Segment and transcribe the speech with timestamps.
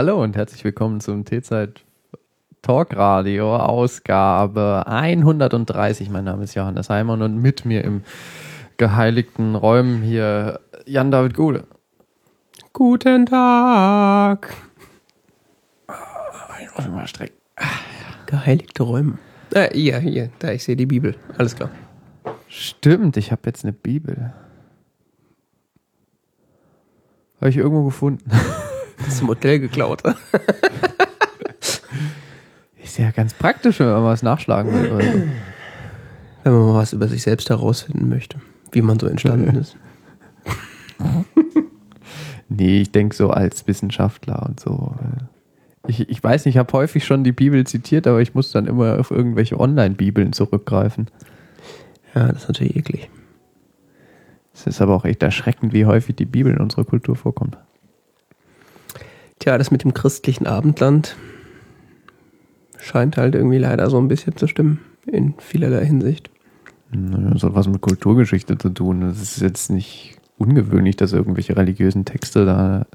[0.00, 1.84] Hallo und herzlich willkommen zum T-Zeit
[2.62, 6.08] Talk Radio Ausgabe 130.
[6.08, 8.02] Mein Name ist Johannes Heimann und mit mir im
[8.78, 11.64] geheiligten Räumen hier Jan-David Gude.
[12.72, 14.54] Guten Tag.
[16.62, 17.36] Ich muss mal strecken.
[18.24, 19.18] Geheiligte Räume.
[19.52, 21.14] Äh, hier, hier, da, ich sehe die Bibel.
[21.36, 21.68] Alles klar.
[22.48, 24.32] Stimmt, ich habe jetzt eine Bibel.
[27.36, 28.30] Habe ich irgendwo gefunden.
[29.04, 30.02] Das ist im Hotel geklaut.
[32.82, 34.90] Ist ja ganz praktisch, wenn man was nachschlagen will.
[34.90, 35.22] Oder so.
[36.42, 38.40] Wenn man mal was über sich selbst herausfinden möchte,
[38.72, 39.76] wie man so entstanden ist.
[42.52, 44.96] Nee, ich denke so als Wissenschaftler und so.
[45.86, 48.66] Ich, ich weiß nicht, ich habe häufig schon die Bibel zitiert, aber ich muss dann
[48.66, 51.06] immer auf irgendwelche Online-Bibeln zurückgreifen.
[52.12, 53.08] Ja, das ist natürlich eklig.
[54.52, 57.56] Es ist aber auch echt erschreckend, wie häufig die Bibel in unserer Kultur vorkommt.
[59.40, 61.16] Tja, das mit dem christlichen Abendland
[62.78, 64.80] scheint halt irgendwie leider so ein bisschen zu stimmen.
[65.06, 66.30] In vielerlei Hinsicht.
[66.90, 69.02] Naja, Das hat was mit Kulturgeschichte zu tun.
[69.02, 72.86] Es ist jetzt nicht ungewöhnlich, dass irgendwelche religiösen Texte da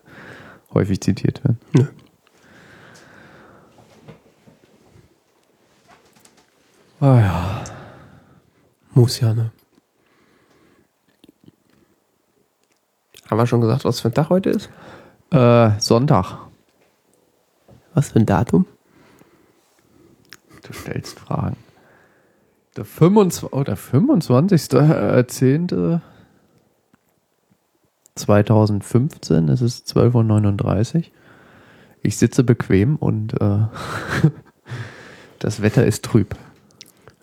[0.74, 1.60] häufig zitiert werden.
[1.74, 1.86] Nö.
[7.00, 7.64] Ah ja.
[8.94, 9.52] Muss ja, ne?
[13.30, 14.70] Haben wir schon gesagt, was für ein Tag heute ist?
[15.32, 16.38] Äh, Sonntag.
[17.94, 18.66] Was für ein Datum?
[20.64, 21.58] Du stellst Fragen.
[22.76, 23.54] Der 25.
[23.54, 24.74] Oder 25.
[24.74, 26.02] äh, 10.
[28.16, 31.04] 2015, es ist 12.39 Uhr.
[32.02, 33.60] Ich sitze bequem und äh,
[35.40, 36.34] das Wetter ist trüb.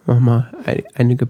[0.05, 1.29] Mach mal ein, eine ge-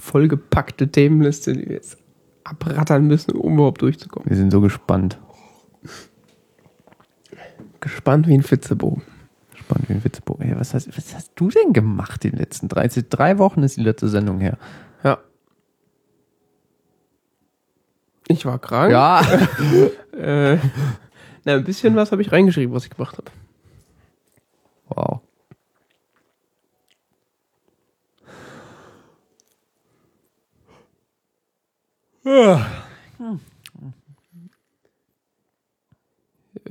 [0.00, 1.98] vollgepackte Themenliste, die wir jetzt
[2.44, 4.30] abrattern müssen, um überhaupt durchzukommen.
[4.30, 5.18] Wir sind so gespannt.
[7.82, 9.02] Gespannt wie ein Fitzebogen.
[9.56, 10.46] Spannend wie ein Witzbogen.
[10.46, 13.82] Hey, was, hast, was hast du denn gemacht die letzten drei, drei Wochen ist die
[13.82, 14.56] letzte Sendung her?
[15.02, 15.18] Ja.
[18.28, 18.92] Ich war krank.
[18.92, 19.22] Ja.
[20.12, 20.58] Äh,
[21.44, 23.30] na, ein bisschen was habe ich reingeschrieben, was ich gemacht habe.
[24.88, 25.22] wow.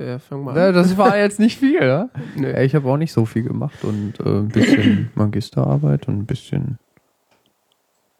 [0.02, 0.74] Äh, fang mal Ja, an.
[0.74, 2.08] das war jetzt nicht viel, ja?
[2.36, 2.52] Nö.
[2.60, 6.78] Ich habe auch nicht so viel gemacht und äh, ein bisschen Magisterarbeit und ein bisschen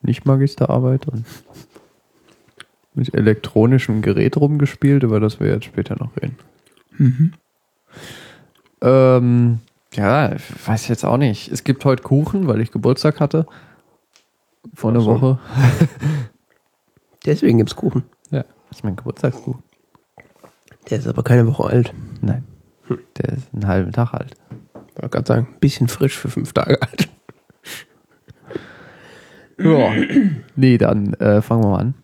[0.02, 1.24] nicht Magisterarbeit und
[2.94, 6.36] mit elektronischem Gerät rumgespielt, über das wir jetzt später noch reden.
[6.98, 7.32] Mhm.
[8.82, 9.58] Ähm,
[9.94, 11.50] ja, ich weiß jetzt auch nicht.
[11.50, 13.46] Es gibt heute Kuchen, weil ich Geburtstag hatte.
[14.74, 15.20] Vor einer so.
[15.20, 15.38] Woche.
[17.24, 18.02] Deswegen gibt's Kuchen.
[18.30, 19.62] Ja, das ist mein Geburtstagskuchen.
[20.90, 21.94] Der ist aber keine Woche alt.
[22.20, 22.44] Nein.
[23.18, 24.34] Der ist einen halben Tag alt.
[24.74, 27.08] Ich wollte gerade sagen, ein bisschen frisch für fünf Tage alt.
[29.58, 29.92] Ja.
[30.56, 31.94] nee, dann äh, fangen wir mal an.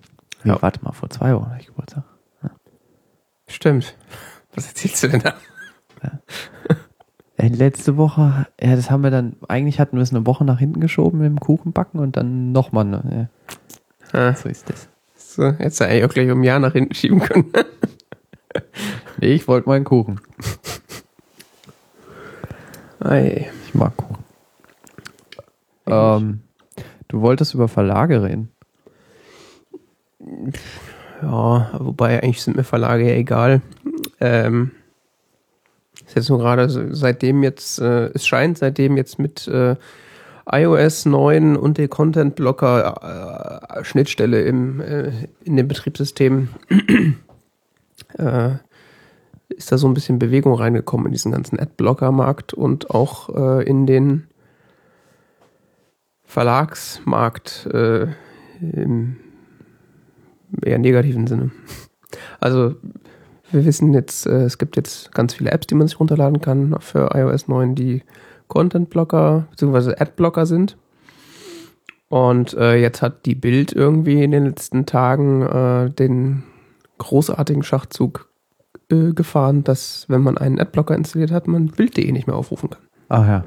[0.44, 0.62] Nee, Ja.
[0.62, 2.04] Warte mal, vor zwei Wochen hatte ich Geburtstag.
[3.46, 3.96] Stimmt.
[4.54, 5.34] Was erzählst du denn da?
[7.36, 10.58] Äh, letzte Woche, ja, das haben wir dann, eigentlich hatten wir es eine Woche nach
[10.58, 12.84] hinten geschoben mit dem Kuchenbacken und dann nochmal.
[12.84, 13.28] Ne,
[14.12, 14.88] ja, Ah, so ist das.
[15.16, 17.46] so, hättest du eigentlich auch gleich um ein Jahr nach hinten schieben können.
[19.20, 20.20] Nee, ich wollte meinen Kuchen.
[23.00, 23.50] Ei.
[23.66, 24.24] Ich mag Kuchen.
[25.86, 26.40] Ähm,
[27.08, 28.50] du wolltest über Verlage reden.
[31.22, 33.62] Ja, wobei eigentlich sind mir Verlage ja egal.
[34.20, 34.70] Ähm,
[36.06, 39.76] ist jetzt nur gerade seitdem jetzt, äh, es scheint seitdem jetzt mit äh,
[40.50, 45.12] iOS 9 und der Content Blocker äh, Schnittstelle im, äh,
[45.44, 46.48] in dem Betriebssystem
[48.16, 48.56] äh,
[49.48, 53.86] ist da so ein bisschen Bewegung reingekommen in diesen ganzen Adblocker-Markt und auch äh, in
[53.86, 54.26] den
[56.24, 58.08] Verlagsmarkt äh,
[58.60, 59.16] im
[60.62, 61.50] eher negativen Sinne.
[62.40, 62.74] Also
[63.50, 66.76] wir wissen jetzt, äh, es gibt jetzt ganz viele Apps, die man sich runterladen kann
[66.80, 68.02] für iOS 9, die
[68.48, 69.94] Content-Blocker bzw.
[69.98, 70.76] Ad-Blocker sind.
[72.08, 76.42] Und äh, jetzt hat die Bild irgendwie in den letzten Tagen äh, den
[76.98, 78.28] großartigen Schachzug
[78.90, 82.82] äh, gefahren, dass wenn man einen Adblocker installiert hat, man Bild.de nicht mehr aufrufen kann.
[83.08, 83.44] Ach ja.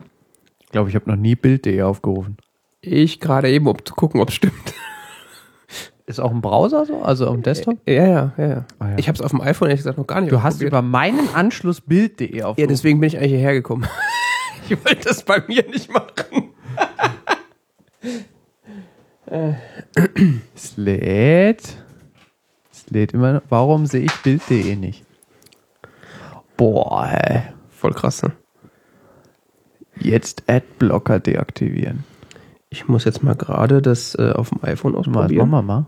[0.60, 2.38] Ich glaube, ich habe noch nie Bild.de aufgerufen.
[2.82, 4.74] Ich gerade eben, um zu gucken, ob es stimmt.
[6.08, 7.02] Ist auch ein Browser so?
[7.02, 7.78] Also am Desktop?
[7.88, 8.48] Ja, ja, ja.
[8.48, 8.66] ja.
[8.80, 8.98] Ah, ja.
[8.98, 11.34] Ich habe es auf dem iPhone ehrlich gesagt noch gar nicht Du hast über meinen
[11.34, 12.70] Anschluss Bild.de Ja, aufgerufen.
[12.70, 13.88] deswegen bin ich eigentlich hierher gekommen.
[14.70, 16.50] ich wollte das bei mir nicht machen.
[20.56, 20.76] Es
[22.92, 23.14] lädt.
[23.14, 23.42] Immer.
[23.50, 25.06] Warum sehe ich Bild.de nicht?
[26.58, 27.42] Boah, ey.
[27.70, 28.32] Voll krass, ne?
[29.96, 32.04] Jetzt Adblocker deaktivieren.
[32.70, 35.50] Ich muss jetzt mal gerade das äh, auf dem iPhone Mal, ausprobieren.
[35.50, 35.86] machen wir mal.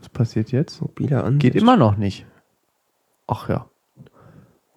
[0.00, 0.80] Was passiert jetzt?
[0.82, 1.40] Mobile Ansicht.
[1.40, 2.26] Geht immer noch nicht.
[3.26, 3.66] Ach ja.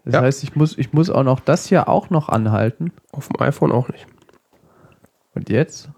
[0.06, 0.22] Das Ja.
[0.22, 2.94] heißt, ich muss, ich muss auch noch das hier auch noch anhalten.
[3.12, 4.08] Auf dem iPhone auch nicht.
[5.36, 5.90] Und jetzt?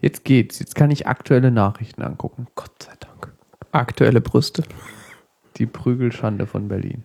[0.00, 0.58] Jetzt geht's.
[0.58, 2.46] Jetzt kann ich aktuelle Nachrichten angucken.
[2.54, 3.05] Gott sei Dank.
[3.78, 4.62] Aktuelle Brüste.
[5.56, 7.04] Die Prügelschande von Berlin.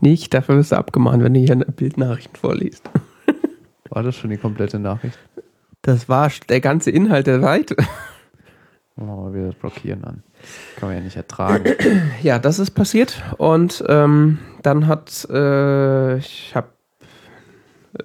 [0.00, 2.88] Nicht, dafür wirst du abgemahnt, wenn du hier Bildnachrichten vorliest.
[3.90, 5.18] War das schon die komplette Nachricht?
[5.82, 7.76] Das war der ganze Inhalt der Seite.
[8.96, 10.22] Machen wir das Blockieren an.
[10.76, 11.64] Kann man ja nicht ertragen.
[12.22, 13.22] Ja, das ist passiert.
[13.38, 16.68] Und ähm, dann hat, äh, ich habe,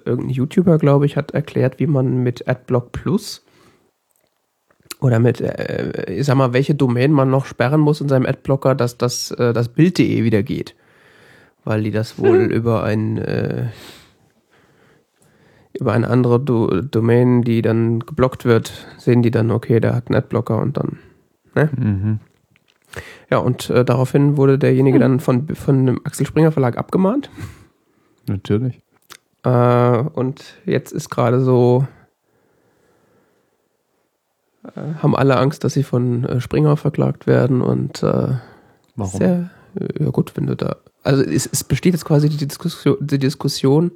[0.04, 3.45] irgendein YouTuber, glaube ich, hat erklärt, wie man mit Adblock Plus
[5.00, 8.74] oder mit, äh, ich sag mal, welche Domain man noch sperren muss in seinem Adblocker,
[8.74, 10.74] dass das, äh, das Bild.de wieder geht.
[11.64, 13.66] Weil die das wohl über ein, äh,
[15.78, 20.08] über eine andere Do Domain, die dann geblockt wird, sehen die dann, okay, der hat
[20.08, 20.98] einen Adblocker und dann
[21.54, 22.20] mhm.
[23.30, 27.30] ja, und äh, daraufhin wurde derjenige dann von, von dem Axel Springer Verlag abgemahnt.
[28.26, 28.80] Natürlich.
[29.44, 31.86] Äh, und jetzt ist gerade so,
[34.74, 38.28] haben alle Angst, dass sie von äh, Springer verklagt werden und äh,
[38.96, 39.18] Warum?
[39.18, 42.96] sehr, äh, ja gut, wenn du da, also es, es besteht jetzt quasi die Diskussion,
[43.00, 43.92] die Diskussion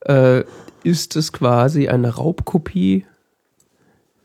[0.00, 0.44] äh,
[0.84, 3.04] ist es quasi eine Raubkopie,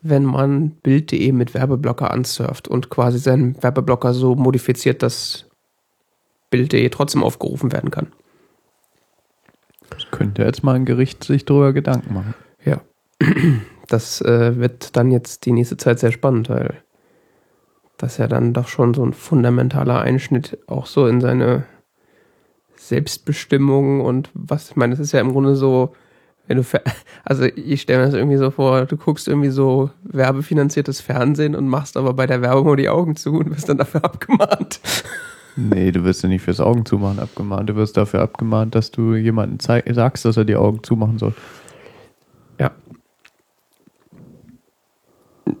[0.02, 5.46] wenn man Bild.de mit Werbeblocker ansurft und quasi seinen Werbeblocker so modifiziert, dass
[6.50, 8.08] Bild.de trotzdem aufgerufen werden kann.
[9.90, 12.34] Das könnte jetzt mal ein Gericht sich drüber Gedanken machen.
[12.64, 12.80] Ja.
[13.94, 16.82] Das äh, wird dann jetzt die nächste Zeit sehr spannend, weil
[17.96, 21.62] das ja dann doch schon so ein fundamentaler Einschnitt auch so in seine
[22.74, 25.94] Selbstbestimmung und was, ich meine, das ist ja im Grunde so,
[26.48, 26.64] wenn du,
[27.24, 31.68] also ich stelle mir das irgendwie so vor, du guckst irgendwie so werbefinanziertes Fernsehen und
[31.68, 34.80] machst aber bei der Werbung nur die Augen zu und wirst dann dafür abgemahnt.
[35.56, 37.70] Nee, du wirst ja nicht fürs Augen zumachen abgemahnt.
[37.70, 41.32] Du wirst dafür abgemahnt, dass du jemandem sagst, dass er die Augen zumachen soll.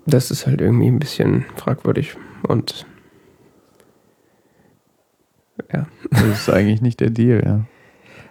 [0.06, 2.16] Das ist halt irgendwie ein bisschen fragwürdig
[2.46, 2.86] und
[5.72, 5.86] ja.
[6.10, 7.64] Das ist eigentlich nicht der Deal, ja.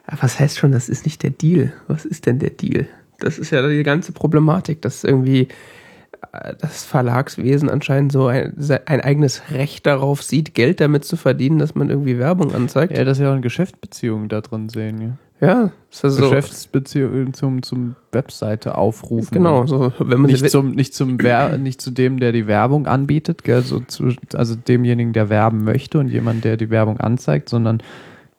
[0.05, 1.73] Aber Was heißt schon, das ist nicht der Deal?
[1.87, 2.87] Was ist denn der Deal?
[3.19, 5.47] Das ist ja die ganze Problematik, dass irgendwie
[6.33, 8.53] äh, das Verlagswesen anscheinend so ein,
[8.85, 12.97] ein eigenes Recht darauf sieht, Geld damit zu verdienen, dass man irgendwie Werbung anzeigt.
[12.97, 15.17] Ja, das ist ja auch eine Geschäftsbeziehung da drin sehen, ja.
[15.43, 19.33] Ja, ist also so, Geschäftsbeziehung zum, zum Webseite aufrufen.
[19.33, 22.87] genau, so, wenn man Nicht zum, nicht zum Wer nicht zu dem, der die Werbung
[22.87, 27.49] anbietet, gell, so zu, also demjenigen, der werben möchte und jemand, der die Werbung anzeigt,
[27.49, 27.83] sondern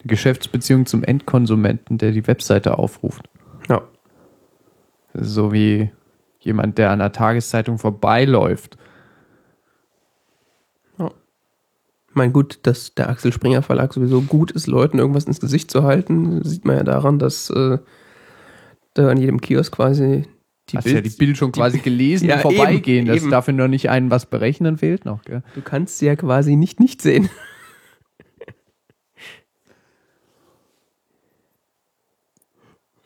[0.02, 3.28] die Geschäftsbeziehung zum Endkonsumenten, der die Webseite aufruft.
[3.68, 3.82] ja,
[5.12, 5.90] So wie
[6.40, 8.78] jemand, der an der Tageszeitung vorbeiläuft.
[12.16, 15.82] Mein gut, dass der Axel Springer Verlag sowieso gut ist, Leuten irgendwas ins Gesicht zu
[15.84, 17.78] halten, sieht man ja daran, dass äh,
[18.94, 20.24] da an jedem Kiosk quasi
[20.70, 23.06] die Hast ja die Bild schon quasi gelesen Ja, vorbeigehen.
[23.06, 23.30] eben, das eben.
[23.30, 25.42] dafür noch nicht einen was berechnen fehlt noch, gell?
[25.54, 27.28] Du kannst sie ja quasi nicht nicht sehen.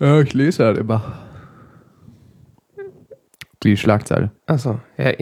[0.00, 1.18] Ja, ich lese halt immer.
[3.64, 4.30] Die Schlagzeile.
[4.46, 5.12] Achso, ja,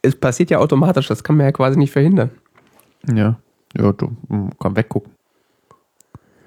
[0.00, 2.30] es passiert ja automatisch, das kann man ja quasi nicht verhindern.
[3.10, 3.38] Ja.
[3.76, 5.12] Ja, du mm, kann weggucken.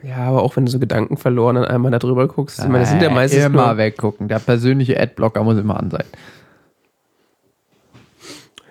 [0.04, 2.80] Ja, aber auch wenn du so Gedanken verloren dann einmal da drüber guckst, ich meine,
[2.82, 4.28] das sind ja Äh, meistens immer nur, weggucken.
[4.28, 6.04] Der persönliche Adblocker muss immer an sein.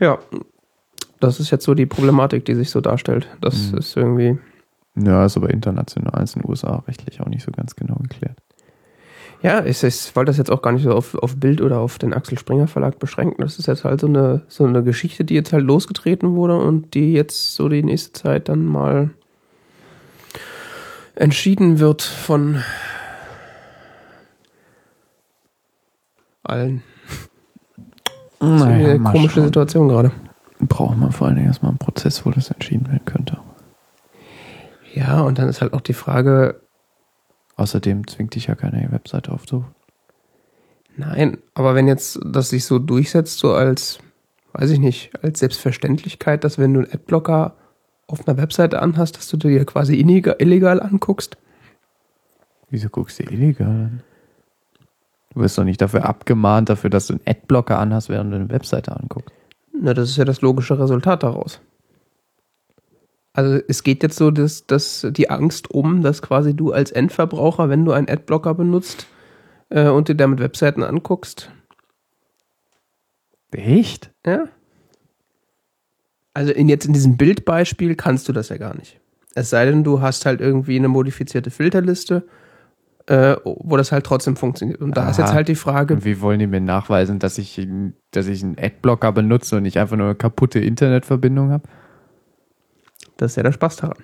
[0.01, 0.19] Ja,
[1.21, 3.29] das ist jetzt so die Problematik, die sich so darstellt.
[3.41, 3.79] Das Mhm.
[3.79, 4.39] ist irgendwie,
[4.97, 8.39] Ja, ist aber international, ist in den USA rechtlich auch nicht so ganz genau geklärt.
[9.45, 11.99] Ja, ich, ich wollte das jetzt auch gar nicht so auf, auf Bild oder auf
[11.99, 13.43] den Axel Springer Verlag beschränken.
[13.43, 16.95] Das ist jetzt halt so eine, so eine Geschichte, die jetzt halt losgetreten wurde und
[16.95, 19.11] die jetzt so die nächste Zeit dann mal
[21.15, 22.63] entschieden wird von
[26.43, 26.83] allen.
[28.39, 30.11] Das ist eine komische Situation gerade.
[30.59, 33.39] Braucht man vor allen Dingen erstmal einen Prozess, wo das entschieden werden könnte.
[34.95, 36.64] Ja, und dann ist halt auch die Frage,
[37.57, 39.75] Außerdem zwingt dich ja keine Webseite aufzurufen.
[40.97, 43.99] nein, aber wenn jetzt das sich so durchsetzt, so als,
[44.53, 47.55] weiß ich nicht, als Selbstverständlichkeit, dass wenn du einen Adblocker
[48.07, 51.37] auf einer Webseite anhast, dass du dir quasi illegal, anguckst.
[52.71, 54.03] Wieso guckst du illegal an?
[55.33, 58.51] Du wirst doch nicht dafür abgemahnt, dafür, dass du einen Adblocker anhast, während du eine
[58.51, 59.35] Webseite anguckst.
[59.73, 61.61] Na, das ist ja das logische Resultat daraus.
[63.35, 67.69] Also es geht jetzt so, dass, dass die Angst um, dass quasi du als Endverbraucher,
[67.69, 69.09] wenn du einen Adblocker benutzt
[69.71, 71.51] äh, und dir damit Webseiten anguckst.
[73.51, 74.13] Echt?
[74.25, 74.45] Ja.
[76.33, 79.01] Also in, jetzt in diesem Bildbeispiel kannst du das ja gar nicht.
[79.35, 82.25] Es sei denn, du hast halt irgendwie eine modifizierte Filterliste,
[83.07, 84.81] äh, wo das halt trotzdem funktioniert.
[84.81, 85.11] Und da Aha.
[85.11, 87.67] ist jetzt halt die Frage, Und wie wollen die mir nachweisen, dass ich,
[88.13, 91.69] dass ich einen Adblocker benutze und nicht einfach nur eine kaputte Internetverbindung habe?
[93.17, 94.03] Das ist ja der Spaß daran.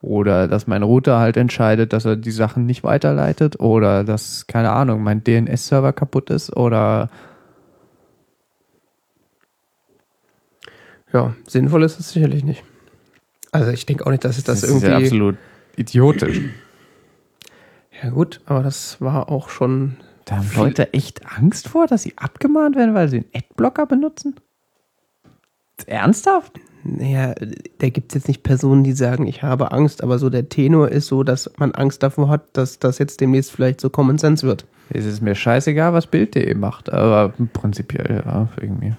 [0.00, 3.60] Oder dass mein Router halt entscheidet, dass er die Sachen nicht weiterleitet.
[3.60, 6.56] Oder dass, keine Ahnung, mein DNS-Server kaputt ist.
[6.56, 7.08] Oder
[11.12, 12.64] Ja, sinnvoll ist es sicherlich nicht.
[13.50, 14.86] Also ich denke auch nicht, dass es das, ist irgendwie.
[14.86, 15.36] ja absolut
[15.76, 16.40] idiotisch.
[18.02, 19.96] Ja gut, aber das war auch schon.
[20.24, 24.36] Da haben Leute echt Angst vor, dass sie abgemahnt werden, weil sie einen Adblocker benutzen?
[25.84, 26.60] Ernsthaft?
[26.84, 27.34] Naja,
[27.78, 30.88] da gibt es jetzt nicht Personen, die sagen, ich habe Angst, aber so der Tenor
[30.88, 34.44] ist so, dass man Angst davor hat, dass das jetzt demnächst vielleicht so Common Sense
[34.44, 34.66] wird.
[34.90, 38.94] Es ist mir scheißegal, was Bild.de macht, aber prinzipiell ja, irgendwie.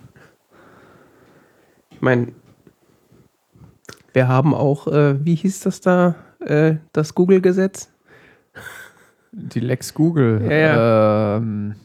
[1.92, 2.30] Ich meine,
[4.14, 7.90] wir haben auch, äh, wie hieß das da, äh, das Google-Gesetz?
[9.34, 10.42] Die Lex Google.
[10.50, 11.76] Ja, Ähm,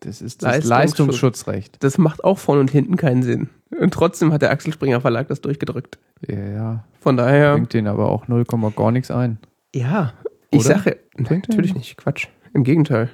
[0.00, 0.68] das ist das Leistungsschutz.
[0.68, 1.76] Leistungsschutzrecht.
[1.84, 3.48] Das macht auch vorne und hinten keinen Sinn.
[3.78, 5.98] Und trotzdem hat der Axel Springer Verlag das durchgedrückt.
[6.26, 6.84] Ja, ja.
[7.00, 8.44] Von daher, Bringt denen aber auch 0,
[8.76, 9.38] gar nichts ein.
[9.74, 10.12] ja,
[10.50, 10.76] ich Oder?
[10.78, 12.26] sage, Bringt natürlich nicht, Quatsch.
[12.52, 13.08] Im Gegenteil.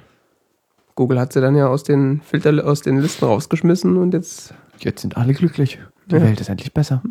[0.95, 5.01] Google hat sie dann ja aus den Filter, aus den Listen rausgeschmissen und jetzt Jetzt
[5.01, 5.79] sind alle glücklich.
[6.09, 6.21] Die Ja.
[6.21, 7.03] Welt ist endlich besser.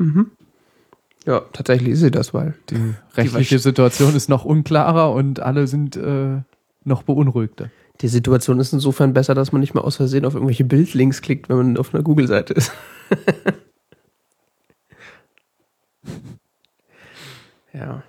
[1.25, 2.55] Ja, tatsächlich ist sie das, weil.
[2.71, 6.41] Die rechtliche Situation ist noch unklarer und alle sind äh,
[6.85, 7.71] noch beunruhigter.
[8.01, 11.49] Die Situation ist insofern besser, dass man nicht mehr aus Versehen auf irgendwelche Bildlinks klickt,
[11.49, 12.73] wenn man auf einer Google-Seite ist.
[17.73, 18.03] ja.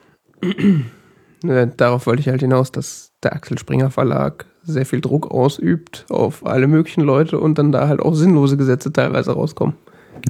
[1.44, 6.06] Ne, Darauf wollte ich halt hinaus, dass der Axel Springer Verlag sehr viel Druck ausübt
[6.10, 9.76] auf alle möglichen Leute und dann da halt auch sinnlose Gesetze teilweise rauskommen.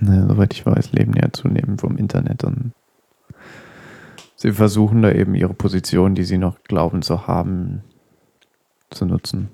[0.02, 2.72] Ne, soweit ich weiß, leben ja zunehmend vom Internet und
[4.36, 7.82] sie versuchen da eben ihre Position, die sie noch glauben zu haben,
[8.90, 9.50] zu nutzen.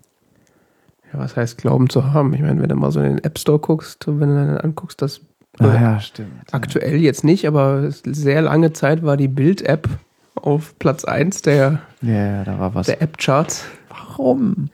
[1.11, 2.33] Ja, was heißt Glauben zu haben?
[2.33, 5.01] Ich meine, wenn du mal so in den App Store guckst, wenn du dann anguckst,
[5.01, 5.21] dass
[5.59, 6.31] Ah ja, stimmt.
[6.51, 9.87] aktuell jetzt nicht, aber sehr lange Zeit war die Bild-App
[10.33, 12.87] auf Platz 1 der, Ja, ja, da war was.
[12.87, 13.65] der App-Charts.
[13.89, 14.69] Warum?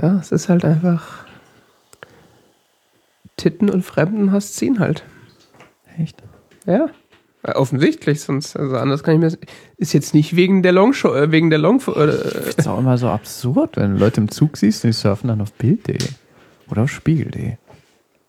[0.00, 1.26] Ja, es ist halt einfach
[3.36, 5.04] Titten und Fremdenhass ziehen halt.
[5.98, 6.22] Echt?
[6.64, 6.86] Ja.
[7.46, 9.36] Ja, Offensichtlich, sonst, also anders kann ich mir,
[9.76, 12.96] ist jetzt nicht wegen der Longshow, äh, wegen der Long, äh, Das ist auch immer
[12.98, 15.98] so absurd, wenn du Leute im Zug siehst, die surfen dann auf Bild.de
[16.70, 17.54] oder auf Spiegel.de.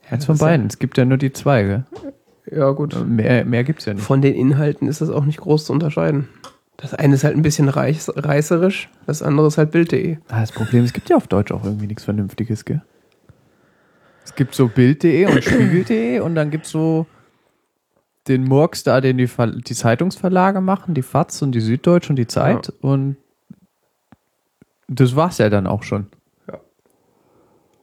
[0.10, 0.68] Eins von das ist ja- beiden.
[0.68, 1.84] Es gibt ja nur die zwei, gell?
[2.52, 3.08] ja gut.
[3.08, 4.04] Mehr, mehr gibt's ja nicht.
[4.04, 6.28] Von den Inhalten ist das auch nicht groß zu unterscheiden.
[6.78, 10.18] Das eine ist halt ein bisschen reiß, reißerisch, das andere ist halt Bild.de.
[10.30, 12.82] Ah, das Problem, es gibt ja auf Deutsch auch irgendwie nichts Vernünftiges, gell?
[14.26, 17.06] Es gibt so Bild.de und Spiegel.de und dann gibt's so
[18.28, 22.16] den Murks da, den die, Ver die Zeitungsverlage machen, die FAZ und die Süddeutsche und
[22.18, 23.18] die Zeit und
[24.88, 26.08] das war's ja dann auch schon.
[26.48, 26.60] Ja.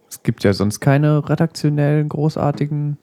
[0.08, 2.98] Es gibt ja sonst keine redaktionellen, großartigen.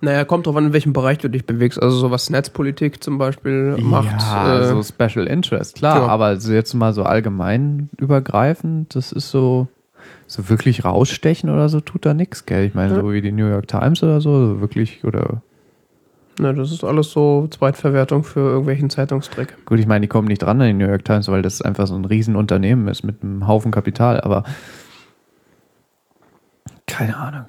[0.00, 1.80] Naja, kommt drauf an, in welchem Bereich du dich bewegst.
[1.80, 4.20] Also so was Netzpolitik zum Beispiel macht.
[4.22, 6.06] ja, äh, so Special Interest, klar, ja.
[6.06, 9.68] aber jetzt mal so allgemein übergreifend, das ist so,
[10.26, 12.64] so wirklich rausstechen oder so tut da nichts, gell?
[12.64, 13.00] Ich meine, Ja.
[13.00, 15.42] so wie die New York Times oder so, so wirklich, oder
[16.38, 19.64] na, das ist alles so Zweitverwertung für irgendwelchen Zeitungsdreck.
[19.66, 21.86] gut, ich meine, die kommen nicht dran an die New York Times, weil das einfach
[21.86, 24.44] so ein Riesenunternehmen ist mit einem Haufen Kapital, aber
[26.86, 27.46] keine Ahnung.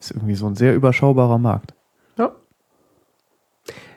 [0.00, 1.74] Ist irgendwie so ein sehr überschaubarer Markt.
[2.16, 2.32] Ja.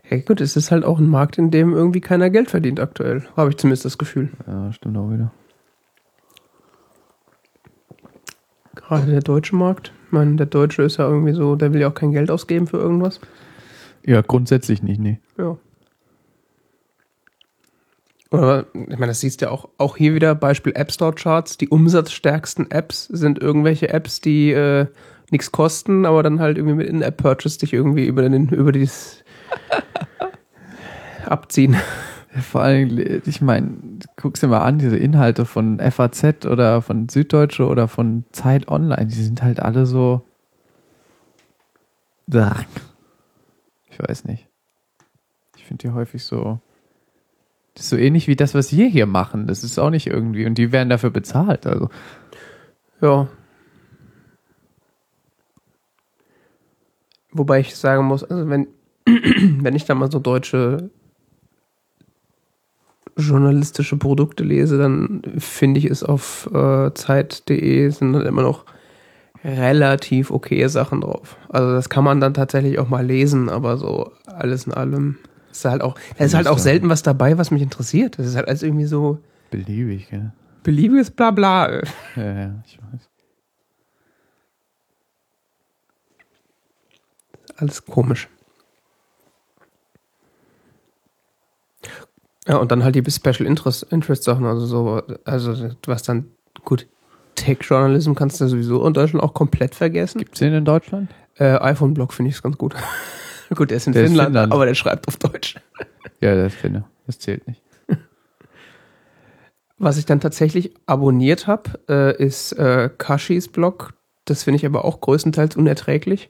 [0.10, 3.24] Ja gut, es ist halt auch ein Markt, in dem irgendwie keiner Geld verdient aktuell.
[3.38, 4.30] Habe ich zumindest das Gefühl.
[4.48, 5.32] Ja, stimmt auch wieder.
[8.76, 9.94] Gerade der deutsche Markt.
[10.12, 12.68] Ich meine, der Deutsche ist ja irgendwie so, der will ja auch kein Geld ausgeben
[12.68, 13.22] für irgendwas.
[14.06, 15.22] Ja, grundsätzlich nicht, nee.
[15.38, 15.56] Ja.
[18.30, 21.58] Oder, ich meine, das siehst du ja auch, auch hier wieder, Beispiel App Store Charts.
[21.58, 24.88] Die umsatzstärksten Apps sind irgendwelche Apps, die äh,
[25.30, 29.24] nichts kosten, aber dann halt irgendwie mit In-App-Purchase dich irgendwie über, den, über dieses
[31.26, 31.78] abziehen.
[32.40, 33.78] Vor allem, ich meine,
[34.16, 39.08] guck's dir mal an, diese Inhalte von FAZ oder von Süddeutsche oder von Zeit Online,
[39.08, 40.22] die sind halt alle so.
[43.90, 44.48] Ich weiß nicht.
[45.58, 46.62] Ich finde die häufig so.
[47.74, 49.48] Das ist so ähnlich wie das, was wir hier machen.
[49.48, 50.46] Das ist auch nicht irgendwie.
[50.46, 51.68] Und die werden dafür bezahlt.
[51.68, 51.90] Also,
[53.02, 53.28] Ja.
[57.34, 58.68] Wobei ich sagen muss, also wenn,
[59.06, 60.90] wenn ich da mal so deutsche
[63.22, 68.66] journalistische Produkte lese, dann finde ich es auf äh, Zeit.de sind dann immer noch
[69.44, 71.38] relativ okay Sachen drauf.
[71.50, 75.18] Also das kann man dann tatsächlich auch mal lesen, aber so alles in allem
[75.52, 78.20] ist halt auch, da ist halt auch selten was dabei, was mich interessiert.
[78.20, 80.32] Das ist halt alles irgendwie so Beliebig, gell?
[80.64, 81.82] beliebiges Blabla.
[82.16, 83.10] Ja, ja, ich weiß.
[87.58, 88.30] Alles komisch.
[92.52, 96.32] Ja, und dann halt die Special Interest, Interest Sachen, also so, also was dann,
[96.66, 96.86] gut,
[97.36, 100.20] Tech-Journalism kannst du sowieso in Deutschland auch komplett vergessen.
[100.20, 101.10] Gibt's den in Deutschland?
[101.36, 102.76] Äh, iPhone-Blog finde ich es ganz gut.
[103.56, 104.52] gut, der ist in Der ist Finnland, Finnland.
[104.52, 105.56] aber der schreibt auf Deutsch.
[106.20, 107.62] Ja, das finde Das zählt nicht.
[109.78, 113.94] Was ich dann tatsächlich abonniert habe, äh, ist äh, Kashis Blog.
[114.26, 116.30] Das finde ich aber auch größtenteils unerträglich.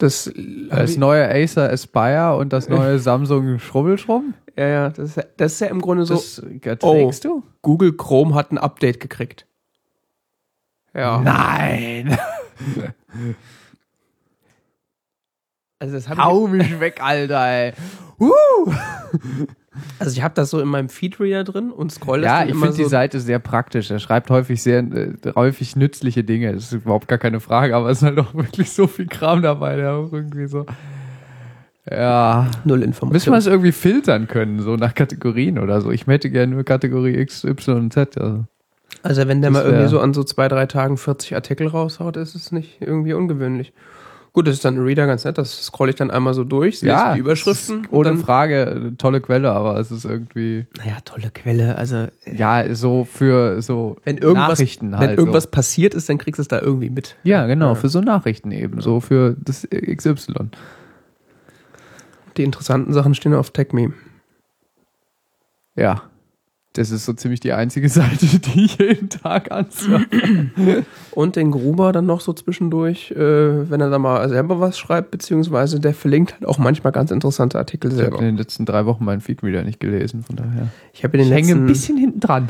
[0.00, 0.32] Das,
[0.70, 4.34] Das neue Acer Aspire und das neue Samsung Schrubbelschrumm?
[4.56, 7.42] ja, ja, das ist, ja- das ist ja im Grunde so, Das erträgst du?
[7.62, 9.46] Google Chrome hat ein Update gekriegt.
[10.94, 11.20] Ja.
[11.20, 12.18] Nein!
[15.78, 17.72] Also das hab Hau mich weg, Alter, ey.
[18.18, 18.28] ich,
[19.98, 22.72] also ich habe das so in meinem Feedreader drin und scroll das Ja, ich finde
[22.72, 22.82] so.
[22.82, 23.90] die Seite sehr praktisch.
[23.90, 26.52] Er schreibt häufig sehr, äh, häufig nützliche Dinge.
[26.52, 29.42] Das ist überhaupt gar keine Frage, aber es ist halt auch wirklich so viel Kram
[29.42, 30.66] dabei, der auch irgendwie so.
[31.90, 32.50] Ja.
[32.64, 33.34] Null Müssen wir Information.
[33.36, 35.90] es irgendwie filtern können, so nach Kategorien oder so.
[35.90, 38.18] Ich hätte gerne nur Kategorie X, Y und Z.
[38.18, 38.44] Also.
[39.02, 42.16] Also wenn der Das mal irgendwie so an so zwei, drei Tagen 40 Artikel raushaut,
[42.16, 43.72] ist es nicht irgendwie ungewöhnlich.
[44.32, 46.82] Gut, das ist dann ein Reader ganz nett, das scroll ich dann einmal so durch,
[46.82, 47.88] lese die Überschriften.
[47.90, 51.76] Ohne Frage, eine tolle Quelle, aber es ist irgendwie, naja, tolle Quelle.
[51.76, 55.18] Also ja, so für so wenn irgendwas, Nachrichten wenn halt.
[55.18, 55.50] irgendwas so.
[55.50, 57.16] passiert ist, dann kriegst du es da irgendwie mit.
[57.24, 57.74] Ja, genau, Ja.
[57.74, 60.50] für so Nachrichten eben, so für das XY.
[62.36, 63.94] Die interessanten Sachen stehen auf TechMeme.
[65.74, 66.02] Ja.
[66.74, 70.06] Das ist so ziemlich die einzige Seite, die ich jeden Tag ansurfe.
[71.10, 75.10] Und den Gruber dann noch so zwischendurch, äh, wenn er da mal selber was schreibt,
[75.10, 78.18] beziehungsweise der verlinkt halt auch manchmal ganz interessante Artikel Ich habe selber.
[78.20, 80.68] in den letzten drei Wochen meinen Feed wieder nicht gelesen, von daher.
[80.92, 82.48] Ich habe in den Ich hänge ein bisschen hinten dran.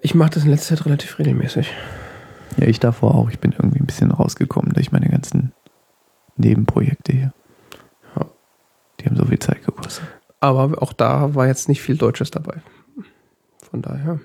[0.00, 1.70] ich mache das in letzter Zeit relativ regelmäßig.
[2.56, 3.28] Ja, ich davor auch.
[3.30, 5.52] Ich bin irgendwie ein bisschen rausgekommen durch meine ganzen
[6.36, 7.32] Nebenprojekte hier.
[8.16, 8.26] Ja.
[9.00, 10.04] Die haben so viel Zeit gekostet.
[10.40, 12.54] Aber auch da war jetzt nicht viel Deutsches dabei.
[13.72, 14.20] Von daher.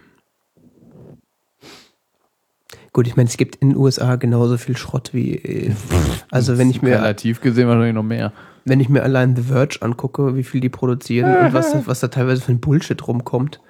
[2.91, 5.35] Gut, ich meine, es gibt in den USA genauso viel Schrott wie.
[5.35, 5.71] äh,
[6.31, 8.33] Also wenn ich mir Relativ gesehen wahrscheinlich noch mehr.
[8.65, 12.09] wenn ich mir allein The Verge angucke, wie viel die produzieren und was, was da
[12.09, 13.61] teilweise für ein Bullshit rumkommt.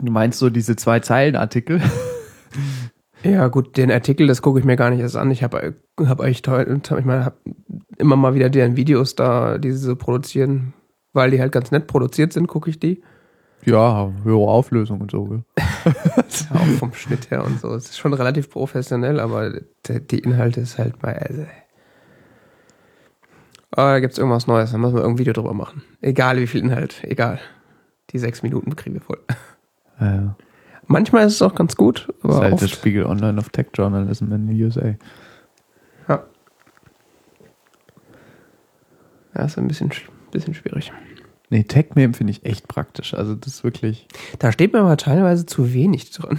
[0.00, 1.80] Du meinst so diese zwei Zeilen-Artikel?
[3.24, 5.32] Ja, gut, den Artikel, das gucke ich mir gar nicht erst an.
[5.32, 7.40] Ich habe hab eigentlich toll, ich meine, hab
[7.96, 10.72] immer mal wieder deren Videos da, die sie so produzieren,
[11.12, 13.02] weil die halt ganz nett produziert sind, gucke ich die.
[13.70, 15.42] Ja, höhere Auflösung und so.
[15.58, 15.64] Ja,
[16.54, 17.74] auch vom Schnitt her und so.
[17.74, 21.14] Es ist schon relativ professionell, aber die, Inhalte ist halt mal.
[21.14, 21.44] Also.
[23.70, 25.82] Aber da gibt es irgendwas Neues, da müssen wir irgendein Video drüber machen.
[26.00, 27.38] Egal wie viel Inhalt, egal.
[28.10, 29.20] Die sechs Minuten kriegen wir voll.
[30.00, 30.36] Ja, ja.
[30.86, 33.66] Manchmal ist es auch ganz gut, Das ist aber halt das Spiegel Online of Tech
[33.74, 34.94] Journalism in den USA.
[36.08, 36.24] ja.
[39.34, 40.90] Ja, ist ein bisschen, sch- bisschen schwierig.
[41.50, 43.14] Nee, TechMeme finde ich echt praktisch.
[43.14, 44.06] Also das ist wirklich.
[44.38, 46.38] Da steht mir aber teilweise zu wenig drin.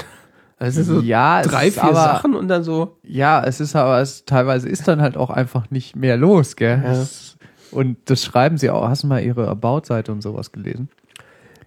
[0.58, 2.98] Also so ja, es drei, vier aber, Sachen und dann so.
[3.04, 6.82] Ja, es ist aber, es, teilweise ist dann halt auch einfach nicht mehr los, gell?
[6.84, 6.92] Ja.
[6.92, 7.38] Es,
[7.72, 8.88] und das schreiben sie auch.
[8.88, 10.90] Hast du mal ihre About-Seite und sowas gelesen?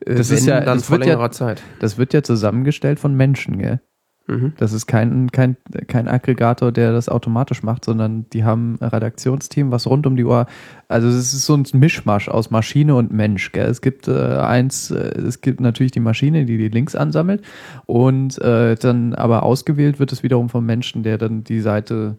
[0.04, 1.62] Äh, Das wenn, ist ja- dann das vor wird ja- längerer Zeit.
[1.80, 3.80] Das wird ja zusammengestellt von Menschen, gell?
[4.26, 4.52] Mhm.
[4.56, 5.56] Das ist kein, kein,
[5.88, 10.24] kein Aggregator, der das automatisch macht, sondern die haben ein Redaktionsteam, was rund um die
[10.24, 10.46] Uhr,
[10.88, 13.52] also es ist so ein Mischmasch aus Maschine und Mensch.
[13.52, 13.68] Gell?
[13.68, 17.42] Es gibt äh, eins, äh, es gibt natürlich die Maschine, die die Links ansammelt
[17.86, 22.16] und äh, dann aber ausgewählt wird es wiederum vom Menschen, der dann die Seite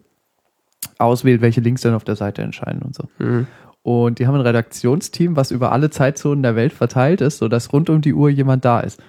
[0.98, 3.04] auswählt, welche Links dann auf der Seite erscheinen und so.
[3.18, 3.46] Mhm.
[3.82, 7.90] Und die haben ein Redaktionsteam, was über alle Zeitzonen der Welt verteilt ist, sodass rund
[7.90, 9.02] um die Uhr jemand da ist.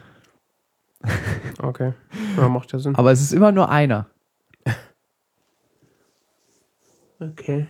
[1.61, 1.93] Okay.
[2.37, 2.95] Ja, macht ja Sinn.
[2.95, 4.07] Aber es ist immer nur einer.
[7.19, 7.67] Okay.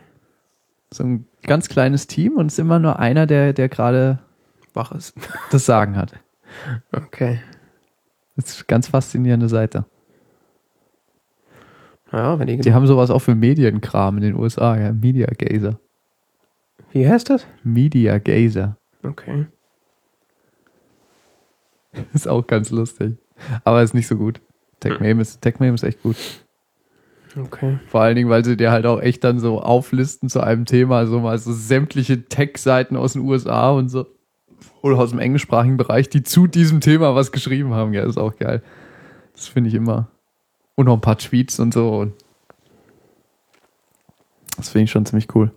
[0.92, 4.20] So ein ganz kleines Team und es ist immer nur einer, der, der gerade
[4.74, 5.14] Wach ist.
[5.52, 6.14] das Sagen hat.
[6.92, 7.40] Okay.
[8.36, 9.86] Das ist eine ganz faszinierende Seite.
[12.12, 14.94] Ja, wenn die, Die haben sowas auch für Medienkram in den USA, ja.
[14.94, 15.80] Media Gazer.
[16.92, 17.46] Wie heißt das?
[17.64, 18.78] Media Gazer.
[19.04, 19.48] Okay.
[22.14, 23.18] Ist auch ganz lustig.
[23.64, 24.42] Aber ist nicht so gut.
[24.80, 26.16] TechMeme ist, TechMeme ist echt gut.
[27.38, 27.80] Okay.
[27.88, 31.06] Vor allen Dingen, weil sie dir halt auch echt dann so auflisten zu einem Thema,
[31.06, 34.08] so mal so sämtliche Tech-Seiten aus den USA und so.
[34.82, 37.94] Oder aus dem englischsprachigen Bereich, die zu diesem Thema was geschrieben haben.
[37.94, 38.62] Ja, ist auch geil.
[39.34, 40.08] Das finde ich immer.
[40.76, 41.98] Und noch ein paar Tweets und so.
[42.00, 42.14] Und
[44.58, 45.52] das finde ich schon ziemlich cool.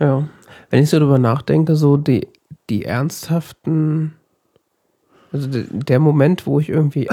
[0.00, 0.28] Ja.
[0.70, 2.28] Wenn ich so drüber nachdenke, so die,
[2.68, 4.14] die ernsthaften,
[5.32, 7.08] also de- der Moment, wo ich irgendwie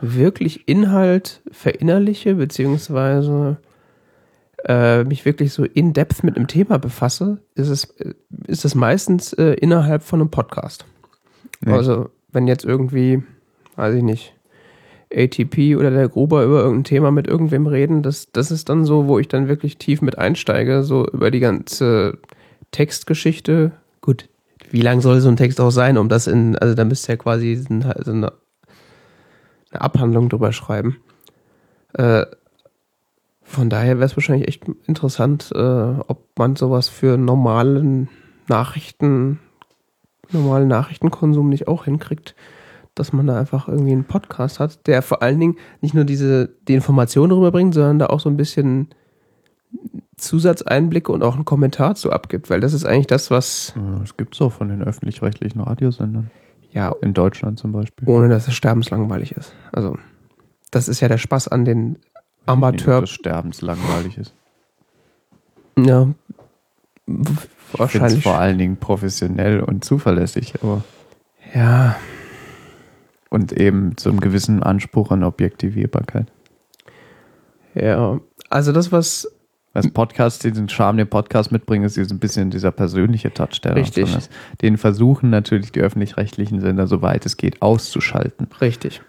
[0.00, 3.56] wirklich Inhalt verinnerliche, beziehungsweise
[4.66, 7.94] äh, mich wirklich so in depth mit einem Thema befasse, ist es,
[8.46, 10.86] ist es meistens äh, innerhalb von einem Podcast.
[11.64, 11.72] Nee.
[11.72, 13.22] Also, wenn jetzt irgendwie,
[13.76, 14.34] weiß ich nicht,
[15.14, 19.06] ATP oder der Gruber über irgendein Thema mit irgendwem reden, das, das ist dann so,
[19.08, 22.18] wo ich dann wirklich tief mit einsteige, so über die ganze
[22.70, 23.72] Textgeschichte.
[24.00, 24.28] Gut,
[24.72, 27.12] wie lang soll so ein Text auch sein, um das in, also da müsst ihr
[27.12, 28.32] ja quasi also eine,
[29.70, 30.96] eine Abhandlung drüber schreiben.
[31.92, 32.24] Äh,
[33.42, 38.08] von daher wäre es wahrscheinlich echt interessant, äh, ob man sowas für normalen
[38.48, 39.40] Nachrichten,
[40.30, 42.34] normalen Nachrichtenkonsum nicht auch hinkriegt,
[42.94, 46.48] dass man da einfach irgendwie einen Podcast hat, der vor allen Dingen nicht nur diese
[46.66, 48.88] die Informationen rüberbringt, sondern da auch so ein bisschen
[50.22, 54.16] Zusatzeinblicke und auch einen Kommentar zu abgibt, weil das ist eigentlich das, was Ja, Das
[54.16, 56.30] gibt's auch von den öffentlich-rechtlichen Radiosendern.
[56.72, 58.08] ja In Deutschland zum Beispiel.
[58.08, 59.52] ohne dass es sterbenslangweilig ist.
[59.72, 59.98] Also
[60.70, 61.98] das ist ja der Spaß an den
[62.46, 63.00] Amateur.
[63.02, 64.34] Das sterbenslangweilig ist.
[65.78, 66.08] Ja,
[67.06, 68.22] es wahrscheinlich.
[68.22, 70.82] vor allen Dingen professionell und zuverlässig, aber
[71.54, 71.96] Ja,
[73.30, 76.26] und eben zu einem gewissen Anspruch an Objektivierbarkeit.
[77.74, 78.20] ja.
[78.50, 79.30] Also das, was
[79.74, 84.14] Als Podcast, diesen Charme, den Podcast mitbringen, ist ein bisschen dieser persönliche Touch, der Richtig.
[84.14, 84.30] ist.
[84.60, 88.48] Den versuchen natürlich die öffentlich-rechtlichen Sender, soweit es geht, auszuschalten.
[88.60, 89.00] Richtig.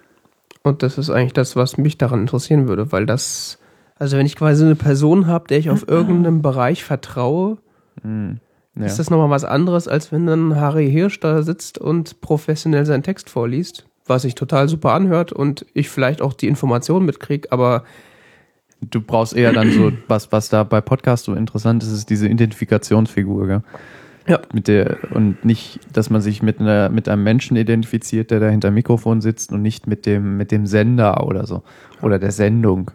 [0.63, 3.60] Und das ist eigentlich das, was mich daran interessieren würde, weil das,
[3.97, 7.58] also wenn ich quasi eine Person habe, der ich auf irgendeinem Bereich vertraue,
[8.04, 8.86] Ja.
[8.86, 13.04] ist das nochmal was anderes, als wenn dann Harry Hirsch da sitzt und professionell seinen
[13.04, 17.84] Text vorliest, was sich total super anhört und ich vielleicht auch die Informationen mitkriege, aber
[18.91, 22.27] Du brauchst eher dann so, was, was da bei Podcasts so interessant ist, ist diese
[22.27, 23.61] Identifikationsfigur, gell?
[24.27, 28.39] ja, Mit der, und nicht, dass man sich mit einer, mit einem Menschen identifiziert, der
[28.39, 31.63] da hinter Mikrofon sitzt und nicht mit dem, mit dem Sender oder so.
[32.01, 32.91] Oder der Sendung.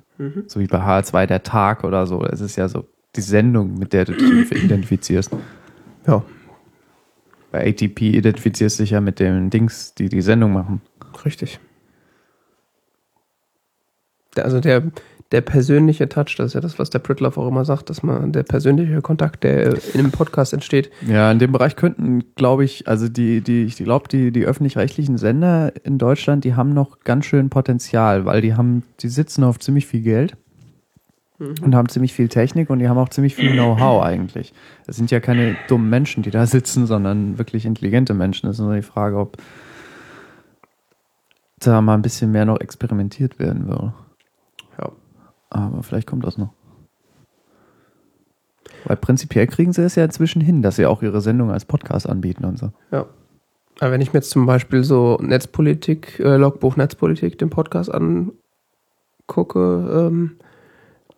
[0.46, 2.24] So wie bei H2 der Tag oder so.
[2.24, 5.30] Es ist ja so die Sendung, mit der du dich identifizierst.
[6.06, 6.22] ja,
[7.52, 10.80] Bei ATP identifizierst du dich ja mit den Dings, die die Sendung machen.
[11.24, 11.60] richtig.
[14.36, 14.82] Also der,
[15.30, 18.32] der persönliche Touch, das ist ja das, was der Pritloff auch immer sagt, dass man
[18.32, 22.88] der persönliche Kontakt, der in einem Podcast entsteht, Ja, in dem Bereich könnten, glaube ich,
[22.88, 27.26] also die, die, ich glaube, die, die öffentlich-rechtlichen Sender in Deutschland, die haben noch ganz
[27.26, 30.34] schön Potenzial, weil die haben, die sitzen auf ziemlich viel Geld
[31.38, 34.54] und haben ziemlich viel Technik und die haben auch ziemlich viel Know-how eigentlich.
[34.86, 38.46] Es sind ja keine dummen Menschen, die da sitzen, sondern wirklich intelligente Menschen.
[38.46, 39.36] Das ist nur die Frage, ob
[41.60, 43.92] da mal ein bisschen mehr noch experimentiert werden würde.
[45.50, 46.50] Aber vielleicht kommt das noch.
[48.84, 52.08] Weil prinzipiell kriegen sie es ja inzwischen hin, dass sie auch ihre Sendung als Podcast
[52.08, 52.70] anbieten und so.
[52.90, 53.06] Ja.
[53.80, 58.38] Aber wenn ich mir jetzt zum Beispiel so Netzpolitik, äh, Logbuch Netzpolitik, den Podcast angucke,
[60.10, 60.36] ähm,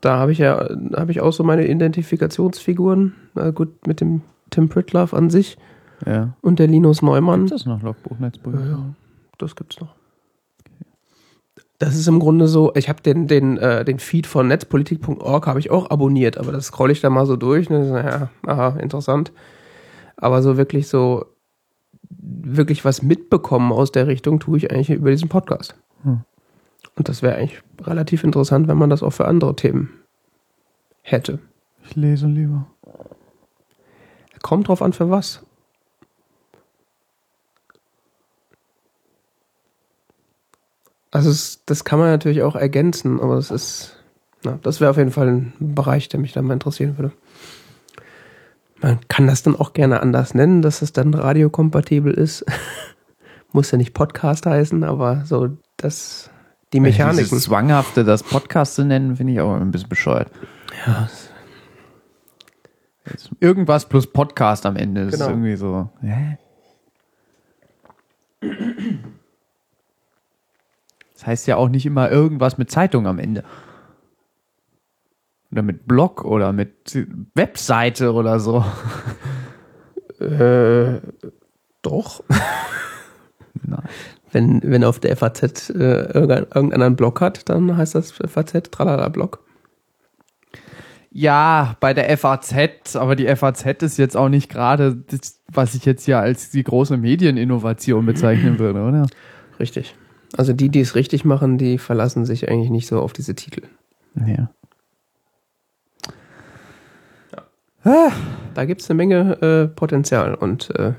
[0.01, 3.15] da habe ich ja, habe ich auch so meine Identifikationsfiguren.
[3.35, 5.59] Na gut, mit dem Tim Pritlove an sich
[6.07, 6.35] Ja.
[6.43, 7.45] und der Linus Neumann.
[7.45, 8.67] Ist das noch Logbuch Netzpolitik?
[8.67, 8.95] Ja, ja,
[9.39, 9.95] das gibt's noch.
[11.81, 15.59] Das ist im Grunde so, ich habe den, den, äh, den Feed von netzpolitik.org habe
[15.59, 17.71] ich auch abonniert, aber das scrolle ich da mal so durch.
[17.71, 17.89] Ne?
[17.89, 19.33] So, Ja, aha, interessant.
[20.19, 21.25] Aber so wirklich so,
[22.11, 25.75] wirklich was mitbekommen aus der Richtung tue ich eigentlich über diesen Podcast.
[26.03, 26.21] Hm.
[26.97, 29.89] Und das wäre eigentlich relativ interessant, wenn man das auch für andere Themen
[31.01, 31.39] hätte.
[31.87, 32.67] Ich lese lieber.
[34.43, 35.47] Kommt drauf an, für was.
[41.11, 43.97] Also es, das kann man natürlich auch ergänzen, aber es ist,
[44.45, 47.13] na, das wäre auf jeden Fall ein Bereich, der mich dann mal interessieren würde.
[48.81, 52.45] Man kann das dann auch gerne anders nennen, dass es dann radiokompatibel ist.
[53.53, 56.31] Muss ja nicht Podcast heißen, aber so das,
[56.73, 57.19] die Mechaniken.
[57.19, 60.31] Dieses Zwanghafte, das Podcast zu nennen, finde ich auch ein bisschen bescheuert.
[60.87, 61.09] Ja,
[63.11, 65.07] Jetzt Irgendwas plus Podcast am Ende.
[65.07, 65.25] Genau.
[65.25, 65.91] ist irgendwie so.
[66.01, 66.39] Hä?
[71.21, 73.45] Das heißt ja auch nicht immer irgendwas mit Zeitung am Ende.
[75.53, 76.97] Oder mit Blog oder mit
[77.35, 78.65] Webseite oder so.
[80.25, 80.99] äh,
[81.83, 82.25] doch.
[83.67, 83.83] Nein.
[84.33, 89.11] Wenn, wenn auf der FAZ äh, irgendein- irgendeiner Blog hat, dann heißt das FAZ Tralala
[89.11, 89.41] Blog.
[91.11, 95.85] Ja, bei der FAZ, aber die FAZ ist jetzt auch nicht gerade das, was ich
[95.85, 99.07] jetzt hier als die große Medieninnovation bezeichnen würde, oder?
[99.59, 99.95] Richtig.
[100.37, 103.63] Also die, die es richtig machen, die verlassen sich eigentlich nicht so auf diese Titel.
[104.15, 104.51] Ja.
[108.55, 110.93] Da gibt es eine Menge äh, Potenzial und äh,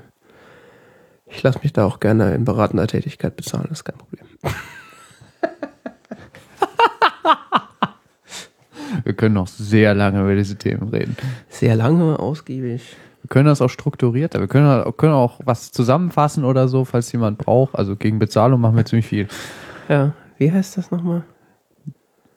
[1.26, 4.26] ich lasse mich da auch gerne in beratender Tätigkeit bezahlen, das ist kein Problem.
[9.04, 11.16] Wir können noch sehr lange über diese Themen reden.
[11.48, 12.96] Sehr lange, ausgiebig.
[13.22, 14.40] Wir können das auch strukturierter.
[14.40, 17.76] Wir können, auch- können auch was zusammenfassen oder so, falls jemand braucht.
[17.76, 19.28] Also gegen Bezahlung machen wir ziemlich viel.
[19.88, 21.22] Ja, wie heißt das nochmal?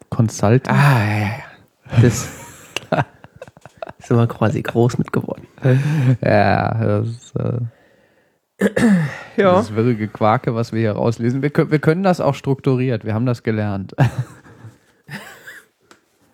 [0.09, 0.71] Consulting.
[0.73, 2.01] Ah, ja, ja.
[2.01, 2.29] Das
[3.99, 5.47] sind wir quasi groß mit geworden.
[6.21, 7.59] Ja, das ist, äh,
[9.37, 9.53] Ja.
[9.55, 11.41] das wirre Gequake, was wir hier rauslesen.
[11.41, 13.03] Wir, wir können das auch strukturiert.
[13.05, 13.95] Wir haben das gelernt.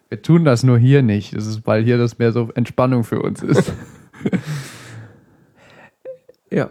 [0.09, 1.33] Wir tun das nur hier nicht.
[1.33, 3.71] Das ist, weil hier das mehr so Entspannung für uns ist.
[6.53, 6.69] Ja.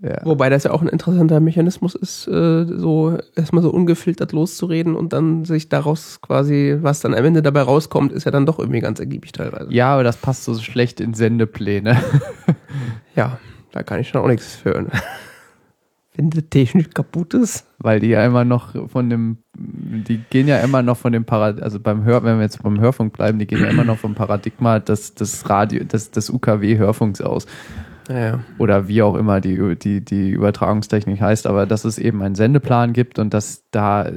[0.00, 0.20] Ja.
[0.24, 5.12] Wobei das ja auch ein interessanter Mechanismus ist, äh, so erstmal so ungefiltert loszureden und
[5.12, 8.78] dann sich daraus quasi, was dann am Ende dabei rauskommt, ist ja dann doch irgendwie
[8.78, 9.72] ganz ergiebig teilweise.
[9.72, 12.00] ja, aber das passt so schlecht in Sendepläne.
[13.16, 13.40] Ja,
[13.72, 14.86] da kann ich schon auch nichts für.
[16.50, 17.66] Technik kaputt ist.
[17.78, 21.64] Weil die ja immer noch von dem, die gehen ja immer noch von dem Paradigma,
[21.64, 24.14] also beim Hör, wenn wir jetzt beim Hörfunk bleiben, die gehen ja immer noch vom
[24.14, 27.46] Paradigma des, des Radio, des, des UKW-Hörfunks aus.
[28.08, 28.40] Naja.
[28.58, 32.92] Oder wie auch immer die, die, die Übertragungstechnik heißt, aber dass es eben einen Sendeplan
[32.92, 34.10] gibt und dass da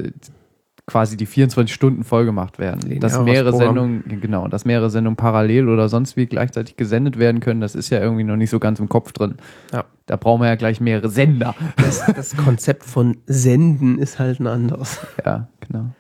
[0.88, 2.82] quasi die 24 Stunden voll gemacht werden.
[2.82, 3.68] Lineares dass mehrere Programm.
[3.68, 7.90] Sendungen, genau, dass mehrere Sendungen parallel oder sonst wie gleichzeitig gesendet werden können, das ist
[7.90, 9.36] ja irgendwie noch nicht so ganz im Kopf drin.
[9.72, 9.86] Ja.
[10.06, 11.56] Da brauchen wir ja gleich mehrere Sender.
[11.78, 15.00] Das, das Konzept von Senden ist halt ein anderes.
[15.26, 15.92] Ja, genau.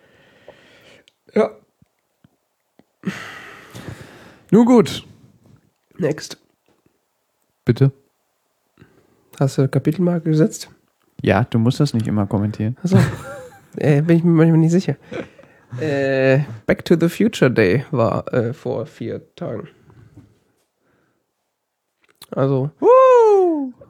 [1.34, 1.50] Ja.
[4.52, 5.06] Nun gut.
[5.98, 6.38] Next.
[7.64, 7.92] Bitte?
[9.40, 10.70] Hast du Kapitelmarke gesetzt?
[11.22, 12.76] Ja, du musst das nicht immer kommentieren.
[12.84, 12.98] Achso.
[13.78, 14.96] äh, bin ich mir manchmal nicht sicher.
[15.80, 19.68] Äh, Back to the Future Day war äh, vor vier Tagen.
[22.32, 22.72] Also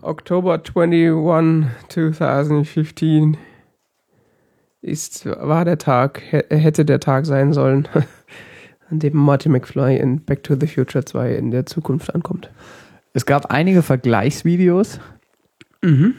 [0.01, 3.37] Oktober 21, 2015
[4.81, 7.87] ist, war der Tag, hä- hätte der Tag sein sollen,
[8.89, 12.49] an dem Marty McFly in Back to the Future 2 in der Zukunft ankommt.
[13.13, 14.99] Es gab einige Vergleichsvideos
[15.83, 16.13] Mhm.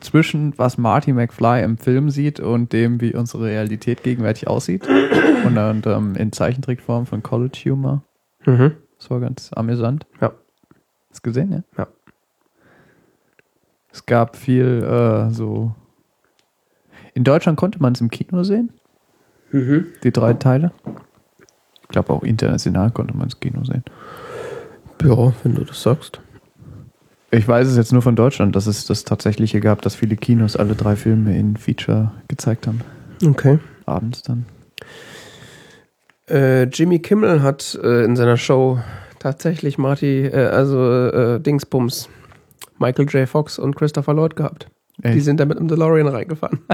[0.00, 4.86] zwischen was Marty McFly im Film sieht und dem, wie unsere Realität gegenwärtig aussieht.
[5.46, 8.02] Unter anderem in Zeichentrickform von College Humor.
[8.44, 8.72] Mhm.
[8.98, 10.06] Das war ganz amüsant.
[10.20, 10.32] Ja.
[11.10, 11.62] Hast du gesehen, ja?
[11.78, 11.86] Ja.
[13.90, 15.74] Es gab viel äh, so.
[17.14, 18.72] In Deutschland konnte man es im Kino sehen,
[19.50, 19.86] Mhm.
[20.04, 20.72] die drei Teile.
[21.82, 23.82] Ich glaube auch international konnte man es im Kino sehen.
[25.02, 26.20] Ja, wenn du das sagst.
[27.30, 30.56] Ich weiß es jetzt nur von Deutschland, dass es das tatsächliche gab, dass viele Kinos
[30.56, 32.80] alle drei Filme in Feature gezeigt haben.
[33.24, 33.58] Okay.
[33.84, 34.46] Abends dann.
[36.28, 38.78] Äh, Jimmy Kimmel hat äh, in seiner Show
[39.18, 42.08] tatsächlich Marty, äh, also äh, Dingsbums,
[42.78, 43.28] Michael J.
[43.28, 44.68] Fox und Christopher Lloyd gehabt.
[44.98, 45.24] Die Echt?
[45.24, 46.60] sind da mit einem DeLorean reingefahren.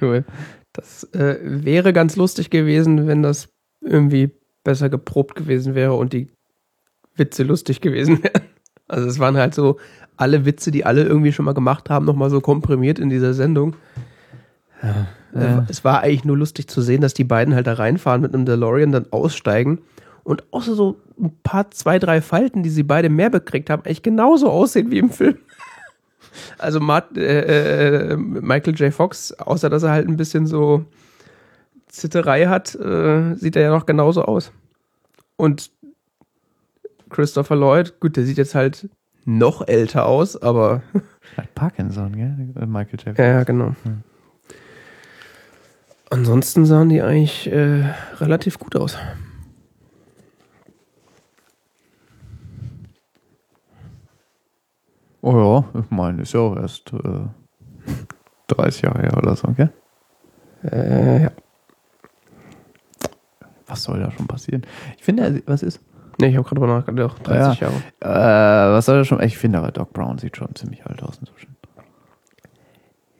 [0.00, 0.24] Cool.
[0.72, 3.48] Das äh, wäre ganz lustig gewesen, wenn das
[3.80, 4.30] irgendwie
[4.64, 6.28] besser geprobt gewesen wäre und die
[7.16, 8.42] Witze lustig gewesen wären.
[8.88, 9.78] Also es waren halt so
[10.16, 13.74] alle Witze, die alle irgendwie schon mal gemacht haben, nochmal so komprimiert in dieser Sendung.
[14.82, 15.06] Ja.
[15.34, 15.58] Ja.
[15.58, 18.34] Äh, Es war eigentlich nur lustig zu sehen, dass die beiden halt da reinfahren mit
[18.34, 19.80] einem DeLorean, dann aussteigen
[20.24, 24.02] und außer so ein paar, zwei, drei Falten, die sie beide mehr bekriegt haben, eigentlich
[24.02, 25.38] genauso aussehen wie im Film.
[26.56, 28.94] Also Mart, äh, äh, Michael J.
[28.94, 30.86] Fox, außer dass er halt ein bisschen so
[31.88, 34.50] Zitterei hat, äh, sieht er ja noch genauso aus.
[35.36, 35.70] Und
[37.12, 38.88] Christopher Lloyd, gut, der sieht jetzt halt
[39.24, 40.82] noch älter aus, aber
[41.36, 42.48] Hat Parkinson, gell?
[42.60, 43.18] Äh, Michael J.
[43.18, 43.74] ja, genau.
[43.84, 44.02] Hm.
[46.10, 47.84] Ansonsten sahen die eigentlich äh,
[48.20, 48.98] relativ gut aus.
[55.20, 55.32] Oh
[55.72, 57.26] ja, ich meine, ist ja auch erst äh,
[58.48, 59.72] 30 Jahre her oder so, gell?
[60.64, 61.30] Äh, ja.
[63.66, 64.62] Was soll da schon passieren?
[64.98, 65.80] Ich finde, er- was ist?
[66.22, 67.16] Nee, ich habe gerade drüber nachgedacht.
[67.26, 67.74] 30 Jahre.
[68.00, 69.20] Äh, was soll da schon?
[69.22, 71.56] Ich finde aber Doc Brown sieht schon ziemlich alt aus inzwischen.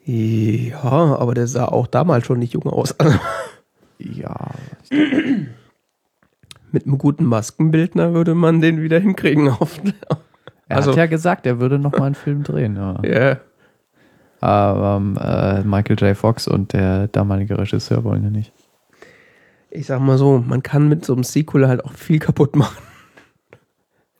[0.05, 2.95] Ja, aber der sah auch damals schon nicht jung aus.
[4.05, 4.51] Ja,
[6.73, 9.49] Mit einem guten Maskenbildner würde man den wieder hinkriegen.
[9.49, 9.79] Auf,
[10.69, 12.75] er Also- hat ja gesagt, er würde noch mal einen Film drehen.
[12.75, 13.01] Ja.
[13.05, 13.37] ja.
[14.41, 16.17] Aber ähm, äh, Michael J.
[16.17, 18.53] Fox und der damalige Regisseur wollen ja nicht.
[19.71, 22.83] Ich sag mal so, man kann mit so einem Sequel halt auch viel kaputt machen.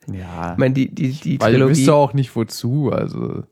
[0.07, 0.53] Ja.
[0.53, 3.43] Ich meine, die, die, die Weil du Trilogie, wisst auch nicht wozu, also.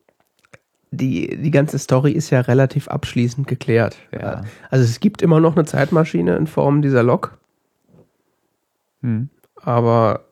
[0.91, 3.97] die, die ganze Story ist ja relativ abschließend geklärt.
[4.11, 4.43] Ja.
[4.69, 7.37] Also es gibt immer noch eine Zeitmaschine in Form dieser Lok,
[9.01, 9.29] Hm.
[9.55, 10.25] aber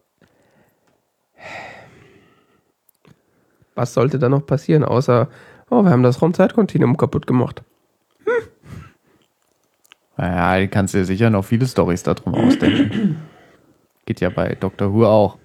[3.75, 5.29] was sollte da noch passieren, außer,
[5.69, 7.63] oh, wir haben das Raumzeitkontinuum kaputt gemacht.
[10.17, 13.19] Naja, du kannst dir sicher noch viele Storys darum ausdenken.
[14.05, 14.93] Geht ja bei Dr.
[14.93, 15.37] Who auch.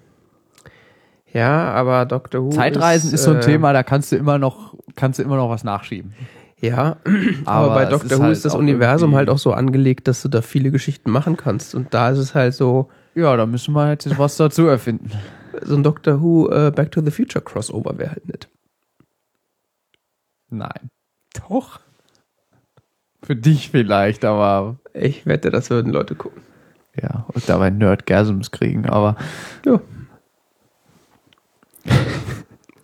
[1.34, 2.44] Ja, aber Dr.
[2.44, 5.36] Who Zeitreisen ist, so ein äh, Thema, da kannst du immer noch, kannst du immer
[5.36, 6.14] noch was nachschieben.
[6.60, 6.96] Ja,
[7.44, 8.18] aber, bei es Dr.
[8.18, 11.36] Who halt ist das Universum halt auch so angelegt, dass du da viele Geschichten machen
[11.36, 11.74] kannst.
[11.74, 15.10] Und da ist es halt so, Ja, da müssen wir jetzt was dazu erfinden.
[15.62, 18.48] so ein Doctor Who äh, Back to the Future Crossover wäre halt nett.
[20.50, 20.88] Nein.
[21.48, 21.80] Doch.
[23.24, 26.42] Für dich vielleicht, aber Ich wette, das würden Leute gucken.
[27.02, 29.16] ja, und dabei Nerdgasms kriegen, aber
[29.66, 29.80] Ja.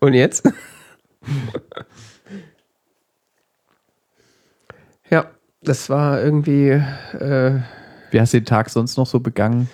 [0.00, 0.50] Und jetzt?
[5.10, 5.26] ja,
[5.62, 7.60] das war irgendwie, äh,
[8.10, 9.68] wie hast du den Tag sonst noch so begangen?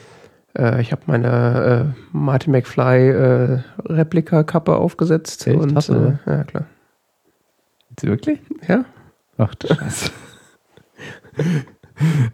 [0.58, 5.46] äh, ich habe meine äh, Marty McFly äh, Replika-Kappe aufgesetzt.
[5.46, 5.58] Echt?
[5.58, 6.18] Und, Hast du?
[6.26, 6.66] äh, ja, klar.
[8.00, 8.40] Wirklich?
[8.68, 8.84] Ja?
[9.38, 10.10] Ach du Scheiße.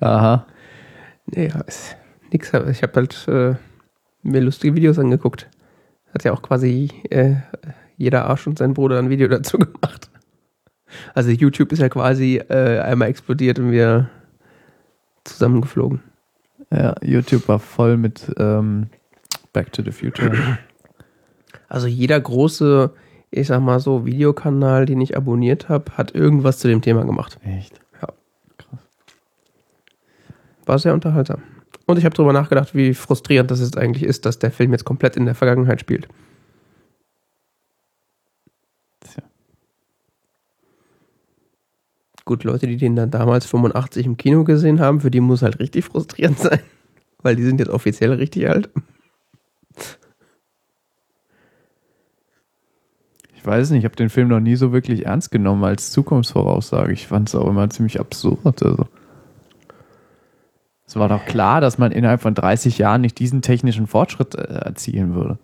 [0.01, 0.47] Aha.
[1.27, 1.97] Nee, ja, ist
[2.33, 2.53] nix.
[2.71, 3.55] Ich habe halt äh,
[4.23, 5.49] mir lustige Videos angeguckt.
[6.15, 7.37] Hat ja auch quasi äh,
[7.97, 10.11] jeder Arsch und sein Bruder ein Video dazu gemacht.
[11.15, 14.11] Also YouTube ist ja quasi äh, einmal explodiert und wir
[15.25, 16.03] zusammengeflogen.
[16.71, 18.89] Ja, YouTube war voll mit ähm,
[19.53, 20.59] Back to the Future.
[21.69, 22.93] Also jeder große,
[23.31, 27.39] ich sag mal so, Videokanal, den ich abonniert habe, hat irgendwas zu dem Thema gemacht.
[27.45, 27.81] Echt?
[30.65, 31.43] War sehr unterhaltsam.
[31.93, 34.87] Und ich habe darüber nachgedacht, wie frustrierend das jetzt eigentlich ist, dass der Film jetzt
[34.87, 36.09] komplett in der Vergangenheit spielt.
[39.01, 39.23] Tja.
[42.25, 45.61] Gut, Leute, die den dann damals 85 im Kino gesehen haben, für die muss halt
[45.61, 46.61] richtig frustrierend sein.
[47.21, 48.71] Weil die sind jetzt offiziell richtig alt.
[53.37, 56.95] Ich weiß nicht, ich habe den Film noch nie so wirklich ernst genommen als Zukunftsvoraussage.
[56.95, 58.63] Ich fand es auch immer ziemlich absurd.
[58.63, 58.89] Also.
[60.93, 64.43] Es war doch klar, dass man innerhalb von 30 Jahren nicht diesen technischen Fortschritt äh,
[64.43, 65.39] erzielen würde.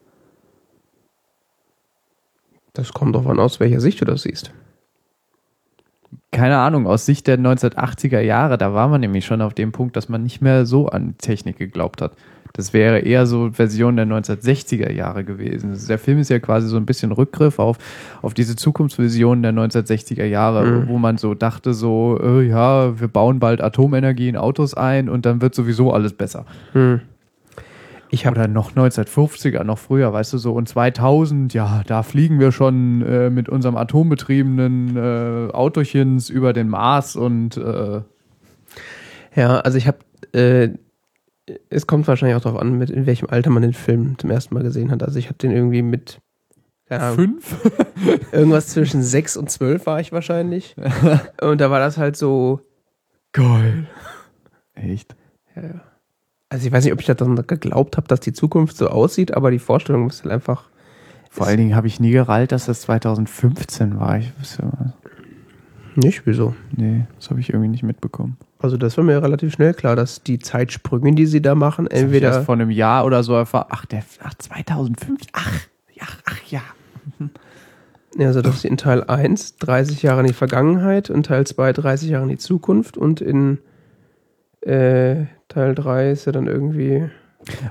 [2.74, 4.52] Das kommt davon aus, welcher Sicht du das siehst.
[6.32, 9.96] Keine Ahnung, aus Sicht der 1980er Jahre, da war man nämlich schon auf dem Punkt,
[9.96, 12.12] dass man nicht mehr so an Technik geglaubt hat.
[12.54, 15.70] Das wäre eher so Version der 1960er Jahre gewesen.
[15.70, 17.78] Also Der Film ist ja quasi so ein bisschen Rückgriff auf,
[18.22, 20.88] auf diese Zukunftsvision der 1960er Jahre, Mhm.
[20.88, 25.24] wo man so dachte, so, äh, ja, wir bauen bald Atomenergie in Autos ein und
[25.26, 26.46] dann wird sowieso alles besser.
[26.72, 27.00] Hm.
[28.11, 32.40] Ich habe Oder noch 1950er, noch früher, weißt du so, und 2000, ja, da fliegen
[32.40, 38.00] wir schon äh, mit unserem atombetriebenen äh, Autochens über den Mars und äh,
[39.37, 39.98] ja, also ich habe,
[40.32, 40.70] äh,
[41.70, 44.54] es kommt wahrscheinlich auch darauf an, mit in welchem Alter man den Film zum ersten
[44.54, 45.02] Mal gesehen hat.
[45.02, 46.20] Also ich habe den irgendwie mit
[46.88, 47.56] Ahnung, fünf.
[48.32, 50.74] irgendwas zwischen sechs und zwölf war ich wahrscheinlich.
[51.40, 52.61] Und da war das halt so,
[53.32, 53.87] Geil.
[54.74, 55.14] Echt?
[55.54, 55.80] ja, ja.
[56.50, 59.34] Also ich weiß nicht, ob ich das dann geglaubt habe, dass die Zukunft so aussieht,
[59.34, 60.70] aber die Vorstellung ist halt einfach.
[61.30, 64.18] Vor allen Dingen habe ich nie gerallt, dass das 2015 war.
[64.18, 64.94] Ich wusste,
[65.94, 66.54] Nicht, wieso?
[66.74, 68.38] nee, das habe ich irgendwie nicht mitbekommen.
[68.58, 71.92] Also das war mir relativ schnell klar, dass die Zeitsprünge, die sie da machen, Das
[71.92, 73.66] hab ich entweder erst vor einem Jahr oder so erfahren.
[73.70, 75.20] Ach, der, ach 2005.
[75.32, 75.61] Ach,
[75.94, 76.62] ja, ach ja.
[78.18, 82.11] Also, dass sie in Teil 1 30 Jahre in die Vergangenheit, in Teil 2 30
[82.11, 83.59] Jahre in die Zukunft und in
[84.62, 87.09] äh, Teil 3 ist ja dann irgendwie.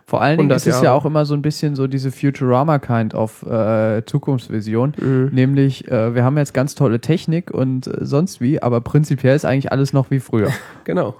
[0.05, 3.13] Vor allen Dingen 100 ist es ja auch immer so ein bisschen so diese Futurama-Kind
[3.13, 4.93] of äh, Zukunftsvision.
[4.97, 5.29] Mhm.
[5.33, 9.45] Nämlich, äh, wir haben jetzt ganz tolle Technik und äh, sonst wie, aber prinzipiell ist
[9.45, 10.49] eigentlich alles noch wie früher.
[10.83, 11.15] Genau.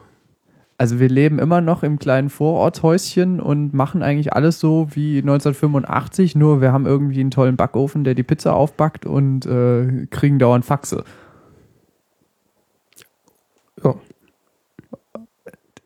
[0.80, 6.36] Also wir leben immer noch im kleinen Vorortshäuschen und machen eigentlich alles so wie 1985,
[6.36, 10.66] nur wir haben irgendwie einen tollen Backofen, der die Pizza aufbackt und äh, kriegen dauernd
[10.66, 11.04] Faxe.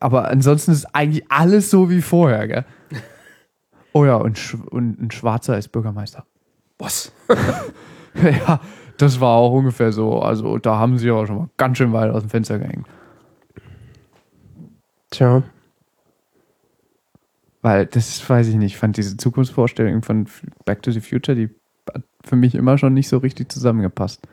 [0.02, 2.66] Aber ansonsten ist eigentlich alles so wie vorher, gell?
[3.93, 6.26] Oh ja, und, Sch und ein Schwarzer ist Bürgermeister.
[6.80, 7.12] Was?
[8.24, 8.62] ja,
[8.97, 10.22] das war auch ungefähr so.
[10.22, 12.88] Also da haben sie aber schon mal ganz schön weit aus dem Fenster gehängt.
[15.10, 15.43] Tja.
[17.62, 20.26] Weil das weiß ich nicht, ich fand diese Zukunftsvorstellung von
[20.64, 21.49] Back to the Future, die
[21.93, 24.26] hat für mich immer schon nicht so richtig zusammengepasst.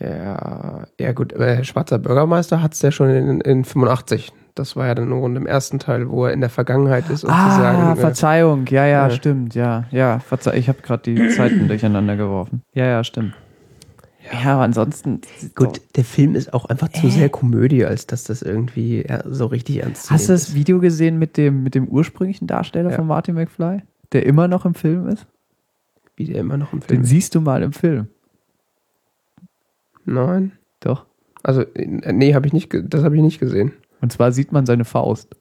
[0.00, 4.32] Ja, ja gut, äh, Schwarzer Bürgermeister hat es ja schon in, in 85.
[4.54, 7.30] Das war ja dann nur im ersten Teil, wo er in der Vergangenheit ist und
[7.30, 8.66] ah, zu sagen, äh, Verzeihung.
[8.68, 9.54] Ja, ja, äh, stimmt.
[9.54, 10.18] Ja, ja.
[10.20, 12.62] Verzeih ich habe gerade die Zeiten durcheinander geworfen.
[12.72, 13.34] Ja, ja, stimmt.
[14.42, 15.20] Ja, aber ansonsten.
[15.54, 19.46] Gut, der Film ist auch einfach zu sehr Komödie, als dass das irgendwie äh, so
[19.46, 20.54] richtig ernst zu Hast du das ist.
[20.54, 22.96] Video gesehen mit dem, mit dem ursprünglichen Darsteller Ja.
[22.96, 23.82] von Martin McFly?
[24.12, 25.26] Der immer noch im Film ist?
[26.16, 28.08] Wie der immer noch im Film Den siehst du mal im Film.
[30.04, 30.52] Nein.
[30.80, 31.06] Doch.
[31.42, 33.72] Also, nee, habe ich nicht, das habe ich nicht gesehen.
[34.00, 35.36] Und zwar sieht man seine Faust.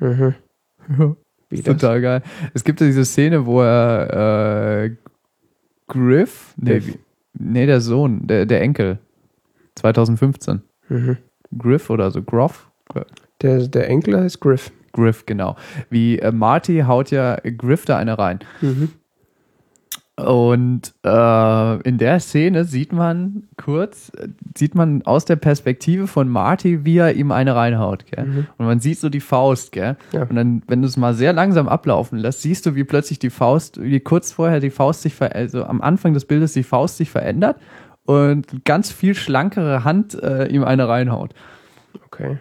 [0.00, 0.34] Mhm.
[1.48, 2.22] Wie Ist total geil.
[2.52, 4.96] Es gibt ja diese Szene, wo er äh,
[5.86, 6.82] Griff, nee,
[7.34, 8.98] nee, der Sohn, der, der Enkel,
[9.76, 10.62] 2015.
[10.88, 11.18] Mhm.
[11.56, 12.70] Griff oder so, Groff?
[13.42, 14.72] Der, der Enkel heißt Griff.
[14.92, 15.56] Griff, genau.
[15.90, 18.40] Wie äh, Marty haut ja Griff da eine rein.
[18.60, 18.90] Mhm.
[20.16, 24.12] Und äh, in der Szene sieht man kurz,
[24.56, 28.24] sieht man aus der Perspektive von Marty, wie er ihm eine reinhaut, gell?
[28.24, 28.46] Mhm.
[28.56, 29.96] Und man sieht so die Faust, gell?
[30.12, 30.22] Ja.
[30.22, 33.30] Und dann, wenn du es mal sehr langsam ablaufen lässt, siehst du, wie plötzlich die
[33.30, 36.96] Faust, wie kurz vorher die Faust sich ver also am Anfang des Bildes die Faust
[36.96, 37.56] sich verändert
[38.04, 41.34] und ganz viel schlankere Hand äh, ihm eine reinhaut.
[42.06, 42.38] Okay.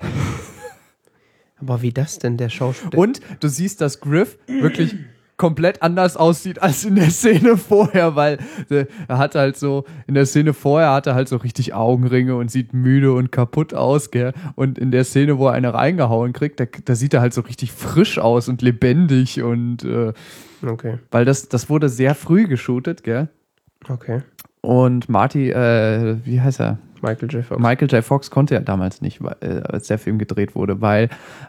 [1.60, 2.96] Aber wie das denn, der Schauspieler?
[2.96, 4.94] Und du siehst, dass Griff wirklich
[5.38, 10.14] komplett anders aussieht als in der Szene vorher, weil äh, er hat halt so, in
[10.14, 14.10] der Szene vorher hat er halt so richtig Augenringe und sieht müde und kaputt aus,
[14.10, 14.34] gell?
[14.56, 17.40] Und in der Szene, wo er eine reingehauen kriegt, da, da sieht er halt so
[17.40, 20.12] richtig frisch aus und lebendig und äh,
[20.66, 23.28] Okay, weil das, das wurde sehr früh geshootet, gell?
[23.88, 24.22] okay.
[24.60, 26.78] Und Marty, äh, wie heißt er?
[27.02, 27.44] Michael J.
[27.44, 27.60] Fox.
[27.60, 28.04] Michael J.
[28.04, 31.04] Fox konnte ja damals nicht, weil, äh, als der Film gedreht wurde, weil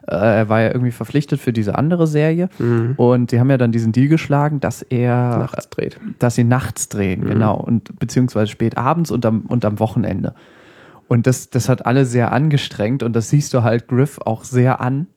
[0.07, 2.49] äh, er war ja irgendwie verpflichtet für diese andere Serie.
[2.59, 2.93] Mhm.
[2.97, 5.99] Und die haben ja dann diesen Deal geschlagen, dass er, Nachts dreht.
[6.19, 10.33] dass sie nachts drehen, genau, und beziehungsweise spät abends und am, und am Wochenende.
[11.07, 14.79] Und das, das hat alle sehr angestrengt und das siehst du halt Griff auch sehr
[14.79, 15.07] an.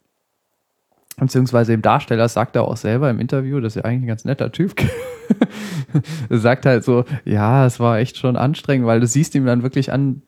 [1.27, 4.25] Beziehungsweise dem Darsteller sagt er auch selber im Interview, das ist ja eigentlich ein ganz
[4.25, 4.75] netter Typ.
[6.29, 9.63] er sagt halt so, ja, es war echt schon anstrengend, weil du siehst ihm dann
[9.63, 10.23] wirklich an,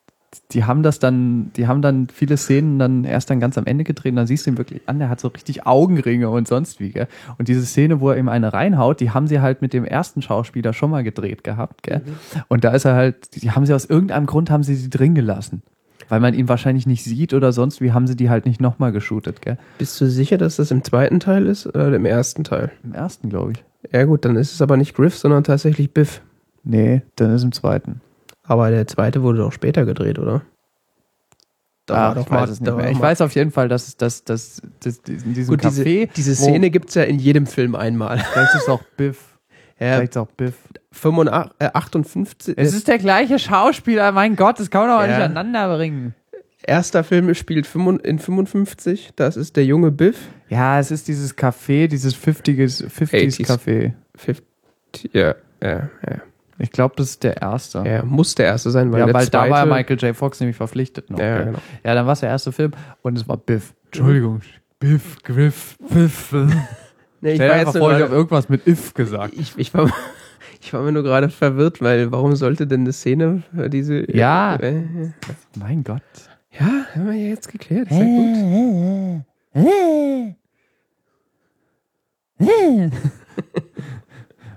[0.52, 3.84] die haben das dann, die haben dann viele Szenen dann erst dann ganz am Ende
[3.84, 6.80] gedreht und dann siehst du ihn wirklich an, der hat so richtig Augenringe und sonst
[6.80, 7.08] wie, gell?
[7.38, 10.22] Und diese Szene, wo er ihm eine reinhaut, die haben sie halt mit dem ersten
[10.22, 12.02] Schauspieler schon mal gedreht gehabt, gell?
[12.48, 15.14] Und da ist er halt, die haben sie aus irgendeinem Grund haben sie sie drin
[15.14, 15.62] gelassen.
[16.08, 18.92] Weil man ihn wahrscheinlich nicht sieht oder sonst wie haben sie die halt nicht nochmal
[18.92, 19.58] geshootet, gell?
[19.78, 22.70] Bist du sicher, dass das im zweiten Teil ist oder im ersten Teil?
[22.82, 23.64] Im ersten, glaube ich.
[23.92, 26.20] Ja gut, dann ist es aber nicht Griff, sondern tatsächlich Biff.
[26.62, 28.00] Nee, dann ist im zweiten.
[28.42, 30.42] Aber der zweite wurde doch später gedreht, oder?
[31.86, 32.90] Da war doch ich weiß mal- es nicht mehr.
[32.90, 36.32] Ich weiß auf jeden Fall, dass, dass, dass, dass in diesem Gut, diese, Café, diese
[36.38, 38.18] wo- Szene gibt's ja in jedem Film einmal.
[38.18, 39.33] vielleicht ist es auch Biff.
[39.80, 40.54] Ja, Vielleicht ist auch Biff.
[40.92, 42.54] 85, äh, 58.
[42.56, 45.08] Es ist der gleiche Schauspieler, mein Gott, das kann man doch Ja.
[45.08, 46.14] nicht aneinander bringen.
[46.66, 49.10] erster Film spielt 55 in 55.
[49.16, 50.28] Das ist der junge Biff.
[50.48, 53.46] Ja, es ist dieses Café, dieses 50s, 50s 80s.
[53.46, 53.92] Café.
[54.16, 54.44] 50,
[55.12, 56.18] ja, ja, ja.
[56.58, 57.82] Ich glaube, das ist der erste.
[57.84, 60.16] Ja, muss der erste sein, weil ja, der weil zweite, da war Michael J.
[60.16, 61.18] Fox nämlich verpflichtet noch.
[61.18, 61.58] Ja, genau.
[61.82, 62.70] ja dann war es der erste Film
[63.02, 63.74] und es war Biff.
[63.86, 64.40] Entschuldigung.
[64.78, 66.32] Biff, Griff, Biff.
[67.24, 69.32] Nee, ich Stell war jetzt einfach nur vor, ich habe irgendwas mit If gesagt.
[69.34, 69.90] ich, ich, war,
[70.60, 74.14] ich war mir nur gerade verwirrt, weil warum sollte denn eine Szene diese.
[74.14, 74.56] Ja.
[74.56, 74.84] Äh, äh,
[75.58, 76.02] Mein Gott.
[76.52, 77.90] ja, haben wir ja jetzt geklärt.
[77.90, 79.24] Ist ja gut.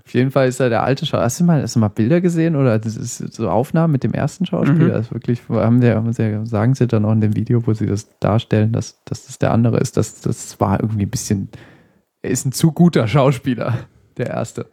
[0.04, 1.24] Auf jeden Fall ist er der alte Schauspieler.
[1.24, 4.12] Hast du mal, hast du mal Bilder gesehen oder das ist so Aufnahmen mit dem
[4.12, 4.84] ersten Schauspieler?
[4.84, 4.90] Mhm.
[4.90, 7.72] Das ist wirklich, haben sie, haben sie, sagen sie dann auch in dem Video, wo
[7.72, 9.96] sie das darstellen, dass, dass das der andere ist.
[9.96, 11.48] Das, das war irgendwie ein bisschen,
[12.22, 13.78] er ist ein zu guter Schauspieler,
[14.16, 14.66] der erste.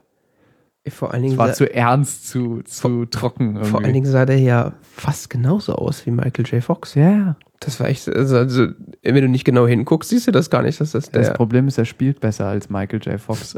[0.88, 3.56] Vor allen Es Dingen, war sah, zu ernst, zu, zu trocken.
[3.56, 3.70] Irgendwie.
[3.72, 6.64] vor allen Dingen sah der ja fast genauso aus wie Michael J.
[6.64, 6.93] Fox.
[6.93, 7.38] ja.
[7.62, 8.68] Das war echt, also, also
[9.02, 11.22] wenn du nicht genau hinguckst, siehst du das gar nicht, dass das der.
[11.22, 13.20] Das Problem ist, er spielt besser als Michael J.
[13.20, 13.56] Fox.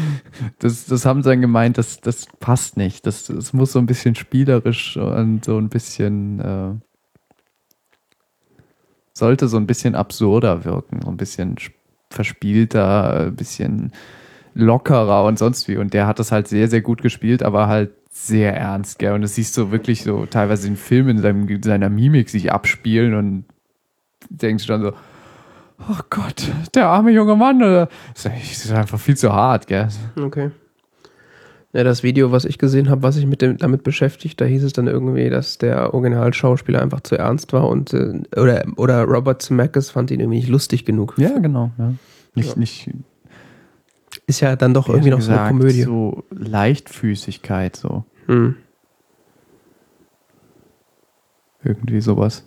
[0.60, 3.04] das, das haben sie dann gemeint, das, das passt nicht.
[3.04, 6.74] Das, das muss so ein bisschen spielerisch und so ein bisschen äh,
[9.12, 11.74] sollte so ein bisschen absurder wirken, so ein bisschen sp-
[12.12, 13.92] verspielter, ein bisschen
[14.54, 15.76] lockerer und sonst wie.
[15.76, 19.12] Und der hat das halt sehr, sehr gut gespielt, aber halt sehr ernst, gell?
[19.12, 23.14] Und das siehst du wirklich so teilweise den Film in seinem, seiner Mimik sich abspielen
[23.14, 23.44] und
[24.28, 24.92] denkst dann so,
[25.88, 27.88] oh Gott, der arme junge Mann, oder?
[28.14, 29.88] Das ist einfach viel zu hart, gell?
[30.16, 30.50] Okay.
[31.74, 34.62] Ja, das Video, was ich gesehen habe, was sich mit dem, damit beschäftigt, da hieß
[34.62, 39.40] es dann irgendwie, dass der Originalschauspieler einfach zu ernst war und äh, oder, oder Robert
[39.40, 41.14] Zemeckis fand ihn irgendwie nicht lustig genug.
[41.16, 41.70] Ja, genau.
[41.78, 41.94] Ja.
[42.34, 42.58] Nicht, Ja.
[42.58, 42.90] nicht
[44.26, 45.82] Ist ja dann doch irgendwie noch so eine gesagt, Komödie.
[45.82, 48.04] So Leichtfüßigkeit, so.
[48.26, 48.56] Hm.
[51.64, 52.44] Irgendwie sowas.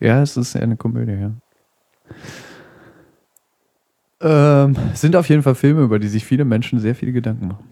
[0.00, 1.32] Ja, es ist eine Komödie, ja.
[4.20, 7.64] Ähm, sind auf jeden Fall Filme, über die sich viele Menschen sehr viele Gedanken machen.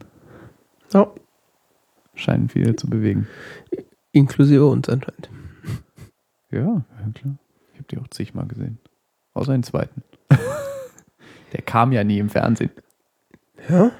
[0.92, 1.10] Ja.
[2.14, 3.26] Scheinen viele zu bewegen.
[4.12, 5.30] Inklusive uns anscheinend.
[6.50, 6.82] Ja,
[7.14, 7.36] klar.
[7.72, 8.78] Ich habe die auch zigmal gesehen.
[9.32, 10.02] Außer den zweiten.
[11.52, 12.70] der kam ja nie im Fernsehen.
[13.68, 13.90] Ja?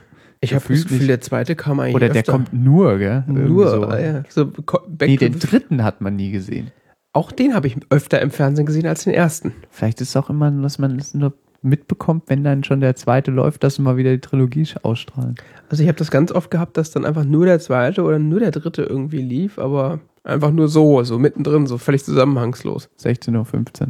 [0.40, 2.32] Ich habe das Gefühl, der zweite kam eigentlich Oder der öfter.
[2.32, 3.24] kommt nur, gell?
[3.26, 3.68] Irgendwie nur.
[3.70, 3.84] So.
[3.84, 4.22] ah, ja.
[4.28, 4.52] so
[5.00, 6.70] Nee, den dritten hat man nie gesehen.
[7.12, 9.54] auch den habe ich öfter im Fernsehen gesehen als den ersten.
[9.70, 11.32] Vielleicht ist es auch immer, dass man es nur
[11.64, 15.34] mitbekommt, wenn dann schon der zweite läuft, dass sie mal wieder die Trilogie ausstrahlen.
[15.68, 18.40] Also ich habe das ganz oft gehabt, dass dann einfach nur der zweite oder nur
[18.40, 22.88] der dritte irgendwie lief, aber einfach nur so, so mittendrin, so völlig zusammenhangslos.
[23.00, 23.88] 16.15 Uhr.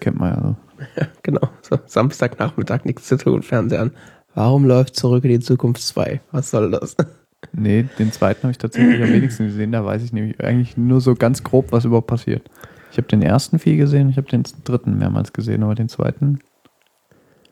[0.00, 0.56] Kennt man ja so.
[1.22, 3.90] Genau, so Samstagnachmittag nichts zu tun, Fernseher an.
[4.34, 6.20] Warum läuft Zurück in die Zukunft 2?
[6.32, 6.96] Was soll das?
[7.52, 9.70] Nee, den zweiten habe ich tatsächlich am wenigsten gesehen.
[9.70, 12.42] Da weiß ich nämlich eigentlich nur so ganz grob, was überhaupt passiert.
[12.90, 16.38] Ich habe den ersten viel gesehen, ich habe den dritten mehrmals gesehen, aber den zweiten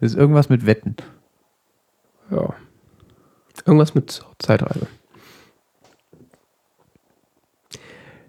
[0.02, 0.96] ist irgendwas mit Wetten.
[2.30, 2.54] Ja.
[3.64, 4.88] Irgendwas mit Zeitreise.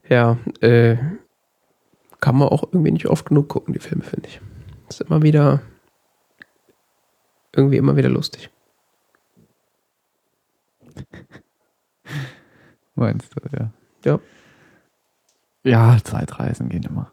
[0.07, 0.97] Ja, äh,
[2.19, 4.39] kann man auch irgendwie nicht oft genug gucken, die Filme, finde ich.
[4.88, 5.63] Ist immer wieder,
[7.51, 8.51] irgendwie immer wieder lustig.
[12.95, 13.71] Meinst du, ja.
[14.05, 14.19] Ja.
[15.63, 17.11] Ja, Zeitreisen gehen immer.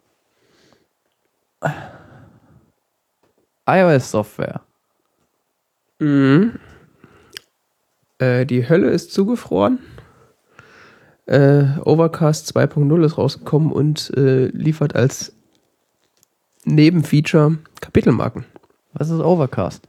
[3.71, 4.61] iOS-Software.
[5.99, 6.53] Mhm.
[8.17, 9.79] Äh, die Hölle ist zugefroren.
[11.25, 15.33] Äh, Overcast 2.0 ist rausgekommen und äh, liefert als
[16.65, 18.45] Nebenfeature Kapitelmarken.
[18.93, 19.87] Was ist Overcast?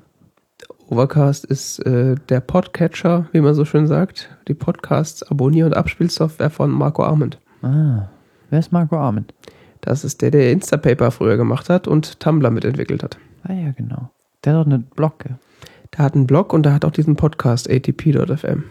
[0.88, 4.30] Overcast ist äh, der Podcatcher, wie man so schön sagt.
[4.48, 7.38] Die Podcasts, Abonnier- und Abspielsoftware von Marco Arment.
[7.62, 8.08] Ah,
[8.50, 9.34] wer ist Marco Arment?
[9.80, 13.18] Das ist der, der Instapaper früher gemacht hat und Tumblr mitentwickelt hat.
[13.44, 14.10] Ah ja, genau.
[14.44, 15.18] Der hat doch eine Blog.
[15.20, 15.36] gell?
[15.96, 18.64] Der hat einen Blog und der hat auch diesen Podcast atp.fm.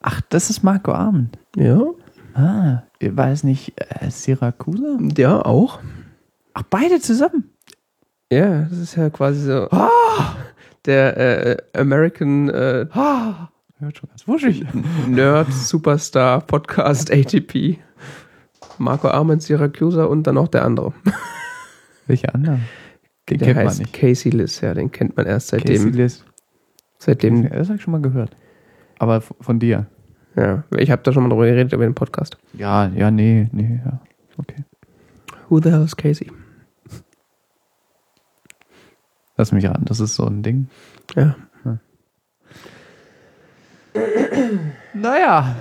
[0.00, 1.38] Ach, das ist Marco Arment.
[1.56, 1.80] Ja,
[2.34, 4.98] Ah, war es nicht äh, Syracusa?
[5.18, 5.80] ja, auch.
[6.54, 7.50] Ach, beide zusammen.
[8.32, 10.36] Ja, das ist ja quasi so Ah,
[10.86, 13.48] der äh, American äh, ah.
[13.78, 14.64] Hört schon ganz wuschig.
[15.08, 17.78] Nerd Superstar Podcast ATP.
[18.78, 20.94] Marco Arment, Syracusa und dann auch der andere.
[22.06, 22.60] Welche andere?
[23.32, 23.92] Den der kennt man heißt nicht.
[23.92, 25.92] Casey Liss, ja, den kennt man erst Casey seitdem.
[25.92, 26.24] Liss.
[26.98, 28.36] seitdem Das habe ich schon mal gehört.
[28.98, 29.86] Aber von dir.
[30.36, 32.36] ja, ich habe da schon mal drüber geredet über den Podcast.
[32.52, 34.00] Ja, ja, nee, nee, ja.
[34.36, 34.64] Okay.
[35.48, 36.30] Who the hell is Casey?
[39.36, 40.68] Lass mich ran, das ist so ein Ding.
[41.16, 41.36] Ja.
[44.94, 45.56] Naja.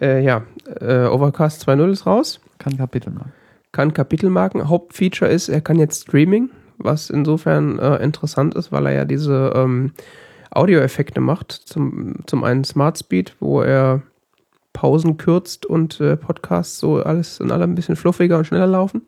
[0.00, 0.42] Äh, ja,
[0.80, 2.40] äh, Overcast 2.0 ist raus.
[2.58, 3.32] Kann Kapitel machen.
[3.72, 4.68] Kann Kapitelmarken.
[4.68, 6.50] Hauptfeature ist, er kann jetzt Streaming,
[6.84, 9.92] was insofern äh, interessant ist, weil er ja diese ähm,
[10.50, 11.52] Audioeffekte macht.
[11.52, 14.02] Zum, zum einen Smart Speed, wo er
[14.72, 19.02] Pausen kürzt und äh, Podcasts so alles in allem ein bisschen fluffiger und schneller laufen.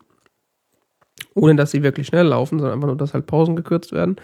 [1.33, 4.17] Ohne dass sie wirklich schnell laufen, sondern einfach nur, dass halt Pausen gekürzt werden.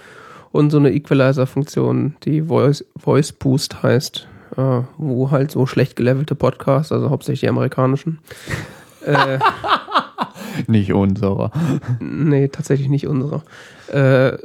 [0.52, 4.28] Und so eine Equalizer-Funktion, die Voice, Voice Boost heißt,
[4.58, 8.20] äh, wo halt so schlecht gelevelte Podcasts, also hauptsächlich die amerikanischen,
[9.06, 9.40] äh,
[10.68, 11.52] Nicht unserer.
[12.00, 13.44] nee, tatsächlich nicht unsere,
[13.92, 14.38] äh,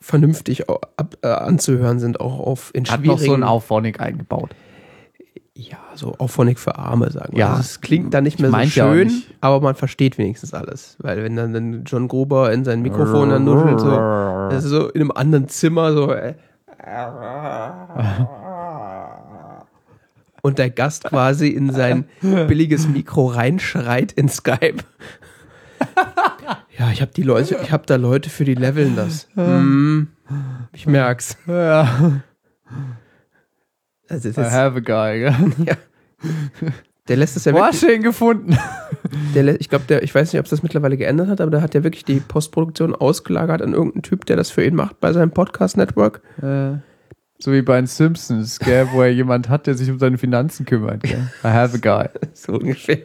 [0.00, 4.50] vernünftig ab, äh, anzuhören sind, auch auf in Hat noch so ein Auphonic eingebaut.
[5.54, 7.40] ja, so Auphonic für Arme, sagen wir.
[7.40, 7.50] Ja.
[7.50, 9.34] Also es klingt dann nicht mehr so schön, nicht.
[9.40, 10.96] aber man versteht wenigstens alles.
[11.00, 14.88] Weil wenn dann, dann John Gruber in sein Mikrofon dann nuschelt, so, das ist so
[14.90, 16.34] in einem anderen Zimmer, so, äh,
[20.42, 24.84] und der Gast quasi in sein billiges Mikro reinschreit in Skype.
[26.78, 29.28] Ja, ich habe die Leute, ich habe da Leute für die leveln das.
[29.34, 30.08] Hm,
[30.72, 31.36] ich merk's.
[31.46, 32.20] Ja.
[34.08, 35.76] Also I das, have a guy, gell?
[37.08, 37.80] der lässt es ja wirklich.
[37.80, 38.58] den gefunden?
[39.34, 41.62] Der, ich glaube, der, ich weiß nicht, ob es das mittlerweile geändert hat, aber der
[41.62, 45.12] hat ja wirklich die Postproduktion ausgelagert an irgendeinen Typ, der das für ihn macht bei
[45.12, 46.20] seinem Podcast-Network.
[46.42, 46.78] Äh,
[47.38, 50.66] so wie bei den Simpsons, gell, wo er jemand hat, der sich um seine Finanzen
[50.66, 51.02] kümmert.
[51.02, 51.30] Gell?
[51.44, 52.08] I have a guy.
[52.34, 52.98] So ungefähr.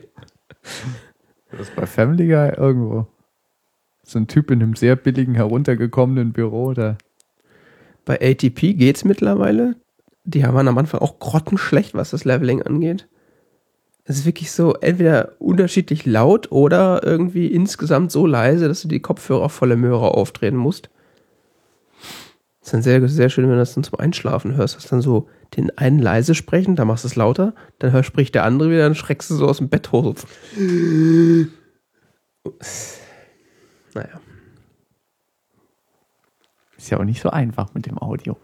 [1.52, 3.08] Das ist bei Family Guy irgendwo.
[4.04, 6.74] So ein Typ in einem sehr billigen, heruntergekommenen Büro.
[6.74, 6.98] Da.
[8.06, 9.76] Bei ATP geht's mittlerweile.
[10.24, 13.08] Die waren am Anfang auch grottenschlecht, was das Leveling angeht.
[14.04, 19.00] Es ist wirklich so entweder unterschiedlich laut oder irgendwie insgesamt so leise, dass du die
[19.00, 20.90] Kopfhörer auf volle Möhre aufdrehen musst.
[22.62, 24.76] Das ist dann sehr, sehr schön, wenn du das dann zum Einschlafen hörst.
[24.76, 28.36] Das dann so den einen leise sprechen, dann machst du es lauter, dann hörst, spricht
[28.36, 30.16] der andere wieder, dann schreckst du so aus dem Bett hoch.
[33.94, 34.22] Naja.
[36.78, 38.38] Ist ja auch nicht so einfach mit dem Audio.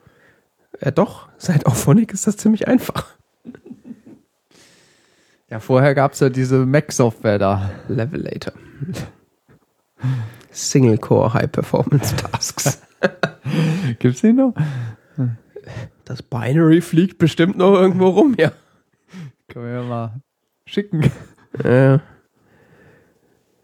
[0.81, 3.15] Ja doch, seit Auphonic ist das ziemlich einfach.
[5.49, 7.71] Ja, vorher gab es ja diese Mac-Software da.
[7.87, 8.51] Levelator.
[10.51, 12.81] Single Core High Performance Tasks.
[13.99, 14.53] Gibt's die noch?
[16.05, 18.51] Das Binary fliegt bestimmt noch irgendwo rum, ja.
[19.49, 20.21] Können wir ja mal
[20.65, 21.03] schicken.
[21.63, 21.93] Äh,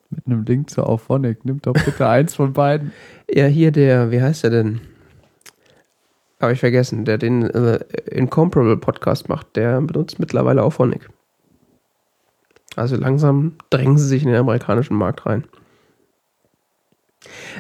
[0.10, 1.46] Mit einem Link zu Auphonic.
[1.46, 2.92] Nimm doch bitte eins von beiden.
[3.30, 4.82] ja, hier der, wie heißt der denn?
[6.42, 7.80] Habe ich vergessen, der den äh,
[8.12, 11.08] Incomparable Podcast macht, der benutzt mittlerweile Auphonic.
[12.76, 15.46] Also langsam drängen sie sich in den amerikanischen Markt rein.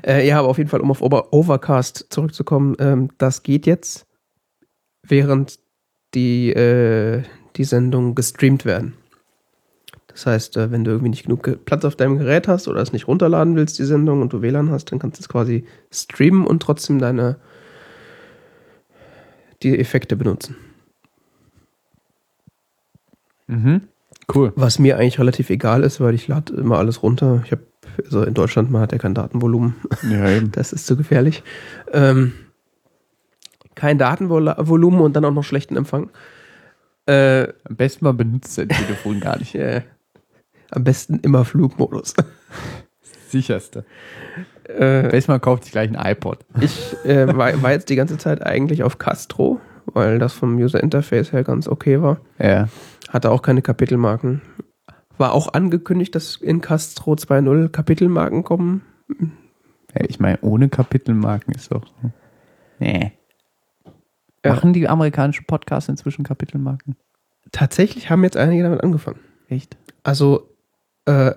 [0.05, 4.05] Äh, ja, aber auf jeden Fall, um auf Over Overcast zurückzukommen, ähm, das geht jetzt,
[5.07, 5.59] während
[6.13, 7.23] die, äh,
[7.55, 8.95] die Sendungen gestreamt werden.
[10.07, 12.81] Das heißt, äh, wenn du irgendwie nicht genug Ge- Platz auf deinem Gerät hast oder
[12.81, 15.65] es nicht runterladen willst, die Sendung, und du WLAN hast, dann kannst du es quasi
[15.91, 17.37] streamen und trotzdem deine
[19.63, 20.55] die Effekte benutzen.
[23.47, 23.87] Mhm.
[24.33, 24.53] Cool.
[24.55, 27.41] Was mir eigentlich relativ egal ist, weil ich lade immer alles runter.
[27.45, 27.65] Ich habe,
[28.03, 29.75] also in Deutschland, man hat ja kein Datenvolumen.
[30.09, 30.51] Ja, eben.
[30.53, 31.43] Das ist zu gefährlich.
[31.91, 32.33] Ähm,
[33.75, 36.09] kein Datenvolumen und dann auch noch schlechten Empfang.
[37.05, 39.55] Äh, Am besten man benutzt sein Telefon gar nicht.
[39.55, 39.81] äh,
[40.71, 42.13] am besten immer Flugmodus.
[43.29, 43.85] Sicherste.
[44.67, 46.39] äh, Am besten man kauft sich gleich ein iPod.
[46.61, 50.81] ich äh, war, war jetzt die ganze Zeit eigentlich auf Castro, weil das vom User
[50.81, 52.19] Interface her ganz okay war.
[52.39, 52.69] Ja.
[53.09, 54.41] Hatte auch keine Kapitelmarken.
[55.23, 58.81] War auch angekündigt, dass in Castro 2.0 Kapitelmarken kommen.
[59.07, 61.85] ja ich meine, ohne Kapitelmarken ist doch.
[62.77, 63.13] Nee.
[64.43, 64.51] Ja.
[64.51, 66.97] Machen die amerikanischen Podcasts inzwischen Kapitelmarken?
[67.53, 69.21] Tatsächlich haben jetzt einige damit angefangen.
[69.47, 69.77] Echt?
[70.03, 70.49] Also,
[71.05, 71.31] äh,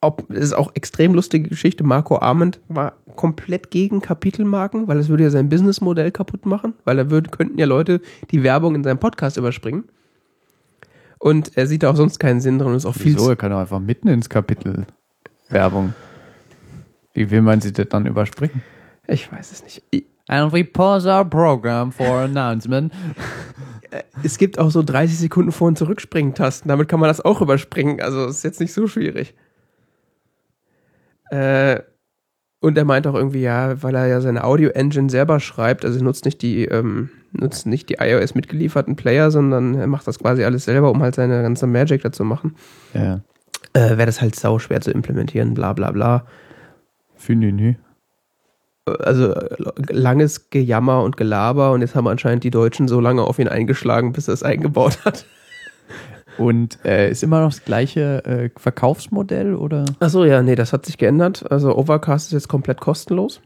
[0.00, 1.84] ob, es ist auch extrem lustige Geschichte.
[1.84, 6.96] Marco Arment war komplett gegen Kapitelmarken, weil es würde ja sein Businessmodell kaputt machen, weil
[6.96, 8.00] da würden, könnten ja Leute
[8.32, 9.84] die Werbung in seinem Podcast überspringen.
[11.22, 13.28] Und er sieht da auch sonst keinen Sinn drin und ist auch viel Wieso?
[13.30, 14.86] Er kann doch einfach mitten ins Kapitel
[15.50, 15.94] Werbung.
[17.14, 18.60] Wie will man sie denn dann überspringen?
[19.06, 19.82] Ich weiß es nicht.
[19.90, 22.92] Ich- And we pause our program for announcement.
[24.24, 26.66] Es gibt auch so 30 Sekunden Vor- und Zurückspringen-Tasten.
[26.66, 28.00] Damit kann man das auch überspringen.
[28.00, 29.34] Also ist jetzt nicht so schwierig.
[31.30, 31.80] Äh,
[32.60, 36.04] und er meint auch irgendwie, ja, weil er ja seine Audio-Engine selber schreibt, also er
[36.04, 40.44] nutzt nicht die, ähm, nutzt nicht die iOS mitgelieferten Player, sondern er macht das quasi
[40.44, 42.56] alles selber, um halt seine ganze Magic dazu machen.
[42.94, 43.20] Ja.
[43.72, 46.26] Äh, Wäre das halt sau schwer zu implementieren, bla bla bla.
[47.16, 47.80] Finde ich nicht.
[48.84, 49.56] Also äh,
[49.88, 54.12] langes Gejammer und Gelaber und jetzt haben anscheinend die Deutschen so lange auf ihn eingeschlagen,
[54.12, 55.26] bis er es eingebaut hat.
[56.38, 60.86] Und äh, ist immer noch das gleiche äh, Verkaufsmodell oder Achso, ja, nee, das hat
[60.86, 61.44] sich geändert.
[61.52, 63.42] Also Overcast ist jetzt komplett kostenlos.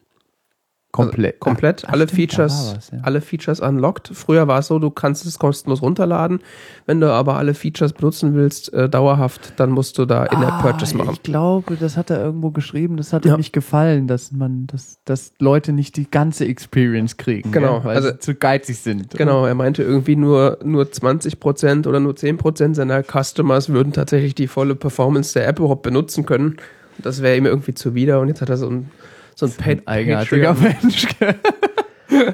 [0.96, 1.34] Komplett?
[1.34, 1.84] Also komplett.
[1.86, 2.98] Ach, alle stimmt, Features, was, ja.
[3.02, 4.10] alle Features unlocked.
[4.12, 6.40] Früher war es so, du kannst es kostenlos runterladen.
[6.86, 10.52] Wenn du aber alle Features benutzen willst, äh, dauerhaft, dann musst du da in der
[10.54, 11.10] Ah, Purchase machen.
[11.12, 12.96] Ich glaube, das hat er irgendwo geschrieben.
[12.96, 13.34] Das hat Ja.
[13.34, 17.52] ihm nicht gefallen, dass man, dass, dass Leute nicht die ganze Experience kriegen.
[17.52, 17.84] Genau, gell?
[17.84, 19.10] weil also- sie zu geizig sind.
[19.10, 24.46] Genau, er meinte irgendwie nur, nur 20% oder nur 10% seiner Customers würden tatsächlich die
[24.46, 26.56] volle Performance der App überhaupt benutzen können.
[26.98, 28.90] Das wäre ihm irgendwie zuwider und jetzt hat er so ein,
[29.36, 30.54] so ein, Pat- Eigenartiger.
[30.54, 31.06] Mensch.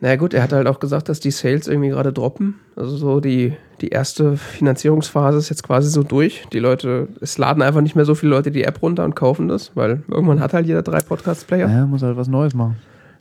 [0.00, 2.60] Naja gut, er hat halt auch gesagt, dass die Sales irgendwie gerade droppen.
[2.76, 6.44] Also so die, die erste Finanzierungsphase ist jetzt quasi so durch.
[6.52, 9.48] Die Leute, es laden einfach nicht mehr so viele Leute die App runter und kaufen
[9.48, 11.68] das, weil irgendwann hat halt jeder drei Podcast-Player.
[11.68, 12.76] Ja, muss halt was Neues machen.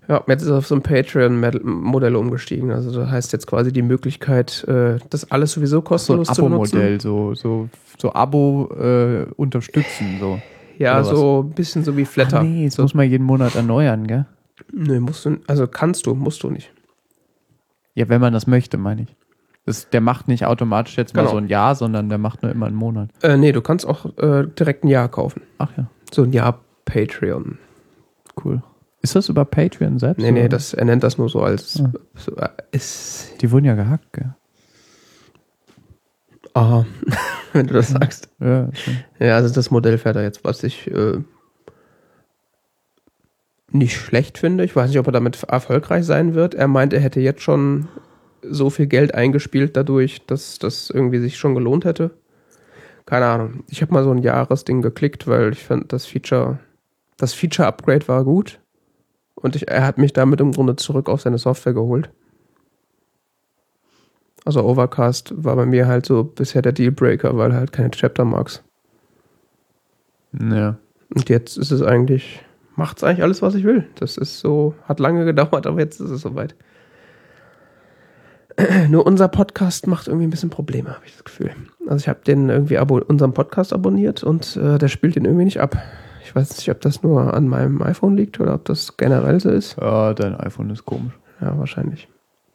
[0.08, 2.70] Ja, jetzt ist er auf so ein Patreon-Modell umgestiegen.
[2.72, 6.43] Also das heißt jetzt quasi die Möglichkeit, äh, das alles sowieso So ein kostenlos zu
[6.43, 6.78] benutzen.
[6.78, 10.18] Abo-Modell, so, so, so Abo äh, unterstützen.
[10.20, 10.39] So.
[10.78, 12.39] Ja, so ein bisschen so wie Flatter.
[12.39, 14.25] Ach nee, das so, muss man jeden Monat erneuern, gell?
[14.71, 16.71] nee, musst du, also kannst du, musst du nicht.
[17.95, 19.15] Ja, wenn man das möchte, meine ich.
[19.65, 21.32] Das, der macht nicht automatisch jetzt mal Genau.
[21.32, 23.09] so ein Jahr, sondern der macht nur immer einen Monat.
[23.21, 25.41] Äh, nee, du kannst auch äh, direkt ein Jahr kaufen.
[25.57, 27.57] Ach ja, So ein Jahr Patreon.
[28.45, 28.61] cool.
[29.01, 30.21] Ist das über Patreon selbst?
[30.21, 30.49] Nee, nee, oder?
[30.49, 31.82] das, er nennt das nur so als.
[31.82, 31.91] Ah.
[32.15, 34.34] So, äh, ist, Die wurden ja gehackt, gell?
[36.58, 36.86] Aha,
[37.53, 38.30] wenn du das sagst.
[38.39, 38.97] Ja, schon.
[39.20, 41.20] Ja, also das Modell fährt er jetzt, was ich äh,
[43.72, 44.64] nicht schlecht finde.
[44.64, 46.55] Ich weiß nicht, ob er damit erfolgreich sein wird.
[46.55, 47.88] Er meint, er hätte jetzt schon
[48.41, 52.12] so viel Geld eingespielt dadurch, dass das irgendwie sich schon gelohnt hätte.
[53.05, 53.64] Keine Ahnung.
[53.70, 56.60] Ich habe mal so ein Jahresding geklickt, weil ich fand das Feature,
[57.18, 58.60] das Feature-Upgrade war gut.
[59.36, 62.10] Und ich, er hat mich damit im Grunde zurück auf seine Software geholt.
[64.48, 68.64] Also Overcast war bei mir halt so bisher der Dealbreaker, weil halt keine Chaptermarks.
[70.39, 70.78] Ja.
[71.14, 72.45] Und jetzt ist es eigentlich,
[72.78, 73.89] macht's eigentlich alles, was ich will.
[73.95, 76.56] Das ist so, hat lange gedauert, aber jetzt ist es soweit.
[78.88, 81.52] Nur unser Podcast macht irgendwie ein bisschen Probleme, habe ich das Gefühl.
[81.86, 85.43] Also ich habe den irgendwie abo unseren Podcast abonniert und äh, der spielt den irgendwie
[85.43, 85.76] nicht ab.
[86.24, 89.50] Ich weiß nicht, ob das nur an meinem iPhone liegt oder ob das generell so
[89.50, 89.76] ist.
[89.78, 91.20] Ja, dein iPhone ist komisch.
[91.41, 92.08] Ja, wahrscheinlich.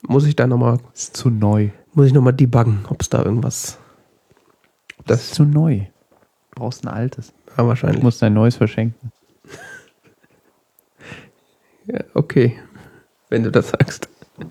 [0.09, 1.69] Muss ich da nochmal, Ist zu neu.
[1.95, 3.79] Muss ich nochmal debuggen, ob es da irgendwas.
[5.07, 5.81] Das ist zu neu.
[6.51, 7.33] Du brauchst ein altes.
[7.49, 8.03] Ja, Du wahrscheinlich.
[8.03, 9.13] musst dein neues verschenken.
[11.85, 12.61] Ja, okay.
[13.29, 14.09] Wenn du das sagst.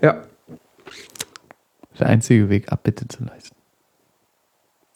[0.00, 0.24] ja.
[1.98, 3.54] Der einzige Weg, Abbitte zu leisten.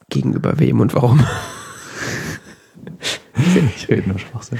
[0.08, 1.24] Gegenüber wem und warum?
[3.76, 4.58] Ich rede nur Schwachsinn.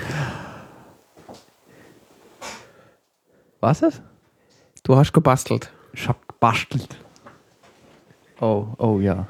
[3.61, 4.03] Was ist?
[4.83, 5.71] Du hast gebastelt.
[5.93, 6.97] Ich hab gebastelt.
[8.41, 9.27] Oh, oh ja.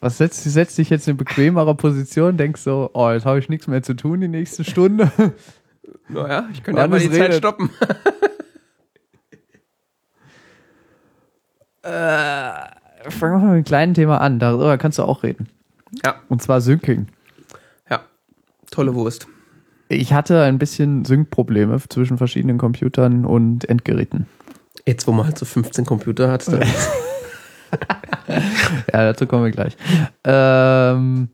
[0.00, 2.36] Was setzt, setzt dich jetzt in bequemerer Position?
[2.36, 5.10] Denkst so, oh, jetzt habe ich nichts mehr zu tun die nächste Stunde.
[6.08, 7.36] Naja, ich könnte ja mal die Zeit redet.
[7.36, 7.70] stoppen.
[11.82, 14.38] Äh, fangen wir mal mit einem kleinen Thema an.
[14.38, 15.48] Darüber kannst du auch reden.
[16.02, 16.14] Ja.
[16.30, 17.08] Und zwar Syncing.
[17.90, 18.00] Ja.
[18.70, 19.28] Tolle Wurst.
[19.88, 24.26] Ich hatte ein bisschen Sync-Probleme zwischen verschiedenen Computern und Endgeräten.
[24.86, 26.62] Jetzt, wo man halt so 15 Computer hat, dann
[28.28, 29.76] Ja, dazu kommen wir gleich.
[30.24, 31.28] Ähm,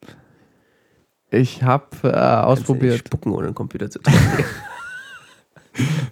[1.31, 2.99] ich habe äh, du nicht ausprobiert.
[2.99, 4.13] spucken, ohne einen Computer zu tun.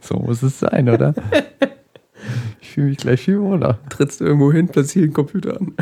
[0.00, 1.14] So muss es sein, oder?
[2.60, 3.78] Ich fühle mich gleich viel wohler.
[3.88, 5.74] Trittst du irgendwo hin, plötzlich einen Computer an.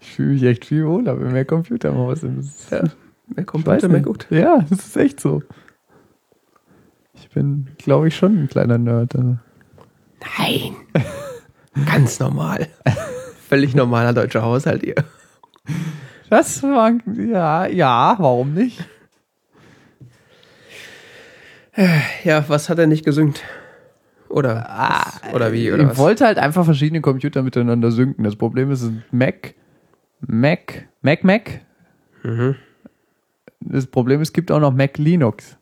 [0.00, 2.10] Ich fühle mich echt viel wohler, wenn mehr Computer mal.
[2.14, 2.84] Das ist- Ja.
[3.34, 4.26] Mehr Computer, mehr gut.
[4.30, 5.42] Ja, das ist echt so.
[7.14, 9.14] Ich bin, glaube ich, schon ein kleiner Nerd.
[9.16, 9.38] Also.
[10.38, 10.76] Nein.
[11.86, 12.68] Ganz normal.
[13.48, 14.96] Völlig normaler deutscher Haushalt hier.
[16.28, 18.84] Das war, ja, ja, warum nicht?
[22.24, 23.42] Ja, was hat er nicht gesüngt?
[24.28, 25.72] Oder, was, oder wie?
[25.72, 25.98] Oder ich was?
[25.98, 28.22] wollte halt einfach verschiedene Computer miteinander synken.
[28.22, 29.54] Das Problem ist, Mac,
[30.20, 31.60] Mac, Mac, Mac.
[32.22, 32.54] Mhm.
[33.60, 35.56] Das Problem ist, es gibt auch noch Mac Linux.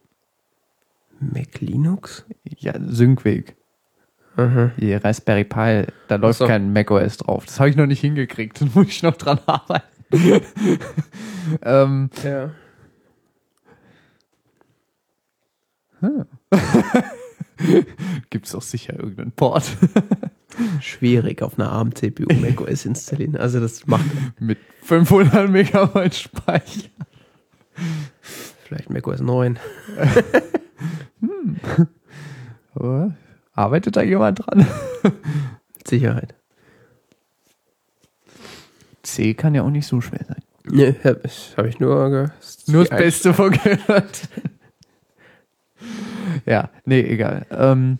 [1.20, 2.26] Mac Linux?
[2.58, 3.56] Ja, Synkweg.
[4.38, 4.70] Mhm.
[4.76, 6.46] Die Raspberry Pi, da läuft so.
[6.46, 7.44] kein Mac OS drauf.
[7.44, 8.60] Das habe ich noch nicht hingekriegt.
[8.60, 9.84] Da muss ich noch dran arbeiten.
[11.62, 12.50] ähm, Ja.
[18.30, 19.64] Gibt es doch sicher irgendeinen Port
[20.80, 23.36] Schwierig auf einer ARM-CPU macOS installieren.
[23.36, 24.04] Also das macht
[24.38, 26.88] mit 500 Megabyte Speicher.
[28.64, 29.58] vielleicht macOS 9.
[32.74, 33.12] Aber
[33.58, 34.66] arbeitet da jemand dran?
[35.02, 36.34] Mit Sicherheit.
[39.02, 40.42] C kann ja auch nicht so schwer sein.
[40.70, 42.28] Nee, hab ich, hab ich nur ge-
[42.66, 44.28] Nur das Beste von gehört.
[46.46, 47.46] ja, nee, egal.
[47.50, 47.98] Ähm,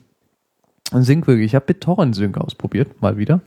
[0.93, 1.47] Sync wirklich.
[1.47, 3.41] Ich habe BitTorrent Sync ausprobiert, mal wieder.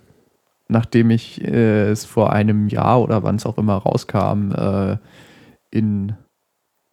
[0.69, 4.97] Nachdem ich äh, es vor einem Jahr oder wann es auch immer rauskam, äh,
[5.69, 6.13] in,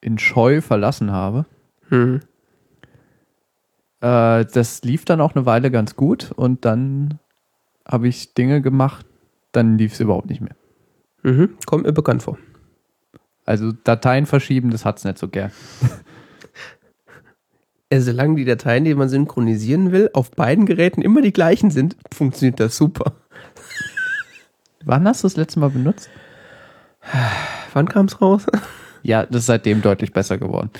[0.00, 1.46] in Scheu verlassen habe.
[1.88, 2.20] Mhm.
[4.00, 7.18] Äh, das lief dann auch eine Weile ganz gut und dann
[7.86, 9.06] habe ich Dinge gemacht,
[9.52, 10.56] dann lief es überhaupt nicht mehr.
[11.22, 11.56] Mhm.
[11.66, 12.38] Kommt mir bekannt vor.
[13.44, 15.52] Also Dateien verschieben, das hat's nicht so gern.
[17.92, 22.60] Solange die Dateien, die man synchronisieren will, auf beiden Geräten immer die gleichen sind, funktioniert
[22.60, 23.14] das super.
[24.84, 26.10] Wann hast du das letzte Mal benutzt?
[27.72, 28.44] Wann kam es raus?
[29.02, 30.70] Ja, das ist seitdem deutlich besser geworden.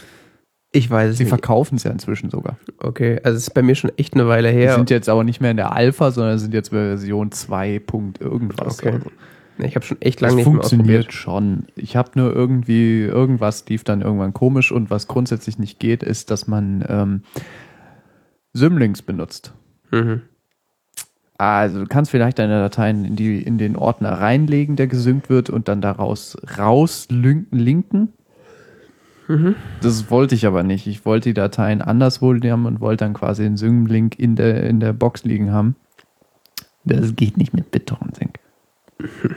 [0.72, 1.30] Ich weiß es Sie nicht.
[1.30, 2.58] verkaufen es ja inzwischen sogar.
[2.78, 4.74] Okay, also es ist bei mir schon echt eine Weile Die her.
[4.74, 7.78] sind jetzt aber nicht mehr in der Alpha, sondern sind jetzt Version 2.
[7.80, 8.78] Punkt irgendwas.
[8.78, 8.92] Okay.
[8.94, 9.10] Also,
[9.60, 11.12] Ich habe schon echt lange nicht mehr funktioniert ausprobiert.
[11.14, 11.66] schon.
[11.74, 16.30] Ich habe nur irgendwie, irgendwas lief dann irgendwann komisch und was grundsätzlich nicht geht, ist,
[16.30, 17.22] dass man ähm,
[18.52, 19.54] Symlinks benutzt.
[19.90, 20.20] Mhm.
[21.38, 25.50] Also du kannst vielleicht deine Dateien in, die, in den Ordner reinlegen, der gesynkt wird
[25.50, 28.12] und dann daraus rauslinken.
[29.28, 29.54] Mhm.
[29.82, 30.86] Das wollte ich aber nicht.
[30.86, 34.80] Ich wollte die Dateien anderswo haben und wollte dann quasi den Sync-Link in der, in
[34.80, 35.76] der Box liegen haben.
[36.84, 38.38] Das geht nicht mit BitTorrent Sync.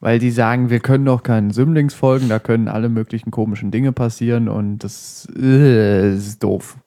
[0.00, 3.92] Weil die sagen, wir können doch keinen Symlinks folgen, da können alle möglichen komischen Dinge
[3.92, 6.78] passieren und das äh, ist doof.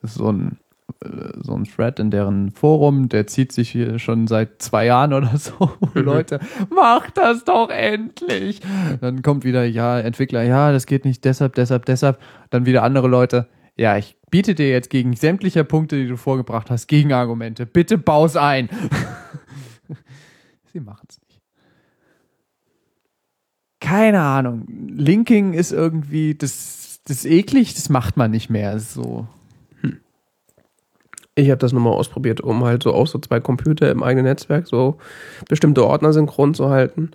[0.00, 0.56] Das ist so ein
[1.42, 5.36] so ein Thread in deren Forum, der zieht sich hier schon seit zwei Jahren oder
[5.36, 5.70] so.
[5.94, 6.40] Leute,
[6.70, 8.60] mach das doch endlich.
[9.00, 12.18] Dann kommt wieder, ja, Entwickler, ja, das geht nicht deshalb, deshalb, deshalb.
[12.50, 16.70] Dann wieder andere Leute, ja, ich biete dir jetzt gegen sämtliche Punkte, die du vorgebracht
[16.70, 17.66] hast, Gegenargumente.
[17.66, 18.68] Bitte bau's ein.
[20.72, 21.40] Sie machen's nicht.
[23.80, 24.64] Keine Ahnung.
[24.68, 28.78] Linking ist irgendwie, das, das ist eklig, das macht man nicht mehr.
[28.78, 29.28] So.
[31.36, 34.66] Ich habe das nochmal ausprobiert, um halt so auch so zwei Computer im eigenen Netzwerk
[34.66, 34.96] so
[35.48, 37.10] bestimmte Ordner synchron zu halten.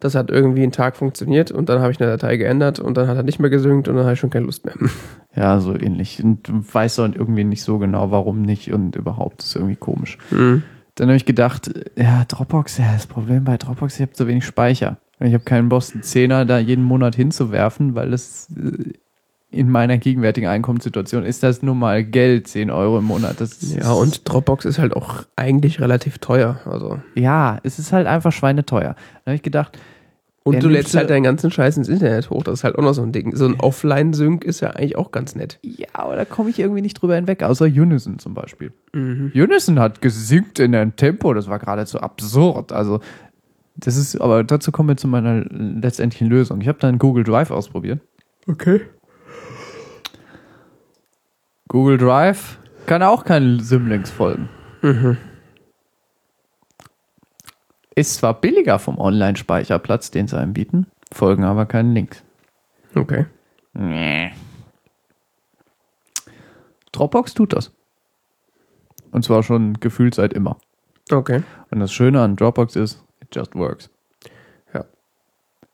[0.00, 3.08] Das hat irgendwie einen Tag funktioniert und dann habe ich eine Datei geändert und dann
[3.08, 4.74] hat er nicht mehr gesynkt und dann habe ich schon keine Lust mehr.
[5.36, 6.24] Ja, so ähnlich.
[6.24, 9.38] Und weißt auch irgendwie nicht so genau, warum nicht und überhaupt.
[9.38, 10.18] Das ist irgendwie komisch.
[10.32, 10.64] Mhm.
[10.96, 14.44] Dann habe ich gedacht, ja, Dropbox, ja, das Problem bei Dropbox, ich habe zu wenig
[14.44, 14.96] Speicher.
[15.20, 18.94] Ich habe keinen einen Zehner da jeden Monat hinzuwerfen, weil das äh,
[19.50, 23.40] in meiner gegenwärtigen Einkommenssituation ist das nun mal Geld, 10 Euro im Monat.
[23.40, 26.60] Das Ja, und Dropbox ist halt auch eigentlich relativ teuer.
[26.66, 27.00] Also.
[27.14, 28.94] ja, es ist halt einfach schweineteuer.
[28.94, 29.78] Dann habe ich gedacht,
[30.44, 32.42] Und du lädst halt deinen ganzen Scheiß ins Internet hoch.
[32.42, 33.34] Das ist halt auch noch so ein Ding.
[33.34, 35.58] So ein Offline-Sync ist ja eigentlich auch ganz nett.
[35.62, 38.72] ja, aber da komme ich irgendwie nicht drüber hinweg, außer Unison zum Beispiel.
[38.92, 39.32] Mhm.
[39.34, 42.72] Unison hat gesynkt in einem Tempo, das war geradezu absurd.
[42.72, 43.00] Also,
[43.76, 46.60] das ist, aber dazu kommen wir zu meiner letztendlichen Lösung.
[46.60, 48.00] Ich habe dann Google Drive ausprobiert.
[48.46, 48.82] Okay.
[51.68, 54.48] Google Drive kann auch keinen Symlinks folgen.
[54.80, 55.18] Mhm.
[57.94, 62.24] Ist zwar billiger vom Online-Speicherplatz, den sie einem bieten, folgen aber keinen Links.
[62.94, 63.26] Okay.
[63.74, 64.32] Nee.
[66.92, 67.72] Dropbox tut das.
[69.10, 70.56] Und zwar schon gefühlt seit immer.
[71.10, 71.42] Okay.
[71.70, 73.90] Und das Schöne an Dropbox ist, it just works.
[74.72, 74.84] Ja.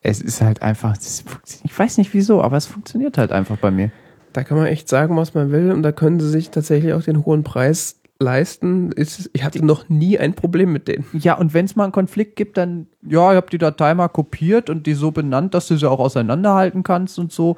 [0.01, 3.93] Es ist halt einfach, ich weiß nicht wieso, aber es funktioniert halt einfach bei mir.
[4.35, 5.71] Da kann man echt sagen, was man will.
[5.71, 8.91] Und da können sie sich tatsächlich auch den hohen Preis leisten.
[8.91, 11.07] Ist, ich hatte noch nie ein Problem mit denen.
[11.13, 14.09] Ja, und wenn es mal einen Konflikt gibt, dann, ja, ich habe die Datei mal
[14.09, 17.57] kopiert und die so benannt, dass du sie auch auseinanderhalten kannst und so.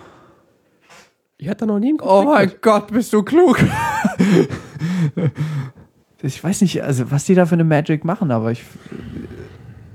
[1.39, 2.62] Ich hatte noch nie einen Oh Konflikt mein mit.
[2.62, 3.59] Gott, bist du klug.
[6.22, 8.64] ich weiß nicht, also was die da für eine Magic machen, aber ich.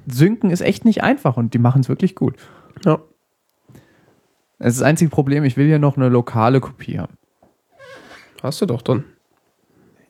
[0.08, 2.36] Synken ist echt nicht einfach und die machen es wirklich gut.
[2.84, 3.00] Ja.
[4.62, 7.18] Das ist das einzige Problem, ich will hier noch eine lokale Kopie haben.
[8.44, 9.06] Hast du doch dann.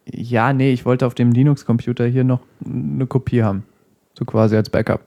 [0.06, 3.64] Ja, nee, ich wollte auf dem Linux-Computer hier noch eine Kopie haben.
[4.14, 5.06] So quasi als Backup.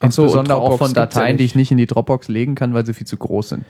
[0.00, 2.56] Ach so, Insbesondere auch von gibt's ja Dateien, die ich nicht in die Dropbox legen
[2.56, 3.64] kann, weil sie viel zu groß sind.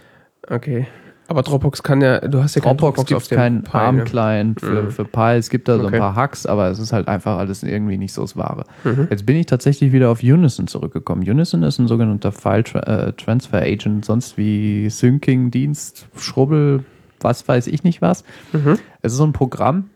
[0.49, 0.87] Okay.
[1.27, 3.75] Aber Dropbox kann ja, du hast ja keinen Dropbox gibt keinen ne?
[3.75, 4.91] ARM-Client für, Mhm.
[4.91, 5.37] für Pi.
[5.39, 5.95] Es gibt da so Okay.
[5.97, 8.65] ein paar Hacks, aber es ist halt einfach alles irgendwie nicht so das Wahre.
[8.85, 9.09] Mhm.
[9.11, 11.23] Jetzt bin ich tatsächlich wieder auf Unison zurückgekommen.
[11.29, 16.85] Unison ist ein sogenannter File Tra äh, Transfer Agent, sonst wie Syncing-Dienst, Schrubbel,
[17.21, 18.23] was weiß ich nicht was.
[18.53, 18.79] Mhm.
[19.01, 19.91] Es ist so ein Programm,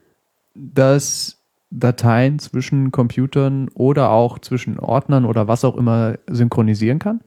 [0.54, 1.36] das
[1.70, 7.20] Dateien zwischen Computern oder auch zwischen Ordnern oder was auch immer synchronisieren kann.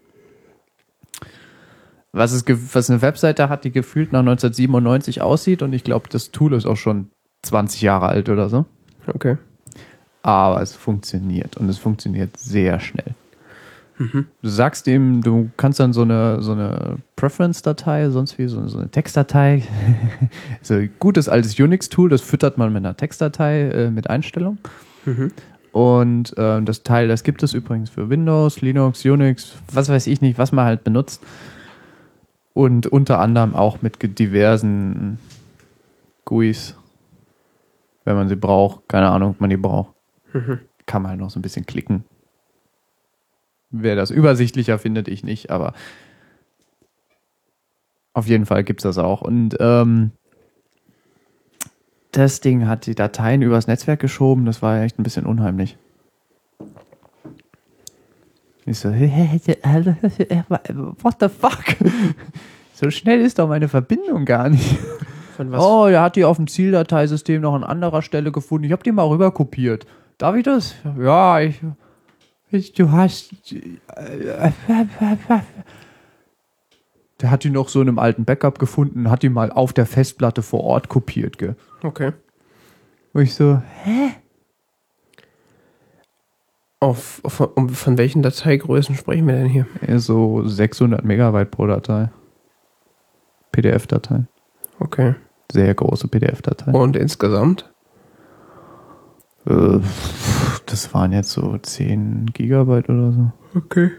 [2.14, 2.44] Was, es,
[2.74, 6.66] was eine Webseite hat, die gefühlt nach 1997 aussieht und ich glaube, das Tool ist
[6.66, 7.10] auch schon
[7.44, 8.66] 20 Jahre alt oder so.
[9.08, 9.38] Okay.
[10.22, 13.16] Aber es funktioniert und es funktioniert sehr schnell.
[14.42, 18.80] Du sagst ihm, du kannst dann so eine, so eine Preference-Datei, sonst wie so, so
[18.80, 19.64] eine Textdatei,
[20.62, 24.58] so ein gutes altes Unix-Tool, das füttert man mit einer Textdatei äh, mit Einstellung.
[25.06, 25.32] Mhm.
[25.72, 30.22] Und ähm, das Teil, das gibt es übrigens für Windows, Linux, Unix, was weiß ich
[30.22, 31.22] nicht, was man halt benutzt.
[32.54, 35.20] Und unter anderem auch mit diversen
[36.26, 36.76] GUIs,
[38.04, 38.88] wenn man sie braucht.
[38.90, 39.94] Keine Ahnung, ob man die braucht.
[40.34, 40.60] Mhm.
[40.86, 42.04] Kann man halt noch so ein bisschen klicken.
[43.70, 45.74] Wer das übersichtlicher findet, ich nicht, aber
[48.14, 49.22] auf jeden Fall gibt es das auch.
[49.22, 50.12] Und ähm,
[52.12, 55.78] das Ding hat die Dateien übers Netzwerk geschoben, das war echt ein bisschen unheimlich.
[58.66, 61.64] Ich so, what the fuck?
[62.74, 64.80] So schnell ist doch meine Verbindung gar nicht.
[65.38, 65.64] Von was?
[65.64, 68.66] Oh, er hat die auf dem Zieldateisystem noch an anderer Stelle gefunden.
[68.66, 69.86] Ich habe die mal rüber kopiert.
[70.18, 70.74] Darf ich das?
[71.00, 71.62] Ja, ich.
[72.50, 73.36] ich du hast.
[77.22, 79.86] Der hat die noch so in einem alten Backup gefunden, hat die mal auf der
[79.86, 81.56] Festplatte vor Ort kopiert, gell?
[81.84, 82.14] Okay.
[83.14, 83.62] Wo ich so,
[86.84, 89.68] Auf, auf, um, von welchen Dateigrößen sprechen wir denn hier?
[90.00, 92.10] so 600 Megabyte pro Datei.
[93.52, 94.26] PDF-Datei.
[94.80, 95.14] Okay.
[95.52, 96.72] Sehr große PDF-Datei.
[96.72, 97.72] Und insgesamt?
[99.46, 99.80] Äh,
[100.66, 103.32] Das waren jetzt so 10 Gigabyte oder so.
[103.56, 103.92] Okay.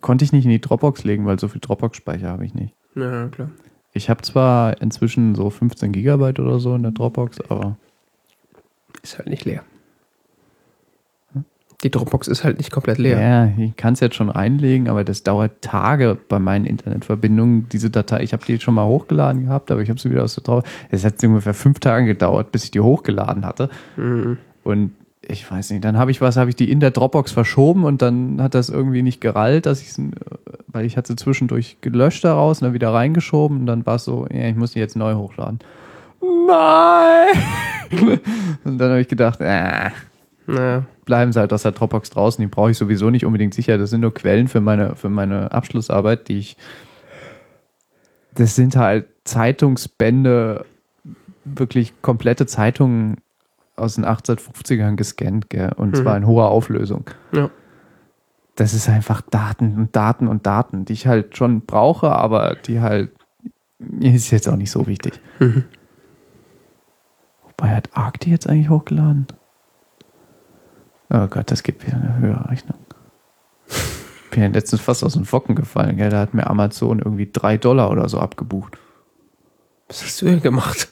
[0.00, 2.74] Konnte ich nicht in die Dropbox legen, weil so viel Dropbox-Speicher habe ich nicht.
[2.94, 3.50] Ja, klar.
[3.92, 7.76] Ich habe zwar inzwischen so 15 Gigabyte oder so in der Dropbox, aber
[9.02, 9.62] Ist halt nicht leer.
[11.82, 13.20] Die Dropbox ist halt nicht komplett leer.
[13.20, 17.68] ja, ich kann es jetzt schon einlegen, aber das dauert Tage bei meinen Internetverbindungen.
[17.70, 20.36] Diese Datei, ich habe die schon mal hochgeladen gehabt, aber ich habe sie wieder aus
[20.36, 20.70] der Dropbox.
[20.90, 23.68] Es hat ungefähr fünf Tage gedauert, bis ich die hochgeladen hatte.
[23.96, 24.38] Mhm.
[24.62, 24.92] Und
[25.26, 28.02] ich weiß nicht, dann habe ich was, habe ich die in der Dropbox verschoben und
[28.02, 29.94] dann hat das irgendwie nicht gerallt, dass ich
[30.66, 34.04] weil ich hatte sie zwischendurch gelöscht daraus und dann wieder reingeschoben und dann war es
[34.04, 35.60] so, ja, ich muss die jetzt neu hochladen.
[36.20, 37.28] Nein!
[38.64, 39.90] und dann habe ich gedacht, äh,
[40.46, 40.84] Naja.
[41.04, 43.78] bleiben sie halt aus der Dropbox draußen, die brauche ich sowieso nicht unbedingt sicher.
[43.78, 46.56] Das sind nur Quellen für meine, für meine Abschlussarbeit, die ich.
[48.34, 50.64] Das sind halt Zeitungsbände,
[51.44, 53.18] wirklich komplette Zeitungen
[53.82, 55.72] aus den 1850ern gescannt, gell?
[55.76, 55.94] und Mhm.
[56.02, 57.04] zwar in hoher Auflösung.
[57.32, 57.50] Ja.
[58.56, 62.80] Das ist einfach Daten und Daten und Daten, die ich halt schon brauche, aber die
[62.80, 63.10] halt
[64.00, 65.20] ist jetzt auch nicht so wichtig.
[65.40, 65.64] Mhm.
[67.44, 69.26] Wobei hat Arc die jetzt eigentlich hochgeladen?
[71.10, 72.78] Oh Gott, das gibt wieder eine höhere Rechnung.
[74.30, 76.10] Bin ja letztens fast aus den Focken gefallen, gell?
[76.10, 78.78] Da hat mir Amazon irgendwie drei Dollar oder so abgebucht.
[79.88, 80.91] Was hast du denn gemacht?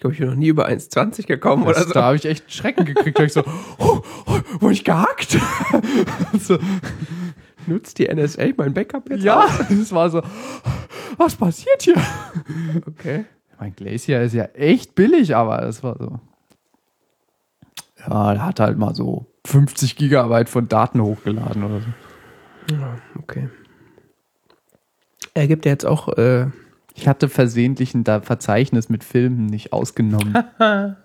[0.00, 1.92] Ich glaube, ich bin noch nie über 1,20 gekommen oder Das, so.
[1.92, 3.18] Da habe ich echt einen Schrecken gekriegt.
[3.18, 3.44] Da ich so,
[3.78, 5.38] oh, oh, wurde ich gehackt?
[6.40, 6.56] so,
[7.66, 9.22] Nutzt die NSA mein Backup jetzt?
[9.22, 10.22] ja, das war so,
[11.18, 11.96] was passiert hier?
[12.86, 13.26] Okay.
[13.58, 16.18] Mein Glacier ist ja echt billig, aber das war so.
[17.98, 22.74] Ja, der hat halt mal so 50 Gigabyte von Daten hochgeladen oder so.
[22.74, 23.50] Ja, okay.
[25.34, 26.46] Er gibt ja jetzt auch, äh,
[27.00, 30.34] Ich hatte versehentlich ein da Verzeichnis mit Filmen nicht ausgenommen.
[30.60, 30.96] ja,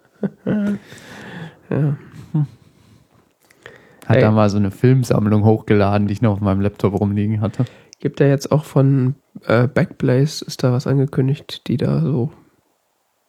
[4.05, 4.19] Hat Ey.
[4.21, 7.63] da mal so eine Filmsammlung hochgeladen, die ich noch auf meinem Laptop rumliegen hatte.
[8.01, 9.15] gibt ja jetzt auch von
[9.45, 12.29] äh, Backblaze, ist da was angekündigt, die da so,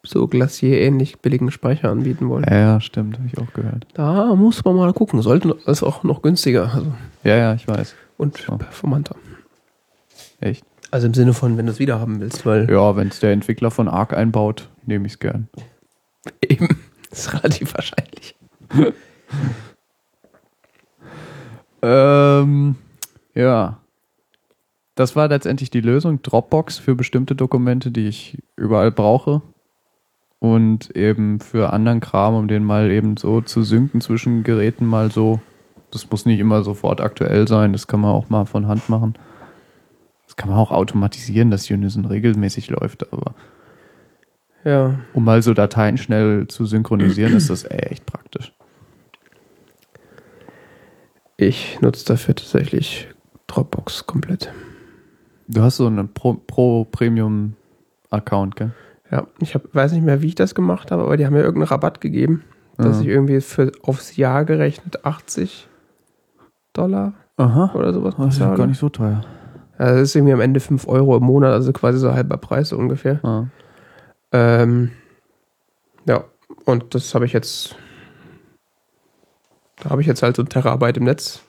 [0.02, 2.46] so Glacier-ähnlich billigen Speicher anbieten wollen.
[2.50, 3.86] Ja, ja stimmt, habe ich auch gehört.
[3.94, 5.22] Da muss man mal gucken.
[5.22, 6.92] Sollte ist auch noch günstiger also,
[7.22, 7.94] Ja, ja, ich weiß.
[8.16, 9.14] und performanter.
[10.40, 10.64] Echt.
[10.96, 13.32] Also im Sinne von, wenn du es wieder haben willst, weil Ja, wenn es der
[13.32, 15.46] Entwickler von Arc einbaut, nehme ich es gern.
[16.48, 16.68] eben
[17.10, 18.34] ist relativ wahrscheinlich.
[21.82, 22.76] Ähm,
[23.34, 23.78] ja.
[24.94, 26.22] Das war letztendlich die Lösung.
[26.22, 29.42] Dropbox für bestimmte Dokumente, die ich überall brauche.
[30.38, 35.12] Und eben für anderen Kram, um den mal eben so zu synken zwischen Geräten mal
[35.12, 35.40] so.
[35.90, 37.74] Das muss nicht immer sofort aktuell sein.
[37.74, 39.14] Das kann man auch mal von Hand machen.
[40.36, 43.10] Das kann man auch automatisieren, dass Unison regelmäßig läuft.
[43.12, 43.34] Aber
[44.64, 48.52] Ja, um mal so Dateien schnell zu synchronisieren, ist das echt praktisch.
[51.38, 53.08] ich nutze dafür tatsächlich
[53.46, 54.52] Dropbox komplett.
[55.48, 57.54] Du hast so einen Pro, Pro Premium
[58.10, 58.72] Account, gell?
[59.10, 61.40] Ja, ich hab, weiß nicht mehr, wie ich das gemacht habe, aber die haben mir
[61.42, 62.42] irgendeinen Rabatt gegeben,
[62.76, 63.02] dass Ja.
[63.02, 65.68] ich irgendwie für aufs Jahr gerechnet 80
[66.72, 67.70] Dollar Aha.
[67.74, 68.58] oder sowas Das ist ja bezahle.
[68.58, 69.24] gar nicht so teuer.
[69.78, 72.72] Ja, das ist irgendwie am Ende 5 Euro im Monat, also quasi so halber Preis
[72.72, 73.24] ungefähr.
[73.24, 73.46] Ah.
[74.32, 74.92] Ähm,
[76.06, 76.24] ja,
[76.64, 77.76] und das habe ich jetzt.
[79.82, 81.42] Da habe ich jetzt halt so ein Terabyte im Netz.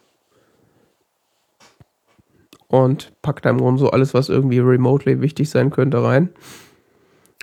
[2.68, 6.30] Und pack da im Grunde so alles, was irgendwie remotely wichtig sein könnte, rein.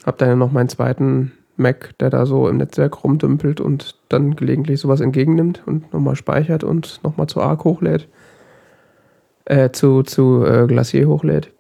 [0.05, 4.37] Hab dann ja noch meinen zweiten Mac, der da so im Netzwerk rumdümpelt und dann
[4.37, 8.09] gelegentlich sowas entgegennimmt und nochmal speichert und nochmal zu Arc hochlädt.
[9.47, 11.53] Äh, zu, zu äh, Glacier hochlädt.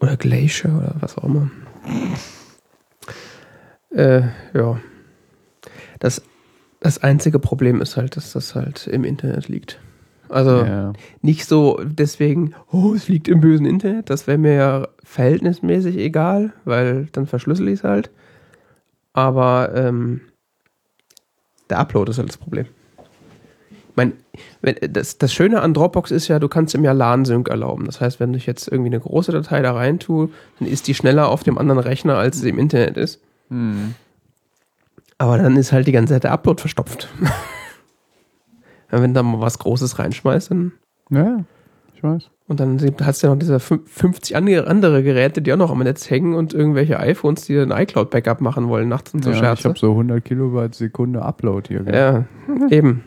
[0.00, 1.50] Oder Glacier oder was auch immer.
[3.90, 4.22] Äh,
[4.52, 4.80] ja.
[5.98, 6.22] Das,
[6.80, 9.80] das einzige Problem ist halt, dass das halt im Internet liegt.
[10.28, 10.92] Also Ja.
[11.22, 14.10] nicht so deswegen, oh, es liegt im bösen Internet.
[14.10, 18.10] Das wäre mir ja verhältnismäßig egal, weil dann verschlüssel ich es halt.
[19.12, 20.22] Aber ähm,
[21.70, 22.66] der Upload ist halt das Problem.
[23.96, 24.12] Ich mein,
[24.90, 27.84] das, das Schöne an Dropbox ist ja, du kannst im ja LAN-Sync erlauben.
[27.86, 30.94] Das heißt, wenn ich jetzt irgendwie eine große Datei da rein tue, dann ist die
[30.94, 33.20] schneller auf dem anderen Rechner, als sie im Internet ist.
[33.50, 33.94] Hm.
[35.18, 37.08] Aber dann ist halt die ganze Zeit der Upload verstopft.
[38.90, 40.72] Wenn du da mal was Großes reinschmeißt, dann
[41.10, 41.44] ja,
[41.94, 42.30] ich weiß.
[42.46, 45.78] Und dann hast du ja noch diese fün- 50 andere Geräte, die auch noch am
[45.78, 49.40] Netz hängen und irgendwelche iPhones, die ein iCloud-Backup machen wollen nachts und so ja, ich
[49.40, 49.68] Scherze.
[49.70, 51.84] habe so 100 Kilobyte Sekunde Upload hier.
[51.92, 52.24] Ja,
[52.70, 53.02] eben.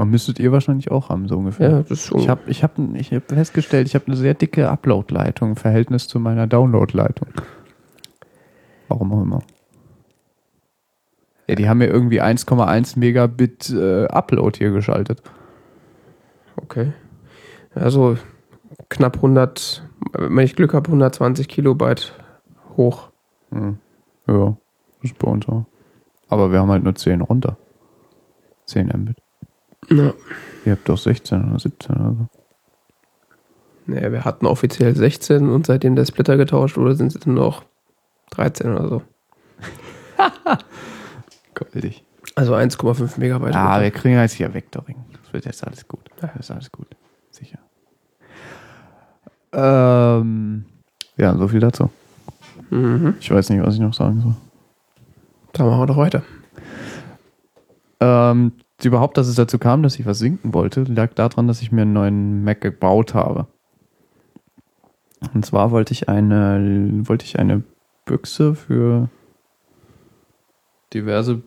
[0.00, 1.70] Aber müsstet ihr wahrscheinlich auch haben, so ungefähr.
[1.70, 2.20] Ja, das ist schon.
[2.20, 6.08] Ich habe ich hab, ich hab festgestellt, ich habe eine sehr dicke Upload-Leitung im Verhältnis
[6.08, 7.28] zu meiner Download-Leitung.
[8.88, 9.42] Warum auch immer.
[11.48, 15.22] Ja, die haben mir irgendwie 1,1 Megabit äh, Upload hier geschaltet.
[16.56, 16.92] okay.
[17.74, 18.16] Also
[18.88, 19.82] knapp 100
[20.12, 22.14] wenn ich Glück habe, 120 Kilobyte
[22.78, 23.10] hoch.
[23.50, 23.76] Hm.
[24.26, 24.56] Ja,
[25.02, 25.66] das ist bei uns auch.
[26.30, 27.58] Aber wir haben halt nur 10 runter.
[28.64, 29.18] 10 Mbit.
[29.90, 30.14] Ja.
[30.64, 32.26] Ihr habt doch 16 oder 17 oder so.
[33.86, 37.64] Naja, wir hatten offiziell 16 und seitdem der Splitter getauscht wurde, sind es nur noch
[38.30, 39.02] 13 oder so.
[41.54, 42.04] Goldig.
[42.36, 43.54] Also 1,5 Megabyte.
[43.54, 43.82] Ja, runter.
[43.82, 44.96] wir kriegen jetzt hier Vectoring.
[45.22, 46.00] Das wird jetzt alles gut.
[46.22, 46.28] Ja.
[46.28, 46.86] Das ist alles gut.
[47.30, 47.58] Sicher.
[49.52, 50.64] Ähm,
[51.16, 51.90] ja, so viel dazu.
[52.70, 53.14] Mhm.
[53.20, 54.34] Ich weiß nicht, was ich noch sagen soll.
[55.52, 56.22] Dann machen wir doch weiter.
[57.98, 58.52] Ähm,
[58.84, 61.82] überhaupt, dass es dazu kam, dass ich was sinken wollte, lag daran, dass ich mir
[61.82, 63.46] einen neuen Mac gebaut habe.
[65.34, 67.62] Und zwar wollte ich eine, wollte ich eine
[68.06, 69.08] Büchse für
[70.94, 71.42] diverse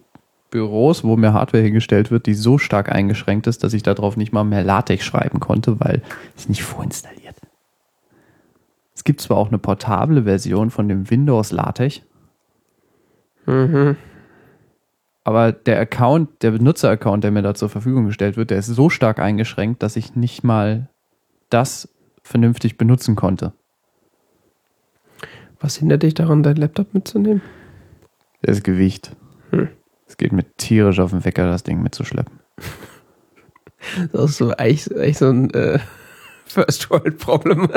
[0.51, 4.31] Büros, wo mir Hardware hingestellt wird, die so stark eingeschränkt ist, dass ich darauf nicht
[4.31, 6.03] mal mehr LaTeX schreiben konnte, weil
[6.37, 7.35] es nicht vorinstalliert.
[8.93, 12.01] Es gibt zwar auch eine portable Version von dem Windows LaTeX,
[13.45, 13.97] Mhm.
[15.23, 18.89] Aber der Account, der Benutzeraccount, der mir da zur Verfügung gestellt wird, der ist so
[18.89, 20.89] stark eingeschränkt, dass ich nicht mal
[21.49, 21.89] das
[22.23, 23.53] vernünftig benutzen konnte.
[25.59, 27.41] Was hindert dich daran, dein Laptop mitzunehmen?
[28.41, 29.15] Das Gewicht.
[29.51, 29.69] Hm.
[30.05, 32.39] Es geht mir tierisch auf den Wecker, das Ding mitzuschleppen.
[34.13, 34.85] Das ist so echt,
[35.17, 35.77] so ein äh,
[36.45, 37.67] First World Problem.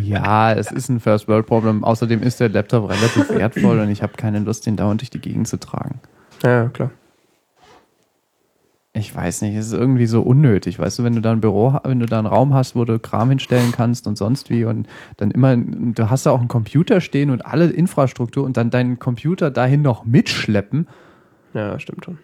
[0.00, 1.82] Ja, es ist ein First World Problem.
[1.82, 5.20] Außerdem ist der Laptop relativ wertvoll und ich habe keine Lust, den dauernd durch die
[5.20, 6.00] Gegend zu tragen.
[6.42, 6.90] Ja, klar.
[8.92, 11.78] Ich weiß nicht, es ist irgendwie so unnötig, weißt du, wenn du da ein Büro,
[11.84, 14.88] wenn du da einen Raum hast, wo du Kram hinstellen kannst und sonst wie und
[15.16, 18.98] dann immer, du hast da auch einen Computer stehen und alle Infrastruktur und dann deinen
[18.98, 20.88] Computer dahin noch mitschleppen
[21.54, 22.18] Ja, stimmt schon.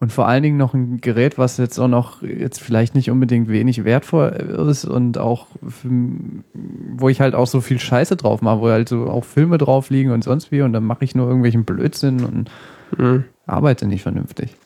[0.00, 3.48] und vor allen Dingen noch ein Gerät, was jetzt auch noch jetzt vielleicht nicht unbedingt
[3.48, 4.30] wenig wertvoll
[4.68, 5.46] ist und auch,
[5.84, 9.90] wo ich halt auch so viel Scheiße drauf mache, wo halt so auch Filme drauf
[9.90, 12.50] liegen und sonst wie und dann mache ich nur irgendwelchen Blödsinn und
[12.96, 13.24] Mhm.
[13.46, 14.56] arbeite nicht vernünftig.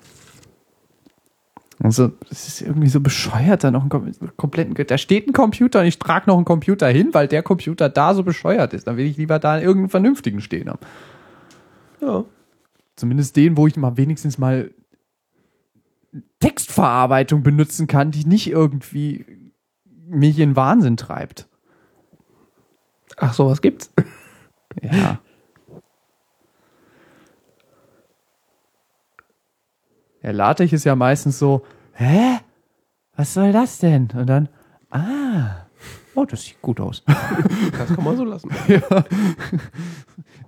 [1.82, 5.80] Also, es ist irgendwie so bescheuert, da noch einen kom- kompletten, da steht ein Computer
[5.80, 8.86] und ich trage noch einen Computer hin, weil der Computer da so bescheuert ist.
[8.86, 10.80] Dann will ich lieber da irgendeinen vernünftigen stehen haben.
[12.02, 12.24] Ja.
[12.96, 14.70] Zumindest den, wo ich mal wenigstens mal
[16.40, 19.24] Textverarbeitung benutzen kann, die nicht irgendwie
[20.06, 21.48] mich in Wahnsinn treibt.
[23.16, 23.90] Ach, sowas gibt's.
[24.82, 25.18] Ja.
[30.22, 31.64] Der LaTeX ist ja meistens so,
[31.94, 32.38] hä?
[33.16, 34.08] Was soll das denn?
[34.14, 34.48] Und dann,
[34.90, 35.66] ah,
[36.14, 37.02] oh, das sieht gut aus.
[37.78, 38.50] Das kann man so lassen.
[38.68, 38.80] ja.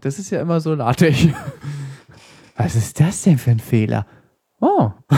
[0.00, 1.28] Das ist ja immer so LaTeX.
[2.56, 4.06] Was ist das denn für ein Fehler?
[4.60, 4.90] Oh.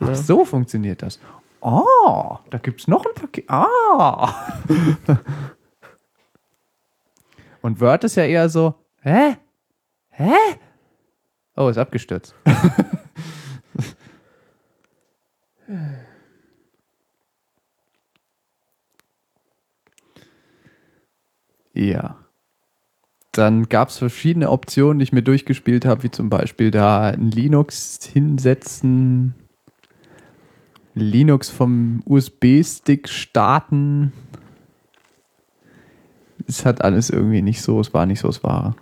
[0.00, 1.20] Ach, so funktioniert das.
[1.60, 3.48] Oh, da gibt es noch ein Paket.
[3.48, 4.60] Ah.
[7.62, 9.36] Und Word ist ja eher so, hä?
[10.10, 10.34] Hä?
[11.56, 12.34] Oh, ist abgestürzt.
[21.74, 22.16] Ja.
[23.32, 27.30] Dann gab es verschiedene Optionen, die ich mir durchgespielt habe, wie zum Beispiel da ein
[27.30, 29.34] Linux hinsetzen,
[30.94, 34.12] Linux vom USB-Stick starten.
[36.46, 38.76] Es hat alles irgendwie nicht so, es war nicht so das Wahre.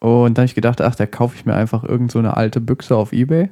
[0.00, 2.94] Und dann habe ich gedacht, ach, da kaufe ich mir einfach irgend so alte Büchse
[2.96, 3.50] auf Ebay.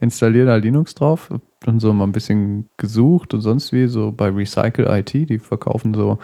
[0.00, 1.30] Installiere da Linux drauf.
[1.30, 5.38] Hab Dann so mal ein bisschen gesucht und sonst wie, so bei Recycle IT, die
[5.38, 6.18] verkaufen so,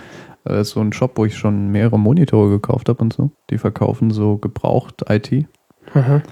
[0.45, 3.31] äh, so einen Shop, wo ich schon mehrere Monitore gekauft habe und so.
[3.51, 5.47] Die verkaufen so gebraucht IT,
[5.95, 6.23] Aha.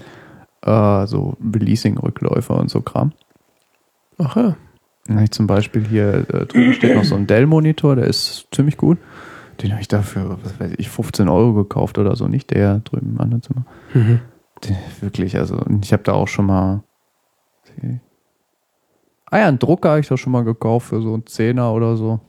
[0.61, 3.11] äh, so Releasing-Rückläufer und so Kram.
[4.17, 4.55] Ach ja.
[5.05, 8.47] Dann habe ich zum Beispiel hier äh, drüben steht noch so ein Dell-Monitor, der ist
[8.51, 8.97] ziemlich gut.
[9.61, 13.11] Den habe ich dafür, was weiß ich, 15 Euro gekauft oder so, nicht der drüben
[13.11, 13.65] im anderen Zimmer.
[13.93, 14.19] Mhm.
[14.63, 16.83] Den, wirklich, also ich habe da auch schon mal.
[19.25, 21.97] Ah ja, einen Drucker habe ich doch schon mal gekauft für so einen Zehner oder
[21.97, 22.19] so.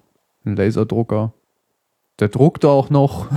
[0.44, 1.32] Ein Laserdrucker.
[2.20, 3.28] Der druckt auch noch.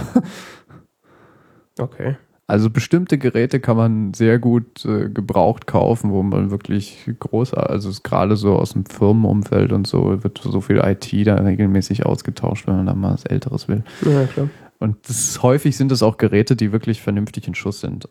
[1.79, 2.17] Okay.
[2.47, 7.91] Also bestimmte Geräte kann man sehr gut äh, gebraucht kaufen, wo man wirklich groß, also
[8.03, 12.77] gerade so aus dem Firmenumfeld und so wird so viel IT da regelmäßig ausgetauscht, wenn
[12.77, 13.83] man da mal was Älteres will.
[14.05, 14.49] Ja, klar.
[14.79, 18.07] Und ist, häufig sind es auch Geräte, die wirklich vernünftig in Schuss sind.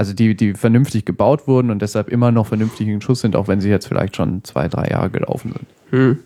[0.00, 3.48] Also die, die vernünftig gebaut wurden und deshalb immer noch vernünftig in Schuss sind, auch
[3.48, 5.66] wenn sie jetzt vielleicht schon zwei, drei Jahre gelaufen sind.
[5.90, 6.18] Hm.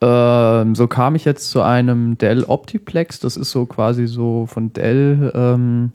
[0.00, 3.18] Ähm, so kam ich jetzt zu einem Dell Optiplex.
[3.18, 5.90] Das ist so quasi so von Dell ähm,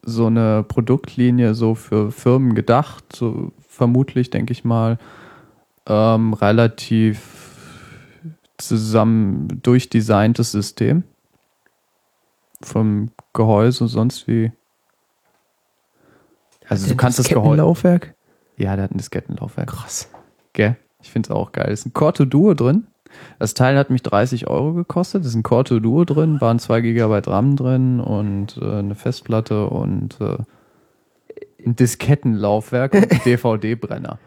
[0.00, 3.04] so eine Produktlinie so für Firmen gedacht.
[3.14, 4.96] So vermutlich, denke ich mal.
[5.88, 7.56] ähm, relativ
[8.56, 11.02] zusammen durchdesigntes System.
[12.62, 14.52] Vom Gehäuse sonst wie.
[16.68, 17.56] Also du kannst das Gehäuse.
[17.56, 18.14] Laufwerk.
[18.56, 19.68] Ja, der hat ein Diskettenlaufwerk.
[19.68, 20.10] Krass.
[20.52, 20.76] Gell?
[21.02, 21.70] Ich finde es auch geil.
[21.70, 22.86] Es ist ein Corto Duo drin.
[23.38, 25.22] Das Teil hat mich 30 Euro gekostet.
[25.22, 29.68] Es ist ein Corto Duo drin, waren 2 GB RAM drin und äh, eine Festplatte
[29.68, 30.36] und äh,
[31.64, 34.18] ein Diskettenlaufwerk und ein DVD-Brenner.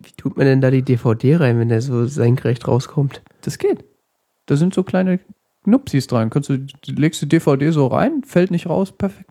[0.00, 3.22] Wie tut man denn da die DVD rein, wenn der so senkrecht rauskommt?
[3.42, 3.84] Das geht.
[4.46, 5.20] Da sind so kleine
[5.64, 6.30] Nupsis dran.
[6.30, 9.30] Kannst du, du legst die DVD so rein, fällt nicht raus, perfekt.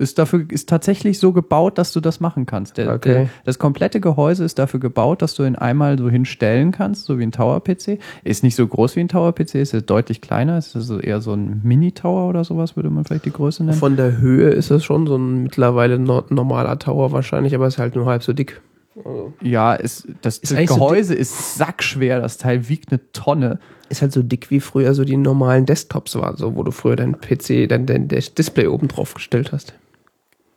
[0.00, 2.76] Ist dafür ist tatsächlich so gebaut, dass du das machen kannst.
[2.76, 3.12] Der, Okay.
[3.12, 7.18] der, das komplette Gehäuse ist dafür gebaut, dass du ihn einmal so hinstellen kannst, so
[7.18, 7.98] wie ein Tower-PC.
[8.22, 10.56] Ist nicht so groß wie ein Tower-PC, ist ja deutlich kleiner.
[10.56, 13.76] Ist also eher so ein Mini-Tower oder sowas, würde man vielleicht die Größe nennen.
[13.76, 17.78] Von der Höhe ist es schon so ein mittlerweile no normaler Tower wahrscheinlich, aber ist
[17.78, 18.60] halt nur halb so dick.
[18.96, 23.00] Also, Ja, ist, das, Ist das eigentlich so Gehäuse ist sackschwer, das Teil wiegt eine
[23.12, 23.58] Tonne.
[23.88, 26.94] ist halt so dick wie früher so die normalen Desktops war, so wo du früher
[26.94, 29.74] dein PC, dein, dein Display oben drauf gestellt hast.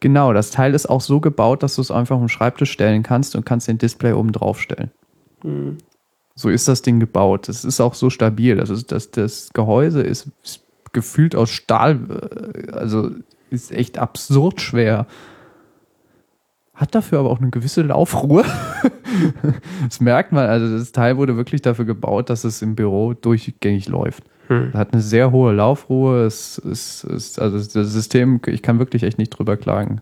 [0.01, 3.03] Genau, das Teil ist auch so gebaut, dass du es einfach auf den Schreibtisch stellen
[3.03, 4.91] kannst und kannst den Display oben drauf stellen.
[6.35, 7.47] So ist das Ding gebaut.
[7.47, 8.55] Es ist auch so stabil.
[8.55, 11.99] Das, ist, das, das Gehäuse ist, ist gefühlt aus Stahl,
[12.55, 13.11] äh, also
[13.51, 15.05] ist echt absurd schwer.
[16.73, 18.43] Hat dafür aber auch eine gewisse Laufruhe.
[19.83, 20.47] das merkt man.
[20.47, 24.23] Also das Teil wurde wirklich dafür gebaut, dass es im Büro durchgängig läuft.
[24.51, 24.73] Hm.
[24.73, 26.25] Hat eine sehr hohe Laufruhe.
[26.25, 30.01] Es ist, ist also das System, ich kann wirklich echt nicht drüber klagen.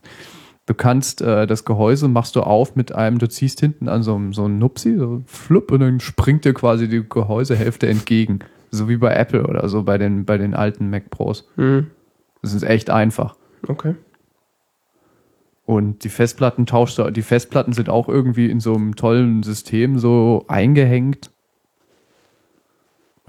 [0.65, 4.15] Du kannst äh, das Gehäuse machst du auf mit einem, du ziehst hinten an so
[4.15, 8.39] einem so einem Nupsi, so flupp, und dann springt dir quasi die Gehäusehälfte entgegen.
[8.71, 11.47] So wie bei Apple oder so bei den, bei den alten Mac Pros.
[11.55, 11.85] Hm.
[12.41, 13.35] Das ist echt einfach.
[13.67, 13.93] Okay.
[15.65, 19.99] Und die Festplatten tauscht du, die Festplatten sind auch irgendwie in so einem tollen System
[19.99, 21.29] so eingehängt.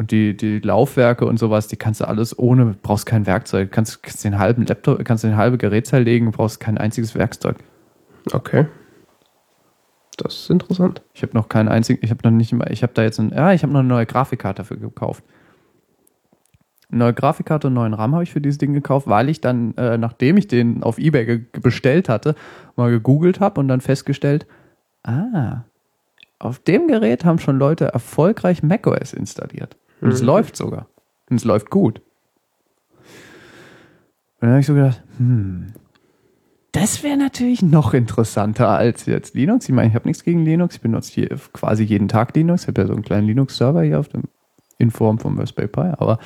[0.01, 3.71] Und die, die Laufwerke und sowas, die kannst du alles ohne, brauchst kein Werkzeug.
[3.71, 7.59] Kannst, kannst den halben Laptop, kannst den halbe Gerät zerlegen, brauchst kein einziges Werkzeug.
[8.33, 8.65] Okay.
[10.17, 11.03] Das ist interessant.
[11.13, 13.29] Ich habe noch keinen einzigen, ich habe noch nicht mal, ich habe da jetzt ein,
[13.29, 15.23] ja, ich habe noch eine neue Grafikkarte dafür gekauft.
[16.91, 19.43] Eine neue Grafikkarte und einen neuen RAM habe ich für dieses Ding gekauft, weil ich
[19.43, 22.37] dann, äh, nachdem ich den auf Ebay bestellt hatte,
[22.75, 24.47] mal gegoogelt habe und dann festgestellt,
[25.03, 25.65] ah,
[26.39, 29.77] auf dem Gerät haben schon Leute erfolgreich macOS installiert.
[30.01, 30.27] Und es Mhm.
[30.27, 30.87] läuft sogar.
[31.29, 32.01] Und es läuft gut.
[34.41, 35.73] Und dann habe ich so gedacht, hm,
[36.73, 39.69] das wäre natürlich noch interessanter als jetzt Linux.
[39.69, 40.77] Ich meine, ich habe nichts gegen Linux.
[40.77, 42.63] Ich benutze hier quasi jeden Tag Linux.
[42.63, 44.23] Ich habe ja so einen kleinen Linux-Server hier auf dem,
[44.79, 45.93] in Form von Raspberry Pi.
[45.99, 46.19] Aber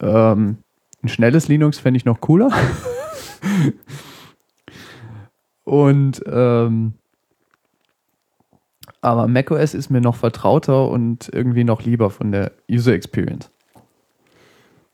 [0.00, 0.58] ähm,
[1.02, 2.50] ein schnelles Linux fände ich noch cooler.
[5.64, 6.94] Und ähm,
[9.04, 13.50] aber macOS ist mir noch vertrauter und irgendwie noch lieber von der User Experience.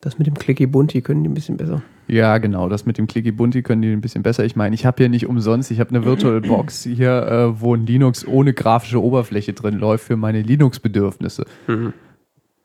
[0.01, 1.83] Das mit dem Clicky Bunti können die ein bisschen besser.
[2.09, 2.69] Ja, genau.
[2.69, 4.45] Das mit dem Clicky Bunti können die ein bisschen besser.
[4.45, 7.87] Ich meine, ich habe hier nicht umsonst, ich habe eine VirtualBox hier, äh, wo ein
[7.87, 11.45] Linux ohne grafische Oberfläche drin läuft für meine Linux-Bedürfnisse.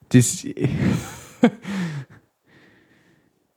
[0.09, 0.45] Das,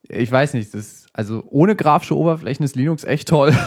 [0.08, 3.52] ich weiß nicht, das, also ohne grafische Oberflächen ist Linux echt toll.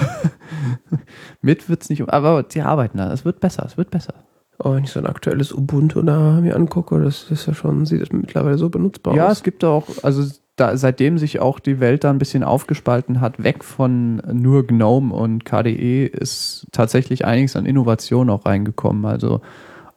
[1.42, 3.12] Mit wird's nicht, aber die arbeiten da.
[3.12, 4.14] Es wird besser, es wird besser.
[4.58, 8.02] Aber wenn ich so ein aktuelles Ubuntu da mir angucke, das ist ja schon, sieht
[8.02, 9.38] das mittlerweile so benutzbar Ja, aus.
[9.38, 10.24] es gibt auch, also
[10.56, 15.14] da, seitdem sich auch die Welt da ein bisschen aufgespalten hat, weg von nur GNOME
[15.16, 19.06] und KDE, ist tatsächlich einiges an Innovation auch reingekommen.
[19.06, 19.42] Also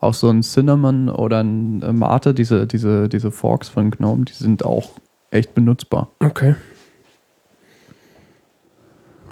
[0.01, 4.33] auch so ein Cinnamon oder ein äh, Mate, diese, diese, diese Forks von GNOME, die
[4.33, 4.93] sind auch
[5.31, 6.09] echt benutzbar.
[6.21, 6.55] Okay.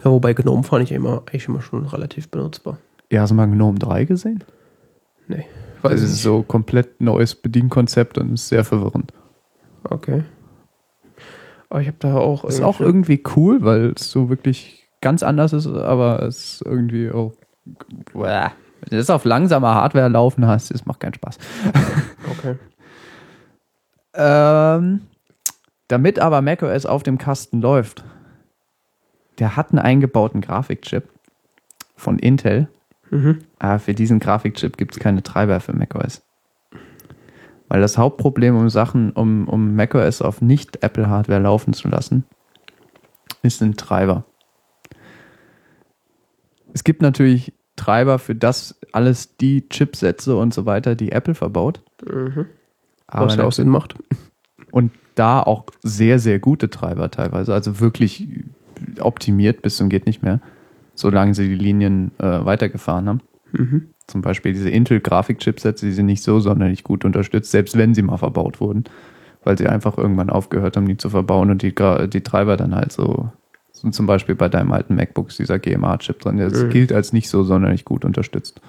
[0.04, 2.78] Ja, wobei GNOME fand ich immer, eigentlich immer schon relativ benutzbar.
[3.10, 4.42] Ja, hast du mal GNOME 3 gesehen?
[5.28, 5.44] Nee.
[5.82, 9.12] Weil es ist so komplett neues Bedienkonzept und ist sehr verwirrend.
[9.84, 10.22] Okay.
[11.68, 12.44] Aber ich habe da auch.
[12.44, 17.10] Ist auch irgendwie cool, weil es so wirklich ganz anders ist, aber es ist irgendwie
[17.10, 17.32] auch.
[18.12, 18.50] Wenn
[18.90, 21.38] du das auf langsamer Hardware laufen hast, das macht keinen Spaß.
[22.38, 22.56] Okay.
[24.14, 25.02] Ähm,
[25.88, 28.04] damit aber macOS auf dem Kasten läuft,
[29.38, 31.08] der hat einen eingebauten Grafikchip
[31.96, 32.68] von Intel.
[33.10, 33.40] Mhm.
[33.58, 36.22] Aber für diesen Grafikchip gibt es keine Treiber für macOS.
[37.68, 42.24] Weil das Hauptproblem, um Sachen, um, um macOS auf nicht-Apple-Hardware laufen zu lassen,
[43.42, 44.24] ist ein Treiber.
[46.74, 51.82] Es gibt natürlich Treiber für das alles die Chipsätze und so weiter, die Apple verbaut.
[52.06, 52.46] Mhm.
[53.06, 53.94] Aber Was ja auch Sinn macht.
[54.70, 57.52] und da auch sehr, sehr gute Treiber teilweise.
[57.52, 58.26] Also wirklich
[59.00, 60.40] optimiert bis zum geht nicht mehr,
[60.94, 63.20] solange sie die Linien äh, weitergefahren haben.
[63.52, 63.88] Mhm.
[64.06, 68.16] zum Beispiel diese Intel-Grafikchipsätze, die sind nicht so sonderlich gut unterstützt, selbst wenn sie mal
[68.16, 68.84] verbaut wurden,
[69.44, 72.92] weil sie einfach irgendwann aufgehört haben, die zu verbauen und die, die Treiber dann halt
[72.92, 73.30] so,
[73.72, 76.70] so zum Beispiel bei deinem alten MacBook ist dieser GMA-Chip drin, der Mhm.
[76.70, 78.60] gilt als nicht so sonderlich gut unterstützt.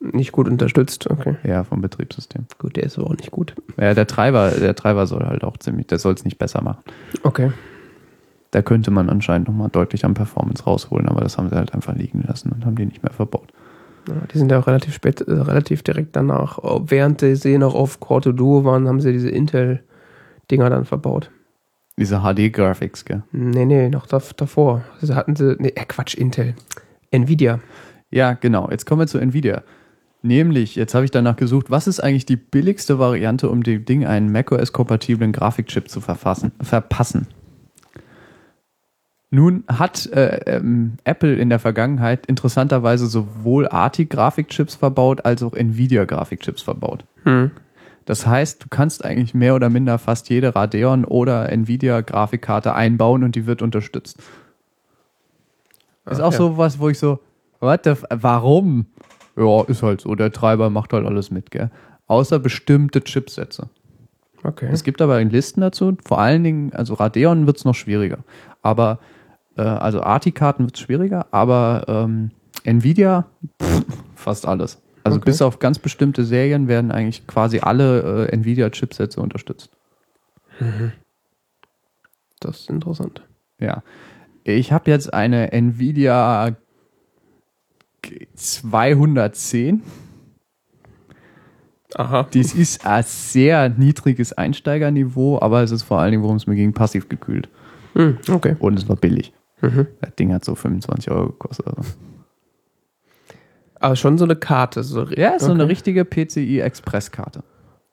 [0.00, 1.36] Nicht gut unterstützt, okay.
[1.42, 2.46] Ja, vom Betriebssystem.
[2.58, 3.54] Gut, der ist aber auch nicht gut.
[3.78, 6.82] Ja, der Treiber, der Treiber soll halt auch ziemlich, der soll es nicht besser machen.
[7.22, 7.50] Okay.
[8.50, 11.94] Da könnte man anscheinend nochmal deutlich an Performance rausholen, aber das haben sie halt einfach
[11.94, 13.52] liegen lassen und haben die nicht mehr verbaut.
[14.08, 17.74] Ja, die sind ja auch relativ spät, äh, relativ direkt danach, äh, während sie noch
[17.74, 21.30] auf Core Duo waren, haben sie diese Intel-Dinger dann verbaut.
[21.98, 23.22] Diese HD-Graphics, gell?
[23.32, 24.84] Nee, nee, noch dav davor.
[25.00, 26.54] Also hatten sie, nee, äh, Quatsch, Intel.
[27.10, 27.60] Nvidia.
[28.10, 28.70] Ja, genau.
[28.70, 29.62] Jetzt kommen wir zu Nvidia.
[30.22, 34.04] Nämlich, jetzt habe ich danach gesucht, was ist eigentlich die billigste Variante, um dem Ding
[34.04, 37.28] einen macOS-kompatiblen Grafikchip zu verfassen, verpassen?
[39.36, 46.62] Nun hat äh, ähm, Apple in der Vergangenheit interessanterweise sowohl ARTI-Grafikchips verbaut als auch Nvidia-Grafikchips
[46.62, 47.04] verbaut.
[47.24, 47.50] Hm.
[48.06, 53.34] Das heißt, du kannst eigentlich mehr oder minder fast jede Radeon oder Nvidia-Grafikkarte einbauen und
[53.34, 54.16] die wird unterstützt.
[56.06, 56.38] Ist Ah, auch ja.
[56.38, 57.18] so was, wo ich so,
[57.60, 58.86] what the, warum?
[59.36, 60.14] Ja, ist halt so.
[60.14, 61.70] Der Treiber macht halt alles mit, gell?
[62.06, 63.68] Außer bestimmte Chipsätze.
[64.42, 64.70] Okay.
[64.72, 65.94] Es gibt aber Listen dazu.
[66.06, 68.20] Vor allen Dingen, also Radeon wird es noch schwieriger.
[68.62, 68.98] Aber,
[69.56, 72.30] äh, also ARTI-Karten wird es schwieriger, aber ähm,
[72.64, 73.26] Nvidia,
[73.62, 73.84] pff,
[74.14, 74.80] fast alles.
[75.04, 75.26] Also Okay.
[75.26, 79.70] bis auf ganz bestimmte Serien werden eigentlich quasi alle äh, Nvidia-Chipsätze unterstützt.
[82.40, 83.22] Das ist interessant.
[83.60, 83.82] Ja.
[84.42, 86.56] Ich habe jetzt eine Nvidia
[88.34, 89.82] 210.
[91.94, 92.26] Aha.
[92.32, 96.56] Dies ist ein sehr niedriges Einsteigerniveau, aber es ist vor allen Dingen, worum es mir
[96.56, 97.48] ging, passiv gekühlt.
[97.94, 98.56] Hm, okay.
[98.58, 99.32] Und es war billig.
[99.62, 99.86] Mhm.
[100.00, 101.66] Das Ding hat so 25 Euro gekostet.
[101.66, 101.82] Also.
[103.80, 104.82] Aber schon so eine Karte.
[104.82, 105.72] So, Ja, ist so eine okay.
[105.72, 107.42] richtige PCI Express-Karte.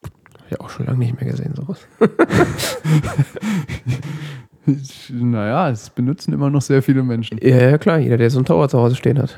[0.03, 1.79] Hab ich auch schon lange nicht mehr gesehen, sowas.
[5.09, 7.37] naja, es benutzen immer noch sehr viele Menschen.
[7.41, 7.97] Ja, ja, klar.
[7.99, 9.37] Jeder, der so einen Tower zu Hause stehen hat.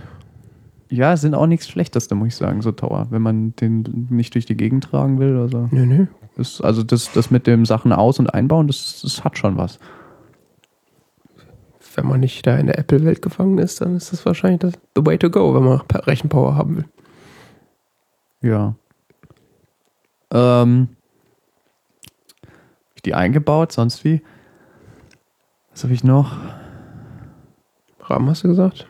[0.89, 3.07] Ja, sind auch nichts Schlechteste, muss ich sagen, so Tower.
[3.09, 5.37] Wenn man den nicht durch die Gegend tragen will.
[5.37, 6.05] Also, Nö, nö.
[6.37, 9.79] ist, also das, das mit dem Sachen aus- und einbauen, das, das hat schon was.
[11.97, 15.05] Wenn man nicht da in der Apple-Welt gefangen ist, dann ist das wahrscheinlich das the
[15.05, 16.85] way to go, wenn man Rechenpower haben will.
[18.41, 18.75] Ja.
[20.31, 20.89] Ähm,
[22.43, 24.21] hab ich die eingebaut, sonst wie?
[25.71, 26.37] Was habe ich noch?
[28.01, 28.87] RAM hast du gesagt?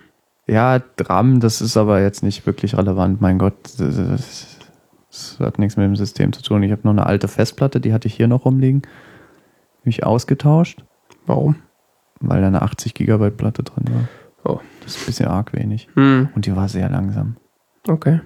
[0.48, 3.22] Ja, RAM, das ist aber jetzt nicht wirklich relevant.
[3.22, 4.57] Mein Gott, das, das,
[5.10, 6.61] das hat nichts mit dem System zu tun.
[6.64, 8.82] Ich habe noch eine alte Festplatte, die hatte ich hier noch rumliegen.
[9.80, 10.84] Hab ich ausgetauscht,
[11.26, 11.56] Warum?
[12.19, 14.07] Weil da eine 80 Gigabyte Platte drin war.
[14.43, 14.59] Oh.
[14.83, 15.87] Das ist ein bisschen arg wenig.
[15.95, 17.37] Hm, Und die war sehr langsam.
[17.87, 18.21] okay.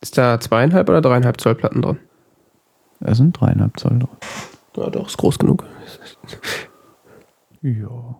[0.00, 1.98] Ist da zweieinhalb oder dreieinhalb Zoll Platten drin?
[3.00, 4.08] Da sind dreieinhalb Zoll drin.
[4.76, 5.64] Ja, doch, ist groß genug.
[7.62, 8.16] Ja.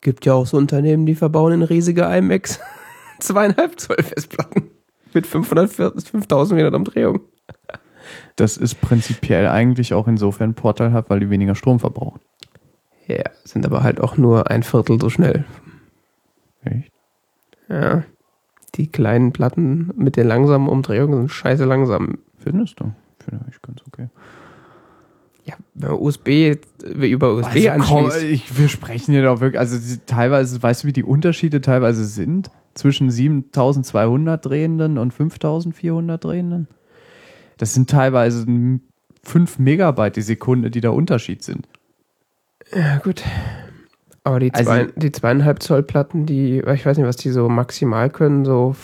[0.00, 2.58] Gibt ja auch so Unternehmen, die verbauen in riesige iMacs
[3.20, 4.70] zweieinhalb Zoll Festplatten
[5.14, 7.20] mit 540 5400 Umdrehungen.
[8.36, 12.20] Das ist prinzipiell eigentlich auch insofern vorteilhaft, weil die weniger Strom verbrauchen.
[13.06, 15.44] Ja, sind aber halt auch nur ein Viertel so schnell.
[16.64, 16.92] Echt?
[17.68, 18.04] Ja.
[18.76, 22.18] Die kleinen Platten mit den langsamen Umdrehungen sind scheiße langsam.
[22.38, 22.92] Findest du?
[23.18, 24.08] Finde ich ganz okay.
[25.44, 28.24] Ja, wenn man USB über USB Also, komm, anschließt.
[28.24, 32.04] ich, wir sprechen hier doch wirklich, also die, teilweise, weißt du, wie die Unterschiede teilweise
[32.04, 32.50] sind?
[32.74, 36.68] Zwischen 7200 Drehenden und 5400 Drehenden?
[37.58, 38.46] Das sind teilweise
[39.24, 41.68] 5 Megabyte die Sekunde, die der Unterschied sind.
[42.74, 43.22] Ja, gut.
[44.24, 47.48] Aber die, Also- zwei, die zweieinhalb Zoll Platten, die, ich weiß nicht, was die so
[47.48, 48.76] maximal können, so,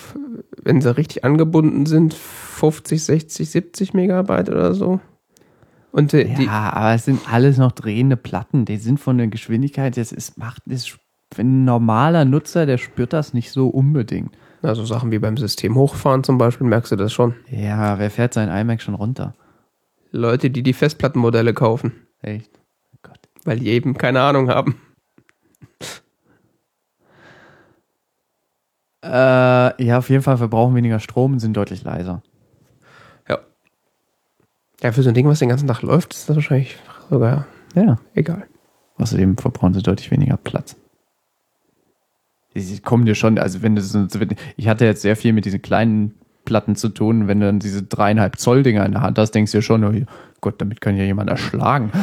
[0.62, 5.00] wenn sie richtig angebunden sind, 50, 60, 70 Megabyte oder so.
[5.92, 8.64] Und die, die ja, aber es sind alles noch drehende Platten.
[8.64, 10.98] Die sind von der Geschwindigkeit, das ist, macht, das,
[11.38, 14.36] ein normaler Nutzer, der spürt das nicht so unbedingt.
[14.62, 17.34] Also Sachen wie beim System hochfahren zum Beispiel, merkst du das schon.
[17.50, 19.34] Ja, wer fährt sein iMac schon runter?
[20.10, 22.50] Leute, die die Festplattenmodelle kaufen, Echt?
[22.94, 23.18] Oh Gott.
[23.44, 24.80] weil die eben keine Ahnung haben.
[29.04, 32.22] Äh, ja, auf jeden Fall verbrauchen weniger Strom und sind deutlich leiser.
[33.28, 33.38] Ja.
[34.82, 36.76] Ja, für so ein Ding, was den ganzen Tag läuft, ist das wahrscheinlich
[37.08, 37.98] sogar Ja.
[38.14, 38.46] egal.
[38.96, 40.74] Außerdem verbrauchen sie deutlich weniger Platz.
[42.60, 44.06] Sie kommen dir schon, also wenn du so,
[44.56, 46.14] ich hatte jetzt sehr viel mit diesen kleinen
[46.44, 49.52] Platten zu tun, wenn du dann diese dreieinhalb Zoll Dinger in der Hand hast, denkst
[49.52, 49.92] du dir schon, oh
[50.40, 51.92] Gott, damit kann ja jemand erschlagen.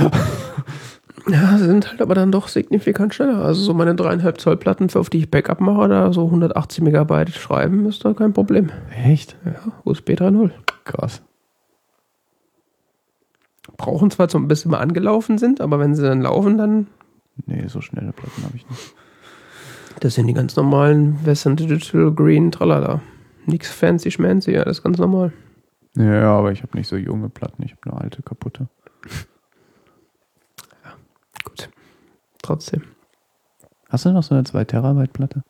[1.27, 3.43] Ja, sie sind halt aber dann doch signifikant schneller.
[3.43, 7.31] Also so meine dreieinhalb Zoll Platten, auf die ich Backup mache, da so 180 Megabyte
[7.31, 8.69] schreiben, ist da kein Problem.
[9.03, 9.35] Echt?
[9.43, 10.51] Ja, USB 3.0.
[10.83, 11.23] Krass.
[13.77, 16.87] Brauchen zwar so ein bisschen mal angelaufen sind, aber wenn sie dann laufen, dann,
[17.45, 18.95] Nee, so schnelle Platten habe ich nicht.
[19.99, 23.01] Das sind die ganz normalen Western Digital Green, tralala.
[23.45, 25.31] Nix fancy schmancy, ja, das ist ganz normal.
[25.95, 28.67] Ja, aber ich habe nicht so junge Platten, ich habe nur alte kaputte.
[31.43, 31.69] Gut.
[32.41, 32.83] Trotzdem.
[33.89, 35.43] Hast du noch so eine 2 Terabyte Platte?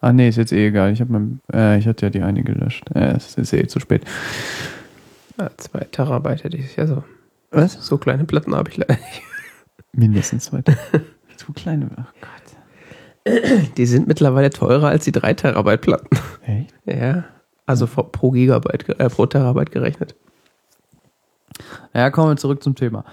[0.00, 0.92] Ah nee, ist jetzt eh egal.
[0.92, 2.84] Ich habe mein, äh, ich hatte ja die eine gelöscht.
[2.94, 4.04] Äh, es ist eh zu spät.
[5.38, 7.04] Ja, zwei Terabyte hätte ich ja so.
[7.50, 7.72] Was?
[7.72, 9.22] So kleine Platten habe ich leider nicht.
[9.92, 10.62] Mindestens zwei.
[11.36, 11.90] zu kleine.
[11.96, 12.45] Ach Gott.
[13.76, 16.08] Die sind mittlerweile teurer als die 3 Terabyte Platten.
[16.44, 16.74] Echt?
[16.84, 17.24] Ja.
[17.66, 20.14] Also pro- Gigabyte, äh, pro Terabyte gerechnet.
[21.94, 23.04] Ja, kommen wir zurück zum Thema.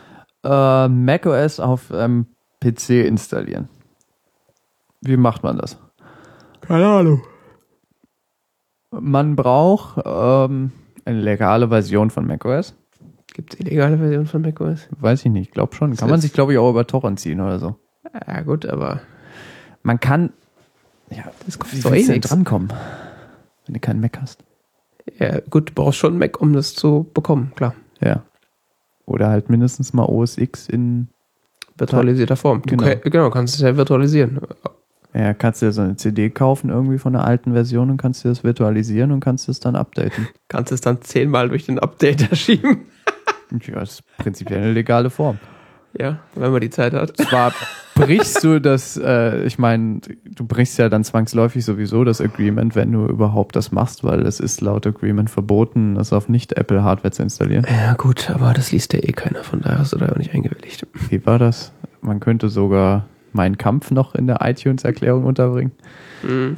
[0.43, 2.27] Äh, macOS auf ähm,
[2.59, 3.69] PC installieren.
[5.01, 5.77] Wie macht man das?
[6.61, 7.23] Keine Ahnung.
[8.91, 10.71] Man braucht ähm,
[11.05, 12.75] eine legale Version von macOS.
[13.33, 14.87] Gibt es illegale Versionen von macOS?
[14.99, 15.95] Weiß ich nicht, glaube schon.
[15.95, 17.75] Kann man sich, glaube ich, auch über Torrent ziehen oder so.
[18.27, 19.01] Ja, gut, aber
[19.83, 20.31] Man kann.
[21.09, 22.73] Ja, das kostet wie eh willst du denn drankommen,
[23.65, 24.43] wenn du keinen Mac hast?
[25.19, 27.75] Ja, gut, du brauchst schon einen Mac, um das zu bekommen, klar.
[28.01, 28.23] Ja.
[29.05, 31.09] Oder halt mindestens mal OS X in.
[31.77, 32.61] Virtualisierter Form.
[32.61, 32.83] Du Genau.
[32.83, 32.99] genau.
[33.03, 34.39] genau, kannst es ja virtualisieren.
[35.13, 38.23] Ja, kannst du dir so eine CD kaufen, irgendwie von einer alten Version und kannst
[38.23, 40.27] dir das virtualisieren und kannst es dann updaten.
[40.47, 42.85] Kannst es dann zehnmal durch den Updater schieben.
[43.65, 45.39] Ja, das ist prinzipiell eine legale Form.
[45.97, 47.15] Ja, wenn man die Zeit hat.
[47.17, 47.53] Zwar
[47.93, 52.91] brichst du das, äh, ich meine, du brichst ja dann zwangsläufig sowieso das Agreement, wenn
[52.91, 57.65] du überhaupt das machst, weil es ist laut Agreement verboten, das auf Nicht-Apple-Hardware zu installieren.
[57.69, 60.33] Ja, gut, aber das liest ja eh keiner, von daher hast du da auch nicht
[60.33, 60.87] eingewilligt.
[61.09, 61.71] Wie war das?
[62.01, 65.71] Man könnte sogar meinen Kampf noch in der iTunes-Erklärung unterbringen.
[66.23, 66.57] Mhm.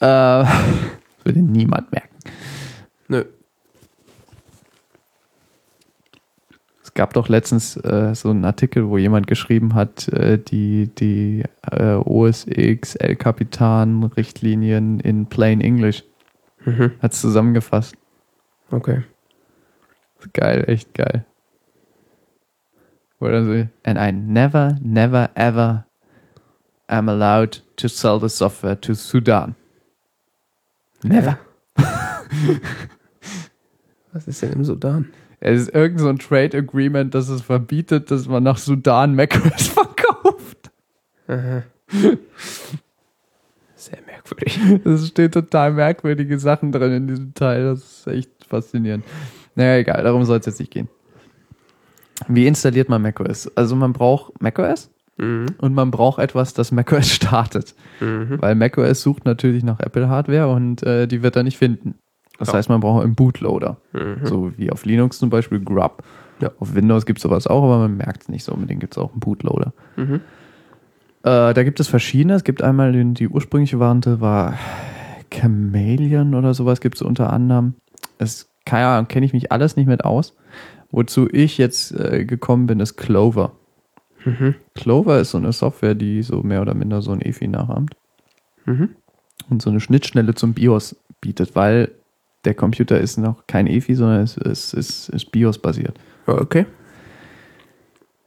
[0.00, 0.06] Äh,
[1.24, 2.14] würde niemand merken.
[3.08, 3.24] Nö.
[6.94, 11.42] Es gab doch letztens äh, so einen Artikel, wo jemand geschrieben hat, äh, die, die
[11.72, 16.04] äh, OS X El Capitan Richtlinien in plain English.
[16.64, 16.92] Mhm.
[17.00, 17.96] Hat es zusammengefasst.
[18.70, 19.02] Okay.
[20.34, 21.24] Geil, echt geil.
[23.18, 25.86] Oder so, and I never, never, ever
[26.86, 29.56] am allowed to sell the software to Sudan.
[31.02, 31.40] Never.
[34.12, 35.06] Was ist denn im Sudan?
[35.44, 39.68] Es ist irgend so ein Trade Agreement, das es verbietet, dass man nach Sudan macOS
[39.68, 40.70] verkauft.
[41.28, 41.62] Aha.
[43.76, 44.58] Sehr merkwürdig.
[44.86, 47.64] Es steht total merkwürdige Sachen drin in diesem Teil.
[47.64, 49.04] Das ist echt faszinierend.
[49.54, 50.88] Naja, egal, darum soll es jetzt nicht gehen.
[52.28, 53.50] Wie installiert man macOS?
[53.56, 55.46] Also man braucht macOS Mhm.
[55.58, 57.76] und man braucht etwas, das macOS startet.
[58.00, 58.38] Mhm.
[58.40, 61.94] Weil macOS sucht natürlich nach Apple-Hardware und äh, die wird er nicht finden.
[62.38, 62.54] Das Ja.
[62.54, 63.76] heißt, man braucht einen Bootloader.
[63.92, 64.16] Mhm.
[64.26, 66.02] So wie auf Linux zum Beispiel Grub.
[66.40, 66.50] Ja.
[66.58, 68.80] Auf Windows gibt es sowas auch, aber man merkt es nicht so unbedingt.
[68.80, 69.72] Gibt es auch einen Bootloader.
[69.96, 70.14] Mhm.
[71.22, 72.34] Äh, da gibt es verschiedene.
[72.34, 74.54] Es gibt einmal den, die ursprüngliche Variante war
[75.32, 77.74] Chameleon oder sowas gibt es unter anderem.
[78.18, 80.34] Es keine Ahnung, kenne ich mich alles nicht mit aus.
[80.90, 83.52] Wozu ich jetzt äh, gekommen bin, ist Clover.
[84.24, 84.54] Mhm.
[84.74, 87.94] Clover ist so eine Software, die so mehr oder minder so ein EFI nachahmt
[88.64, 88.90] Mhm.
[89.50, 91.90] und so eine Schnittstelle zum BIOS bietet, weil
[92.44, 95.98] der Computer ist noch kein EFI, sondern es ist, ist, ist BIOS-basiert.
[96.26, 96.66] Okay.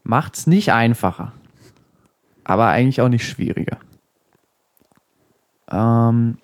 [0.03, 1.33] Macht's nicht einfacher,
[2.43, 3.77] aber eigentlich auch nicht schwieriger.
[5.69, 6.37] Ähm,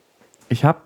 [0.49, 0.79] ich habe,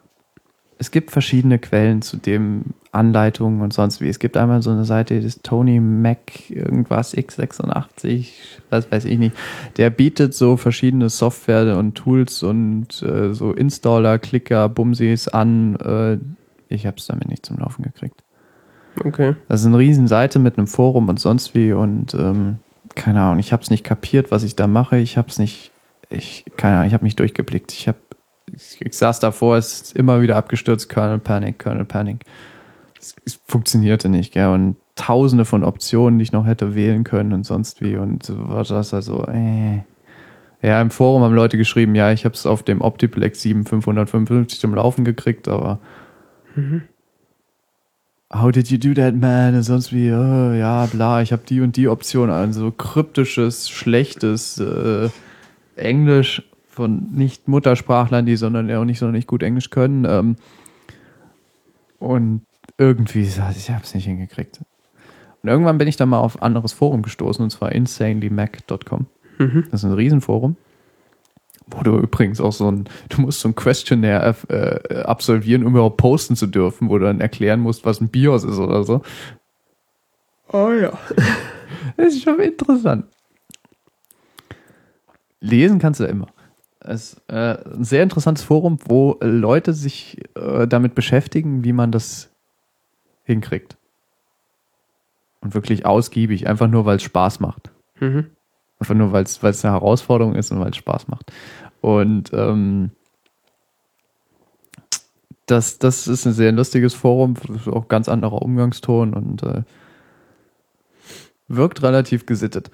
[0.78, 4.10] es gibt verschiedene Quellen zu dem Anleitungen und sonst wie.
[4.10, 8.30] Es gibt einmal so eine Seite, die ist Tony Mac irgendwas x86,
[8.70, 9.36] was weiß ich nicht.
[9.78, 15.76] Der bietet so verschiedene Software und Tools und äh, so Installer, Klicker, Bumsis an.
[15.78, 16.18] Äh,
[16.70, 18.24] ich habe es damit nicht zum Laufen gekriegt.
[19.04, 19.36] Okay.
[19.48, 22.58] Das ist eine Riesenseite mit einem Forum und sonst wie und ähm,
[22.96, 24.98] keine Ahnung, ich habe es nicht kapiert, was ich da mache.
[24.98, 25.72] Ich habe es nicht,
[26.10, 27.72] ich keine Ahnung, ich habe mich durchgeblickt.
[27.72, 28.00] Ich habe,
[28.52, 32.24] ich, ich saß davor, es ist immer wieder abgestürzt, Kernel Panic, Kernel Panic.
[33.00, 34.48] Es, es funktionierte nicht, gell?
[34.48, 38.36] Und Tausende von Optionen, die ich noch hätte wählen können und sonst wie und so
[38.50, 39.26] was das also.
[39.28, 39.84] Äh.
[40.64, 44.74] Ja, im Forum haben Leute geschrieben, ja, ich habe es auf dem Optiplex 7555 zum
[44.74, 45.80] Laufen gekriegt, aber
[48.34, 49.56] How did you do that, man?
[49.56, 52.52] Und sonst wie, oh, ja, bla, ich habe die und die Option an.
[52.52, 55.10] So kryptisches, schlechtes äh,
[55.76, 60.06] Englisch von nicht Muttersprachlern, die sondern auch nicht so nicht gut Englisch können.
[60.06, 60.36] Ähm,
[62.00, 62.42] und
[62.78, 64.60] irgendwie, ich habe es nicht hingekriegt.
[65.42, 69.06] Und irgendwann bin ich dann mal auf ein anderes Forum gestoßen, und zwar insanelymac.com.
[69.40, 69.64] Mhm.
[69.72, 70.58] Das ist ein Riesenforum.
[71.70, 75.98] Wo du übrigens auch so ein, du musst so ein Questionnaire äh, absolvieren, um überhaupt
[75.98, 79.02] posten zu dürfen, wo du dann erklären musst, was ein BIOS ist oder so.
[80.52, 80.98] Oh ja.
[81.98, 83.06] Das ist schon interessant.
[85.42, 86.28] Lesen kannst du immer.
[86.80, 91.92] Es ist äh, ein sehr interessantes Forum, wo Leute sich äh, damit beschäftigen, wie man
[91.92, 92.30] das
[93.24, 93.78] hinkriegt.
[95.42, 97.72] Und wirklich ausgiebig, einfach nur, weil es Spaß macht.
[98.00, 98.28] Mhm.
[98.80, 101.32] Einfach nur, weil es eine Herausforderung ist und weil es Spaß macht.
[101.82, 102.92] Und ähm,
[105.48, 107.36] das, das ist ein sehr lustiges Forum,
[107.68, 109.64] auch ganz anderer Umgangston und äh,
[111.48, 112.70] wirkt relativ gesittet.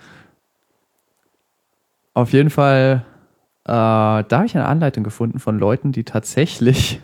[2.15, 3.05] Auf jeden Fall,
[3.65, 7.01] äh, da habe ich eine Anleitung gefunden von Leuten, die tatsächlich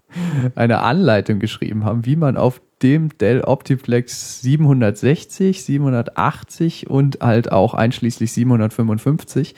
[0.54, 7.74] eine Anleitung geschrieben haben, wie man auf dem Dell Optiplex 760, 780 und halt auch
[7.74, 9.54] einschließlich 755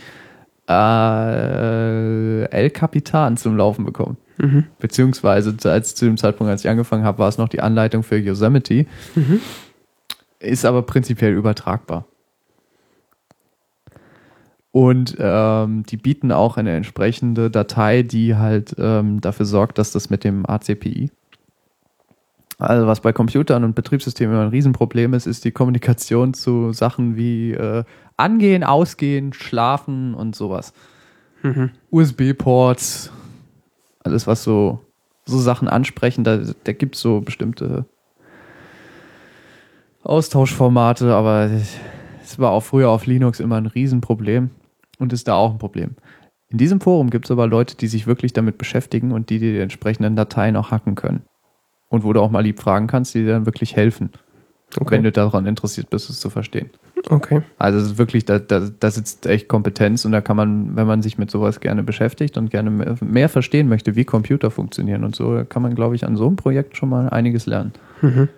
[0.69, 4.19] äh, El Capitan zum Laufen bekommt.
[4.39, 4.65] Mhm.
[4.79, 8.17] Beziehungsweise als zu dem Zeitpunkt, als ich angefangen habe, war es noch die Anleitung für
[8.17, 8.87] Yosemite.
[9.15, 9.41] Mhm.
[10.41, 12.07] Ist aber prinzipiell übertragbar.
[14.73, 20.11] Und ähm, die bieten auch eine entsprechende Datei, die halt ähm, dafür sorgt, dass das
[20.11, 21.13] mit dem ACPI,
[22.59, 27.17] also was bei Computern und Betriebssystemen immer ein Riesenproblem ist, ist die Kommunikation zu Sachen
[27.17, 27.85] wie äh,
[28.17, 30.73] Angehen, Ausgehen, Schlafen und sowas.
[31.43, 31.71] Mhm.
[31.91, 33.11] USB-Ports,
[34.05, 34.81] alles was so,
[35.25, 37.87] so Sachen ansprechen, da, da gibt es so bestimmte
[40.05, 41.51] Austauschformate, aber
[42.23, 44.51] es war auch früher auf Linux immer ein Riesenproblem
[44.99, 45.97] und ist da auch ein Problem.
[46.49, 49.59] In diesem Forum gibt es aber Leute, die sich wirklich damit beschäftigen und die die
[49.59, 51.23] entsprechenden Dateien auch hacken können.
[51.95, 54.11] Und wo du auch mal lieb fragen kannst, die dir dann wirklich helfen,
[54.81, 54.97] Okay.
[54.97, 56.71] wenn du daran interessiert bist, es zu verstehen.
[57.09, 57.43] Okay.
[57.59, 60.87] Also es ist wirklich, da, da, da sitzt echt Kompetenz und da kann man, wenn
[60.87, 65.05] man sich mit sowas gerne beschäftigt und gerne mehr, mehr verstehen möchte, wie Computer funktionieren
[65.05, 67.73] und so, kann man, glaube ich, an so einem Projekt schon mal einiges lernen.
[68.03, 68.29] Mhm.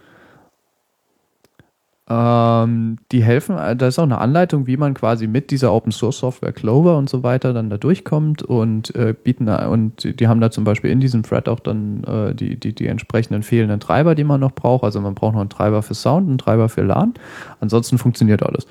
[2.08, 5.90] Ähm, die helfen, äh, da ist auch eine Anleitung, wie man quasi mit dieser Open
[5.90, 10.40] Source Software Clover und so weiter dann da durchkommt und äh, bieten und die- haben
[10.40, 14.14] da zum Beispiel in diesem Thread auch dann äh, die, die, die entsprechenden fehlenden Treiber,
[14.14, 14.84] die man noch braucht.
[14.84, 17.14] Also man braucht noch einen Treiber für Sound, einen Treiber für LAN.
[17.58, 18.68] Ansonsten funktioniert alles.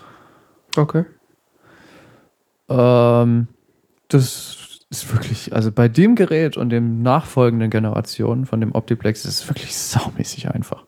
[0.77, 1.03] Okay.
[2.69, 3.47] Ähm,
[4.07, 9.41] das ist wirklich, also bei dem Gerät und den nachfolgenden Generationen von dem Optiplex ist
[9.41, 10.85] es wirklich saumäßig einfach.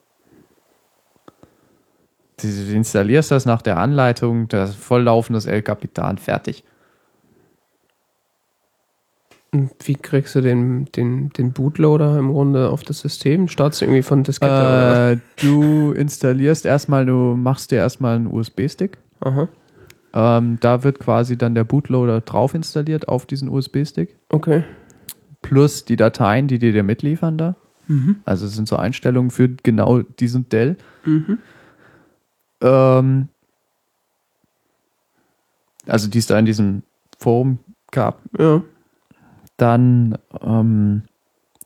[2.40, 6.64] Du installierst das nach der Anleitung, das volllaufendes El Capitan, fertig.
[9.84, 13.48] Wie kriegst du den, den, den Bootloader im Grunde auf das System?
[13.48, 18.28] Startest du irgendwie von Diskette oder Äh, du installierst erstmal, du machst dir erstmal einen
[18.28, 18.98] USB-Stick.
[20.14, 24.16] Ähm, da wird quasi dann der Bootloader drauf installiert auf diesen USB-Stick.
[24.30, 24.64] Okay.
[25.42, 27.56] Plus die Dateien, die dir dir mitliefern da.
[27.88, 28.18] Mhm.
[28.26, 30.76] Also es sind so Einstellungen für genau diesen Dell.
[31.06, 31.40] Mhm.
[32.62, 33.30] Ähm,
[35.86, 36.84] also die es da in diesem
[37.18, 37.60] Forum
[37.92, 38.20] gab.
[38.38, 38.62] Ja.
[39.58, 41.04] Dann ähm,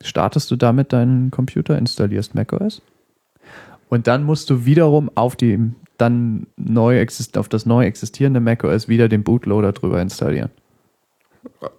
[0.00, 2.82] startest du damit deinen Computer, installierst macOS.
[3.88, 8.88] Und dann musst du wiederum auf die dann neu exist auf das neu existierende macOS
[8.88, 10.50] wieder den Bootloader drüber installieren.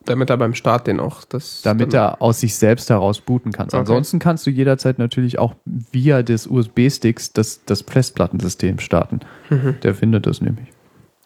[0.05, 1.61] Damit er beim Start den auch das.
[1.61, 3.73] damit er aus sich selbst heraus booten kannst.
[3.73, 3.79] Okay.
[3.79, 9.21] Ansonsten kannst du jederzeit natürlich auch via des USB-Sticks das, das Festplattensystem starten.
[9.49, 9.75] Mhm.
[9.81, 10.67] Der findet das nämlich,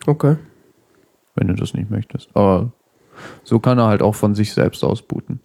[0.05, 0.35] Okay.
[1.35, 2.29] wenn du das nicht möchtest.
[2.35, 2.71] Aber
[3.43, 5.39] so kann er halt auch von sich selbst aus booten.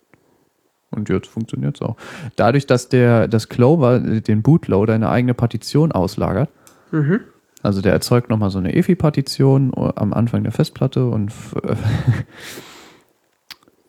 [0.91, 1.97] Und jetzt funktioniert es auch.
[2.37, 6.51] Dadurch, dass der das Clover den Bootloader eine eigene Partition auslagert,
[6.91, 7.21] Mhm.
[7.63, 11.33] also der erzeugt nochmal so eine EFI-Partition am Anfang der Festplatte und,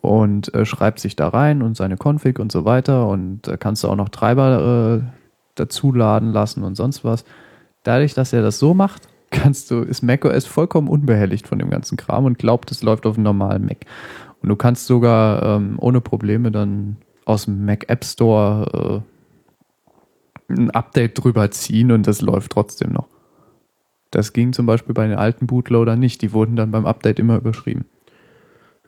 [0.03, 3.85] und äh, schreibt sich da rein und seine Config und so weiter und da kannst
[3.85, 5.09] du auch noch Treiber äh,
[5.55, 7.23] dazu laden lassen und sonst was.
[7.83, 11.95] Dadurch, dass er das so macht, kannst du, ist macOS vollkommen unbehelligt von dem ganzen
[11.95, 13.85] Kram und glaubt, es läuft auf einem normalen Mac.
[14.41, 19.03] Und du kannst sogar ähm, ohne Probleme dann aus dem Mac App Store
[20.49, 23.07] äh, ein Update drüber ziehen und das läuft trotzdem noch.
[24.11, 26.21] Das ging zum Beispiel bei den alten Bootloader nicht.
[26.21, 27.85] Die wurden dann beim Update immer überschrieben.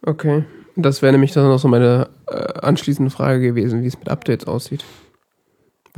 [0.01, 0.43] Okay.
[0.75, 4.47] Das wäre nämlich dann noch so meine äh, anschließende Frage gewesen, wie es mit Updates
[4.47, 4.83] aussieht.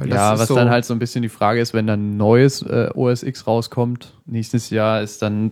[0.06, 2.62] Ja, was so, dann halt so ein bisschen die Frage ist, wenn dann ein neues
[2.62, 5.52] äh, OS X rauskommt, nächstes Jahr ist dann,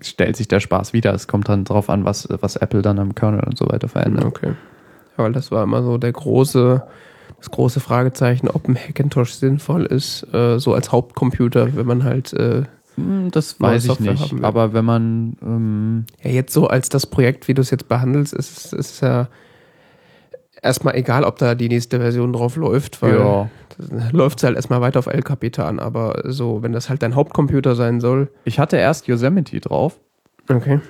[0.00, 1.12] stellt sich der Spaß wieder.
[1.14, 4.24] Es kommt dann drauf an, was, was Apple dann am Kernel und so weiter verändert.
[4.24, 4.52] Okay.
[5.16, 6.84] Ja, weil das war immer so der große,
[7.38, 12.32] das große Fragezeichen, ob ein Hackintosh sinnvoll ist, äh, so als Hauptcomputer, wenn man halt
[12.34, 12.62] äh,
[13.32, 14.34] Das Neue weiß ich nicht.
[14.44, 18.32] Aber wenn man, ähm, Ja, jetzt so als das Projekt, wie du es jetzt behandelst,
[18.32, 19.28] ist es ist ja
[20.62, 23.50] erstmal egal, ob da die nächste Version drauf läuft, weil ja,
[24.12, 27.74] läuft es halt erstmal weiter auf El Capitan, aber so, wenn das halt dein Hauptcomputer
[27.74, 28.28] sein soll.
[28.44, 29.98] ich hatte erst Yosemite drauf
[30.48, 30.80] Okay.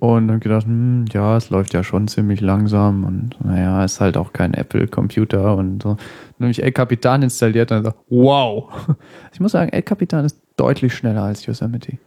[0.00, 4.16] und dann gedacht, hm, ja, es läuft ja schon ziemlich langsam und naja, ist halt
[4.16, 5.90] auch kein Apple-Computer und so.
[6.38, 8.68] Dann habe ich El Capitan installiert und dann so, wow.
[9.32, 11.98] Ich muss sagen, El Capitan ist deutlich schneller als Yosemite.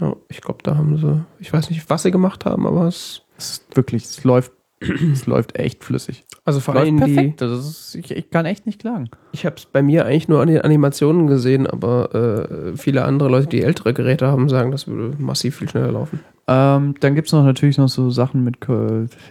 [0.00, 3.22] Ja, ich glaube, da haben sie, ich weiß nicht, was sie gemacht haben, aber es,
[3.36, 6.24] Es ist wirklich, es läuft, es läuft echt flüssig.
[6.44, 7.40] also vor allem die, perfekt.
[7.40, 9.08] Das ist, ich, ich kann echt nicht klagen.
[9.32, 13.28] ich habe es bei mir eigentlich nur an den Animationen gesehen, aber äh, viele andere
[13.28, 16.20] Leute, die ältere Geräte haben, sagen, das würde massiv viel schneller laufen.
[16.46, 18.58] Ähm, dann gibt es noch natürlich noch so Sachen mit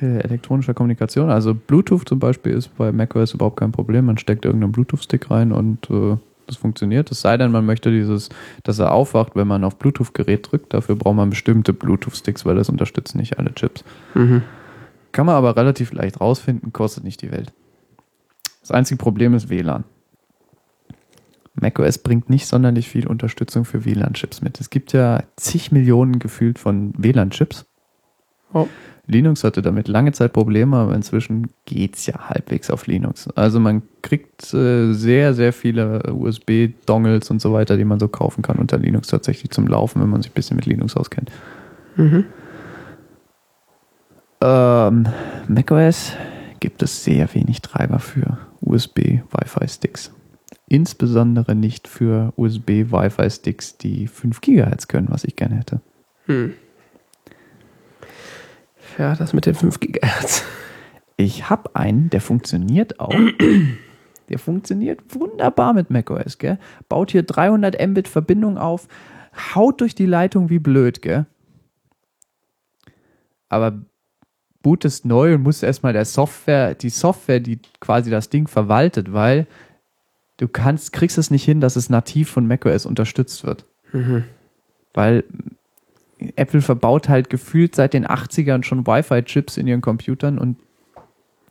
[0.01, 1.29] elektronischer Kommunikation.
[1.29, 4.05] Also Bluetooth zum Beispiel ist bei macOS überhaupt kein Problem.
[4.05, 6.17] Man steckt irgendeinen Bluetooth-Stick rein und äh,
[6.47, 7.11] das funktioniert.
[7.11, 8.29] Es sei denn, man möchte dieses,
[8.63, 10.73] dass er aufwacht, wenn man auf Bluetooth-Gerät drückt.
[10.73, 13.83] Dafür braucht man bestimmte Bluetooth-Sticks, weil das unterstützen nicht alle Chips.
[14.13, 14.43] Mhm.
[15.11, 17.53] Kann man aber relativ leicht rausfinden, kostet nicht die Welt.
[18.61, 19.83] Das einzige Problem ist WLAN.
[21.53, 24.59] macOS bringt nicht sonderlich viel Unterstützung für WLAN-Chips mit.
[24.59, 27.65] Es gibt ja zig Millionen gefühlt von WLAN-Chips.
[28.53, 28.67] Oh.
[29.05, 33.27] Linux hatte damit lange Zeit Probleme, aber inzwischen geht's ja halbwegs auf Linux.
[33.35, 38.41] Also man kriegt äh, sehr, sehr viele USB-Dongles und so weiter, die man so kaufen
[38.41, 41.31] kann unter Linux tatsächlich zum Laufen, wenn man sich ein bisschen mit Linux auskennt.
[41.97, 42.25] Mhm.
[44.39, 45.07] Ähm,
[45.47, 46.13] macOS
[46.61, 50.13] gibt es sehr wenig Treiber für USB-Wi-Fi-Sticks.
[50.69, 55.81] Insbesondere nicht für USB-Wi-Fi-Sticks, die 5 GHz können, was ich gerne hätte.
[56.25, 56.53] Hm.
[58.97, 60.43] Ja, das mit den 5 GHz.
[61.17, 63.13] Ich habe einen, der funktioniert auch.
[64.29, 66.57] Der funktioniert wunderbar mit macOS, gell?
[66.89, 68.87] Baut hier 300 Mbit Verbindung auf,
[69.53, 71.25] haut durch die Leitung wie blöd, gell?
[73.49, 73.81] Aber
[74.61, 79.45] bootest neu und musst erstmal der Software, die Software, die quasi das Ding verwaltet, weil
[80.37, 83.65] du kannst, kriegst es nicht hin, dass es nativ von macOS unterstützt wird.
[83.91, 84.23] Mhm.
[84.93, 85.25] Weil
[86.35, 90.57] Apple verbaut halt gefühlt seit den 80ern schon Wi-Fi-Chips in ihren Computern und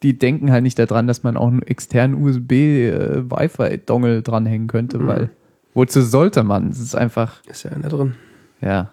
[0.02, 5.06] die denken halt nicht daran, dass man auch einen externen USB-Wi-Fi-Dongle dranhängen könnte, Mhm.
[5.06, 5.30] weil
[5.74, 6.70] wozu sollte man?
[6.70, 8.14] Es ist einfach, Ist ja einer drin.
[8.60, 8.90] ja.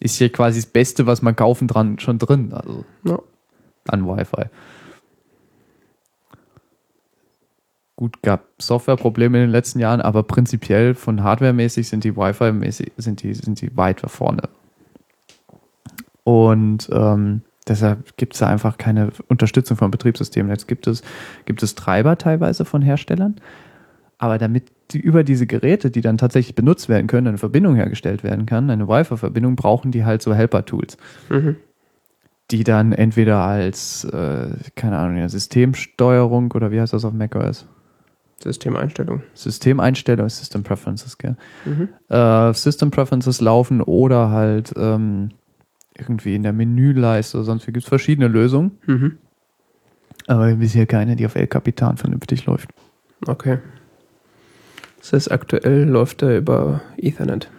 [0.00, 3.18] Ist hier quasi das Beste, was man kaufen dran, schon drin, also Ja.
[3.88, 4.44] an Wi-Fi.
[7.98, 13.24] Gut, gab Softwareprobleme in den letzten Jahren, aber prinzipiell von Hardware-mäßig sind die Wi-Fi-mäßig, sind
[13.24, 14.42] die, sind die weit vorne.
[16.22, 20.48] Und ähm, deshalb gibt es da einfach keine Unterstützung vom Betriebssystem.
[20.48, 21.02] Jetzt gibt es,
[21.44, 23.34] gibt es Treiber teilweise von Herstellern,
[24.18, 28.22] aber damit die über diese Geräte, die dann tatsächlich benutzt werden können, eine Verbindung hergestellt
[28.22, 30.98] werden kann, eine Wi-Fi-Verbindung, brauchen die halt so Helper-Tools
[31.30, 31.56] Mhm.
[32.52, 37.66] die dann entweder als, äh, keine Ahnung, Systemsteuerung oder wie heißt das auf macOS?
[38.42, 39.22] Systemeinstellung.
[39.34, 41.36] Systemeinstellung, System Preferences, gell?
[41.64, 41.88] Mhm.
[42.08, 45.30] Äh, System Preferences laufen oder halt ähm,
[45.96, 49.18] irgendwie in der Menüleiste oder sonst wie gibt es verschiedene Lösungen, Mhm.
[50.28, 52.70] aber bisher keine, die auf El Capitan vernünftig läuft.
[53.26, 53.58] Okay.
[55.00, 57.50] Das heißt, aktuell läuft er über Ethernet.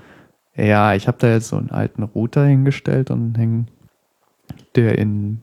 [0.56, 3.68] Ja, ich habe da jetzt so einen alten Router hingestellt und hängen
[4.76, 5.42] der in,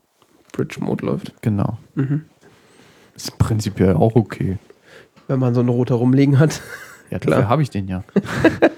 [0.53, 1.35] Bridge Mode läuft.
[1.43, 2.23] genau, Mhm.
[3.15, 4.57] ist prinzipiell auch okay.
[5.29, 6.61] Wenn man so einen Router rumliegen hat.
[7.09, 7.37] Ja, Klar.
[7.37, 8.03] dafür habe ich den ja.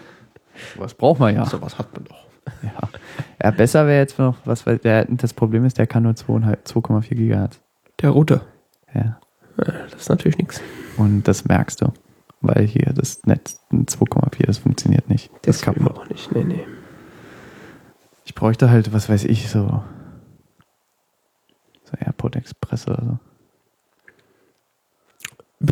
[0.77, 1.47] Was braucht man ja.
[1.47, 2.27] Sowas hat man doch.
[2.63, 2.89] Ja,
[3.43, 6.57] ja besser wäre jetzt noch, was weil der, das Problem ist, der kann nur 2,5
[6.67, 7.59] 2,4 Gigahertz.
[8.03, 8.43] Der Router.
[8.93, 9.19] Ja.
[9.57, 10.61] Ja, Das ist natürlich nichts.
[10.99, 11.91] Und das merkst du.
[12.43, 15.31] Weil hier das Netz ein 2,4, das funktioniert nicht.
[15.43, 16.31] Das Das kann man auch nicht.
[16.33, 16.67] Nee, nee.
[18.27, 19.83] Ich bräuchte halt, was weiß ich, so,
[21.85, 23.19] so Airport Express oder
[25.61, 25.69] so.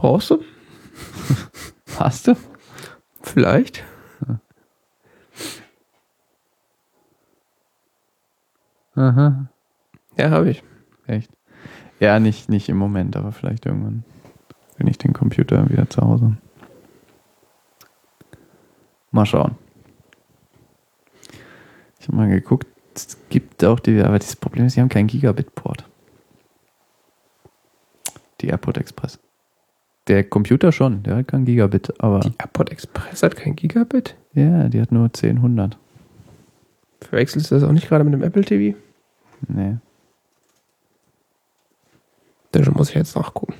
[0.00, 0.42] Brauchst du?
[1.98, 2.34] Hast du?
[3.20, 3.84] Vielleicht.
[8.94, 9.50] Aha.
[10.16, 10.62] Ja, habe ich.
[11.06, 11.30] Echt?
[11.98, 14.04] Ja, nicht, nicht im Moment, aber vielleicht irgendwann,
[14.78, 16.24] wenn ich den Computer wieder zu Hause.
[16.24, 16.36] habe.
[19.10, 19.58] Mal schauen.
[21.98, 25.08] Ich habe mal geguckt, es gibt auch die, aber das Problem ist, sie haben keinen
[25.08, 25.84] Gigabit-Port.
[28.40, 29.18] Die Airport Express.
[30.10, 34.16] Der Computer schon, der hat keinen Gigabit, aber Die AirPod Express hat kein Gigabit.
[34.34, 35.78] ja, die hat nur 10100.
[37.00, 38.76] Verwechselst du das auch nicht gerade mit dem Apple TV?
[39.46, 39.76] Nee.
[42.50, 43.54] Das muss ich jetzt nachgucken.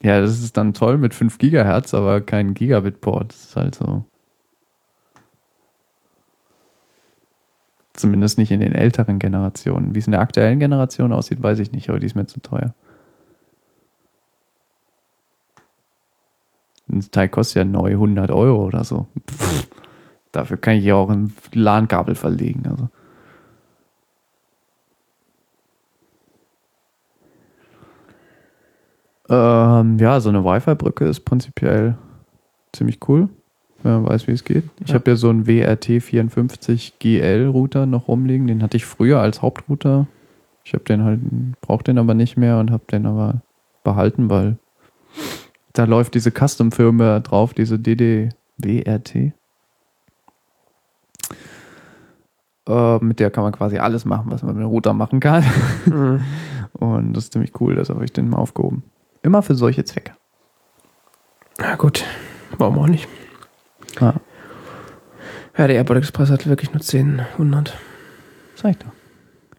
[0.00, 3.32] Ja, das ist dann toll mit 5 Gigahertz, aber kein Gigabit-Port.
[3.32, 4.04] Das ist halt so.
[7.94, 9.92] Zumindest nicht in den älteren Generationen.
[9.92, 12.38] Wie es in der aktuellen Generation aussieht, weiß ich nicht, aber die ist mir zu
[12.38, 12.74] teuer.
[16.92, 19.06] Das Teil kostet ja neu 100 Euro oder so.
[19.30, 19.68] Pff,
[20.32, 22.64] dafür kann ich ja auch ein LAN-Kabel verlegen.
[22.68, 22.88] Also.
[29.28, 31.96] Ähm, ja, so eine Wi-Fi-Brücke ist prinzipiell
[32.72, 33.28] ziemlich cool,
[33.82, 34.64] wenn man weiß, wie es geht.
[34.80, 34.94] Ich Ja.
[34.94, 38.46] habe ja so einen WRT54 GL-Router noch rumliegen.
[38.48, 40.06] Den hatte ich früher als Hauptrouter.
[40.64, 41.20] Ich habe den halt,
[41.60, 43.42] brauche den aber nicht mehr und habe den aber
[43.84, 44.56] behalten, weil
[45.72, 49.32] da läuft diese Custom-Firmware drauf, diese DDWRT.
[52.68, 55.44] Äh, mit der kann man quasi alles machen, was man mit einem Router machen kann.
[55.86, 56.24] Mhm.
[56.72, 58.84] Und das ist ziemlich cool, das habe ich den mal aufgehoben.
[59.22, 60.12] Immer für solche Zwecke.
[61.58, 62.04] Na gut,
[62.56, 63.08] warum auch nicht?
[64.00, 64.14] Ja,
[65.58, 67.76] Ja, der Airport Express hat wirklich nur 10, 100.
[68.54, 68.92] sag ich doch.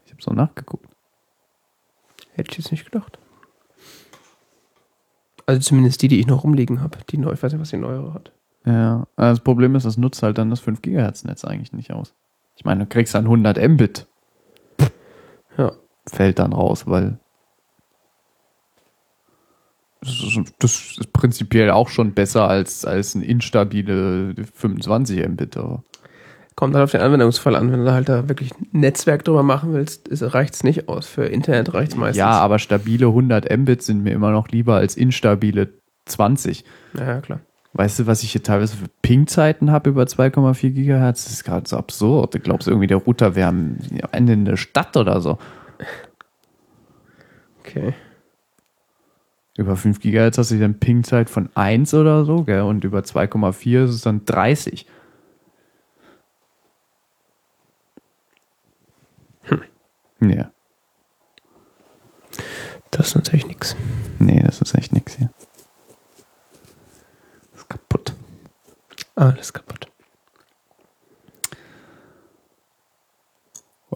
[0.06, 0.86] Ich habe so nachgeguckt.
[2.34, 3.18] Hätte ich jetzt nicht gedacht.
[5.52, 6.96] Also zumindest die, die ich noch rumliegen habe.
[7.10, 8.32] Die neu, ich weiß nicht, was die neuere hat.
[8.64, 12.14] Ja, das Problem ist, das nutzt halt dann das 5 GHz Netz eigentlich nicht aus.
[12.56, 14.06] Ich meine, du kriegst dann 100 Mbit,
[15.58, 15.72] Ja.
[16.06, 17.18] fällt dann raus, weil
[20.00, 25.58] das ist, prinzipiell auch schon besser als, als ein instabile 25 Mbit.
[25.58, 25.84] Aber
[26.54, 27.72] Kommt halt auf den Anwendungsfall an.
[27.72, 31.06] Wenn du halt da wirklich ein Netzwerk drüber machen willst, reicht es nicht aus.
[31.06, 32.18] Für Internet reicht es meistens.
[32.18, 35.72] ja, aber stabile 100 Mbit sind mir immer noch lieber als instabile
[36.06, 36.64] 20.
[36.98, 37.40] Ja, klar.
[37.74, 41.24] Weißt du, was ich hier teilweise für Ping-Zeiten habe über 2,4 Gigahertz?
[41.24, 42.34] Das ist gerade so absurd.
[42.34, 43.78] Du glaubst irgendwie, der Router wäre am
[44.10, 45.38] Ende in der Stadt oder so.
[47.60, 47.94] Okay.
[49.56, 52.62] Über 5 Gigahertz hast du dann Ping-Zeit von 1 oder so, gell?
[52.62, 54.86] Und über 2,4 ist es dann 30.
[60.30, 60.52] Ja.
[62.90, 63.76] Das ist natürlich nichts.
[64.18, 65.30] Nee, das ist echt nix hier.
[67.50, 68.14] Das ist kaputt.
[69.16, 69.90] Alles kaputt.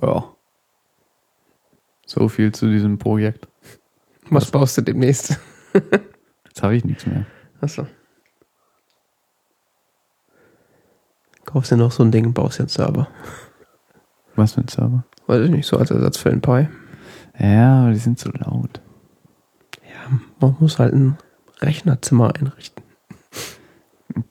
[0.02, 0.34] Ja.
[2.06, 3.48] So viel zu diesem Projekt.
[4.30, 5.38] Was baust du demnächst?
[6.44, 7.26] Jetzt habe ich nichts mehr.
[7.60, 7.86] Achso.
[11.44, 13.08] Kaufst dir noch so ein Ding und baust jetzt Server.
[14.34, 15.04] Was für ein Server?
[15.26, 16.68] Weiß ich nicht, so als Ersatz für den Pi.
[17.38, 18.80] Ja, aber die sind zu laut.
[19.82, 21.18] Ja, man muss halt ein
[21.60, 22.82] Rechnerzimmer einrichten.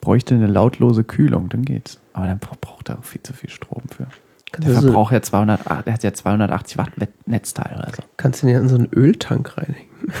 [0.00, 2.00] Bräuchte eine lautlose Kühlung, dann geht's.
[2.12, 4.06] Aber dann bra- braucht er auch viel zu viel Strom für.
[4.52, 7.76] Kannst Der du, so, verbraucht ja 200, ah, der hat ja 280 Watt Net- Netzteil
[7.78, 8.02] oder so.
[8.16, 9.88] kannst du dir in so einen Öltank reinhängen.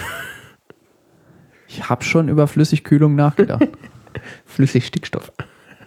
[1.68, 3.66] Ich habe schon über Flüssigkühlung nachgedacht.
[4.46, 5.32] Flüssig Stickstoff.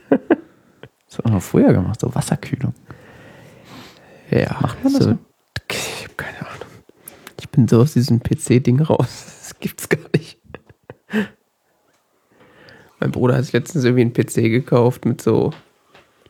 [0.10, 2.74] Das haben wir früher gemacht, so Wasserkühlung.
[4.31, 5.18] Ja, Macht man das so?
[5.72, 6.68] Ich habe keine Ahnung.
[7.39, 9.35] Ich bin so aus diesem PC-Ding raus.
[9.49, 10.38] Das gibt's gar nicht.
[12.99, 15.51] Mein Bruder hat sich letztens irgendwie einen PC gekauft mit so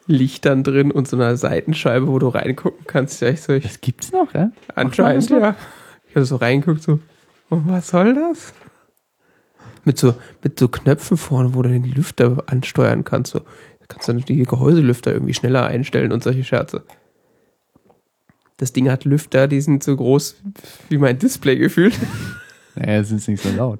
[0.08, 3.22] Lichtern drin und so einer Seitenscheibe, wo du reingucken kannst.
[3.22, 4.52] Ja, ich so, ich, Das gibt's noch, ja?
[4.74, 5.56] anscheinend, ja.
[6.08, 7.00] Ich habe so reingeguckt, so,
[7.50, 8.54] oh, was soll das?
[9.84, 13.34] Mit so, mit so Knöpfen vorne, wo du den Lüfter ansteuern kannst.
[13.34, 13.40] So.
[13.40, 16.84] Da kannst du dann die Gehäuselüfter irgendwie schneller einstellen und solche Scherze.
[18.60, 20.36] Das Ding hat Lüfter, die sind so groß
[20.90, 21.98] wie mein Display gefühlt.
[22.76, 23.80] Naja, sind nicht so laut.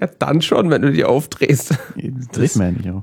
[0.00, 1.70] Ja, dann schon, wenn du die aufdrehst.
[1.70, 3.02] Das dreht man ja nicht auf.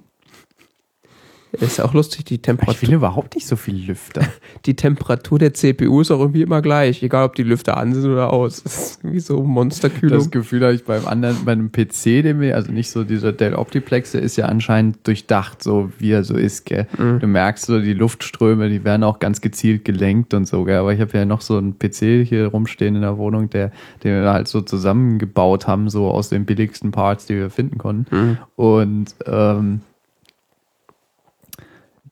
[1.59, 4.21] Ist auch lustig, die Ich Temperatur, will überhaupt nicht so viel Lüfter.
[4.65, 8.09] die Temperatur der CPU ist auch irgendwie immer gleich, egal ob die Lüfter an sind
[8.09, 8.63] oder aus.
[8.63, 10.17] Das ist irgendwie so Monsterkühlung.
[10.17, 13.33] Das Gefühl habe ich beim anderen, bei einem PC, den wir, also nicht so dieser
[13.33, 16.87] Dell Optiplex, der ist ja anscheinend durchdacht, so wie er so ist, gell.
[17.19, 20.77] Du merkst so, die Luftströme, die werden auch ganz gezielt gelenkt und so, gell.
[20.77, 23.71] Aber ich habe ja noch so einen PC hier rumstehen in der Wohnung, der,
[24.03, 28.37] den wir halt so zusammengebaut haben, so aus den billigsten Parts, die wir finden konnten.
[28.55, 29.81] Und ähm,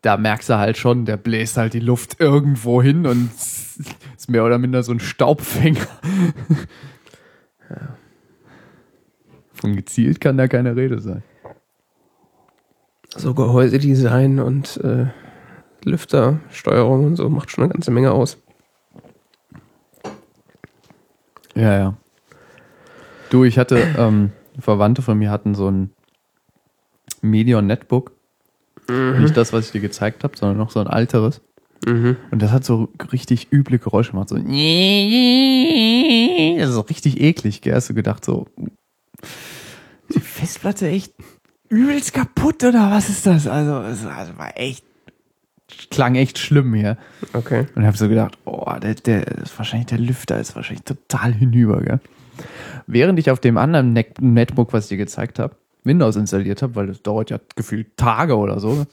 [0.01, 4.45] da merkst du halt schon, der bläst halt die Luft irgendwo hin und ist mehr
[4.45, 5.87] oder minder so ein Staubfänger.
[9.53, 11.23] Von gezielt kann da keine Rede sein.
[13.15, 15.07] so Gehäusedesign und äh,
[15.83, 18.37] Lüftersteuerung und so macht schon eine ganze Menge aus.
[21.55, 21.97] Ja, ja.
[23.29, 25.91] Du, ich hatte, ähm, Verwandte von mir hatten so ein
[27.21, 28.11] Medion Netbook.
[28.89, 31.41] Nicht das, was ich dir gezeigt habe, sondern noch so ein alteres.
[31.85, 32.17] Mhm.
[32.31, 34.29] Und das hat so richtig üble Geräusche gemacht.
[34.29, 34.45] So, das
[36.69, 37.75] ist so richtig eklig, gell?
[37.75, 38.47] Hast du gedacht, so,
[40.13, 41.13] die Festplatte echt
[41.69, 43.47] übelst kaputt oder was ist das?
[43.47, 44.83] Also, es also war echt,
[45.89, 46.97] klang echt schlimm hier.
[47.33, 47.67] Okay.
[47.75, 51.81] Und habe so gedacht, oh, der, der ist wahrscheinlich der Lüfter ist wahrscheinlich total hinüber,
[51.81, 51.99] gell?
[52.87, 56.75] Während ich auf dem anderen Net Netbook, was ich dir gezeigt habe, Windows installiert habe,
[56.75, 58.85] weil das dauert ja gefühlt Tage oder so.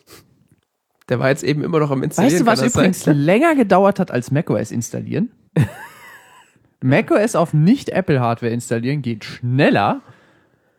[1.09, 2.47] Der war jetzt eben immer noch am Installieren.
[2.47, 3.17] Weißt du, was übrigens sein?
[3.17, 5.31] länger gedauert hat als macOS installieren?
[6.83, 10.03] macOS auf Nicht-Apple-Hardware installieren geht schneller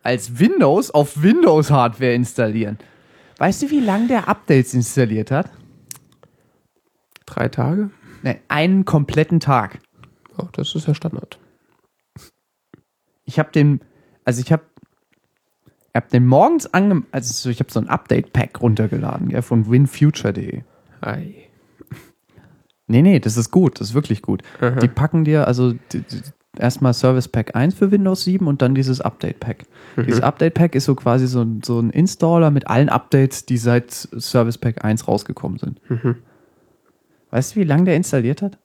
[0.02, 2.78] als Windows auf Windows-Hardware installieren.
[3.38, 5.50] Weißt du, wie lange der Updates installiert hat?
[7.26, 7.90] Drei Tage?
[8.22, 9.78] Ne, einen kompletten Tag.
[10.38, 11.38] Oh, das ist ja Standard.
[13.24, 13.80] Ich habe den,
[14.24, 14.62] also ich habe
[15.98, 20.62] hab den morgens ange, also so, ich habe so ein Update-Pack runtergeladen, gell, von winfuture.de.
[21.00, 21.34] Ei.
[22.86, 24.42] Nee, nee, das ist gut, das ist wirklich gut.
[24.60, 24.70] Aha.
[24.80, 26.22] Die packen dir also die, die,
[26.58, 29.64] erstmal Service Pack 1 für Windows 7 und dann dieses Update Pack.
[29.96, 33.58] Dieses Update Pack ist so quasi so, ein- so ein Installer mit allen Updates, die
[33.58, 35.80] seit Service Pack 1 rausgekommen sind.
[37.30, 38.58] Weißt du, wie lange der installiert hat?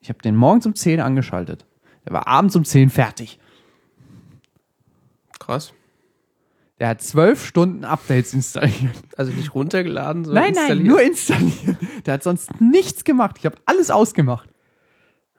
[0.00, 1.64] Ich habe den morgens um 10 angeschaltet.
[2.04, 3.38] Der war abends um 10 fertig.
[5.38, 5.72] Krass.
[6.82, 8.96] Der hat zwölf Stunden Updates installiert.
[9.16, 10.88] Also nicht runtergeladen, sondern Nein, nein, installiert.
[10.88, 11.76] nur installiert.
[12.06, 13.36] Der hat sonst nichts gemacht.
[13.38, 14.48] Ich habe alles ausgemacht.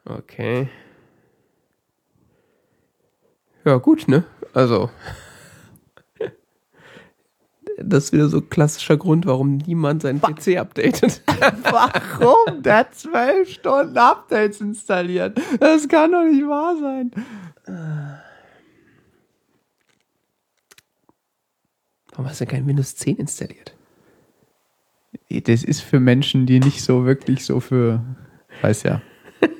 [0.05, 0.69] Okay.
[3.65, 4.23] Ja, gut, ne?
[4.53, 4.89] Also.
[7.77, 11.23] Das ist wieder so ein klassischer Grund, warum niemand seinen PC updatet.
[12.19, 12.61] Warum?
[12.61, 15.41] Der hat zwölf Stunden Updates installiert.
[15.59, 17.11] Das kann doch nicht wahr sein.
[22.13, 23.75] Warum hast du kein Windows 10 installiert?
[25.29, 28.01] Das ist für Menschen, die nicht so wirklich so für,
[28.61, 29.01] weiß ja.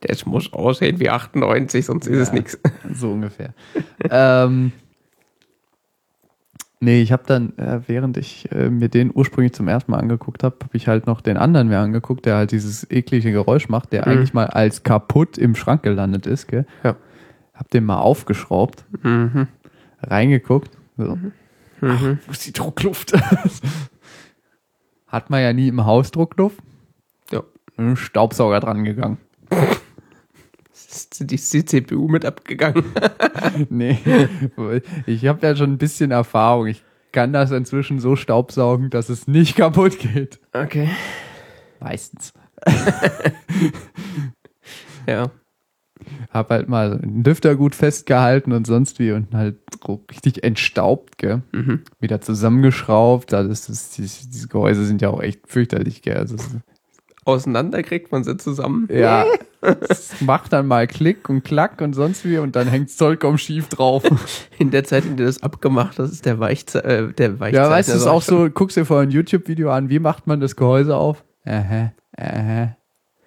[0.00, 2.34] Das muss aussehen wie 98, sonst ist es Ja.
[2.34, 2.58] nichts.
[2.92, 3.54] So ungefähr.
[4.10, 4.72] ähm,
[6.80, 10.42] nee, ich habe dann, äh, während ich äh, mir den ursprünglich zum ersten Mal angeguckt
[10.42, 13.92] habe, habe ich halt noch den anderen mir angeguckt, der halt dieses eklige Geräusch macht,
[13.92, 14.12] der Mhm.
[14.12, 16.48] eigentlich mal als kaputt im Schrank gelandet ist.
[16.48, 16.66] Gell?
[16.82, 16.96] Ja.
[17.54, 19.46] Hab den mal aufgeschraubt, Mhm.
[20.02, 20.70] Reingeguckt.
[20.96, 21.16] So.
[21.80, 22.18] Mhm.
[22.26, 23.12] Wo ist die Druckluft?
[25.06, 26.58] Hat man ja nie im Haus Druckluft.
[27.30, 27.42] Ja.
[27.66, 29.18] Mit einem Staubsauger dran gegangen.
[30.74, 32.84] Ist die, ist die CPU mit abgegangen?
[33.70, 33.98] Nee,
[35.06, 36.66] ich habe ja schon ein bisschen Erfahrung.
[36.66, 40.38] Ich kann das inzwischen so staubsaugen, dass es nicht kaputt geht.
[40.52, 40.90] Okay.
[41.80, 42.34] Meistens.
[45.06, 45.30] Ja.
[46.30, 49.56] Hab halt mal den Lüfter gut festgehalten und sonst wie und halt
[49.86, 51.42] so richtig entstaubt, gell?
[51.52, 51.80] Mhm.
[52.00, 53.32] Wieder zusammengeschraubt.
[53.32, 56.16] Das ist, diese, diese Gehäuse sind ja auch echt fürchterlich, gell?
[56.16, 56.50] Also, es-
[57.24, 58.88] Auseinander kriegt man sie zusammen.
[58.92, 59.24] ja,
[59.88, 63.68] es macht dann mal Klick und Klack und sonst wie und dann hängt's vollkommen schief
[63.68, 64.02] drauf.
[64.58, 67.66] In der Zeit, in der du das abgemacht hast, ist der Weichze äh, der Weichzeichner.
[67.68, 70.26] Ja, weißt du, es ist auch so, guckst dir vorher ein YouTube-Video an, wie macht
[70.26, 71.22] man das Gehäuse auf?
[71.46, 72.76] Ähä, ähä,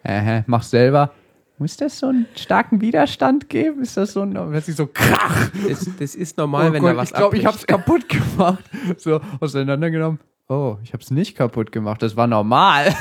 [0.03, 1.11] ähä, mach selber.
[1.57, 3.82] Muss das so einen starken Widerstand geben?
[3.82, 5.49] Ist das so ein, sich so krach.
[5.68, 7.72] Das, das ist normal, Oh wenn Gott, da was ich glaube, ich abbricht.
[7.72, 8.64] hab's kaputt gemacht.
[8.98, 10.19] So, auseinandergenommen.
[10.49, 12.02] Oh, ich hab's nicht kaputt gemacht.
[12.02, 12.94] Das war normal.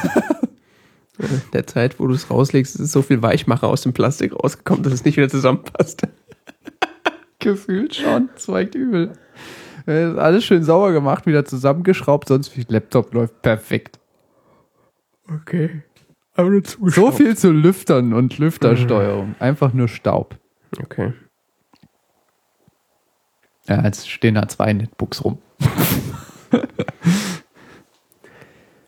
[1.18, 4.84] In der Zeit, wo du es rauslegst, ist so viel Weichmacher aus dem Plastik rausgekommen,
[4.84, 6.02] dass es nicht wieder zusammenpasst.
[7.40, 8.28] Gefühlt schon.
[8.54, 9.12] Echt übel.
[9.86, 13.98] Äh, ist Alles schön sauber gemacht, wieder zusammengeschraubt, sonst wie Laptop läuft perfekt.
[15.28, 15.82] Okay.
[16.34, 19.36] Aber nur So viel zu Lüftern und Lüftersteuerung.
[19.38, 20.36] Einfach nur Staub.
[20.80, 21.12] Okay.
[23.68, 25.38] Ja, jetzt stehen da zwei Netbooks rum.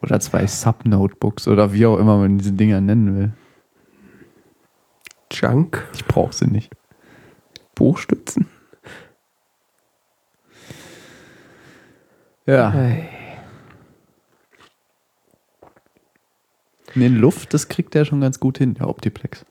[0.02, 3.32] oder zwei Sub-Notebooks oder wie auch immer man diese Dinger nennen will.
[5.32, 5.88] Junk.
[5.94, 6.72] Ich brauche sie nicht.
[7.74, 8.46] Buchstützen.
[12.46, 12.70] Ja.
[12.70, 13.08] Hey.
[16.96, 19.44] Nee, Luft, das kriegt der schon ganz gut hin, der Optiplex.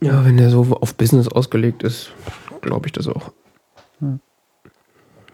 [0.00, 2.12] Ja, wenn der so auf Business ausgelegt ist,
[2.60, 3.32] glaube ich das auch.
[4.00, 4.18] Ja.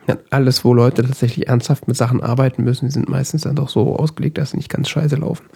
[0.07, 3.69] Ja, alles, wo Leute tatsächlich ernsthaft mit Sachen arbeiten müssen, die sind meistens dann doch
[3.71, 5.47] so ausgelegt, dass sie nicht ganz scheiße laufen.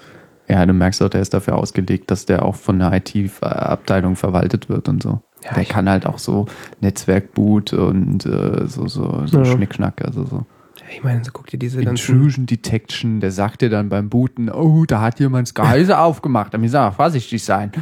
[0.48, 4.70] Ja, du merkst auch, der ist dafür ausgelegt, dass der auch von der IT-Abteilung verwaltet
[4.70, 5.20] wird und so.
[5.44, 6.46] Ja, der kann halt auch so
[6.80, 9.44] Netzwerkboot und äh, so, so, so Ja.
[9.44, 10.46] Schnickschnack, also so.
[10.94, 12.14] Ich meine, so guck dir diese ganzen.
[12.14, 16.54] Intrusion Detection, der sagt dir dann beim Booten, oh, da hat jemand das Gehäuse aufgemacht,
[16.54, 17.72] da müssen wir vorsichtig sein.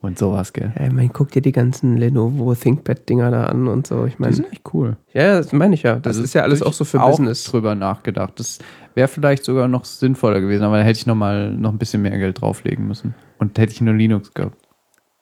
[0.00, 0.72] und sowas, gell?
[0.78, 4.04] Ja, ich meine, guck dir die ganzen Lenovo ThinkPad-Dinger da an und so.
[4.04, 4.96] Ich Die meine, sind echt cool.
[5.12, 5.96] ja, das meine ich ja.
[5.96, 7.44] Das Also ist ja alles auch so für auch Business.
[7.44, 8.32] drüber nachgedacht.
[8.38, 8.58] Das
[8.94, 12.02] wäre vielleicht sogar noch sinnvoller gewesen, aber da hätte ich noch mal noch ein bisschen
[12.02, 13.14] mehr Geld drauflegen müssen.
[13.38, 14.56] Und hätte ich nur Linux gehabt.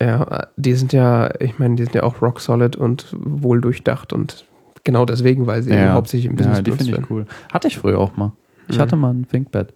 [0.02, 4.14] Ja, die sind ja, ich meine, die sind ja auch rock solid und wohl durchdacht
[4.14, 4.46] und
[4.84, 7.26] genau deswegen, weil sie eben hauptsächlich im Business ja, die finde ich cool.
[7.52, 8.32] Hatte ich früher auch mal.
[8.68, 8.80] Ich Mhm.
[8.80, 9.72] hatte mal ein ThinkPad.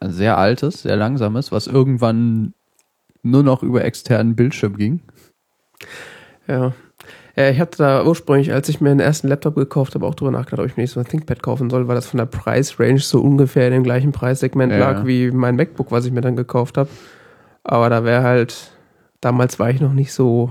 [0.00, 2.52] Ein sehr altes, sehr langsames, was irgendwann
[3.22, 5.00] nur noch über externen Bildschirm ging.
[6.46, 6.72] Ja.
[7.36, 7.50] ja.
[7.50, 10.60] Ich hatte da ursprünglich, als ich mir den ersten Laptop gekauft habe, auch drüber nachgedacht,
[10.60, 13.20] ob ich mir nicht so ein ThinkPad kaufen soll, weil das von der Preisrange so
[13.20, 15.06] ungefähr in dem gleichen Preissegment Ja, lag ja.
[15.06, 16.88] wie mein MacBook, was ich mir dann gekauft habe.
[17.64, 18.70] Aber da wäre halt,
[19.20, 20.50] damals war ich noch nicht so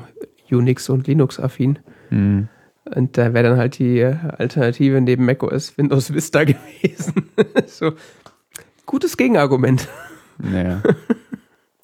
[0.51, 1.79] Unix- und Linux-affin.
[2.09, 2.49] Hm.
[2.93, 7.29] Und da wäre dann halt die Alternative neben macOS Windows Vista gewesen.
[7.65, 7.93] so.
[8.85, 9.87] Gutes Gegenargument.
[10.37, 10.83] Naja.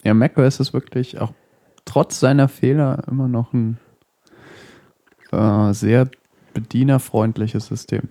[0.03, 1.33] ja, macOS ist wirklich auch
[1.85, 3.79] trotz seiner Fehler immer noch ein
[5.31, 6.09] äh, sehr
[6.53, 8.09] bedienerfreundliches System.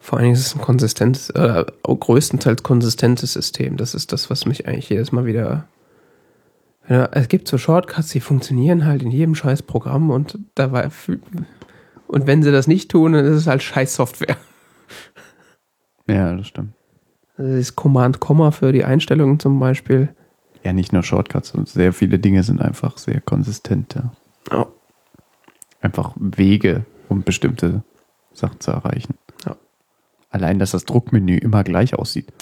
[0.00, 3.76] Vor allen Dingen ist es ein konsistentes, äh, größtenteils konsistentes System.
[3.76, 5.68] Das ist das, was mich eigentlich jedes Mal wieder.
[6.88, 10.90] Ja, es gibt so Shortcuts, die funktionieren halt in jedem scheiß Programm und da war,
[12.10, 14.36] und wenn sie das nicht tun, dann ist es halt scheiß Software.
[16.08, 16.72] Ja, das stimmt.
[17.36, 20.08] Also das Command-Komma für die Einstellungen zum Beispiel.
[20.64, 23.94] Ja, nicht nur Shortcuts, sondern sehr viele Dinge sind einfach sehr konsistent.
[23.94, 24.12] Ja.
[24.50, 24.66] Ja.
[25.80, 27.84] Einfach Wege, um bestimmte
[28.32, 29.14] Sachen zu erreichen.
[29.46, 29.56] Ja.
[30.30, 32.32] Allein, dass das Druckmenü immer gleich aussieht.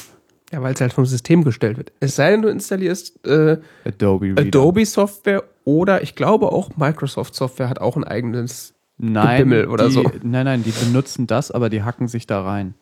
[0.51, 1.93] Ja, weil es halt vom System gestellt wird.
[2.01, 4.35] Es sei denn, du installierst äh, Adobe.
[4.39, 8.75] Adobe Software oder ich glaube auch Microsoft Software hat auch ein eigenes.
[8.99, 10.03] Nein, Gebimmel oder die, so.
[10.23, 12.75] Nein, nein, die benutzen das, aber die hacken sich da rein.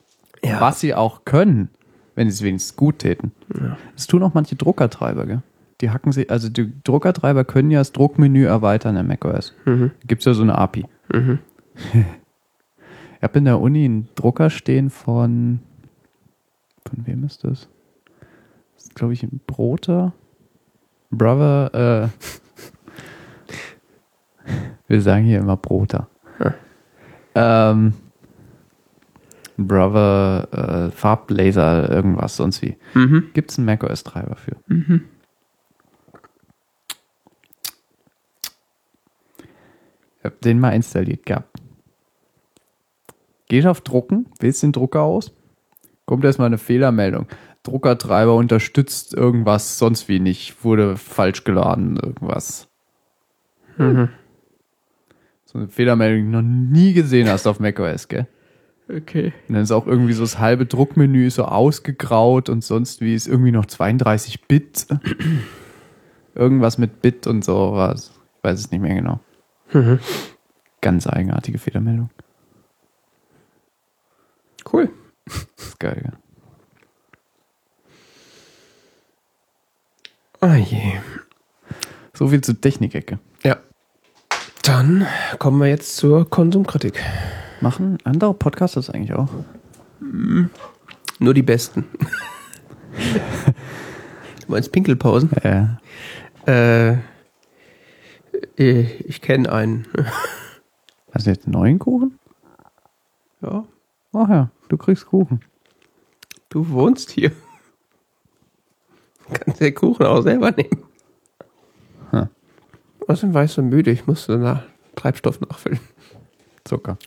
[0.44, 0.60] Ja.
[0.60, 1.70] Was sie auch können,
[2.14, 3.32] wenn sie es wenigstens gut täten.
[3.94, 5.42] Das tun auch manche Druckertreiber, gell?
[5.80, 9.54] Die hacken sich, also die Druckertreiber können ja das Druckmenü erweitern in macOS.
[9.66, 9.90] Mhm.
[10.06, 10.86] Gibt es ja so eine API.
[11.12, 11.38] Mhm.
[13.16, 15.60] Ich habe in der Uni einen Drucker stehen von.
[16.86, 17.68] Von wem ist das?
[18.74, 20.12] Das ist, glaube ich, ein Broter.
[21.10, 22.26] Brother, äh.
[24.88, 26.08] Wir sagen hier immer Broter.
[27.34, 27.92] Ähm.
[29.58, 32.76] Brother, äh, Farblaser, irgendwas, sonst wie.
[32.94, 33.30] Mhm.
[33.32, 34.56] Gibt es einen macOS-Treiber für?
[40.18, 41.58] Ich hab den mal installiert gehabt.
[43.48, 45.32] Gehst auf Drucken, wählst den Drucker aus,
[46.04, 47.26] kommt erstmal eine Fehlermeldung.
[47.62, 52.68] Druckertreiber unterstützt irgendwas, sonst wie nicht, wurde falsch geladen, irgendwas.
[53.78, 54.10] Mhm.
[55.56, 58.26] So eine Fehlermeldung, die du noch nie gesehen hast auf macOS, gell?
[58.90, 59.32] Okay.
[59.48, 63.26] Und dann ist auch irgendwie so das halbe Druckmenü so ausgegraut und sonst wie ist
[63.26, 64.86] irgendwie noch 32 Bit.
[66.34, 68.12] Irgendwas mit Bit und so was.
[68.36, 69.20] Ich weiß es nicht mehr genau.
[69.72, 69.98] Mhm.
[70.82, 72.10] Ganz eigenartige Fehlermeldung.
[74.70, 74.90] Cool.
[75.24, 76.12] Das ist geil, ja.
[80.42, 81.00] Oh je.
[82.12, 83.18] So viel zur Technikecke.
[84.66, 85.06] Dann
[85.38, 87.00] kommen wir jetzt zur Konsumkritik.
[87.60, 89.28] Machen andere Podcasts das eigentlich auch?
[91.20, 91.84] Nur die besten.
[94.40, 95.30] du meinst Pinkelpausen?
[95.44, 95.78] Ja.
[96.46, 96.96] Äh,
[98.56, 99.86] ich kenne einen.
[101.12, 102.18] Hast du jetzt einen neuen Kuchen?
[103.42, 103.64] Ja,
[104.14, 105.42] Ach ja, du kriegst Kuchen.
[106.48, 107.30] du wohnst hier.
[109.32, 110.85] Kannst den Kuchen auch selber nehmen.
[113.08, 114.62] Außerdem war ich so müde, ich musste nach
[114.96, 115.80] Treibstoff nachfüllen.
[116.64, 116.98] Zucker.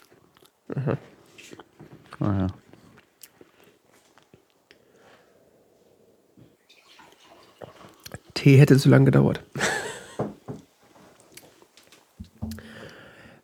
[2.19, 2.47] Ah ja.
[8.34, 9.43] Tee hätte zu lange gedauert.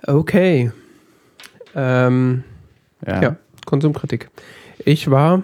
[0.08, 0.72] Okay.
[1.74, 2.44] Ähm,
[3.08, 3.22] Ja.
[3.24, 4.30] ja, Konsumkritik.
[4.78, 5.42] Ich war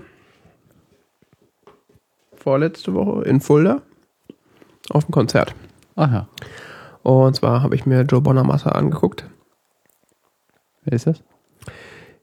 [2.35, 3.81] vorletzte Woche in Fulda
[4.91, 5.55] auf dem Konzert.
[5.95, 6.27] Ach ja.
[7.03, 9.25] Und zwar habe ich mir Joe Bonamassa angeguckt.
[10.83, 11.23] Wer ist das?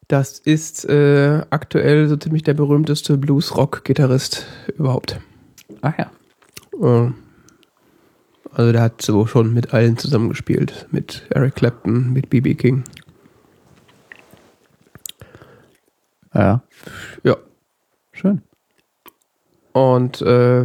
[0.09, 4.47] Das ist äh, aktuell so ziemlich der berühmteste Blues-Rock-Gitarrist
[4.77, 5.21] überhaupt.
[5.83, 6.11] Ach ja.
[6.81, 7.13] Äh,
[8.53, 10.87] Also der hat so schon mit allen zusammengespielt.
[10.91, 12.55] Mit Eric Clapton, mit B.B.
[12.55, 12.85] King.
[16.35, 16.63] Ja.
[17.23, 17.37] Ja.
[18.13, 18.43] Schön.
[19.73, 20.65] Und äh,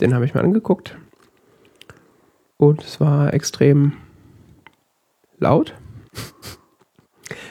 [0.00, 0.96] den habe ich mir angeguckt.
[2.56, 3.94] Und es war extrem
[5.38, 5.74] laut.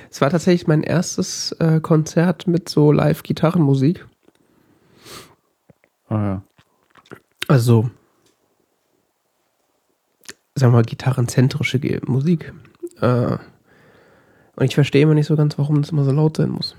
[0.10, 4.06] Es war tatsächlich mein erstes äh, Konzert mit so Live-Gitarrenmusik.
[6.08, 6.44] Ah ja.
[7.48, 7.90] Also
[10.56, 12.54] sagen wir mal, gitarrenzentrische Musik.
[13.02, 13.38] Äh,
[14.56, 16.76] und ich verstehe immer nicht so ganz, warum das immer so laut sein muss.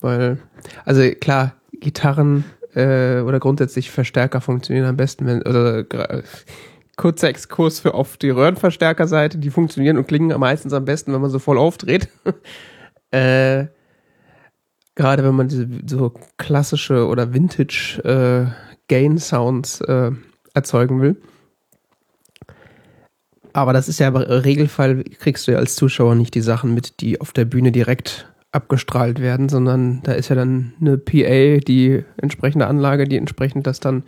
[0.00, 0.38] Weil,
[0.84, 2.44] also klar, Gitarren
[2.74, 5.84] äh, oder grundsätzlich Verstärker funktionieren am besten, wenn, oder
[6.96, 11.30] kurzer Exkurs für auf die Röhrenverstärkerseite, die funktionieren und klingen meistens am besten, wenn man
[11.30, 12.08] so voll aufdreht.
[13.10, 13.66] äh,
[14.94, 20.10] Gerade wenn man diese so klassische oder Vintage äh, Gain-Sounds äh,
[20.52, 21.16] erzeugen will.
[23.54, 27.00] Aber das ist ja im Regelfall, kriegst du ja als Zuschauer nicht die Sachen mit,
[27.00, 32.04] die auf der Bühne direkt abgestrahlt werden, sondern da ist ja dann eine PA, die
[32.18, 34.04] entsprechende Anlage, die entsprechend das dann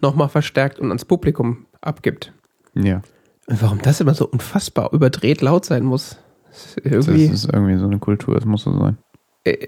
[0.00, 2.32] nochmal verstärkt und ans Publikum abgibt.
[2.74, 3.02] Ja.
[3.46, 6.18] Und warum das immer so unfassbar überdreht laut sein muss,
[6.50, 7.24] ist Das irgendwie.
[7.26, 8.98] ist irgendwie so eine Kultur, das muss so sein.
[9.44, 9.66] äh,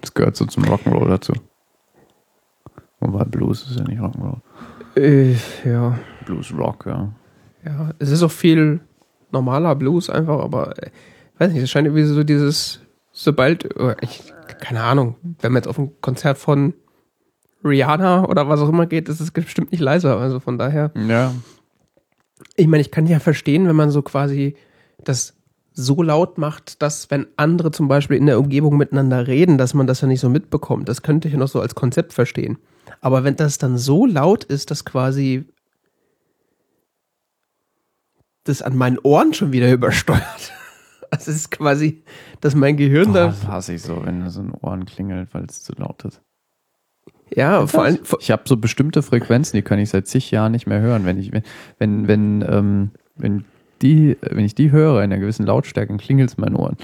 [0.00, 1.32] Das gehört so zum Rock'n'Roll dazu.
[3.00, 4.40] Wobei Blues ist ja nicht Rock'n'Roll.
[4.96, 5.98] äh, ja.
[6.26, 7.12] Blues Rock, ja.
[7.64, 8.80] Ja, es ist auch viel
[9.32, 10.90] normaler Blues einfach, aber äh,
[11.38, 12.80] weiß nicht, es scheint irgendwie so dieses,
[13.12, 13.68] sobald,
[14.00, 16.74] ich, keine Ahnung, wenn man jetzt auf ein Konzert von
[17.64, 20.16] Rihanna oder was auch immer geht, ist es bestimmt nicht leiser.
[20.18, 21.32] Also von daher, Ja.
[22.56, 24.56] ich meine, ich kann ja verstehen, wenn man so quasi
[25.04, 25.34] das
[25.72, 29.86] so laut macht, dass wenn andere zum Beispiel in der Umgebung miteinander reden, dass man
[29.86, 30.88] das ja nicht so mitbekommt.
[30.88, 32.58] Das könnte ich ja noch so als Konzept verstehen.
[33.00, 35.46] Aber wenn das dann so laut ist, dass quasi
[38.44, 40.52] das an meinen Ohren schon wieder übersteuert.
[41.12, 42.04] Also es ist quasi,
[42.40, 43.26] dass mein Gehirn Oh, da.
[43.26, 46.20] das hasse ich so, wenn so in den Ohren klingelt, weil es zu laut ist.
[47.34, 47.98] Ja, vor allem.
[48.04, 51.04] vor- Ich habe so bestimmte Frequenzen, die kann ich seit zig Jahren nicht mehr hören.
[51.06, 51.42] Wenn ich, wenn,
[51.78, 53.44] wenn, wenn, ähm, wenn
[53.82, 56.76] die, wenn ich die höre in einer gewissen Lautstärke, klingelt es in meinen Ohren.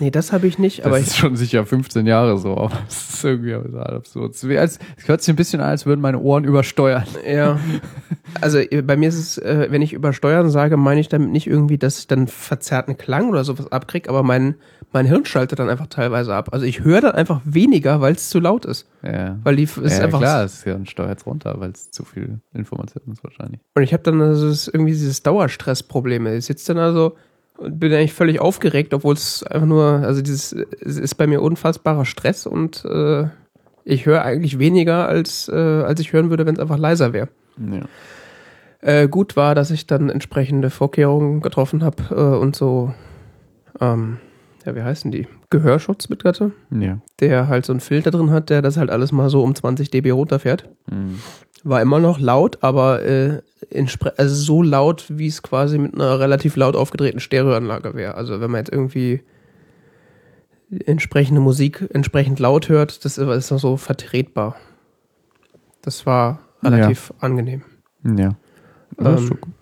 [0.00, 1.16] Nee, das habe ich nicht, Das aber ist ich.
[1.16, 4.34] schon sicher 15 Jahre so, aber es ist irgendwie absurd.
[4.34, 7.04] Es, wäre als, es hört sich ein bisschen an, als würden meine Ohren übersteuern.
[7.28, 7.58] Ja.
[8.40, 11.46] Also äh, bei mir ist es, äh, wenn ich übersteuern sage, meine ich damit nicht
[11.46, 14.54] irgendwie, dass ich dann verzerrten Klang oder sowas abkriege, aber mein,
[14.92, 16.50] mein Hirn schaltet dann einfach teilweise ab.
[16.52, 18.86] Also ich höre dann einfach weniger, weil es zu laut ist.
[19.02, 20.20] Ja, Weil die ist ja einfach.
[20.20, 23.60] klar, es Hirn steuert es runter, weil es zu viel Information ist wahrscheinlich.
[23.74, 26.26] Und ich habe dann also das irgendwie dieses Dauerstressproblem.
[26.28, 27.16] Ich sitze dann also
[27.58, 31.42] und bin eigentlich völlig aufgeregt, obwohl es einfach nur, also dieses, es ist bei mir
[31.42, 33.26] unfassbarer Stress und äh,
[33.84, 37.28] ich höre eigentlich weniger, als, äh, als ich hören würde, wenn es einfach leiser wäre.
[37.58, 37.82] Ja.
[38.80, 42.92] Äh, gut war, dass ich dann entsprechende Vorkehrungen getroffen habe äh, und so,
[43.80, 44.18] ähm,
[44.66, 45.28] ja, wie heißen die?
[45.50, 46.98] Gehörschutz mit hatte, ja.
[47.20, 49.90] der halt so einen Filter drin hat, der das halt alles mal so um 20
[49.90, 50.68] dB runterfährt.
[50.90, 51.20] Mhm.
[51.62, 53.40] War immer noch laut, aber äh,
[54.16, 58.14] also so laut, wie es quasi mit einer relativ laut aufgedrehten Stereoanlage wäre.
[58.14, 59.22] Also wenn man jetzt irgendwie
[60.86, 64.56] entsprechende Musik entsprechend laut hört, das ist noch so vertretbar.
[65.82, 67.62] Das war relativ angenehm.
[68.04, 68.36] Ja.
[68.96, 69.52] Das ist Ähm, so gut.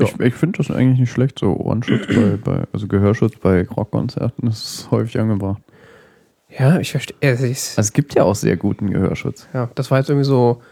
[0.00, 4.48] Ich, ich finde das eigentlich nicht schlecht, so Ohrenschutz bei, bei, also Gehörschutz bei Rockkonzerten,
[4.48, 5.60] das ist häufig angebracht.
[6.56, 7.16] Ja, ich verstehe.
[7.20, 9.48] Es ist, Also es gibt ja auch sehr guten Gehörschutz.
[9.52, 10.62] ja, das war jetzt irgendwie so,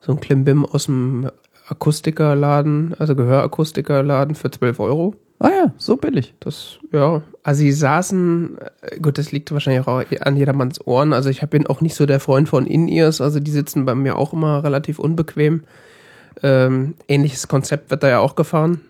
[0.00, 1.28] so ein Klimbim aus dem
[1.68, 5.14] Akustikerladen, also Gehörakustikerladen für 12 Euro.
[5.38, 6.34] Ah ja, so billig.
[6.40, 7.22] Das, ja.
[7.42, 11.12] Also sie saßen, äh, gut, das liegt wahrscheinlich auch an jedermanns Ohren.
[11.12, 14.16] Also ich bin auch nicht so der Freund von In-Ears, also die sitzen bei mir
[14.16, 15.64] auch immer relativ unbequem.
[16.42, 18.80] Ähm, ähnliches Konzept wird da ja auch gefahren.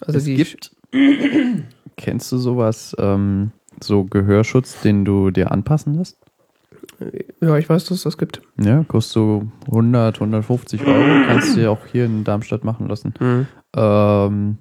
[0.00, 0.72] Also es die, gibt.
[1.96, 6.16] Kennst du sowas, ähm, so Gehörschutz, den du dir anpassen lässt?
[7.40, 8.40] ja, ich weiß, dass es das gibt.
[8.58, 11.26] Ja, kostet so 100, 150 Euro.
[11.26, 13.14] Kannst du dir auch hier in Darmstadt machen lassen.
[13.74, 14.58] Ähm,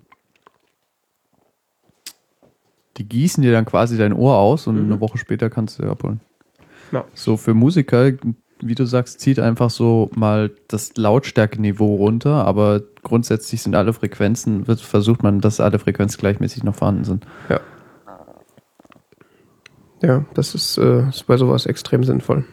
[2.98, 4.92] die gießen dir dann quasi dein Ohr aus und Mhm.
[4.92, 6.22] eine Woche später kannst du dir abholen.
[6.92, 7.04] Ja.
[7.14, 8.12] So für Musiker,
[8.62, 14.68] wie du sagst, zieht einfach so mal das Lautstärkeniveau runter, aber grundsätzlich sind alle Frequenzen,
[14.68, 17.26] wird versucht man, dass alle Frequenzen gleichmäßig noch vorhanden sind.
[20.02, 22.46] Ja, das ist, äh, ist bei sowas extrem sinnvoll.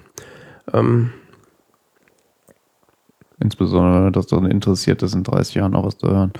[0.73, 1.10] Ähm,
[3.40, 6.32] Insbesondere, dass daran interessiert ist, in 30 Jahren auch was zu hören.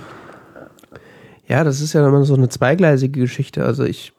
[1.47, 3.65] Ja, das ist ja immer so eine zweigleisige Geschichte.
[3.65, 4.13] Also ich,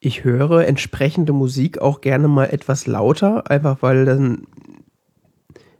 [0.00, 4.46] ich höre entsprechende Musik auch gerne mal etwas lauter, einfach weil dann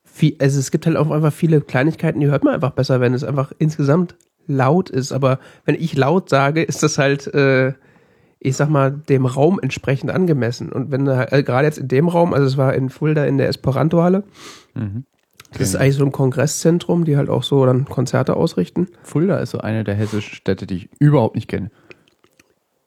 [0.05, 3.15] viel, also es gibt halt auch einfach viele Kleinigkeiten, die hört man einfach besser, wenn
[3.15, 4.17] es einfach insgesamt
[4.47, 5.13] laut ist.
[5.13, 7.73] Aber wenn ich laut sage, ist das halt, äh,
[8.39, 10.71] ich sag mal, dem Raum entsprechend angemessen.
[10.73, 13.49] Und wenn äh, gerade jetzt in dem Raum, also es war in Fulda in der
[13.49, 14.25] Esperanto-Halle,
[14.75, 15.05] Mhm.
[15.53, 18.89] Das ist eigentlich so ein Kongresszentrum, die halt auch so dann Konzerte ausrichten.
[19.03, 21.71] Fulda ist so eine der hessischen Städte, die ich überhaupt nicht kenne.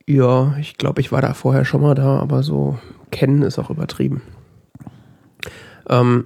[0.07, 2.77] Ja, ich glaube, ich war da vorher schon mal da, aber so
[3.11, 4.22] kennen ist auch übertrieben.
[5.90, 6.26] Ähm,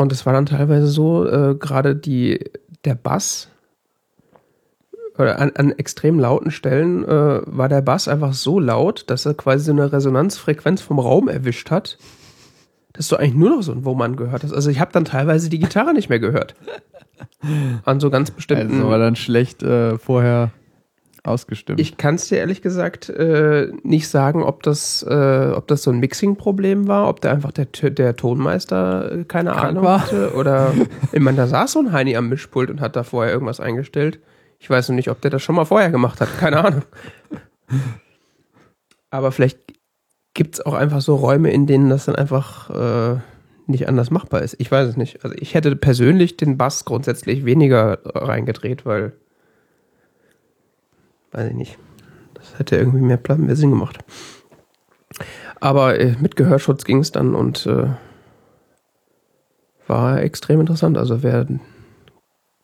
[0.00, 2.50] Und es war dann teilweise so, äh, gerade die,
[2.86, 3.48] der Bass,
[5.18, 9.34] oder an, an extrem lauten Stellen äh, war der Bass einfach so laut, dass er
[9.34, 11.98] quasi so eine Resonanzfrequenz vom Raum erwischt hat,
[12.92, 14.52] dass du eigentlich nur noch so ein Wummern gehört hast.
[14.52, 16.54] Also ich habe dann teilweise die Gitarre nicht mehr gehört.
[17.84, 18.76] An so ganz bestimmten.
[18.76, 20.50] Also war dann schlecht äh, vorher
[21.22, 21.80] ausgestimmt.
[21.80, 25.90] Ich kann es dir ehrlich gesagt äh, nicht sagen, ob das, äh, ob das so
[25.90, 30.02] ein Mixing-Problem war, ob der einfach der, der Tonmeister äh, keine Krank Ahnung war.
[30.02, 30.34] hatte.
[30.34, 30.72] Oder
[31.12, 34.18] ich meine, da saß so ein Heini am Mischpult und hat da vorher irgendwas eingestellt.
[34.58, 36.28] Ich weiß noch nicht, ob der das schon mal vorher gemacht hat.
[36.38, 36.82] Keine Ahnung.
[39.10, 39.58] Aber vielleicht
[40.34, 43.20] gibt es auch einfach so Räume, in denen das dann einfach äh,
[43.66, 44.56] nicht anders machbar ist.
[44.58, 45.24] Ich weiß es nicht.
[45.24, 49.12] Also ich hätte persönlich den Bass grundsätzlich weniger reingedreht, weil
[51.32, 51.78] weiß ich nicht.
[52.34, 53.98] Das hätte irgendwie mehr, Plan, mehr Sinn gemacht.
[55.60, 57.88] Aber äh, mit Gehörschutz ging es dann und äh,
[59.86, 60.96] war extrem interessant.
[60.96, 61.46] Also wer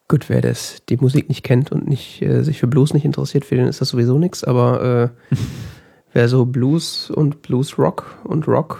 [0.08, 3.44] gut, wer das die Musik nicht kennt und nicht äh, sich für Blues nicht interessiert,
[3.44, 4.44] für den ist das sowieso nichts.
[4.44, 5.36] Aber äh,
[6.16, 8.78] wer so Blues und Blues Rock und Rock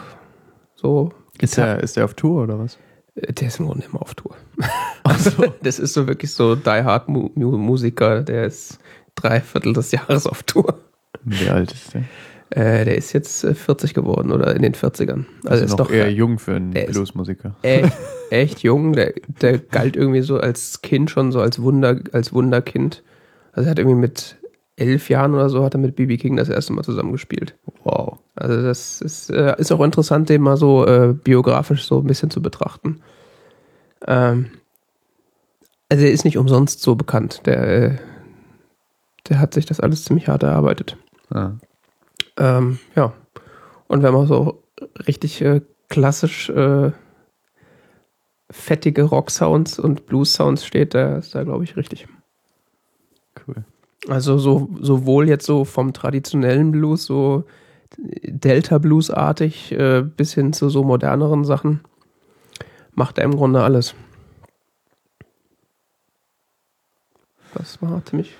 [0.75, 2.79] so ist, der, ist der auf Tour oder was?
[3.15, 4.35] äh, der ist im Grunde immer auf Tour.
[5.05, 8.79] Also, das ist so wirklich so Die Hard Mu Mu Musiker, der ist
[9.15, 10.79] drei Viertel des Jahres auf Tour.
[11.25, 12.03] Wie alt ist der?
[12.51, 15.27] Äh, der ist jetzt äh, 40 geworden oder in den 40ern.
[15.45, 17.55] Also, Also ist noch doch eher jung für einen Bluesmusiker.
[17.63, 17.93] echt,
[18.31, 18.95] echt jung.
[18.95, 23.05] Der, der galt irgendwie so als Kind schon so als Wunder, als Wunderkind.
[23.53, 24.37] Also er hat irgendwie mit
[24.77, 27.57] elf Jahren oder so hat er mit BB King das erste Mal zusammengespielt.
[27.83, 28.19] Wow.
[28.35, 32.31] Also das ist, äh, ist auch interessant, den mal so äh, biografisch so ein bisschen
[32.31, 33.01] zu betrachten.
[34.07, 34.51] Ähm,
[35.89, 37.47] also er ist nicht umsonst so bekannt.
[37.47, 37.99] Der, äh,
[39.29, 40.97] der hat sich das alles ziemlich hart erarbeitet.
[41.31, 41.53] Ah.
[42.37, 43.15] Ähm, ja.
[43.89, 44.63] Und wenn man so
[45.07, 46.91] richtig äh, klassisch äh,
[48.51, 52.07] fettige Rock-Sounds und Blues-Sounds steht, da ist da, glaube ich, richtig.
[53.47, 53.65] Cool.
[54.09, 57.45] Also so, sowohl jetzt so vom traditionellen Blues, so
[57.99, 61.81] Delta-Blues-artig, äh, bis hin zu so moderneren Sachen,
[62.95, 63.95] macht er im Grunde alles.
[67.55, 68.35] Das war ziemlich,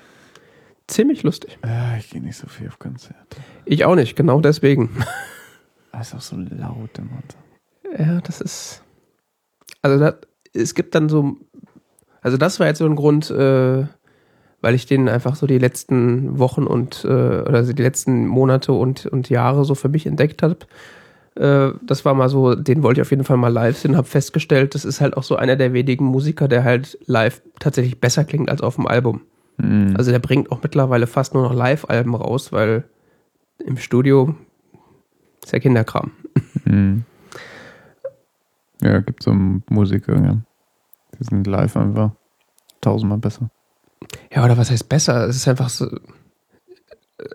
[0.87, 1.57] ziemlich lustig.
[1.65, 3.37] Ja, ich gehe nicht so viel auf Konzerte.
[3.65, 4.95] Ich auch nicht, genau deswegen.
[5.91, 7.23] Das ist auch so laut immer.
[7.97, 8.83] Ja, das ist.
[9.81, 10.15] Also das,
[10.53, 11.35] es gibt dann so.
[12.21, 13.85] Also das war jetzt so ein Grund, äh,
[14.67, 19.05] weil ich den einfach so die letzten Wochen und äh, oder die letzten Monate und,
[19.05, 20.57] und Jahre so für mich entdeckt habe.
[21.35, 24.09] Äh, das war mal so, den wollte ich auf jeden Fall mal live sehen, habe
[24.09, 28.25] festgestellt, das ist halt auch so einer der wenigen Musiker, der halt live tatsächlich besser
[28.25, 29.21] klingt als auf dem Album.
[29.55, 29.93] Mhm.
[29.97, 32.83] Also der bringt auch mittlerweile fast nur noch Live-Alben raus, weil
[33.65, 34.35] im Studio
[35.45, 36.11] ist ja Kinderkram.
[36.65, 37.05] Mhm.
[38.81, 39.33] Ja, gibt so
[39.69, 40.37] Musiker, ja.
[41.17, 42.11] Die sind live einfach
[42.81, 43.49] tausendmal besser.
[44.33, 45.27] Ja, oder was heißt besser?
[45.27, 45.87] Es ist einfach so.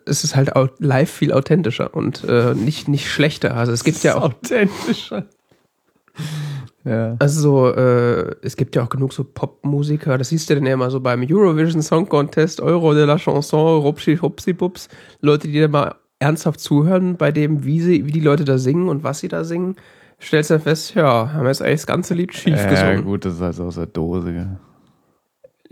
[0.07, 3.57] Es ist halt live viel authentischer und äh, nicht, nicht schlechter.
[3.57, 4.23] Also es gibt ja auch.
[4.23, 5.27] authentischer.
[6.85, 7.17] Ja.
[7.19, 10.75] Also so, äh, es gibt ja auch genug so Popmusiker, das siehst du dann ja
[10.75, 14.89] immer so beim Eurovision Song Contest, Euro de la Chanson, Rupsi, Hupsi, Pups,
[15.21, 18.89] Leute, die da mal ernsthaft zuhören bei dem, wie sie, wie die Leute da singen
[18.89, 19.77] und was sie da singen,
[20.21, 23.05] stellst du dann fest, ja, haben wir jetzt eigentlich das ganze Lied schief ja, gesungen.
[23.05, 24.33] gut, das ist also aus der Dose.
[24.33, 24.61] Ja.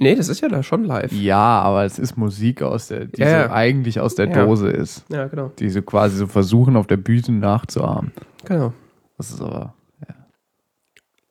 [0.02, 1.12] Nee, das ist ja da schon live.
[1.12, 3.52] ja, aber es ist Musik aus der, die Ja, so ja.
[3.52, 4.46] eigentlich aus der Ja.
[4.46, 5.04] Dose ist.
[5.10, 5.52] Ja, genau.
[5.58, 8.10] Die so quasi so versuchen, auf der Bühne nachzuahmen.
[8.46, 8.72] Genau.
[9.18, 9.74] Das ist aber,
[10.08, 10.14] ja.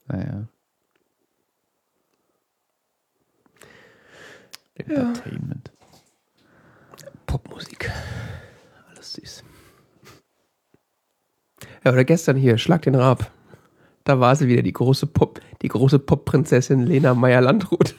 [0.07, 0.47] Naja.
[4.75, 5.71] Entertainment.
[7.25, 7.91] Popmusik.
[8.89, 9.43] Alles süß.
[11.83, 13.31] Ja, oder gestern hier, Schlag den Rab.
[14.03, 17.95] Da war sie wieder, die große Pop, die große Popprinzessin Lena Meyer-Landrut.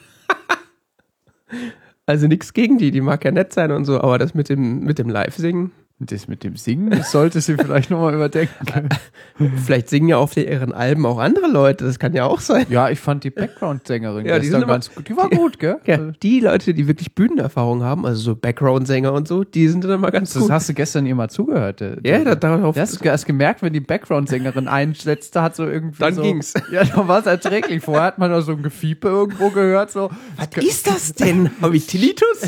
[2.05, 4.81] Also nichts gegen die, die mag ja nett sein und so, aber das mit dem,
[4.81, 5.71] mit dem Live-Singen,
[6.03, 8.89] Das mit dem Singen, das sollte sie vielleicht nochmal überdenken.
[9.63, 12.65] vielleicht singen ja auf ihren Alben auch andere Leute, das kann ja auch sein.
[12.69, 15.07] Ja, ich fand die Background-Sängerin Ja, die gestern sind immer- ganz gut.
[15.07, 15.77] Die war gut, gell?
[15.85, 19.91] Ja, die Leute, die wirklich Bühnenerfahrung haben, also so Background-Sänger und so, die sind dann
[19.91, 20.51] immer ganz Das gut.
[20.51, 21.81] hast du gestern ihr mal zugehört.
[21.81, 22.73] der- Ja, der- da, darauf.
[22.75, 26.53] Du hast, hast gemerkt, wenn die Background-Sängerin einsetzte, hat so irgendwie Dann so, ging's.
[26.71, 27.83] Ja, dann war es erträglich.
[27.83, 30.09] Vorher hat man noch so ein Gefiepe irgendwo gehört, so.
[30.37, 31.51] Was ist das denn?
[31.61, 32.41] Habe ich Tinnitus?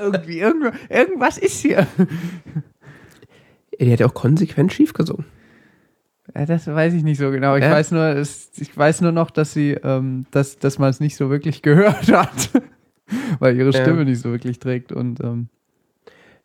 [0.00, 1.86] Irgendwie, irgendwo, irgendwas ist hier.
[3.84, 5.24] Die hat ja auch konsequent schief gesungen.
[6.34, 7.56] Ja, das weiß ich nicht so genau.
[7.56, 7.72] Ich Ja?
[7.72, 11.16] weiß nur, es, ich weiß nur noch, dass sie, ähm, dass, dass man es nicht
[11.16, 12.50] so wirklich gehört hat.
[13.40, 13.72] Weil ihre.
[13.72, 15.48] Stimme nicht so wirklich trägt und, ähm,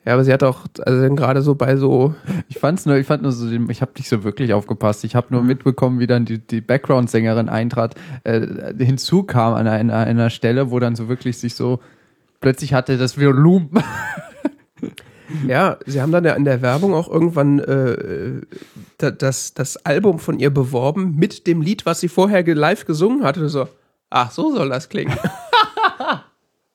[0.03, 2.15] Ja, aber sie hat auch, also gerade so bei so,
[2.49, 5.03] Ich fand's nur, ich fand nur so, ich habe nicht so wirklich aufgepasst.
[5.03, 10.29] Ich habe nur mitbekommen, wie dann die, die Background-Sängerin eintrat, äh, hinzukam an einer, einer
[10.31, 11.79] Stelle, wo dann so wirklich sich so
[12.41, 13.69] plötzlich hatte das Volumen.
[15.47, 18.41] ja, sie haben dann ja in der Werbung auch irgendwann äh,
[18.97, 23.23] da- das, das Album von ihr beworben mit dem Lied, was sie vorher live gesungen
[23.23, 23.49] hatte.
[23.49, 23.67] So,
[24.09, 25.17] ach, so soll das klingen.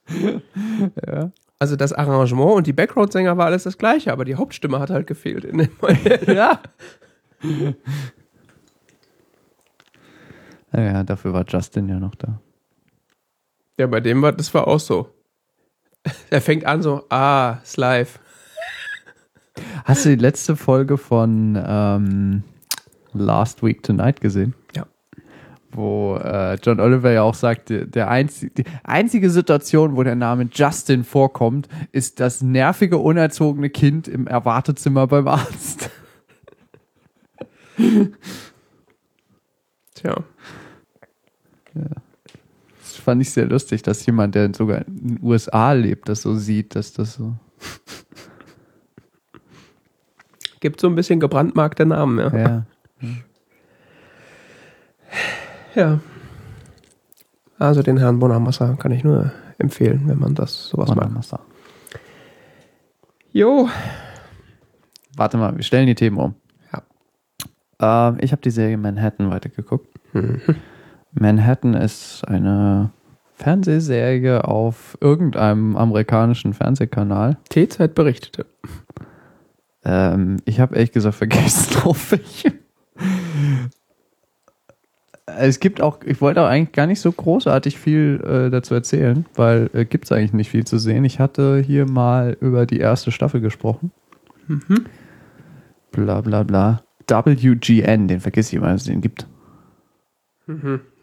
[1.07, 1.31] ja.
[1.59, 5.07] Also das Arrangement und die Background-Sänger war alles das gleiche, aber die Hauptstimme hat halt
[5.07, 5.45] gefehlt.
[5.45, 5.69] In dem
[6.27, 6.61] ja.
[10.73, 12.41] Naja, dafür war Justin ja noch da.
[13.79, 15.09] ja, bei dem war, das war auch so.
[16.31, 18.19] Er fängt an so, ah, ist live.
[19.85, 22.43] Hast du die letzte Folge von ähm,
[23.13, 24.55] Last Week Tonight gesehen?
[24.75, 24.87] Ja.
[25.71, 30.49] Wo äh, John Oliver ja auch sagt, der, einzige, die einzige Situation, wo der Name
[30.53, 35.91] Justin vorkommt, ist das nervige, unerzogene Kind im Erwartezimmer beim Arzt.
[39.95, 40.25] Tja.
[41.75, 46.35] Das fand ich sehr lustig, dass jemand, der sogar in den USA lebt, das so
[46.35, 47.35] sieht, dass das so.
[50.63, 52.39] Gibt so ein bisschen gebrandmarkte Namen, ja.
[52.39, 52.65] Ja.
[55.75, 56.01] Ja.
[57.59, 61.01] Also den Herrn Bonamassa kann ich nur empfehlen, wenn man das sowas macht.
[61.01, 61.41] Bonamassa.
[63.33, 63.69] Jo.
[65.17, 66.37] Warte mal, wir stellen die Themen um.
[66.73, 68.09] Ja.
[68.09, 69.89] Ähm, ich habe die Serie Manhattan weitergeguckt.
[71.11, 72.93] Manhattan ist eine
[73.35, 77.39] Fernsehserie auf irgendeinem amerikanischen Fernsehkanal.
[77.49, 78.47] T-Zeit berichtete.
[79.85, 82.59] Ähm, ich habe ehrlich gesagt vergessen, auf welchem.
[85.27, 89.25] Es gibt auch, ich wollte auch eigentlich gar nicht so großartig viel äh, dazu erzählen,
[89.35, 91.05] weil äh, gibt es eigentlich nicht viel zu sehen.
[91.05, 93.93] Ich hatte hier mal über die erste Staffel gesprochen.
[95.91, 96.83] Bla bla bla.
[97.09, 99.27] WGN, den vergiss ich immer, dass es den gibt.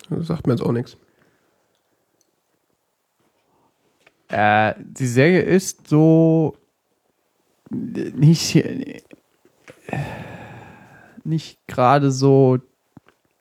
[0.09, 0.97] Das sagt mir jetzt auch nichts.
[4.29, 6.55] Äh, die Serie ist so
[7.69, 8.63] nicht
[11.23, 12.59] nicht gerade so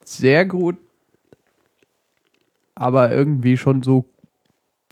[0.05, 0.77] sehr gut,
[2.75, 4.05] aber irgendwie schon so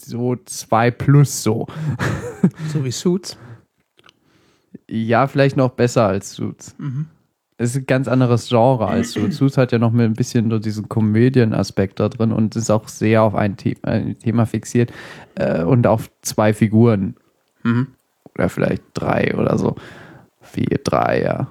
[0.01, 1.67] so zwei plus so.
[2.73, 3.37] So wie Suits.
[4.89, 6.77] Ja, vielleicht noch besser als Suits.
[7.59, 9.37] Es ist ein ganz anderes Genre als Suits.
[9.39, 12.87] Suits hat ja noch mit ein bisschen so diesen Komödienaspekt da drin und ist auch
[12.87, 14.93] sehr auf ein, The ein Thema fixiert
[15.35, 17.17] äh, und auf zwei Figuren.
[18.37, 19.77] Oder vielleicht drei oder so.
[20.41, 21.49] Vier, drei, ja.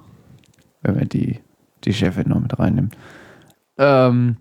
[0.82, 1.40] Wenn man die,
[1.84, 2.96] die Chefin noch mit reinnimmt.
[3.78, 4.38] Ähm,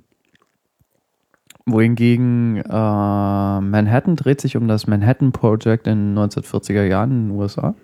[1.66, 7.38] wohingegen äh, Manhattan dreht sich um das Manhattan Project in den 1940er Jahren in den
[7.38, 7.74] USA.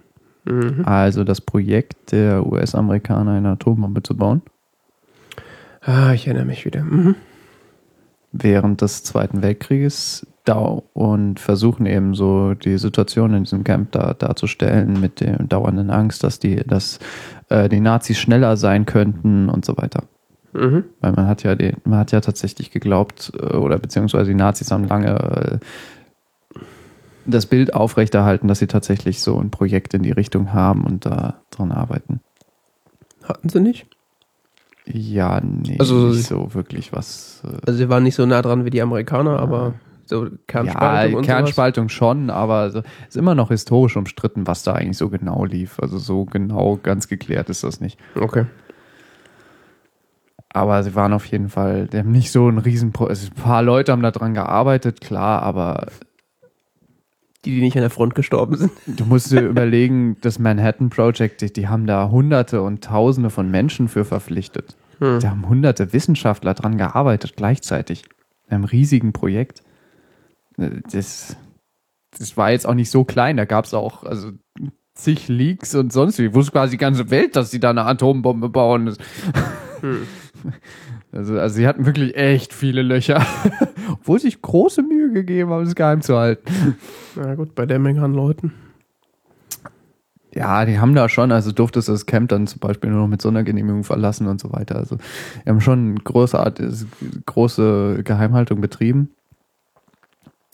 [0.85, 4.43] Also das Projekt der US-Amerikaner, eine Atombombe zu bauen.
[5.83, 6.83] Ah, ich erinnere mich wieder.
[6.83, 7.15] Mhm.
[8.33, 14.15] während des Zweiten Weltkrieges da und versuchen eben so die Situation in diesem Camp da
[14.15, 16.99] darzustellen mit der dauernden Angst, dass die, dass
[17.51, 20.05] äh, die Nazis schneller sein könnten und so weiter.
[20.53, 20.85] Mhm.
[21.01, 24.71] Weil man hat ja den, man hat ja tatsächlich geglaubt, äh, oder beziehungsweise die Nazis
[24.71, 26.59] haben lange äh,
[27.27, 31.35] das Bild aufrechterhalten, dass sie tatsächlich so ein Projekt in die Richtung haben und da
[31.51, 32.21] dran arbeiten.
[33.23, 33.87] Hatten sie nicht?
[34.87, 37.43] Ja, nee, Also- nicht so wirklich was.
[37.45, 39.90] Äh, Also sie waren nicht so nah dran wie die Amerikaner, aber so
[40.47, 42.75] Kernspaltung ja, Kernspaltung schon, aber es
[43.09, 45.79] ist immer noch historisch umstritten, was da eigentlich so genau lief.
[45.81, 47.99] Also so genau ganz geklärt ist das nicht.
[48.15, 48.25] sowas.
[48.25, 48.47] Okay.
[50.53, 53.07] Aber sie waren auf jeden Fall, die haben nicht so ein Riesenpro.
[53.07, 55.87] Also ein paar Leute haben da dran gearbeitet, klar, aber
[57.45, 58.73] Die, die nicht an der Front gestorben sind.
[58.87, 63.51] du musst dir überlegen, das Manhattan Project, die, die haben da hunderte und tausende von
[63.51, 64.77] Menschen für verpflichtet.
[64.99, 65.21] Hm.
[65.21, 68.05] Da haben hunderte Wissenschaftler dran gearbeitet gleichzeitig.
[68.49, 69.63] In einem riesigen Projekt.
[70.93, 71.37] Das,
[72.19, 73.37] das war jetzt auch nicht so klein.
[73.37, 74.33] Da gab es auch also,
[74.95, 76.35] zig Leaks und sonst wie.
[76.35, 78.87] Wusste quasi die ganze Welt, dass sie da eine Atombombe bauen.
[78.87, 78.99] Das-
[81.13, 83.27] Also, also sie hatten wirklich echt viele Löcher.
[83.91, 86.77] Obwohl sie sich große Mühe gegeben haben, es geheim zu halten.
[87.17, 88.53] Na gut, bei der Menge an Leuten.
[90.33, 93.09] Ja, die haben da schon, also durftest du das Camp dann zum Beispiel nur noch
[93.09, 94.77] mit Sondergenehmigung verlassen und so weiter.
[94.77, 94.99] Also
[95.43, 96.73] wir haben schon großartige,
[97.27, 99.11] große Geheimhaltung betrieben.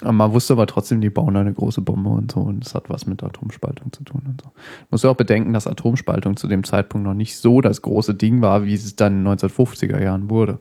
[0.03, 2.91] Aber man wusste aber trotzdem, die bauen eine große Bombe und so und das hat
[2.91, 4.51] was mit Atomspaltung zu tun und so.
[4.91, 8.43] Muss ja auch bedenken, dass Atomspaltung zu dem Zeitpunkt noch nicht so das große Ding
[8.43, 10.59] war, wie es dann in den 1950er Jahren wurde.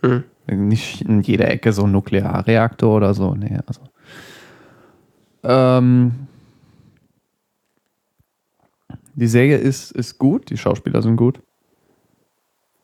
[0.00, 0.24] Hm.
[0.46, 3.82] Nicht in jeder Ecke so ein Nuklearreaktor oder so, nee, also.
[5.44, 6.12] Ähm,
[9.14, 11.40] Die Serie ist, ist gut, die Schauspieler sind gut.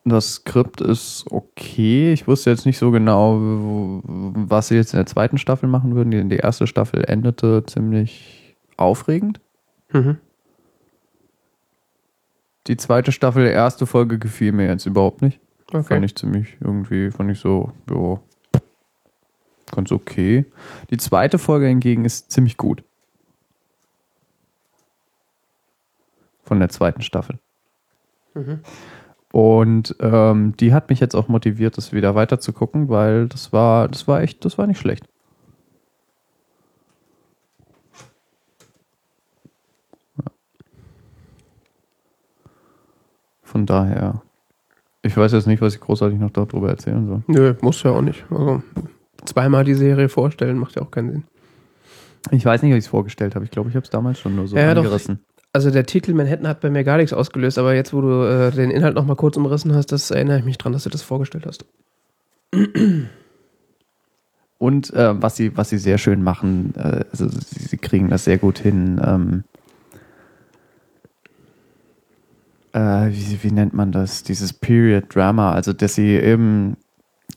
[0.05, 2.13] Das Skript ist okay.
[2.13, 3.37] Ich wusste jetzt nicht so genau,
[4.03, 6.11] was sie jetzt in der zweiten Staffel machen würden.
[6.11, 9.39] Die, die erste Staffel endete ziemlich aufregend.
[9.91, 10.17] Mhm.
[12.67, 15.39] Die zweite Staffel, die erste Folge gefiel mir jetzt überhaupt nicht.
[15.71, 16.03] Fand Okay.
[16.05, 18.19] ich ziemlich irgendwie, fand ich so, ja,
[19.71, 20.45] ganz okay.
[20.89, 22.83] Die zweite Folge hingegen ist ziemlich gut.
[26.43, 27.37] Von der zweiten Staffel.
[28.33, 28.61] Mhm.
[29.31, 33.53] Und ähm, die hat mich jetzt auch motiviert, das wieder weiter zu gucken, weil das
[33.53, 35.05] war, das war echt, das war nicht schlecht.
[43.41, 44.21] Von daher,
[45.01, 47.23] ich weiß jetzt nicht, was ich großartig noch darüber erzählen soll.
[47.27, 48.23] Nö, muss ja auch nicht.
[48.29, 48.61] Also,
[49.25, 51.23] zweimal die Serie vorstellen macht ja auch keinen Sinn.
[52.31, 53.45] Ich weiß nicht, ob ich es vorgestellt habe.
[53.45, 54.83] Ich glaube, ich habe es damals schon nur so Ja, doch.
[54.83, 55.19] angerissen.
[55.51, 58.51] Also der Titel Manhattan hat bei mir gar nichts ausgelöst, aber jetzt, wo du äh,
[58.51, 61.47] den Inhalt nochmal kurz umrissen hast, das erinnere ich mich dran, dass du das vorgestellt
[61.47, 61.65] hast.
[64.59, 68.25] Und äh, was sie, was sie sehr schön machen, äh, also sie, sie kriegen das
[68.25, 69.01] sehr gut hin.
[69.03, 69.43] Ähm,
[72.73, 74.21] äh, wie, wie nennt man das?
[74.23, 76.77] Dieses Period Drama, also dass sie eben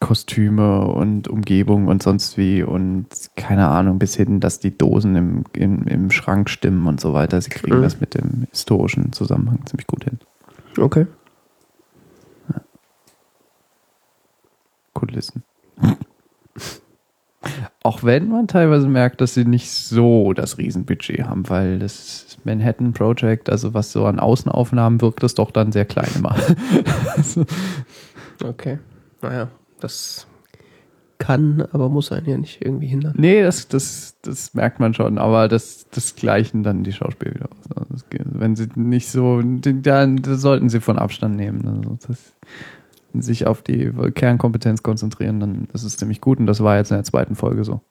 [0.02, 3.06] Kostüme und Umgebung und sonst wie und
[3.36, 7.40] keine Ahnung, bis hin, dass die Dosen im, im, im Schrank stimmen und so weiter.
[7.40, 7.82] Sie kriegen Mhm.
[7.82, 10.18] das mit dem historischen Zusammenhang ziemlich gut hin.
[10.76, 11.06] Okay.
[14.92, 15.44] Kulissen.
[17.84, 22.92] Auch wenn man teilweise merkt, dass sie nicht so das Riesenbudget haben, weil das Manhattan
[22.92, 26.34] Project, also was so an Außenaufnahmen wirkt, ist doch dann sehr klein immer.
[28.44, 28.78] Okay.
[29.20, 29.48] Naja,
[29.82, 30.26] das
[31.18, 33.14] kann, aber muss einen ja nicht irgendwie hindern.
[33.16, 37.48] nee, das, das, das merkt man schon, aber das, das gleichen dann die Schauspieler wieder
[37.50, 37.76] aus.
[37.90, 41.64] Also geht- wenn sie nicht so, dann sollten sie von Abstand nehmen.
[41.68, 42.34] Also das,
[43.14, 46.38] sich auf die Kernkompetenz konzentrieren, dann ist es ziemlich gut.
[46.40, 47.82] Und das war jetzt in der zweiten Folge so.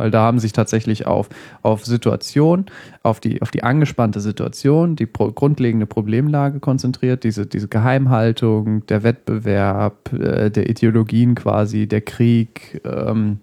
[0.00, 1.28] Weil da haben sich tatsächlich auf,
[1.60, 2.64] auf Situation,
[3.02, 9.02] auf die, auf die angespannte Situation, die pro, grundlegende Problemlage konzentriert, diese, diese Geheimhaltung, der
[9.02, 13.40] Wettbewerb, äh, der Ideologien quasi, der Krieg, ähm,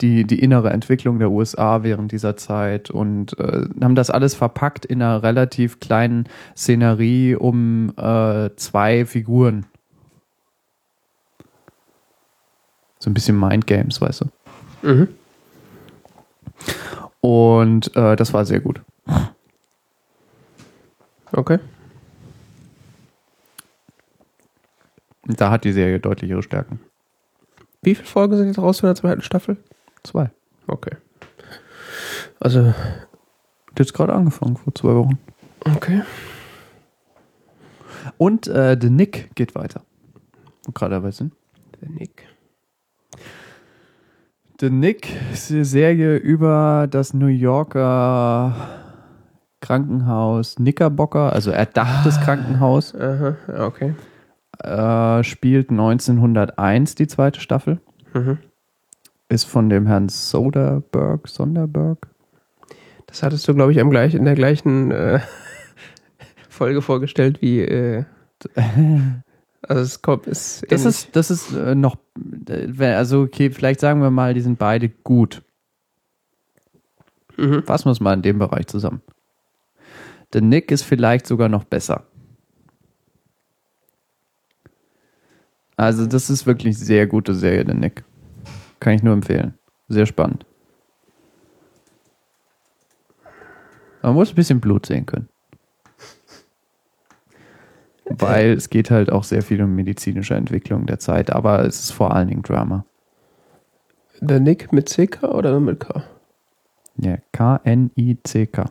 [0.00, 4.86] die, die innere Entwicklung der USA während dieser Zeit und äh, haben das alles verpackt
[4.86, 9.66] in einer relativ kleinen Szenerie um äh, zwei Figuren.
[13.00, 14.43] So ein bisschen Mindgames, weißt du.
[14.84, 15.08] Mhm.
[17.20, 18.82] Und äh, das war sehr gut.
[21.32, 21.58] Okay.
[25.26, 26.80] Da hat die Serie deutlich ihre Stärken.
[27.82, 29.56] Wie viele Folgen sind jetzt raus von der zweiten Staffel?
[30.02, 30.30] Zwei.
[30.66, 30.96] Okay.
[32.40, 35.18] Also, Hat jetzt gerade angefangen, vor zwei Wochen.
[35.74, 36.02] okay.
[38.18, 39.82] Und äh, The Nick geht weiter.
[40.66, 41.32] Wo gerade dabei sind.
[41.80, 42.26] Der Nick.
[44.64, 48.54] The Nick Serie über das New Yorker
[49.60, 53.94] Krankenhaus Knickerbocker, also erdachtes Krankenhaus, Aha, okay.
[54.62, 57.82] äh, spielt 1901 die zweite Staffel,
[58.14, 58.38] Mhm.
[59.28, 61.98] ist von dem Herrn Soderbergh, Sonderberg.
[63.06, 65.20] Das hattest du, glaube ich, am gleich, in der gleichen äh,
[66.48, 67.60] Folge vorgestellt wie.
[67.60, 68.04] Äh,
[69.68, 70.26] also, es kommt.
[70.26, 70.86] Ist Das ähnlich.
[70.86, 71.96] ist, das ist äh, noch,
[72.48, 75.42] äh, also okay, vielleicht sagen wir mal, die sind beide gut.
[77.36, 77.62] Mhm.
[77.64, 79.02] Fassen wir es mal in dem Bereich zusammen.
[80.32, 82.06] Der Nick ist vielleicht sogar noch besser.
[85.76, 88.04] Also, das ist wirklich sehr gute Serie, der Nick.
[88.78, 89.54] Kann ich nur empfehlen.
[89.88, 90.46] Sehr spannend.
[94.02, 95.28] Man muss ein bisschen Blut sehen können.
[98.06, 101.90] Weil es geht halt auch sehr viel um medizinische Entwicklung der Zeit, aber es ist
[101.92, 102.84] vor allen Dingen Drama.
[104.20, 106.04] Der Nick mit CK oder nur mit K?
[106.96, 108.64] Ja, K-N-I-C-K.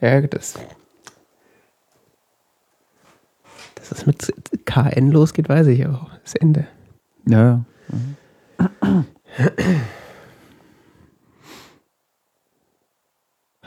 [0.00, 0.58] Ja, das.
[3.74, 4.32] Dass es mit
[4.64, 6.10] KN losgeht, weiß ich auch.
[6.22, 6.66] Das Ende.
[7.26, 7.64] Ja,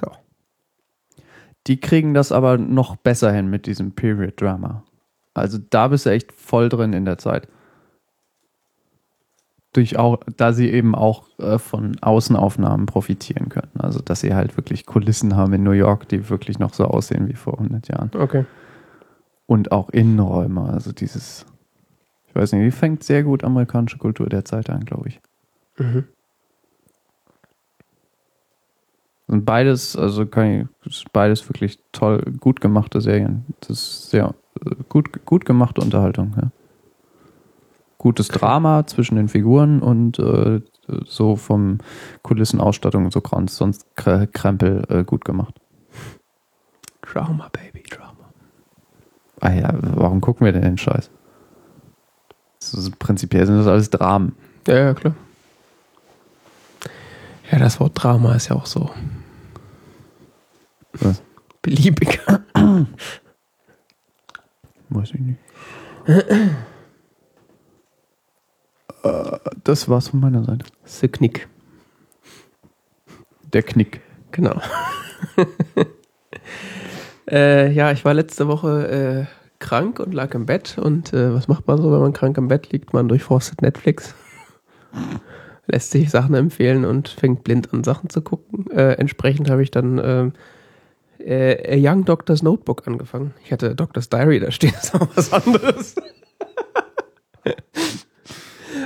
[0.01, 0.11] Ja.
[1.67, 4.83] Die kriegen das aber noch besser hin mit diesem Period Drama.
[5.33, 7.47] Also da bist du echt voll drin in der Zeit.
[9.73, 13.71] Durch auch, da sie eben auch äh, von Außenaufnahmen profitieren können.
[13.79, 17.29] Also dass sie halt wirklich Kulissen haben in New York, die wirklich noch so aussehen
[17.29, 18.11] wie vor 100 Jahren.
[18.13, 18.45] Okay.
[19.45, 20.63] Und auch Innenräume.
[20.63, 21.45] Also dieses,
[22.27, 25.21] ich weiß nicht, die fängt sehr gut amerikanische Kultur der Zeit an, glaube ich.
[25.77, 26.05] Mhm.
[29.27, 33.45] Und beides, also kann ich, beides wirklich toll, gut gemachte Serien.
[33.61, 34.35] Das ist sehr
[34.89, 36.51] gut, gut gemachte Unterhaltung, ja.
[37.97, 40.61] Gutes Drama zwischen den Figuren und äh,
[41.05, 41.77] so vom
[42.23, 45.53] Kulissenausstattung und so Kranz, sonst Krempel äh, gut gemacht.
[47.01, 48.33] Drama, Baby, Drama.
[49.39, 51.11] Ah ja, warum gucken wir denn den Scheiß?
[52.59, 54.35] Ist, prinzipiell sind das alles Dramen.
[54.67, 55.15] Ja, ja, klar.
[57.51, 58.89] Ja, das Wort Drama ist ja auch so
[60.93, 61.21] Was?
[61.61, 62.19] beliebig.
[64.91, 65.39] Weiß ich nicht.
[69.03, 70.65] Äh, das war's von meiner Seite.
[70.84, 71.47] The Knick.
[73.53, 74.01] Der Knick.
[74.31, 74.61] Genau.
[77.30, 80.77] äh, ja, ich war letzte Woche äh, krank und lag im Bett.
[80.77, 82.93] Und äh, was macht man so, wenn man krank im Bett liegt?
[82.93, 84.13] Man durchforstet Netflix.
[85.68, 88.69] Lässt sich Sachen empfehlen und fängt blind an Sachen zu gucken.
[88.72, 90.34] Äh, entsprechend habe ich dann ähm,
[91.26, 93.34] äh, A Young Doctor's Notebook angefangen.
[93.43, 95.95] Ich hatte Doctor's Diary, da steht jetzt auch was anderes.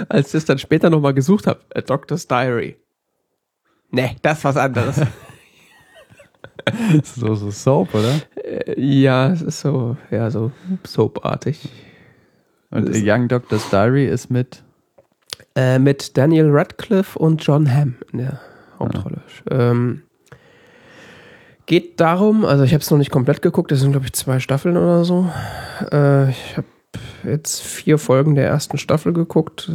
[0.09, 2.77] Als ich es dann später nochmal gesucht habe, A Doctor's Diary.
[3.91, 5.01] Nee, das ist was anderes.
[6.65, 8.13] Das ist so, so Soap, oder?
[8.43, 10.51] Äh, ja, es ist so, ja, so
[10.85, 11.69] soapartig.
[12.71, 14.63] Und Das- Young Doctor's Diary ist mit.
[15.55, 18.41] Äh, mit Daniel Radcliffe und John Hamm in der
[18.79, 19.21] Hauptrolle.
[19.49, 20.03] Ähm,
[21.65, 24.39] geht darum, also ich habe es noch nicht komplett geguckt, das sind glaube ich zwei
[24.39, 25.29] Staffeln oder so.
[25.91, 26.67] Äh, ich habe
[27.23, 29.71] jetzt vier Folgen der ersten Staffel geguckt.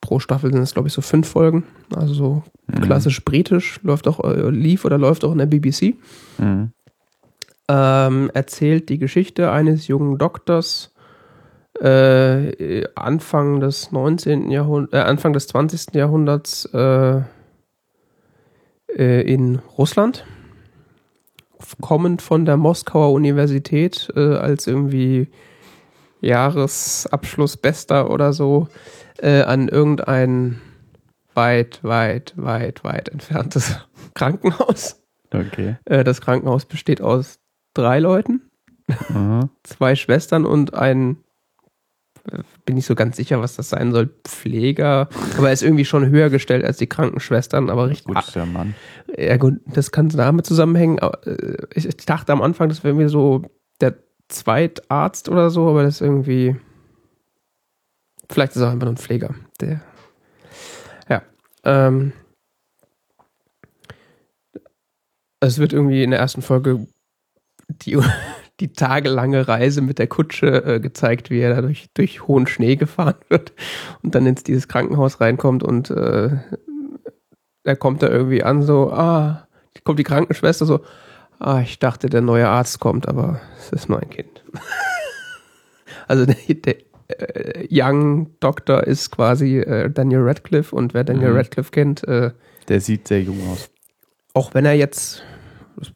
[0.00, 1.64] Pro Staffel sind es glaube ich so fünf Folgen.
[1.94, 2.80] Also so Mhm.
[2.82, 5.94] klassisch britisch, läuft auch, äh, lief oder läuft auch in der BBC.
[6.38, 6.72] Mhm.
[7.68, 10.92] ähm, erzählt die Geschichte eines jungen Doktors
[11.80, 14.50] äh, Anfang des 19.
[14.50, 15.94] Jahrhunderts, äh, Anfang des 20.
[15.94, 17.20] Jahrhunderts äh,
[18.96, 20.24] äh, in Russland,
[21.80, 25.28] kommend von der Moskauer Universität äh, als irgendwie
[26.20, 28.68] Jahresabschluss Bester oder so
[29.18, 30.60] äh, an irgendein
[31.34, 33.78] weit, weit, weit, weit entferntes
[34.14, 35.02] Krankenhaus.
[35.32, 35.76] Okay.
[35.84, 37.38] Äh, das Krankenhaus besteht aus
[37.74, 38.50] drei Leuten,
[39.62, 41.18] zwei Schwestern und ein,
[42.64, 45.08] bin ich so ganz sicher, was das sein soll, Pfleger.
[45.36, 48.14] Aber er ist irgendwie schon höher gestellt als die Krankenschwestern, aber richtig.
[48.14, 48.74] Gut, der Mann.
[49.16, 50.98] Ja gut, das kann damit zusammenhängen.
[50.98, 53.42] äh, Ich, ich dachte am Anfang, das wäre irgendwie so
[53.80, 53.96] der
[54.28, 56.56] Zweitarzt oder so, aber das ist irgendwie.
[58.28, 59.34] Vielleicht ist er auch einfach nur ein Pfleger.
[59.60, 59.80] Der.
[61.08, 61.22] Ja.
[61.64, 62.12] Ähm,
[65.40, 66.86] es wird irgendwie in der ersten Folge
[67.68, 67.96] die,
[68.60, 72.76] die tagelange Reise mit der Kutsche äh, gezeigt, wie er da durch, durch hohen Schnee
[72.76, 73.52] gefahren wird
[74.02, 76.30] und dann ins dieses Krankenhaus reinkommt und äh,
[77.64, 79.46] er kommt da irgendwie an, so, ah,
[79.84, 80.80] kommt die Krankenschwester so,
[81.38, 84.42] ah, ich dachte, der neue Arzt kommt, aber es ist nur ein Kind.
[86.08, 86.76] also der, der
[87.08, 91.36] äh, Young Doctor ist quasi äh, Daniel Radcliffe und wer Daniel Mhm.
[91.36, 92.30] Radcliffe kennt, äh,
[92.68, 93.68] Der sieht sehr jung aus.
[94.34, 95.22] auch wenn er jetzt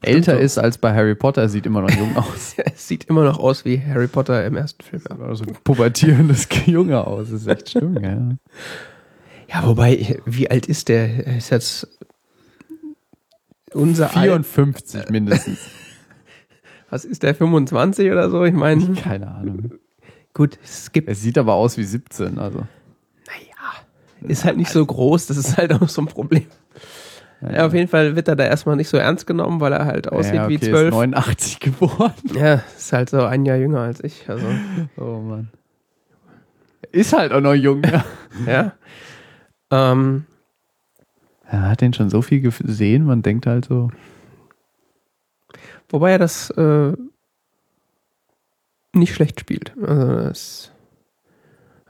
[0.02, 2.54] Älter so- ist als bei Harry Potter, sieht immer noch jung aus.
[2.56, 5.02] er sieht immer noch aus wie Harry Potter im ersten Film.
[5.08, 7.30] Ja, Also ein pubertierendes Junge aus.
[7.30, 8.36] Das ist echt schlimm, ja.
[9.48, 11.26] ja wobei, wie alt ist der?
[11.26, 11.88] Er ist jetzt
[13.72, 15.58] unser Al 54 mindestens.
[16.90, 18.44] Was ist der 25 oder so?
[18.44, 19.72] Ich meine, Keine Ahnung.
[20.34, 22.58] gut, es gibt Er sieht aber aus wie 17, also.
[22.58, 26.46] Naja, ist halt nicht so groß, das ist halt auch so ein Problem.
[27.42, 30.12] Ja, auf jeden Fall wird er da erstmal nicht so ernst genommen, weil er halt
[30.12, 30.90] aussieht ja, okay, wie Ist 12.
[30.90, 32.12] 89 geboren.
[32.34, 34.28] Ja, ist halt so ein Jahr jünger als ich.
[34.28, 34.46] Also,
[34.98, 35.48] Oh Mann.
[36.92, 37.82] Ist halt auch noch jung.
[37.84, 38.04] Ja.
[38.46, 38.72] ja.
[39.70, 40.26] Ähm,
[41.46, 43.90] Er hat den schon so viel gesehen, man denkt halt so.
[45.88, 46.92] wobei er das äh,
[48.92, 49.72] nicht schlecht spielt.
[49.80, 50.72] Also es,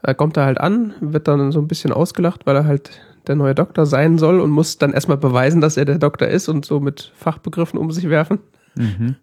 [0.03, 3.35] er kommt da halt an, wird dann so ein bisschen ausgelacht, weil er halt der
[3.35, 6.65] neue Doktor sein soll und muss dann erstmal beweisen, dass er der Doktor ist und
[6.65, 8.39] so mit Fachbegriffen um sich werfen.
[8.75, 9.15] Mhm.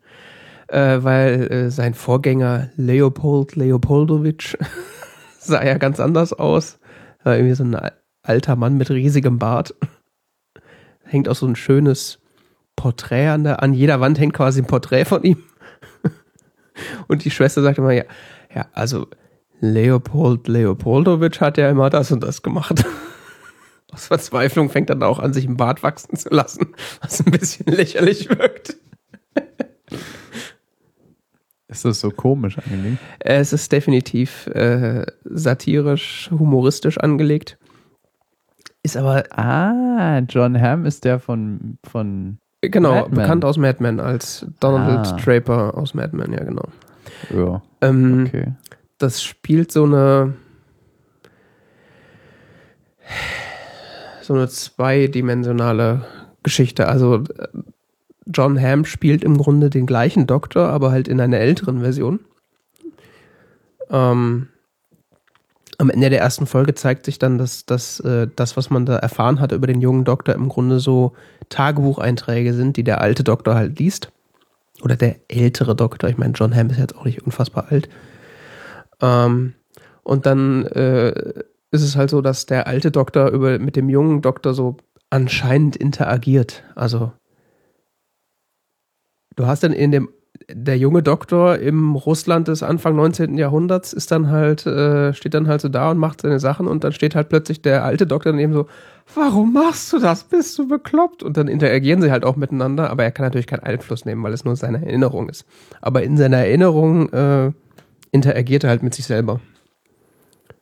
[0.69, 4.57] äh, weil äh, sein Vorgänger Leopold Leopoldowitsch
[5.41, 6.79] sah ja ganz anders aus.
[7.25, 7.93] War irgendwie so ein al-
[8.23, 9.75] alter Mann mit riesigem Bart.
[11.05, 12.19] Hängt auch so ein schönes
[12.77, 15.43] Porträt an der, an jeder Wand hängt quasi ein Porträt von ihm.
[17.09, 18.05] Und die Schwester sagt immer, ja,
[18.55, 19.07] ja, also
[19.61, 22.85] Leopold Leopoldowitsch hat ja immer das und das gemacht.
[23.99, 26.69] Aus Verzweiflung fängt dann auch an, sich einen Bart wachsen zu lassen,
[27.01, 28.77] was ein bisschen lächerlich wirkt.
[31.67, 32.99] Ist das so komisch angelegt?
[33.19, 37.59] Es ist definitiv äh, satirisch, humoristisch angelegt.
[38.85, 43.99] Ist aber, Ah, John Hamm ist der von, von Genau, Mad bekannt aus Mad Men
[43.99, 45.17] als Donald Ah.
[45.17, 46.69] Draper aus Mad Men, ja genau.
[47.35, 48.53] Ja, Ähm, okay.
[48.99, 50.35] Das spielt so eine
[54.29, 56.05] so eine zweidimensionale
[56.43, 56.87] Geschichte.
[56.87, 57.49] Also äh,
[58.27, 62.21] John Hamm spielt im Grunde den gleichen Doktor, aber halt in einer älteren Version.
[63.91, 64.49] Ähm,
[65.79, 68.97] am Ende der ersten Folge zeigt sich dann, dass, dass äh, das, was man da
[68.97, 71.15] erfahren hat über den jungen Doktor, im Grunde so
[71.49, 74.13] Tagebucheinträge sind, die der alte Doktor halt liest.
[74.83, 76.11] Oder der ältere Doktor.
[76.11, 77.89] Ich meine, John Hamm ist jetzt auch nicht unfassbar alt.
[79.01, 79.55] Ähm,
[80.03, 84.23] und dann äh, ist es halt so, dass der alte Doktor über, mit dem jungen
[84.23, 84.77] Doktor so
[85.11, 86.65] anscheinend interagiert.
[86.75, 87.13] Also
[89.37, 90.09] du hast dann in dem
[90.51, 93.37] der junge Doktor im Russland des Anfang 19.
[93.37, 96.85] Jahrhunderts ist dann halt, äh, steht dann halt so da und macht seine Sachen und
[96.85, 98.67] dann steht halt plötzlich der alte Doktor daneben so,
[99.15, 100.25] warum machst du das?
[100.25, 101.23] Bist du bekloppt?
[101.23, 104.33] Und dann interagieren sie halt auch miteinander, aber er kann natürlich keinen Einfluss nehmen, weil
[104.33, 105.45] es nur seine Erinnerung ist.
[105.81, 107.53] Aber in seiner Erinnerung äh,
[108.11, 109.41] interagiert er halt mit sich selber.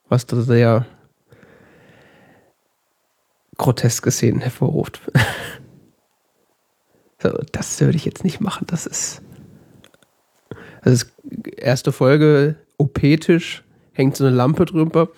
[0.08, 0.86] Was da sehr
[3.58, 5.00] groteske Szenen hervorruft.
[7.22, 9.22] so, das würde ich jetzt nicht machen, das ist.
[10.82, 11.12] Das ist
[11.56, 15.08] erste Folge, OP-Tisch, hängt so eine Lampe drüber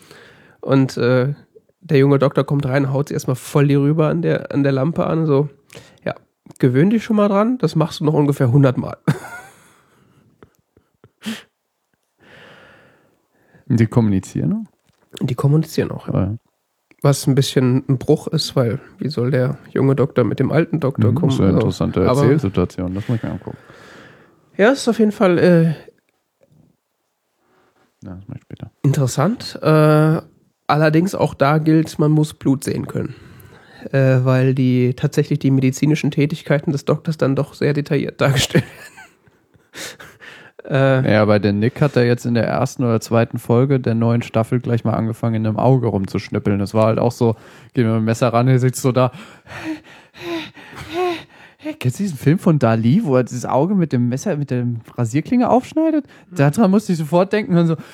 [0.60, 1.35] und äh,
[1.81, 4.73] der junge Doktor kommt rein, haut sie erstmal voll die rüber an der, an der
[4.73, 5.48] Lampe an, so,
[6.05, 6.15] ja,
[6.59, 8.97] gewöhn dich schon mal dran, das machst du noch ungefähr 100 Mal.
[13.70, 14.66] Die kommunizieren?
[15.20, 16.09] Und die kommunizieren auch.
[16.09, 16.39] Ja.
[17.03, 20.81] Was ein bisschen ein Bruch ist, weil wie soll der junge Doktor mit dem alten
[20.81, 21.29] Doktor Mhm, kommen?
[21.31, 23.59] Das ist eine Also, interessante aber- Erzählsituation, das muss ich mir angucken.
[24.57, 25.65] Ja, ist auf jeden Fall äh,
[28.05, 28.70] Ja, das mache ich später.
[28.83, 29.59] interessant.
[29.62, 30.20] Äh,
[30.66, 33.15] allerdings auch da gilt, man muss Blut sehen können.
[33.93, 38.89] Äh, weil die tatsächlich die medizinischen Tätigkeiten des Doktors dann doch sehr detailliert dargestellt werden.
[40.69, 43.95] Äh, Ja, bei der Nick hat er jetzt in der ersten oder zweiten Folge der
[43.95, 46.59] neuen Staffel gleich mal angefangen, in einem Auge rumzuschnippeln.
[46.59, 47.35] Das war halt auch so,
[47.74, 49.12] geht mit dem Messer ran, er sitzt so da.
[51.81, 54.81] Kennst du diesen Film von Dali, wo er dieses Auge mit dem Messer, mit dem
[54.97, 56.07] Rasierklinge aufschneidet?
[56.31, 57.76] Daran musste ich sofort denken und so.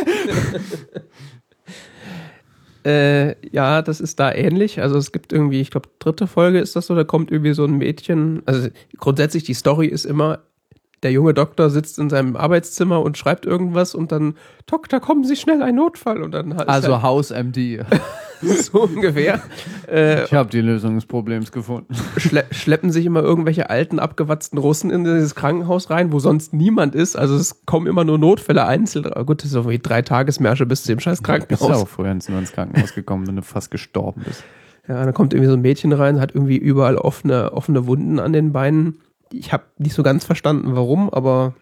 [2.84, 4.80] Äh, ja, das ist da ähnlich.
[4.80, 7.64] Also es gibt irgendwie, ich glaube, dritte Folge ist das so, da kommt irgendwie so
[7.64, 8.42] ein Mädchen.
[8.46, 8.68] Also
[8.98, 10.40] grundsätzlich die Story ist immer,
[11.02, 14.34] der junge Doktor sitzt in seinem Arbeitszimmer und schreibt irgendwas und dann,
[14.66, 16.22] Doktor, kommen Sie schnell, ein Notfall.
[16.22, 17.84] Und dann hat Also Haus MD.
[18.62, 19.40] so ungefähr.
[19.88, 21.94] Äh, Ich habe die Lösung des Problems gefunden.
[22.16, 26.94] schle schleppen sich immer irgendwelche alten, abgewatzten Russen in dieses Krankenhaus rein, wo sonst niemand
[26.94, 27.16] ist.
[27.16, 29.06] Also es kommen immer nur Notfälle einzeln.
[29.06, 31.82] Aber Gut, das ist so wie drei Tagesmärsche bis zu dem scheiß Bist ja Krankenhaus.
[31.82, 34.42] auch früher ins ins Krankenhaus gekommen, wenn du fast gestorben bist.
[34.88, 38.32] Ja, dann kommt irgendwie so ein Mädchen rein, hat irgendwie überall offene, offene Wunden an
[38.32, 39.00] den Beinen.
[39.32, 41.54] Ich habe nicht so ganz verstanden, warum, aber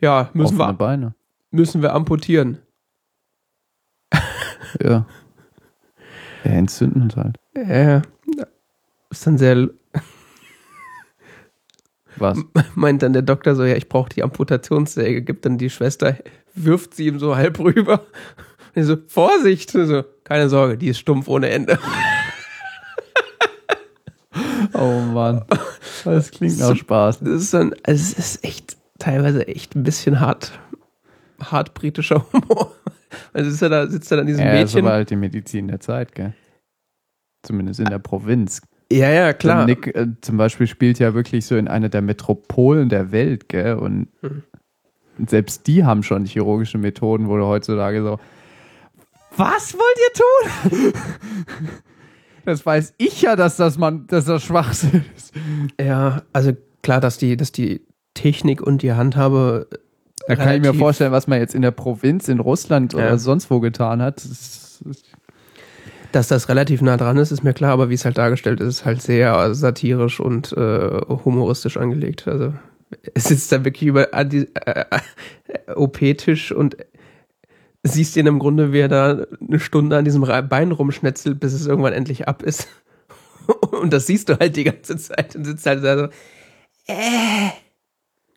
[0.00, 1.14] ja, müssen Offene wir, Beine.
[1.50, 2.58] müssen wir amputieren.
[4.82, 5.06] Ja.
[6.44, 7.36] Ja, entzünden halt.
[7.54, 8.02] Äh,
[9.10, 9.68] ist dann sehr,
[12.16, 12.38] Was?
[12.74, 16.16] meint dann der Doktor so, ja, ich brauche die Amputationssäge, gibt dann die Schwester,
[16.54, 18.00] wirft sie ihm so halb rüber.
[18.00, 19.70] Und er so, Vorsicht!
[19.70, 21.78] So, keine Sorge, die ist stumpf ohne Ende.
[24.72, 25.44] Oh Mann.
[26.04, 27.20] Das klingt nach Spaß.
[27.20, 30.58] Das ist dann, also es ist echt, teilweise echt ein bisschen hart,
[31.40, 32.72] hart britischer Humor.
[33.32, 34.84] Also sitzt er da, sitzt er da an diesem Ja, das Mädchen.
[34.84, 36.34] war halt die Medizin der Zeit, gell?
[37.42, 38.62] Zumindest in der Provinz.
[38.92, 39.66] Ja, ja, klar.
[39.66, 43.48] Der Nick äh, zum Beispiel spielt ja wirklich so in einer der Metropolen der Welt,
[43.48, 43.74] gell?
[43.74, 44.42] Und Mhm.
[45.26, 48.18] selbst die haben schon chirurgische Methoden, wo du heutzutage so,
[49.36, 49.98] was wollt
[50.70, 50.92] ihr tun?
[52.46, 55.32] Das weiß ich ja, dass das man, dass das Schwachsinn ist.
[55.80, 56.52] Ja, also
[56.82, 57.80] klar, dass die, dass die
[58.12, 59.66] Technik und die Handhabe.
[60.26, 62.98] Da kann ich mir vorstellen, was man jetzt in der Provinz in Russland Ja.
[63.00, 64.22] oder sonst wo getan hat.
[66.12, 68.68] Dass das relativ nah dran ist, ist mir klar, aber wie es halt dargestellt ist,
[68.68, 72.28] ist halt sehr satirisch und äh, humoristisch angelegt.
[72.28, 72.54] Also
[73.14, 74.84] es sitzt da wirklich über äh, äh,
[75.74, 76.76] OP-Tisch und
[77.82, 81.66] siehst ihn im Grunde, wie er da eine Stunde an diesem Bein rumschnetzelt, bis es
[81.66, 82.68] irgendwann endlich ab ist.
[83.72, 86.04] Und das siehst du halt die ganze Zeit und sitzt halt da so,
[86.86, 87.50] äh,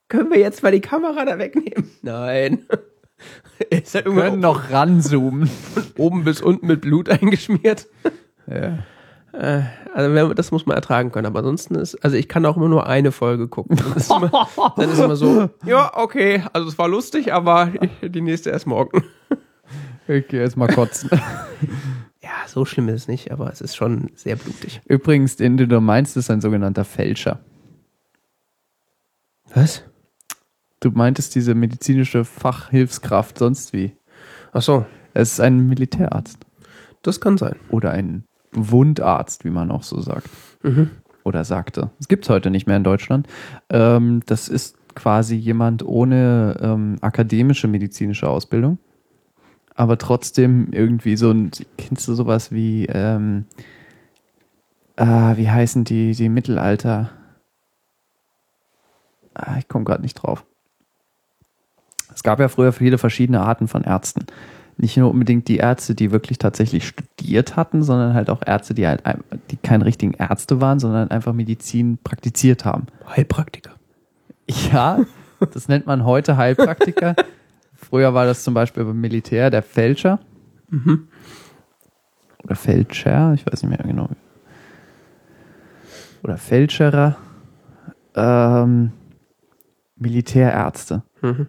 [0.08, 1.90] können wir jetzt mal die Kamera da wegnehmen?
[2.02, 2.66] Nein.
[3.70, 5.50] Ist halt wir können noch ranzoomen.
[5.98, 7.88] oben bis unten mit Blut eingeschmiert.
[8.46, 8.80] Ja.
[9.34, 9.64] Äh,
[9.94, 11.26] also das muss man ertragen können.
[11.26, 13.78] Aber ansonsten ist, also ich kann auch immer nur eine Folge gucken.
[13.78, 17.72] Dann ist immer, dann ist immer so, ja, okay, also es war lustig, aber
[18.04, 19.04] die nächste erst morgen.
[20.08, 21.10] Ich gehe jetzt mal kotzen.
[22.22, 24.82] Ja, so schlimm ist es nicht, aber es ist schon sehr blutig.
[24.86, 27.40] Übrigens, den du da meinst, ist ein sogenannter Fälscher.
[29.54, 29.84] Was?
[30.80, 33.94] Du meintest diese medizinische Fachhilfskraft sonst wie.
[34.54, 36.38] Ach so, Es ist ein Militärarzt.
[37.02, 37.56] das kann sein.
[37.70, 40.30] Oder ein Wundarzt, wie man auch so sagt.
[40.64, 40.90] Mhm.
[41.24, 41.90] Oder sagte.
[42.00, 43.28] Es gibt es heute nicht mehr in Deutschland.
[43.70, 48.78] Ähm, das ist quasi jemand ohne ähm, akademische medizinische Ausbildung.
[49.76, 53.46] Aber trotzdem irgendwie so ein, kennst du sowas wie, ähm,
[54.96, 57.12] ah, wie heißen die, die Mittelalter?
[59.36, 60.46] Ah, ich komme gerade nicht drauf.
[62.18, 64.26] Es gab ja früher viele verschiedene Arten von Ärzten.
[64.76, 68.88] Nicht nur unbedingt die Ärzte, die wirklich tatsächlich studiert hatten, sondern halt auch Ärzte, die
[68.88, 69.04] halt
[69.52, 72.88] die keine richtigen Ärzte waren, sondern einfach Medizin praktiziert haben.
[73.08, 73.70] Heilpraktiker.
[74.48, 75.02] Ja,
[75.54, 77.16] das nennt man heute Heilpraktiker.
[77.76, 80.20] Früher war das zum Beispiel beim Militär der Fälscher.
[80.72, 81.10] Mhm.
[82.44, 84.10] Oder Fälscher, ich weiß nicht mehr genau.
[86.24, 87.16] Oder Fälscherer.
[88.16, 88.92] Ähm,
[89.98, 91.04] Militärärzte.
[91.22, 91.48] Mhm.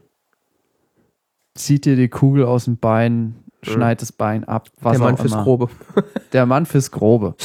[1.58, 5.18] Zieht dir die Kugel aus dem Bein, schneidet das Bein ab, was Der Mann auch
[5.20, 5.42] fürs immer.
[5.42, 5.68] Grobe.
[6.32, 7.34] Der Mann fürs Grobe.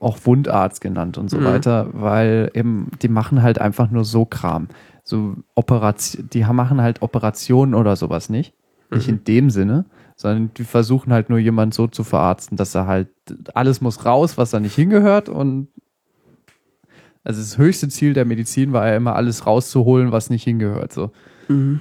[0.00, 1.44] auch Wundarzt genannt und so Mhm.
[1.44, 4.68] weiter, weil eben, die machen halt einfach nur so Kram.
[5.02, 8.54] So Operation, die machen halt Operationen oder sowas nicht.
[8.90, 9.14] Nicht Mhm.
[9.14, 9.84] in dem Sinne,
[10.16, 13.08] sondern die versuchen halt nur jemand so zu verarzten, dass er halt,
[13.54, 15.68] alles muss raus, was da nicht hingehört und
[17.22, 21.10] also das höchste Ziel der Medizin war ja immer alles rauszuholen, was nicht hingehört, so.
[21.48, 21.80] Mhm.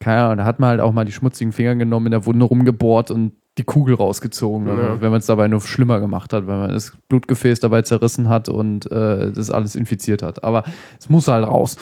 [0.00, 2.46] Keine Ahnung, da hat man halt auch mal die schmutzigen Finger genommen, in der Wunde
[2.46, 5.00] rumgebohrt und die Kugel rausgezogen, Ja.
[5.00, 8.48] wenn man es dabei nur schlimmer gemacht hat, weil man das Blutgefäß dabei zerrissen hat
[8.48, 10.42] und äh, das alles infiziert hat.
[10.42, 10.64] Aber
[10.98, 11.76] es muss halt raus.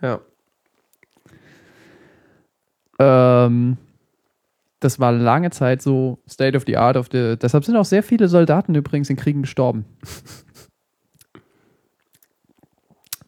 [0.00, 0.20] Ja.
[3.00, 3.76] Ähm,
[4.78, 7.36] das war lange Zeit so State of the Art of the.
[7.36, 9.84] Deshalb sind auch sehr viele Soldaten übrigens in Kriegen gestorben.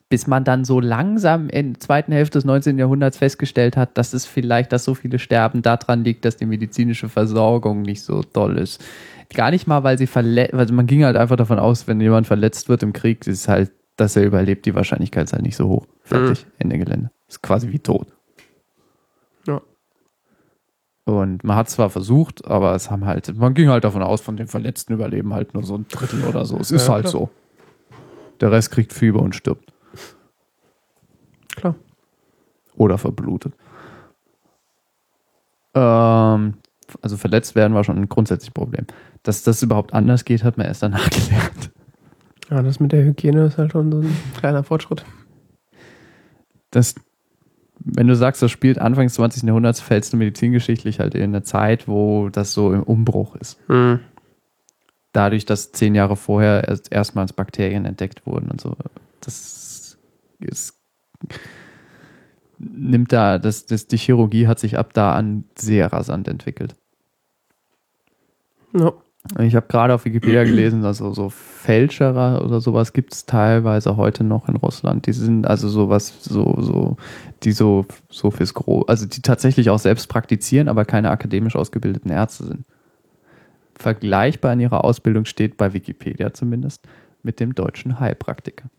[0.09, 2.79] Bis man dann so langsam in der zweiten Hälfte des 19.
[2.79, 7.09] Jahrhunderts festgestellt hat, dass es vielleicht, dass so viele sterben, daran liegt, dass die medizinische
[7.09, 8.83] Versorgung nicht so toll ist.
[9.35, 12.29] Gar nicht mal, weil sie verletzt, also man ging halt einfach davon aus, wenn jemand
[12.29, 15.67] verletzt wird im Krieg, ist halt, dass er überlebt, die Wahrscheinlichkeit ist halt nicht so
[15.67, 15.87] hoch.
[16.03, 17.11] Fertig, Ende Gelände.
[17.29, 18.07] Ist quasi wie tot.
[19.49, 19.61] Ja.
[21.05, 24.37] Und man hat zwar versucht, aber es haben halt, man ging halt davon aus, von
[24.37, 26.57] den Verletzten überleben halt nur so ein Drittel oder so.
[26.59, 27.13] Es ist Ja, halt klar.
[27.13, 27.31] so.
[28.41, 29.73] Der Rest kriegt Fieber und stirbt.
[31.57, 31.75] Klar.
[32.77, 33.55] Oder verblutet.
[35.75, 36.55] Ähm,
[37.03, 38.87] also verletzt werden war schon ein grundsätzliches Problem.
[39.23, 41.71] Dass das überhaupt anders geht, hat man erst danach gelernt.
[42.51, 45.05] Ja, das mit der Hygiene ist halt schon so ein kleiner Fortschritt.
[46.71, 46.95] Das,
[47.81, 49.43] wenn du sagst, das spielt Anfang des 20.
[49.45, 53.59] Jahrhunderts, fällst du medizingeschichtlich halt in eine Zeit, wo das so im Umbruch ist.
[53.69, 54.01] Mhm.
[55.13, 58.77] dadurch, dass zehn Jahre vorher erst erstmals Bakterien entdeckt wurden und so.
[59.23, 59.99] Das
[60.39, 60.79] ist,
[62.59, 66.75] nimmt da, das, das, die Chirurgie hat sich ab da an sehr rasant entwickelt.
[68.73, 68.93] Ja.
[69.41, 74.23] Ich habe gerade auf Wikipedia gelesen, also so Fälscherer oder sowas gibt es teilweise heute
[74.23, 75.07] noch in Russland.
[75.07, 76.97] Die sind also sowas, so, so,
[77.43, 82.11] die so, so fürs Gro, also die tatsächlich auch selbst praktizieren, aber keine akademisch ausgebildeten
[82.11, 82.65] Ärzte sind.
[83.75, 86.87] Vergleichbar in ihrer Ausbildung steht bei Wikipedia zumindest
[87.23, 88.71] mit dem deutschen Heilpraktiker.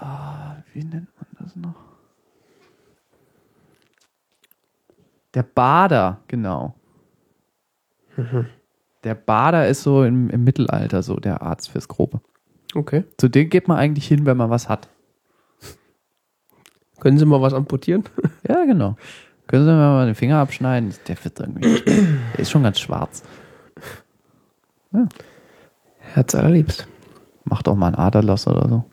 [0.00, 1.74] Ah, wie nennt man das noch?
[5.34, 6.74] Der Bader, genau.
[9.04, 12.20] Der Bader ist so im, im Mittelalter so der Arzt fürs Grobe.
[12.74, 13.04] Okay.
[13.16, 14.88] Zu dem geht man eigentlich hin, wenn man was hat.
[17.00, 18.04] Können Sie mal was amputieren?
[18.48, 18.96] Ja, genau.
[19.46, 20.94] Können Sie mir mal den Finger abschneiden?
[21.06, 21.80] Der wird irgendwie.
[21.84, 23.22] Der ist schon ganz schwarz.
[25.98, 26.88] Herz allerliebst.
[27.44, 28.84] Macht auch mal einen Aderlass oder so.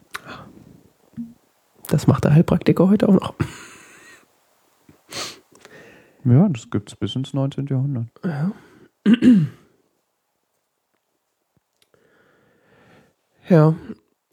[1.87, 3.33] Das macht der Heilpraktiker heute auch noch.
[6.23, 7.67] Ja, das gibt es bis ins 19.
[7.67, 8.07] Jahrhundert.
[13.47, 13.75] Ja.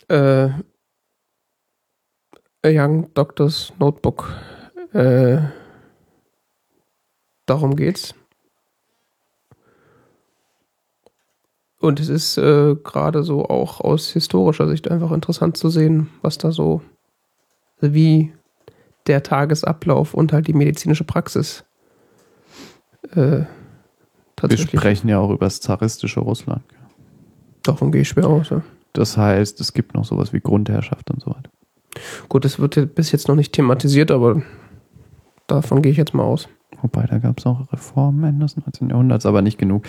[0.09, 0.49] Äh,
[2.65, 4.33] A Young Doctor's Notebook.
[4.93, 5.39] Äh,
[7.45, 8.15] darum geht's.
[11.79, 16.39] Und es ist äh, gerade so auch aus historischer Sicht einfach interessant zu sehen, was
[16.39, 16.81] da so,
[17.83, 18.33] wie
[19.07, 21.65] der Tagesablauf und halt die medizinische Praxis
[23.15, 23.43] äh,
[24.41, 26.63] Wir sprechen ja auch über das zaristische Russland.
[27.63, 28.51] Davon gehe ich schwer aus.
[28.51, 28.63] Ja.
[28.93, 31.51] Das heißt, es gibt noch sowas wie Grundherrschaft und so weiter.
[32.29, 34.43] Gut, das wird bis jetzt noch nicht thematisiert, aber
[35.47, 36.49] davon gehe ich jetzt mal aus.
[36.81, 38.91] Wobei, da gab es auch Reformen Ende des 19.
[38.91, 39.85] Jahrhunderts, aber nicht genug.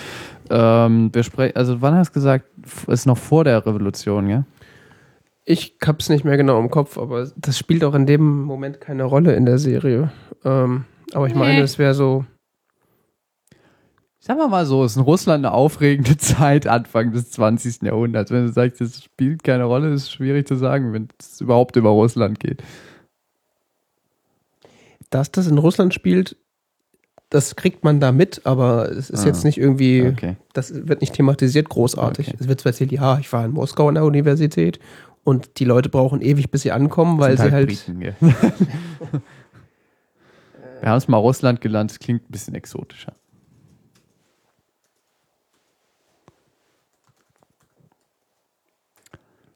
[0.49, 2.45] Ähm, wir sprechen, also wann hast du gesagt,
[2.87, 4.45] ist noch vor der Revolution, ja?
[5.45, 9.03] Ich hab's nicht mehr genau im Kopf, aber das spielt auch in dem Moment keine
[9.03, 10.11] Rolle in der Serie.
[10.45, 11.61] Ähm, aber ich meine, Nee.
[11.61, 12.25] es wäre so.
[14.19, 17.81] Sagen wir mal so, ist in Russland eine aufregende Zeit Anfang des 20.
[17.81, 18.31] Jahrhunderts.
[18.31, 21.75] Wenn du sagst, es spielt keine Rolle, ist es schwierig zu sagen, wenn es überhaupt
[21.75, 22.63] über Russland geht.
[25.09, 26.37] Dass das in Russland spielt,
[27.29, 30.37] das kriegt man da mit, aber es ist Ah, jetzt nicht irgendwie, Okay.
[30.53, 32.29] das wird nicht thematisiert großartig.
[32.29, 32.37] Okay.
[32.39, 34.79] Es wird zwar erzählt, ja, ich war in Moskau an der Universität
[35.23, 37.67] und die Leute brauchen ewig, bis sie ankommen, weil sie halt.
[37.67, 38.15] Briten, gell?
[40.81, 43.13] Wir haben es mal Russland gelernt, das klingt ein bisschen exotischer.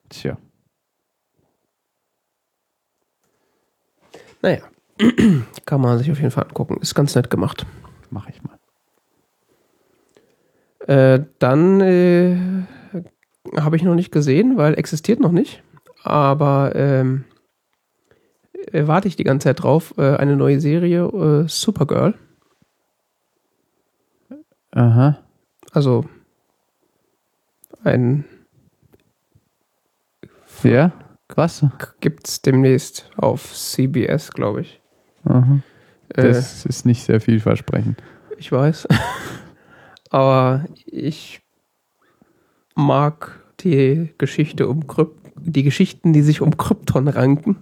[0.08, 0.38] Tja.
[4.42, 4.62] Naja,
[5.66, 6.78] kann man sich auf jeden Fall angucken.
[6.82, 7.66] Ist ganz nett gemacht.
[8.10, 8.58] Mach ich mal.
[10.88, 12.38] Äh, dann äh,
[13.60, 15.64] habe ich noch nicht gesehen, weil existiert noch nicht.
[16.04, 17.26] Aber ähm,
[18.72, 19.94] äh, warte ich die ganze Zeit drauf.
[19.98, 22.14] Äh, eine neue Serie, äh, Supergirl.
[24.72, 25.18] Aha.
[25.72, 26.06] Also
[27.84, 28.26] ein
[30.64, 30.92] Ja,
[31.28, 31.66] krass.
[32.00, 34.82] gibt's demnächst auf CBS, glaube ich.
[35.24, 35.60] Aha.
[36.10, 38.02] Äh, Das ist nicht sehr vielversprechend.
[38.38, 38.88] ich weiß.
[40.10, 41.42] Aber ich
[42.76, 47.58] mag die Geschichte um Kryp die Geschichten, die sich um Krypton ranken.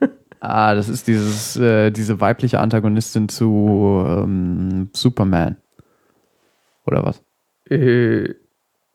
[0.40, 5.56] Ah, das ist dieses, äh, diese weibliche Antagonistin zu ähm, Superman.
[6.84, 7.22] Oder was?
[7.68, 8.34] Äh,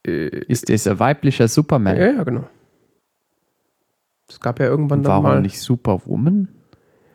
[0.04, 1.98] Ist dieser weiblicher Superman?
[1.98, 2.48] Ja, ja, genau.
[4.30, 6.48] Es gab ja irgendwann dann Warum mal, nicht Superwoman?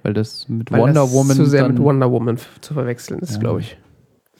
[0.02, 3.34] Weil das mit weil Wonder das Woman zu sehr mit Wonder Woman zu verwechseln ist,
[3.34, 3.38] Ja.
[3.38, 3.78] glaube ich.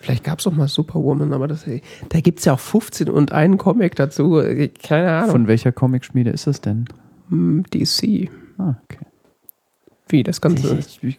[0.06, 3.32] Vielleicht gab es auch mal Superwoman, aber das, da gibt es ja auch 15 und
[3.32, 4.40] einen Comic dazu.
[4.80, 5.30] Keine Ahnung.
[5.32, 6.84] Von welcher Comicschmiede ist das denn?
[7.28, 8.30] Hm, DC.
[8.56, 9.04] Ah, okay.
[10.08, 10.78] Wie das Ganze.
[10.78, 11.18] Ich, ich,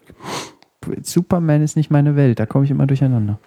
[1.02, 3.40] Superman ist nicht meine Welt, da komme ich immer durcheinander.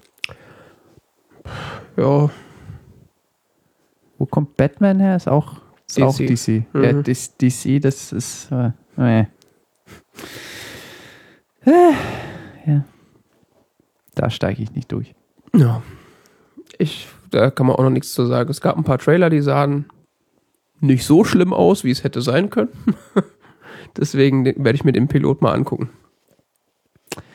[1.96, 2.30] Ja,
[4.18, 5.16] Wo kommt Batman her?
[5.16, 6.02] Ist auch ist DC.
[6.02, 6.48] Auch DC.
[6.74, 6.84] Mhm.
[6.84, 8.52] Ja, das, DC, das ist.
[8.52, 8.72] Äh.
[8.98, 9.24] Äh,
[12.66, 12.84] ja.
[14.14, 15.14] Da steige ich nicht durch.
[15.54, 15.82] Ja.
[16.78, 18.50] Ich, da kann man auch noch nichts zu sagen.
[18.50, 19.86] Es gab ein paar Trailer, die sahen
[20.80, 22.70] nicht so schlimm aus, wie es hätte sein können.
[23.96, 25.90] Deswegen werde ich mir den Pilot mal angucken.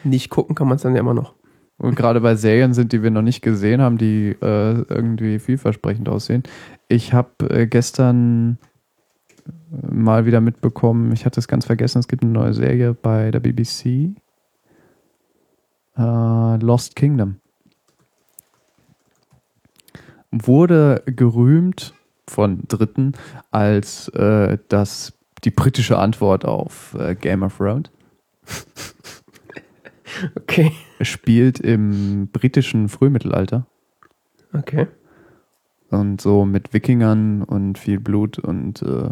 [0.04, 1.34] Nicht gucken kann man es dann ja immer noch.
[1.78, 6.08] Und gerade bei Serien sind, die wir noch nicht gesehen haben, die äh, irgendwie vielversprechend
[6.08, 6.44] aussehen.
[6.88, 8.58] Ich habe äh, gestern
[9.46, 13.30] äh, mal wieder mitbekommen, ich hatte es ganz vergessen, es gibt eine neue Serie bei
[13.32, 14.16] der BBC.
[15.98, 17.38] Äh, Lost Kingdom.
[20.38, 21.94] Wurde gerühmt
[22.28, 23.14] von Dritten
[23.52, 27.90] als äh, das, die britische Antwort auf äh, Game of Thrones.
[30.36, 30.72] Okay.
[31.02, 33.66] Spielt im britischen Frühmittelalter.
[34.54, 34.88] Okay.
[35.90, 39.10] Und so mit Wikingern und viel Blut und äh,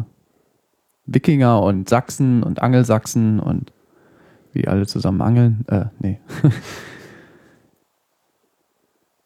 [1.06, 3.74] Wikinger und Sachsen und Angelsachsen und
[4.54, 5.66] wie alle zusammen angeln.
[5.68, 6.20] Äh, nee.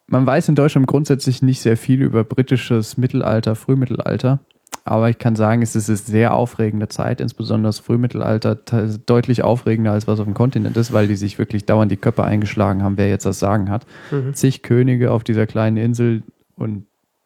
[0.09, 4.39] Man weiß in Deutschland grundsätzlich nicht sehr viel über britisches Mittelalter, Frühmittelalter.
[4.85, 9.43] Aber ich kann sagen, es ist eine sehr aufregende Zeit, insbesondere das Frühmittelalter, te- deutlich
[9.43, 12.83] aufregender als was auf dem Kontinent ist, weil die sich wirklich dauernd die Köpfe eingeschlagen
[12.83, 13.85] haben, wer jetzt das Sagen hat.
[14.11, 14.33] Mhm.
[14.33, 16.23] Zig Könige auf dieser kleinen Insel
[16.55, 16.85] und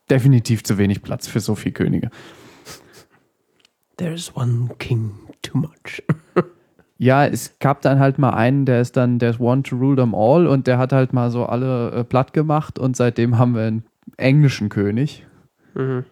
[0.09, 2.09] definitiv zu wenig Platz für so viele Könige.
[3.97, 5.11] There's one king
[5.43, 6.01] too much.
[7.01, 9.95] Ja, es gab dann halt mal einen, der ist dann, der ist one to rule
[9.95, 13.55] them all und der hat halt mal so alle äh, platt gemacht und seitdem haben
[13.55, 13.85] wir einen
[14.17, 15.25] englischen König.
[15.73, 16.05] Mhm.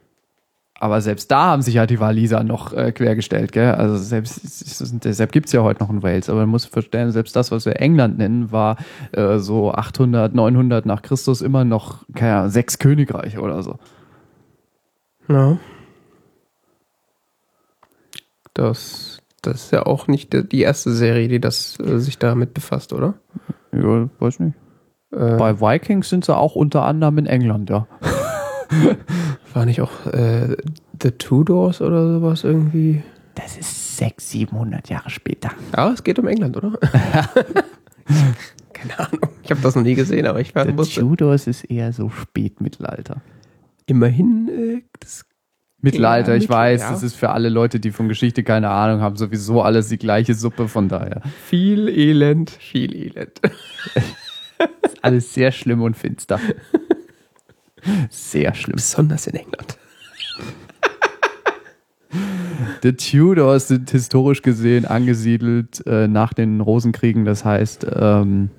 [0.80, 3.76] Aber selbst da haben sich halt die Waliser noch äh, quergestellt, gell?
[3.76, 6.28] Also selbst, es deshalb gibt's ja heute noch einen Wales.
[6.28, 8.78] Aber man muss verstehen, selbst das, was wir England nennen, war
[9.12, 13.78] äh, so 800, 900 nach Christus immer noch, keine Ahnung, sechs Königreiche oder so.
[15.28, 15.58] Ja.
[18.56, 19.19] Das,
[19.50, 23.16] das ist ja auch nicht die- erste Serie, die das äh, sich damit befasst, oder?
[23.72, 24.56] Ja, weiß nicht.
[25.12, 27.88] Äh, Bei Vikings sind sie auch unter anderem in England, ja.
[29.54, 30.56] war nicht auch äh,
[31.02, 33.04] The Tudors oder sowas irgendwie?
[33.36, 35.52] Das ist 600, 700 Jahre später.
[35.76, 36.74] Ja, es geht um England, oder?
[38.74, 39.22] Keine Ahnung.
[39.44, 41.02] Ich habe das noch nie gesehen, aber ich wusste.
[41.02, 43.22] Tudors ist eher so Spätmittelalter.
[43.88, 45.26] Immerhin, äh, das
[45.82, 46.92] Mittelalter, Ja, ich Mittel- weiß, ja.
[46.92, 50.34] das ist für alle Leute, die von Geschichte keine Ahnung haben, sowieso alles die gleiche
[50.34, 51.22] Suppe, von daher.
[51.46, 53.40] Viel Elend, viel Elend.
[55.02, 56.38] Alles sehr schlimm und finster.
[58.10, 58.76] Sehr schlimm.
[58.76, 59.78] Besonders in England.
[62.84, 67.24] Die Tudors sind historisch gesehen angesiedelt äh, nach den Rosenkriegen.
[67.24, 68.50] Das heißt, ähm,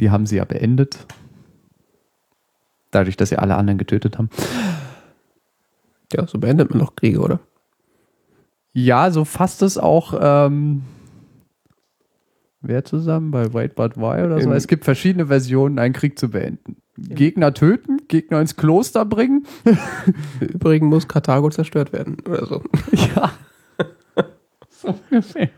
[0.00, 0.98] die haben sie ja beendet.
[2.90, 4.28] Dadurch, dass sie alle anderen getötet haben.
[6.12, 7.40] Ja, so beendet man doch Kriege, oder?
[8.72, 10.14] Ja, so fasst es auch.
[10.20, 10.82] Ähm,
[12.60, 13.30] wer zusammen?
[13.30, 14.50] Bei Wait But Why oder so?
[14.50, 16.76] Im- Es gibt verschiedene Versionen, einen Krieg zu beenden.
[16.98, 19.46] Gegner töten, Gegner ins Kloster bringen.
[20.40, 22.62] Übrigens muss Karthago zerstört werden, oder so.
[23.14, 23.32] Ja.
[24.70, 25.50] so ungefähr.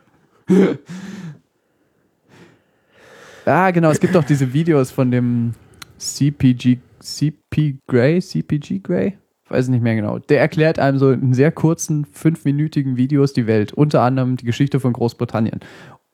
[3.46, 3.90] Ja, genau.
[3.90, 5.54] Es gibt auch diese Videos von dem
[5.98, 9.18] CPG, CP Grey, CPG Grey?
[9.48, 10.18] Weiß nicht mehr genau.
[10.18, 13.72] Der erklärt einem so in sehr kurzen, fünfminütigen Videos die Welt.
[13.72, 15.60] Unter anderem die Geschichte von Großbritannien.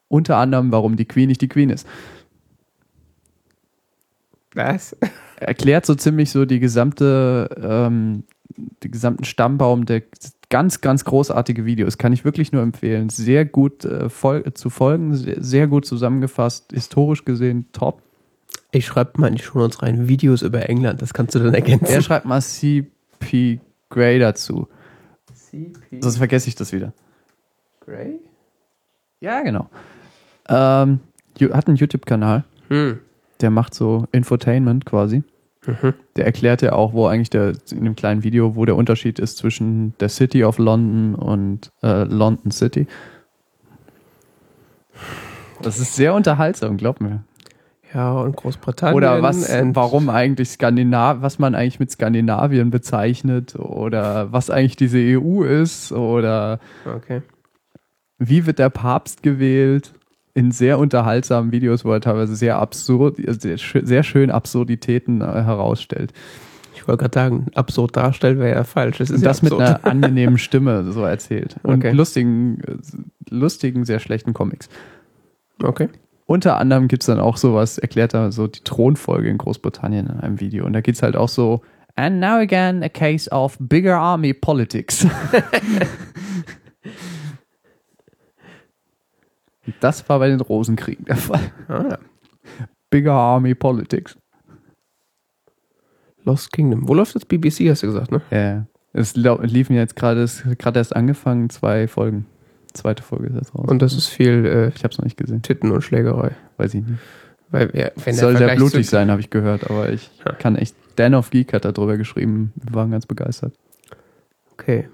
[0.08, 1.86] Unter anderem, warum die Queen nicht die Queen ist.
[4.54, 4.96] Was?
[5.40, 8.22] Er erklärt so ziemlich so die gesamte, ähm,
[8.84, 10.02] die gesamten Stammbaum der
[10.48, 11.98] ganz, ganz großartige Videos.
[11.98, 13.08] Kann ich wirklich nur empfehlen.
[13.08, 18.00] Sehr gut äh, fol zu folgen, sehr, sehr gut zusammengefasst, historisch gesehen top.
[18.70, 21.86] Ich schreibe mal in die Shownotes rein, Videos über England, das kannst du dann ergänzen.
[21.86, 22.40] Er schreibt mal
[23.20, 23.60] CP
[23.90, 24.68] Gray dazu.
[25.32, 26.92] CP Sonst vergesse ich das wieder.
[27.80, 28.18] Grey?
[29.20, 29.68] Ja, genau.
[30.48, 31.00] Ähm,
[31.52, 32.98] hat einen YouTube-Kanal, Hm.
[33.40, 35.22] der macht so Infotainment quasi.
[35.66, 35.94] Mhm.
[36.16, 39.38] Der erklärt ja auch, wo eigentlich der, in einem kleinen Video, wo der Unterschied ist
[39.38, 42.86] zwischen der City of London und äh, London City.
[45.62, 47.24] Das ist sehr unterhaltsam, glaub mir.
[47.94, 48.96] Ja, und Großbritannien.
[48.96, 54.98] Oder was, warum eigentlich Skandinav, was man eigentlich mit Skandinavien bezeichnet oder was eigentlich diese
[54.98, 57.22] EU ist oder Okay.
[58.18, 59.92] wie wird der Papst gewählt
[60.34, 66.12] in sehr unterhaltsamen Videos, wo er teilweise sehr absurd, sehr, sehr schön Absurditäten äh, herausstellt.
[66.74, 68.98] Ich wollte gerade sagen, absurd darstellen wäre ja falsch.
[68.98, 69.84] Es ist Und ja das mit absurd.
[69.84, 71.56] einer angenehmen Stimme so erzählt.
[71.62, 71.92] Und Okay.
[71.92, 72.76] lustigen, äh,
[73.30, 74.68] lustigen, sehr schlechten Comics.
[75.62, 75.88] Okay.
[76.26, 80.20] Unter anderem gibt es dann auch sowas, erklärt er so die Thronfolge in Großbritannien in
[80.20, 80.64] einem Video.
[80.64, 81.62] Und da geht es halt auch so,
[81.96, 85.06] and now again a case of bigger army politics.
[89.80, 91.52] das war bei den Rosenkriegen der Fall.
[91.68, 91.98] Ah, ja.
[92.90, 94.16] Bigger army politics.
[96.24, 96.88] Lost Kingdom.
[96.88, 98.22] Wo läuft das BBC, hast du gesagt, ne?
[98.30, 98.66] Ja.
[98.92, 102.26] Es lau- liefen jetzt gerade, es gerade erst angefangen, zwei Folgen.
[102.74, 103.66] Zweite Folge ist jetzt raus.
[103.68, 106.32] Und das ist viel äh, ich habe es noch nicht gesehen, Titten und Schlägerei.
[106.56, 106.98] weiß ich nicht.
[107.50, 110.32] Weil, ja, soll sehr blutig sein, habe ich gehört, aber ich Ja.
[110.32, 110.74] kann echt.
[110.96, 113.54] Dan of Geek hat darüber geschrieben, wir waren ganz begeistert.
[114.52, 114.88] Okay.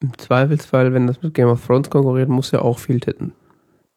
[0.00, 3.32] Im Zweifelsfall, wenn das mit Game of Thrones konkurriert, muss ja auch viel Titten.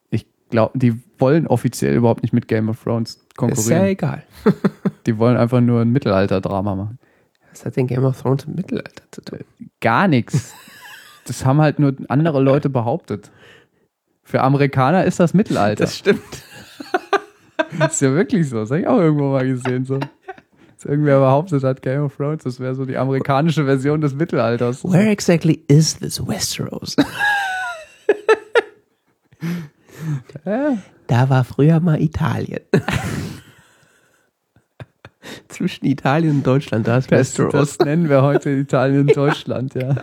[0.09, 3.85] Ich glaube, die wollen offiziell überhaupt nicht mit Game of Thrones Ist ja konkurrieren.
[3.85, 4.23] egal.
[5.05, 6.99] Die wollen einfach nur ein Mittelalter-Drama machen.
[7.51, 9.39] Was hat denn Game of Thrones im Mittelalter zu tun?
[9.81, 10.53] Gar nichts.
[11.27, 13.31] Das haben halt nur andere Leute behauptet.
[14.23, 15.83] Für Amerikaner ist das Mittelalter.
[15.83, 16.21] Das stimmt.
[17.79, 18.59] Das ist ja wirklich so.
[18.61, 19.85] Das habe ich auch irgendwo mal gesehen.
[19.85, 19.99] So.
[19.99, 24.83] Dass irgendwer behauptet hat, Game of Thrones, das wäre so die amerikanische Version des Mittelalters.
[24.83, 26.95] Where exactly is this Westeros?
[30.45, 30.77] Ja.
[31.07, 32.59] Da war früher mal Italien.
[35.47, 37.77] Zwischen Italien und Deutschland, da ist Das, Westeros.
[37.77, 39.95] das nennen wir heute Italien und Deutschland, ja.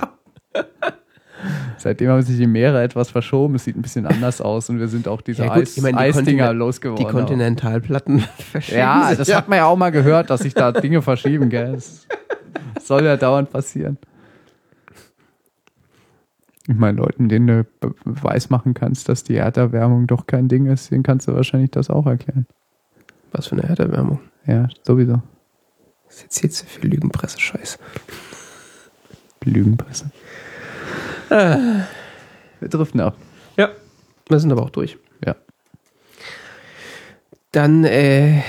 [1.78, 3.54] Seitdem haben sich die Meere etwas verschoben.
[3.56, 5.82] Es sieht ein bisschen anders aus und wir sind auch diese Ja, gut, Eis, ich
[5.82, 7.04] meine, die Eisdinger losgeworden.
[7.04, 10.72] Die Kontinentalplatten verschieben ja, sich das hat man ja auch mal gehört, dass sich da
[10.72, 11.72] Dinge verschieben, gell?
[11.72, 12.06] Das
[12.86, 13.98] soll ja dauernd passieren.
[16.66, 20.66] Ich meine, Leuten, denen du be- Beweis machen kannst, dass die Erderwärmung doch kein Ding
[20.66, 22.46] ist, denen kannst du wahrscheinlich das auch erklären.
[23.32, 24.20] Was für eine Erderwärmung.
[24.46, 25.20] Ja, sowieso.
[26.06, 27.78] Das ist jetzt hier zu viel Lügenpresse-Scheiß.
[29.44, 30.10] Lügenpresse.
[31.28, 33.16] Wir driften ab.
[33.56, 33.70] Ja,
[34.28, 34.98] wir sind aber auch durch.
[35.24, 35.36] Ja.
[37.52, 38.42] Dann äh,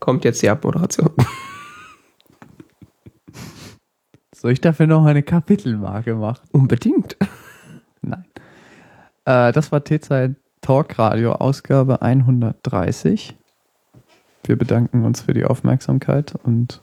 [0.00, 1.10] kommt jetzt die Abmoderation.
[4.34, 6.46] Soll ich dafür noch eine Kapitelmarke machen?
[6.52, 7.16] Unbedingt.
[8.02, 8.26] Nein.
[9.24, 13.36] Äh, das war T-Zeit Talk Radio, Ausgabe 130.
[14.44, 16.82] Wir bedanken uns für die Aufmerksamkeit und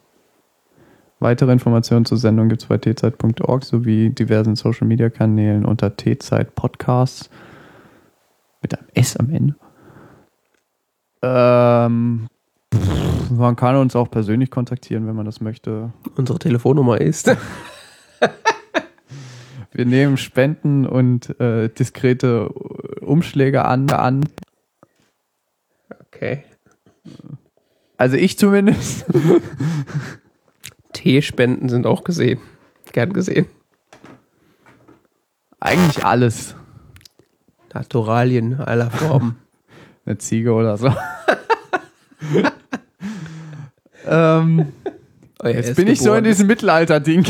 [1.21, 6.55] weitere Informationen zur Sendung gibt es bei tzeit.org sowie diversen Social Media Kanälen unter T-Zeit
[6.55, 7.29] Podcasts
[8.61, 9.55] mit einem S am Ende.
[11.21, 12.27] Ähm,
[12.73, 15.93] pff, man kann uns auch persönlich kontaktieren, wenn man das möchte.
[16.15, 17.31] Unsere Telefonnummer ist.
[19.71, 24.27] Wir nehmen Spenden und äh, diskrete Umschläge an, an.
[26.07, 26.43] Okay.
[27.97, 29.05] Also ich zumindest.
[30.93, 32.39] Teespenden sind auch gesehen.
[32.91, 33.45] Gern gesehen.
[35.59, 36.55] Eigentlich alles.
[37.73, 39.37] Naturalien aller Formen.
[40.05, 40.87] Eine Ziege oder so.
[44.07, 44.71] ähm,
[45.43, 47.25] jetzt bin ich so in diesem Mittelalter-Ding.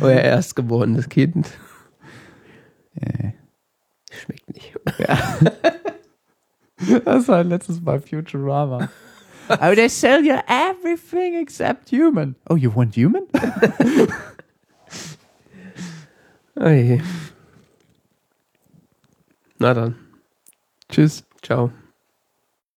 [0.00, 1.48] Euer erstgeborenes Kind.
[4.10, 4.78] Schmeckt nicht.
[7.04, 8.88] Das war letztes Mal Futurama.
[9.60, 12.36] Oh, they sell you everything except human.
[12.48, 13.26] Oh, you want human?
[16.56, 17.02] Oje.
[19.58, 19.94] Na dann.
[20.88, 21.24] Tschüss.
[21.42, 21.70] Ciao.